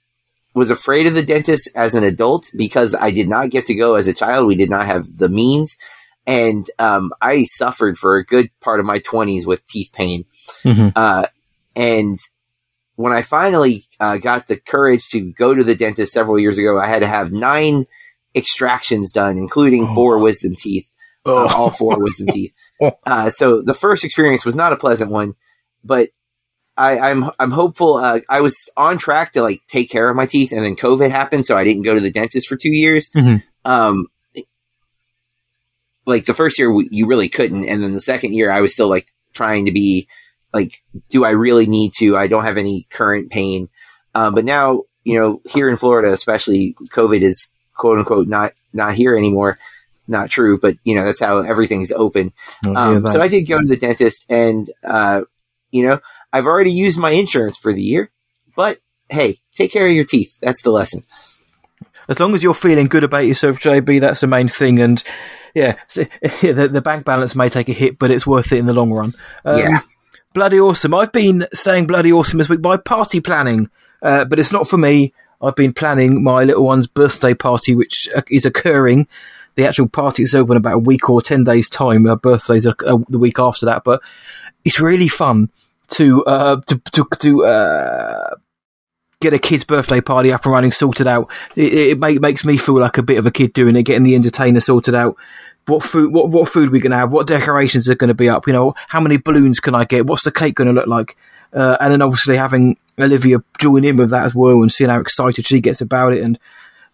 was 0.55 0.71
afraid 0.71 1.07
of 1.07 1.15
the 1.15 1.23
dentist 1.23 1.71
as 1.75 1.95
an 1.95 2.05
adult 2.05 2.51
because 2.57 2.95
I 2.95 3.11
did 3.11 3.29
not 3.29 3.51
get 3.51 3.67
to 3.67 3.75
go 3.75 3.95
as 3.95 4.07
a 4.07 4.13
child. 4.13 4.47
We 4.47 4.57
did 4.57 4.71
not 4.71 4.87
have 4.87 5.19
the 5.19 5.29
means. 5.29 5.79
And 6.27 6.69
um, 6.79 7.13
I 7.21 7.45
suffered 7.45 7.99
for 7.99 8.17
a 8.17 8.25
good 8.25 8.51
part 8.61 8.81
of 8.81 8.87
my 8.87 9.01
20s 9.01 9.47
with 9.47 9.67
teeth 9.67 9.93
pain. 9.93 10.25
Mm-hmm. 10.63 10.89
Uh, 10.95 11.27
and 11.75 12.19
when 12.97 13.13
I 13.13 13.23
finally 13.23 13.87
uh, 13.99 14.19
got 14.19 14.47
the 14.47 14.57
courage 14.57 15.09
to 15.09 15.33
go 15.33 15.55
to 15.55 15.65
the 15.65 15.75
dentist 15.75 16.13
several 16.13 16.39
years 16.39 16.59
ago, 16.59 16.79
I 16.79 16.87
had 16.87 17.01
to 17.01 17.07
have 17.07 17.33
nine 17.33 17.87
extractions 18.35 19.13
done, 19.13 19.37
including 19.37 19.89
oh. 19.89 19.95
four 19.95 20.19
wisdom 20.19 20.55
teeth, 20.55 20.91
uh, 21.27 21.33
oh. 21.33 21.47
uh, 21.47 21.55
all 21.55 21.71
four 21.71 21.99
wisdom 21.99 22.29
teeth. 22.29 22.53
Uh, 23.05 23.29
so 23.29 23.61
the 23.61 23.75
first 23.75 24.07
experience 24.07 24.47
was 24.47 24.57
not 24.57 24.73
a 24.73 24.77
pleasant 24.77 25.11
one 25.11 25.35
but 25.85 26.09
I, 26.77 27.11
am 27.11 27.25
I'm, 27.25 27.31
I'm 27.39 27.51
hopeful. 27.51 27.97
Uh, 27.97 28.21
I 28.29 28.41
was 28.41 28.71
on 28.77 28.99
track 28.99 29.33
to 29.33 29.43
like 29.43 29.63
take 29.69 29.91
care 29.91 30.09
of 30.09 30.17
my 30.17 30.27
teeth, 30.27 30.53
and 30.53 30.65
then 30.65 30.77
COVID 30.77 31.11
happened, 31.11 31.45
so 31.45 31.57
I 31.57 31.65
didn't 31.65 31.83
go 31.83 31.95
to 31.95 32.01
the 32.01 32.11
dentist 32.11 32.49
for 32.49 32.57
two 32.57 32.71
years. 32.71 33.11
Mm-hmm. 33.11 33.71
Um, 33.71 34.07
like 36.07 36.25
the 36.25 36.35
first 36.35 36.59
year, 36.59 36.73
you 36.91 37.07
really 37.07 37.29
couldn't, 37.29 37.67
and 37.67 37.83
then 37.83 37.93
the 37.93 38.01
second 38.01 38.35
year, 38.35 38.51
I 38.51 38.61
was 38.61 38.73
still 38.73 38.89
like 38.89 39.09
trying 39.35 39.67
to 39.67 39.73
be 39.73 40.09
like, 40.55 40.83
do 41.11 41.25
I 41.25 41.31
really 41.31 41.67
need 41.67 41.93
to? 41.99 42.17
I 42.17 42.27
don't 42.27 42.45
have 42.45 42.59
any 42.59 42.87
current 42.91 43.31
pain, 43.31 43.69
um, 44.15 44.35
but 44.35 44.45
now 44.45 44.85
you 45.05 45.19
know 45.19 45.43
here 45.47 45.69
in 45.69 45.77
Florida, 45.77 46.13
especially, 46.13 46.77
COVID 46.93 47.21
is 47.21 47.51
quote 47.81 47.99
unquote 47.99 48.29
not 48.29 48.53
not 48.73 48.95
here 48.95 49.17
anymore. 49.17 49.59
Not 50.07 50.29
true, 50.29 50.59
but 50.59 50.77
you 50.85 50.95
know 50.95 51.05
that's 51.05 51.21
how 51.21 51.39
everything's 51.39 51.93
open. 51.93 52.33
Um, 52.67 53.07
so 53.07 53.23
I 53.23 53.29
did 53.29 53.45
go 53.45 53.61
to 53.61 53.67
the 53.67 53.77
dentist, 53.77 54.27
and 54.29 54.69
uh, 54.85 55.23
you 55.71 55.87
know, 55.87 56.01
I've 56.33 56.47
already 56.47 56.73
used 56.73 56.99
my 56.99 57.13
insurance 57.13 57.57
for 57.57 57.73
the 57.73 57.83
year, 57.83 58.11
but 58.57 58.79
hey, 59.09 59.39
take 59.55 59.73
care 59.73 59.87
of 59.87 59.93
your 59.93 60.05
teeth. 60.05 60.39
That's 60.43 60.63
the 60.63 60.71
lesson. 60.71 61.05
As 62.09 62.19
long 62.19 62.35
as 62.35 62.43
you're 62.43 62.55
feeling 62.55 62.89
good 62.89 63.05
about 63.05 63.27
yourself, 63.27 63.61
JB, 63.61 64.01
that's 64.01 64.21
the 64.21 64.27
main 64.27 64.49
thing. 64.49 64.81
And 64.81 65.03
yeah, 65.55 65.77
so, 65.87 66.05
the, 66.43 66.69
the, 66.71 66.83
bank 66.83 67.05
balance 67.05 67.37
may 67.37 67.49
take 67.49 67.69
a 67.69 67.73
hit, 67.73 67.99
but 68.01 68.11
it's 68.11 68.27
worth 68.27 68.51
it 68.51 68.59
in 68.59 68.67
the 68.67 68.75
long 68.75 68.93
run. 68.93 69.15
Um, 69.45 69.59
yeah. 69.59 69.81
Bloody 70.35 70.59
awesome. 70.59 70.95
I've 70.95 71.13
been 71.13 71.47
staying 71.53 71.87
bloody 71.87 72.13
awesome 72.13 72.39
this 72.39 72.49
week 72.49 72.63
by 72.63 72.79
party 72.79 73.21
planning, 73.21 73.71
uh, 74.03 74.25
but 74.25 74.41
it's 74.41 74.53
not 74.53 74.69
for 74.69 74.77
me. 74.77 75.13
I've 75.43 75.57
been 75.57 75.73
planning 75.73 76.23
my 76.23 76.45
little 76.45 76.65
one's 76.65 76.87
birthday 76.87 77.35
party, 77.35 77.75
which 77.75 78.09
uh, 78.15 78.23
is 78.31 78.45
occurring. 78.45 79.09
The 79.55 79.67
actual 79.67 79.89
party 79.89 80.23
is 80.23 80.35
over 80.35 80.53
in 80.53 80.59
about 80.59 80.75
a 80.75 80.79
week 80.79 81.09
or 81.09 81.21
10 81.21 81.45
days' 81.45 81.69
time. 81.69 82.05
Her 82.05 82.17
birthday's 82.17 82.67
uh, 82.67 82.75
the 83.09 83.19
week 83.19 83.39
after 83.39 83.67
that, 83.67 83.85
but 83.85 84.01
it's 84.65 84.81
really 84.81 85.09
fun 85.09 85.51
to 85.89 86.25
uh, 86.25 86.61
to 86.67 86.79
to, 86.93 87.07
to 87.19 87.45
uh, 87.45 88.35
get 89.21 89.35
a 89.35 89.39
kid's 89.39 89.65
birthday 89.65 90.01
party 90.01 90.33
up 90.33 90.45
and 90.45 90.53
running, 90.53 90.73
sorted 90.73 91.07
out. 91.07 91.31
It, 91.57 91.73
it 91.73 91.99
make, 91.99 92.21
makes 92.21 92.45
me 92.45 92.57
feel 92.57 92.79
like 92.79 92.99
a 92.99 93.03
bit 93.03 93.19
of 93.19 93.27
a 93.27 93.31
kid 93.31 93.53
doing 93.53 93.77
it, 93.77 93.83
getting 93.83 94.03
the 94.03 94.15
entertainer 94.15 94.61
sorted 94.61 94.95
out. 94.95 95.17
What 95.67 95.83
food? 95.83 96.13
What 96.13 96.31
what 96.31 96.49
food 96.49 96.71
we 96.71 96.81
gonna 96.81 96.97
have? 96.97 97.13
What 97.13 97.27
decorations 97.27 97.89
are 97.89 97.95
going 97.95 98.09
to 98.09 98.15
be 98.15 98.29
up? 98.29 98.47
You 98.47 98.53
know, 98.53 98.75
how 98.89 99.01
many 99.01 99.19
balloons 99.19 99.61
can 99.61 99.75
I 99.75 99.85
get? 99.85 100.07
What's 100.07 100.25
the 100.25 100.33
cake 100.33 100.55
going 100.55 100.69
to 100.69 100.75
look 100.75 100.87
like? 100.87 101.17
Uh, 101.53 101.77
and 101.81 101.93
then 101.93 102.03
obviously 102.03 102.37
having 102.37 102.77
Olivia 103.03 103.39
join 103.59 103.85
in 103.85 103.97
with 103.97 104.11
that 104.11 104.27
as 104.27 104.35
well, 104.35 104.63
and 104.63 104.73
seeing 104.73 104.91
how 104.91 105.01
excited 105.01 105.47
she 105.47 105.61
gets 105.61 105.81
about 105.81 106.13
it, 106.13 106.23
and 106.23 106.39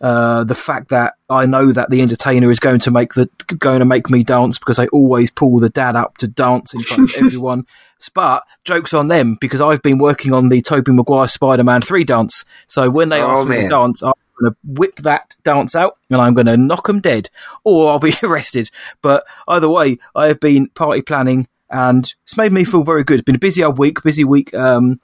uh, 0.01 0.45
the 0.45 0.55
fact 0.55 0.91
that 0.91 1.15
I 1.31 1.47
know 1.47 1.73
that 1.73 1.91
the 1.91 2.03
entertainer 2.03 2.51
is 2.51 2.61
going 2.61 2.81
to 2.81 2.91
make 2.91 3.15
the 3.15 3.31
going 3.59 3.79
to 3.79 3.87
make 3.87 4.11
me 4.11 4.25
dance 4.25 4.59
because 4.59 4.79
I 4.79 4.87
always 4.89 5.31
pull 5.31 5.59
the 5.59 5.71
dad 5.71 5.97
up 5.97 6.19
to 6.19 6.29
dance 6.29 6.75
in 6.75 6.83
front 6.83 7.11
of 7.11 7.17
everyone. 7.25 7.67
But 8.13 8.45
jokes 8.65 8.93
on 8.93 9.09
them 9.09 9.39
because 9.41 9.63
I've 9.63 9.83
been 9.83 9.99
working 9.99 10.35
on 10.35 10.51
the 10.51 10.61
Tobey 10.61 10.93
Maguire 10.93 11.29
Spider 11.29 11.65
Man 11.65 11.81
three 11.81 12.05
dance. 12.05 12.45
So 12.67 12.91
when 12.91 13.09
they 13.09 13.23
oh, 13.23 13.39
ask 13.39 13.49
me 13.49 13.63
to 13.63 13.69
dance, 13.69 14.03
I'm 14.03 14.13
going 14.39 14.53
to 14.53 14.57
whip 14.65 14.97
that 14.97 15.35
dance 15.45 15.75
out 15.75 15.97
and 16.11 16.21
I'm 16.21 16.35
going 16.35 16.47
to 16.47 16.59
knock 16.59 16.89
them 16.89 17.01
dead, 17.01 17.31
or 17.65 17.91
I'll 17.91 17.99
be 17.99 18.15
arrested. 18.23 18.71
But 19.01 19.25
either 19.49 19.69
way, 19.69 19.99
I 20.15 20.27
have 20.27 20.41
been 20.41 20.69
party 20.69 21.01
planning 21.01 21.49
and 21.71 22.13
it's 22.25 22.37
made 22.37 22.53
me 22.53 22.65
feel 22.65 22.83
very 22.83 23.03
good. 23.03 23.21
It's 23.21 23.25
been 23.25 23.35
a 23.35 23.39
busy 23.39 23.65
old 23.65 23.79
week, 23.79 24.03
busy 24.03 24.25
week. 24.25 24.53
Um, 24.55 25.01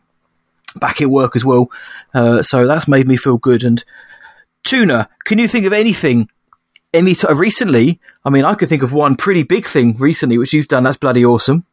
back 0.81 1.01
at 1.01 1.09
work 1.09 1.37
as 1.37 1.45
well, 1.45 1.71
uh, 2.15 2.43
so 2.43 2.67
that's 2.67 2.89
made 2.89 3.07
me 3.07 3.17
feel 3.17 3.39
good 3.39 3.65
and 3.65 3.85
Tuna, 4.65 5.09
can 5.25 5.39
you 5.39 5.49
think 5.49 5.67
of 5.67 5.73
anything 5.73 6.29
any 6.95 7.15
t- 7.15 7.27
recently? 7.33 8.01
I 8.25 8.31
mean, 8.31 8.45
I 8.45 8.55
could 8.55 8.69
think 8.69 8.83
of 8.83 8.93
one 8.93 9.17
pretty 9.17 9.43
big 9.43 9.67
thing 9.67 9.97
recently, 9.99 10.39
which 10.39 10.53
you've 10.53 10.69
done. 10.69 10.85
That's 10.85 10.97
bloody 10.97 11.25
awesome. 11.25 11.67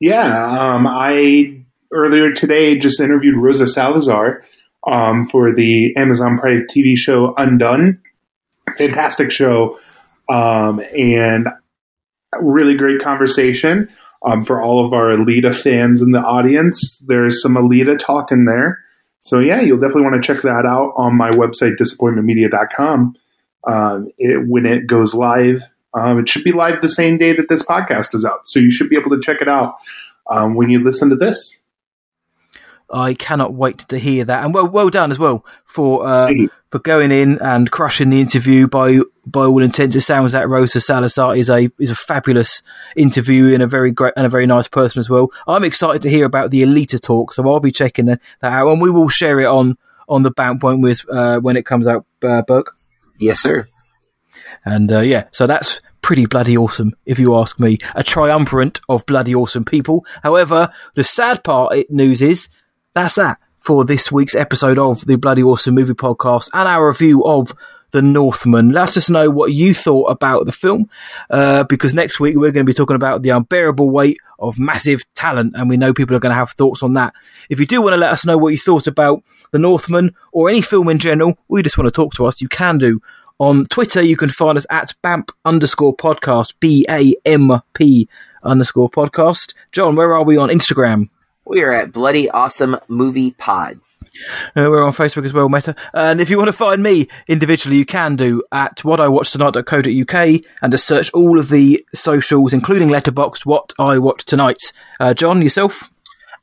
Yeah, 0.00 0.74
um, 0.74 0.86
I 0.86 1.64
earlier 1.92 2.32
today 2.32 2.78
just 2.78 3.00
interviewed 3.00 3.36
Rosa 3.36 3.66
Salazar 3.66 4.44
um, 4.86 5.28
for 5.28 5.54
the 5.54 5.94
Amazon 5.96 6.38
Prime 6.38 6.66
TV 6.74 6.96
show 6.96 7.34
Undone. 7.36 8.00
fantastic 8.76 9.30
show 9.30 9.78
um, 10.28 10.80
and 10.96 11.48
really 12.40 12.74
great 12.76 13.00
conversation 13.00 13.88
um, 14.24 14.44
for 14.44 14.62
all 14.62 14.84
of 14.84 14.92
our 14.92 15.08
Alita 15.08 15.54
fans 15.54 16.02
in 16.02 16.12
the 16.12 16.20
audience. 16.20 17.04
There's 17.06 17.42
some 17.42 17.54
Alita 17.54 17.98
talk 17.98 18.32
in 18.32 18.44
there. 18.44 18.78
So, 19.20 19.38
yeah, 19.38 19.60
you'll 19.60 19.78
definitely 19.78 20.02
want 20.02 20.22
to 20.22 20.26
check 20.26 20.42
that 20.42 20.66
out 20.66 20.94
on 20.96 21.16
my 21.16 21.30
website, 21.30 21.76
disappointmentmedia.com. 21.76 23.14
Um, 23.64 24.08
it, 24.18 24.48
when 24.48 24.66
it 24.66 24.86
goes 24.86 25.14
live, 25.14 25.62
um, 25.94 26.18
it 26.18 26.28
should 26.28 26.42
be 26.42 26.52
live 26.52 26.80
the 26.80 26.88
same 26.88 27.18
day 27.18 27.32
that 27.34 27.48
this 27.48 27.64
podcast 27.64 28.14
is 28.14 28.24
out. 28.24 28.46
So, 28.46 28.58
you 28.58 28.70
should 28.70 28.88
be 28.88 28.96
able 28.98 29.10
to 29.10 29.20
check 29.20 29.40
it 29.40 29.48
out 29.48 29.76
um, 30.28 30.54
when 30.54 30.70
you 30.70 30.82
listen 30.82 31.10
to 31.10 31.16
this. 31.16 31.61
I 32.92 33.14
cannot 33.14 33.54
wait 33.54 33.78
to 33.88 33.98
hear 33.98 34.24
that, 34.24 34.44
and 34.44 34.52
well, 34.52 34.68
well 34.68 34.90
done 34.90 35.10
as 35.10 35.18
well 35.18 35.44
for 35.64 36.06
uh, 36.06 36.30
for 36.70 36.78
going 36.78 37.10
in 37.10 37.40
and 37.40 37.70
crushing 37.70 38.10
the 38.10 38.20
interview. 38.20 38.68
By 38.68 39.00
by 39.24 39.44
all 39.44 39.62
intents, 39.62 39.96
it 39.96 40.02
sounds 40.02 40.32
that 40.32 40.48
Rosa 40.48 40.80
Salazar 40.80 41.34
is 41.34 41.48
a 41.48 41.70
is 41.78 41.90
a 41.90 41.94
fabulous 41.94 42.62
interview 42.96 43.54
and 43.54 43.62
a 43.62 43.66
very 43.66 43.92
great 43.92 44.12
and 44.16 44.26
a 44.26 44.28
very 44.28 44.46
nice 44.46 44.68
person 44.68 45.00
as 45.00 45.08
well. 45.08 45.30
I'm 45.46 45.64
excited 45.64 46.02
to 46.02 46.10
hear 46.10 46.26
about 46.26 46.50
the 46.50 46.62
Alita 46.62 47.00
talk, 47.00 47.32
so 47.32 47.48
I'll 47.48 47.60
be 47.60 47.72
checking 47.72 48.06
that 48.06 48.20
out, 48.42 48.68
and 48.68 48.80
we 48.80 48.90
will 48.90 49.08
share 49.08 49.40
it 49.40 49.46
on 49.46 49.78
on 50.08 50.22
the 50.22 50.30
BAMP 50.30 50.62
won't 50.62 50.82
we, 50.82 50.94
uh, 51.10 51.38
when 51.38 51.56
it 51.56 51.64
comes 51.64 51.86
out, 51.86 52.04
uh, 52.22 52.42
Burke. 52.42 52.76
Yes, 53.18 53.40
sir. 53.40 53.66
And 54.64 54.92
uh, 54.92 55.00
yeah, 55.00 55.28
so 55.32 55.46
that's 55.46 55.80
pretty 56.02 56.26
bloody 56.26 56.56
awesome, 56.56 56.94
if 57.06 57.18
you 57.18 57.34
ask 57.36 57.58
me. 57.58 57.78
A 57.94 58.02
triumvirate 58.02 58.80
of 58.88 59.06
bloody 59.06 59.34
awesome 59.34 59.64
people. 59.64 60.04
However, 60.22 60.72
the 60.94 61.04
sad 61.04 61.42
part 61.44 61.74
news 61.88 62.20
is 62.20 62.48
that's 62.94 63.14
that 63.14 63.38
for 63.60 63.84
this 63.84 64.10
week's 64.10 64.34
episode 64.34 64.78
of 64.78 65.06
the 65.06 65.16
Bloody 65.16 65.42
Awesome 65.42 65.74
Movie 65.74 65.94
Podcast 65.94 66.50
and 66.52 66.68
our 66.68 66.88
review 66.88 67.24
of 67.24 67.54
The 67.92 68.02
Northman. 68.02 68.70
Let 68.70 68.96
us 68.96 69.08
know 69.08 69.30
what 69.30 69.52
you 69.52 69.72
thought 69.72 70.10
about 70.10 70.46
the 70.46 70.52
film, 70.52 70.90
uh, 71.30 71.64
because 71.64 71.94
next 71.94 72.18
week 72.18 72.36
we're 72.36 72.50
going 72.50 72.66
to 72.66 72.70
be 72.70 72.74
talking 72.74 72.96
about 72.96 73.22
the 73.22 73.30
unbearable 73.30 73.88
weight 73.88 74.18
of 74.38 74.58
massive 74.58 75.02
talent, 75.14 75.54
and 75.56 75.70
we 75.70 75.76
know 75.76 75.94
people 75.94 76.16
are 76.16 76.20
going 76.20 76.32
to 76.32 76.36
have 76.36 76.50
thoughts 76.50 76.82
on 76.82 76.94
that. 76.94 77.14
If 77.48 77.60
you 77.60 77.66
do 77.66 77.80
want 77.80 77.94
to 77.94 77.98
let 77.98 78.12
us 78.12 78.26
know 78.26 78.36
what 78.36 78.52
you 78.52 78.58
thought 78.58 78.86
about 78.86 79.22
The 79.52 79.58
Northman 79.58 80.14
or 80.32 80.48
any 80.48 80.60
film 80.60 80.88
in 80.88 80.98
general, 80.98 81.38
or 81.48 81.58
you 81.58 81.62
just 81.62 81.78
want 81.78 81.86
to 81.86 81.92
talk 81.92 82.14
to 82.14 82.26
us, 82.26 82.40
you 82.42 82.48
can 82.48 82.78
do. 82.78 83.00
On 83.38 83.64
Twitter, 83.66 84.02
you 84.02 84.16
can 84.16 84.28
find 84.28 84.58
us 84.58 84.66
at 84.70 84.92
BAMP 85.02 85.30
underscore 85.44 85.96
podcast, 85.96 86.54
B 86.60 86.84
A 86.88 87.14
M 87.24 87.62
P 87.74 88.08
underscore 88.42 88.90
podcast. 88.90 89.54
John, 89.70 89.96
where 89.96 90.14
are 90.14 90.24
we 90.24 90.36
on 90.36 90.48
Instagram? 90.48 91.08
We 91.52 91.60
are 91.60 91.70
at 91.70 91.92
Bloody 91.92 92.30
Awesome 92.30 92.78
Movie 92.88 93.32
Pod. 93.32 93.78
Uh, 94.56 94.70
we're 94.70 94.82
on 94.82 94.94
Facebook 94.94 95.26
as 95.26 95.34
well, 95.34 95.50
Meta. 95.50 95.76
And 95.92 96.18
if 96.18 96.30
you 96.30 96.38
want 96.38 96.48
to 96.48 96.52
find 96.54 96.82
me 96.82 97.08
individually, 97.28 97.76
you 97.76 97.84
can 97.84 98.16
do 98.16 98.42
at 98.50 98.78
whatiwatchtonight.co.uk 98.78 100.44
and 100.62 100.72
just 100.72 100.86
search 100.86 101.10
all 101.12 101.38
of 101.38 101.50
the 101.50 101.84
socials, 101.94 102.54
including 102.54 102.88
Letterboxd, 102.88 103.44
What 103.44 103.74
I 103.78 103.98
Watched 103.98 104.28
Tonight. 104.28 104.72
Uh, 104.98 105.12
John, 105.12 105.42
yourself? 105.42 105.90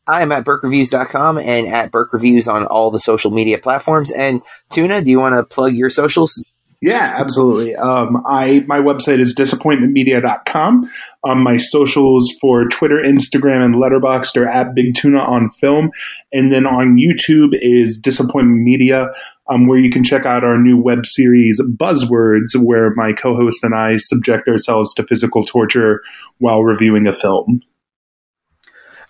I 0.05 0.21
am 0.21 0.31
at 0.31 0.45
BurkeReviews.com 0.45 1.39
and 1.39 1.65
at 1.65 1.89
Burke 1.89 2.13
Reviews 2.13 2.47
on 2.47 2.67
all 2.67 2.91
the 2.91 2.99
social 2.99 3.31
media 3.31 3.57
platforms. 3.57 4.11
And 4.11 4.43
Tuna, 4.69 5.01
do 5.01 5.09
you 5.09 5.19
want 5.19 5.33
to 5.33 5.43
plug 5.43 5.73
your 5.73 5.89
socials? 5.89 6.45
Yeah, 6.81 7.13
absolutely. 7.17 7.75
Um, 7.75 8.23
I 8.25 8.63
my 8.65 8.79
website 8.79 9.19
is 9.19 9.35
disappointmentmedia.com. 9.35 10.89
Um, 11.25 11.43
my 11.43 11.57
socials 11.57 12.31
for 12.39 12.69
Twitter, 12.69 13.03
Instagram, 13.03 13.65
and 13.65 13.75
Letterboxd 13.75 14.37
are 14.37 14.47
at 14.47 14.73
Big 14.75 14.95
Tuna 14.95 15.19
on 15.19 15.49
Film, 15.49 15.91
and 16.31 16.53
then 16.53 16.65
on 16.65 16.97
YouTube 16.97 17.49
is 17.51 17.99
Disappointment 17.99 18.61
Media, 18.61 19.09
um, 19.49 19.67
where 19.67 19.77
you 19.77 19.91
can 19.91 20.05
check 20.05 20.25
out 20.25 20.45
our 20.45 20.57
new 20.57 20.77
web 20.77 21.05
series 21.05 21.61
Buzzwords, 21.61 22.55
where 22.55 22.93
my 22.95 23.11
co-host 23.11 23.61
and 23.65 23.75
I 23.75 23.97
subject 23.97 24.47
ourselves 24.47 24.93
to 24.93 25.05
physical 25.05 25.43
torture 25.43 26.01
while 26.37 26.63
reviewing 26.63 27.07
a 27.07 27.11
film. 27.11 27.61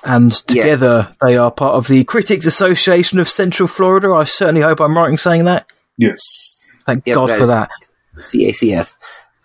And 0.04 0.32
together, 0.32 1.10
yeah. 1.10 1.28
they 1.28 1.38
are 1.38 1.52
part 1.52 1.76
of 1.76 1.88
the 1.88 2.04
Critics 2.06 2.48
Association 2.48 3.20
of 3.20 3.30
Central 3.30 3.68
Florida. 3.68 4.12
I 4.12 4.24
certainly 4.24 4.62
hope 4.62 4.80
I'm 4.80 4.98
right 4.98 5.12
in 5.12 5.18
saying 5.20 5.46
that. 5.46 5.68
Yes. 5.98 6.59
Thank 6.90 7.06
yep, 7.06 7.16
God 7.16 7.38
for 7.38 7.46
that. 7.46 7.70
CACF. 8.18 8.96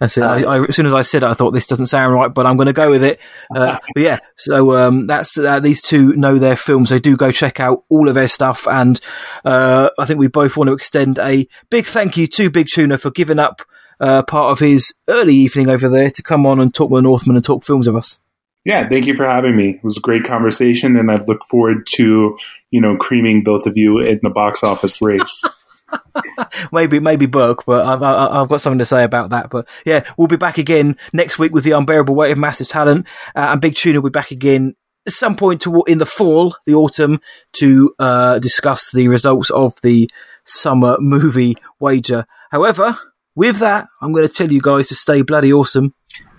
That's 0.00 0.16
it. 0.16 0.22
Uh, 0.22 0.28
I, 0.28 0.56
I, 0.56 0.64
as 0.64 0.76
soon 0.76 0.86
as 0.86 0.94
I 0.94 1.02
said 1.02 1.22
it, 1.22 1.26
I 1.26 1.34
thought 1.34 1.50
this 1.52 1.66
doesn't 1.66 1.86
sound 1.86 2.14
right, 2.14 2.32
but 2.32 2.46
I'm 2.46 2.56
going 2.56 2.66
to 2.66 2.72
go 2.72 2.90
with 2.90 3.04
it. 3.04 3.20
Uh, 3.54 3.78
but 3.94 4.02
yeah, 4.02 4.18
so 4.36 4.76
um, 4.76 5.06
that's 5.06 5.38
uh, 5.38 5.60
these 5.60 5.82
two 5.82 6.14
know 6.14 6.38
their 6.38 6.56
films. 6.56 6.88
They 6.88 6.98
do 6.98 7.16
go 7.16 7.30
check 7.30 7.60
out 7.60 7.84
all 7.90 8.08
of 8.08 8.14
their 8.14 8.28
stuff, 8.28 8.66
and 8.66 8.98
uh, 9.44 9.90
I 9.98 10.06
think 10.06 10.18
we 10.18 10.28
both 10.28 10.56
want 10.56 10.68
to 10.68 10.74
extend 10.74 11.18
a 11.18 11.46
big 11.70 11.84
thank 11.84 12.16
you 12.16 12.26
to 12.26 12.50
Big 12.50 12.68
Tuna 12.72 12.98
for 12.98 13.10
giving 13.10 13.38
up 13.38 13.60
uh, 14.00 14.22
part 14.22 14.52
of 14.52 14.58
his 14.58 14.94
early 15.08 15.34
evening 15.34 15.68
over 15.68 15.88
there 15.88 16.10
to 16.10 16.22
come 16.22 16.46
on 16.46 16.60
and 16.60 16.74
talk 16.74 16.90
with 16.90 17.04
Northman 17.04 17.36
and 17.36 17.44
talk 17.44 17.64
films 17.64 17.86
with 17.86 17.96
us. 17.96 18.18
Yeah, 18.64 18.88
thank 18.88 19.06
you 19.06 19.14
for 19.14 19.26
having 19.26 19.56
me. 19.56 19.70
It 19.70 19.84
was 19.84 19.98
a 19.98 20.00
great 20.00 20.24
conversation, 20.24 20.96
and 20.96 21.10
I 21.10 21.16
look 21.16 21.44
forward 21.44 21.86
to 21.96 22.36
you 22.70 22.80
know 22.80 22.96
creaming 22.96 23.44
both 23.44 23.66
of 23.66 23.76
you 23.76 24.00
in 24.00 24.20
the 24.22 24.30
box 24.30 24.64
office 24.64 25.02
race. 25.02 25.44
maybe 26.72 27.00
maybe 27.00 27.26
Burke, 27.26 27.64
but 27.66 27.84
I've, 27.84 28.02
I've 28.02 28.48
got 28.48 28.60
something 28.60 28.78
to 28.78 28.84
say 28.84 29.04
about 29.04 29.30
that. 29.30 29.50
But 29.50 29.68
yeah, 29.84 30.04
we'll 30.16 30.28
be 30.28 30.36
back 30.36 30.58
again 30.58 30.96
next 31.12 31.38
week 31.38 31.52
with 31.52 31.64
the 31.64 31.72
unbearable 31.72 32.14
weight 32.14 32.32
of 32.32 32.38
massive 32.38 32.68
talent, 32.68 33.06
uh, 33.34 33.48
and 33.52 33.60
Big 33.60 33.76
Tuna 33.76 34.00
will 34.00 34.10
be 34.10 34.18
back 34.18 34.30
again 34.30 34.74
at 35.06 35.12
some 35.12 35.36
point 35.36 35.62
to, 35.62 35.82
in 35.86 35.98
the 35.98 36.06
fall, 36.06 36.56
the 36.66 36.74
autumn, 36.74 37.20
to 37.54 37.94
uh, 37.98 38.38
discuss 38.38 38.90
the 38.92 39.08
results 39.08 39.50
of 39.50 39.74
the 39.82 40.10
summer 40.44 40.96
movie 40.98 41.56
wager. 41.78 42.26
However, 42.50 42.96
with 43.34 43.58
that, 43.58 43.88
I'm 44.00 44.12
going 44.12 44.26
to 44.26 44.32
tell 44.32 44.50
you 44.50 44.60
guys 44.60 44.88
to 44.88 44.94
stay 44.94 45.22
bloody 45.22 45.52
awesome 45.52 45.94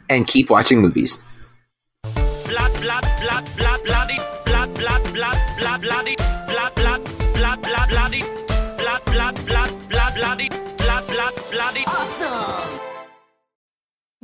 and 0.10 0.26
keep 0.26 0.50
watching 0.50 0.82
movies. 0.82 1.20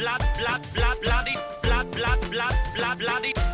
blood, 0.00 0.22
blood, 0.38 0.62
blood, 0.72 0.98
bloody, 1.02 1.36
blood, 1.62 1.90
blood, 1.90 2.30
blood, 2.30 2.56
blood, 2.74 2.98
bloody. 2.98 3.49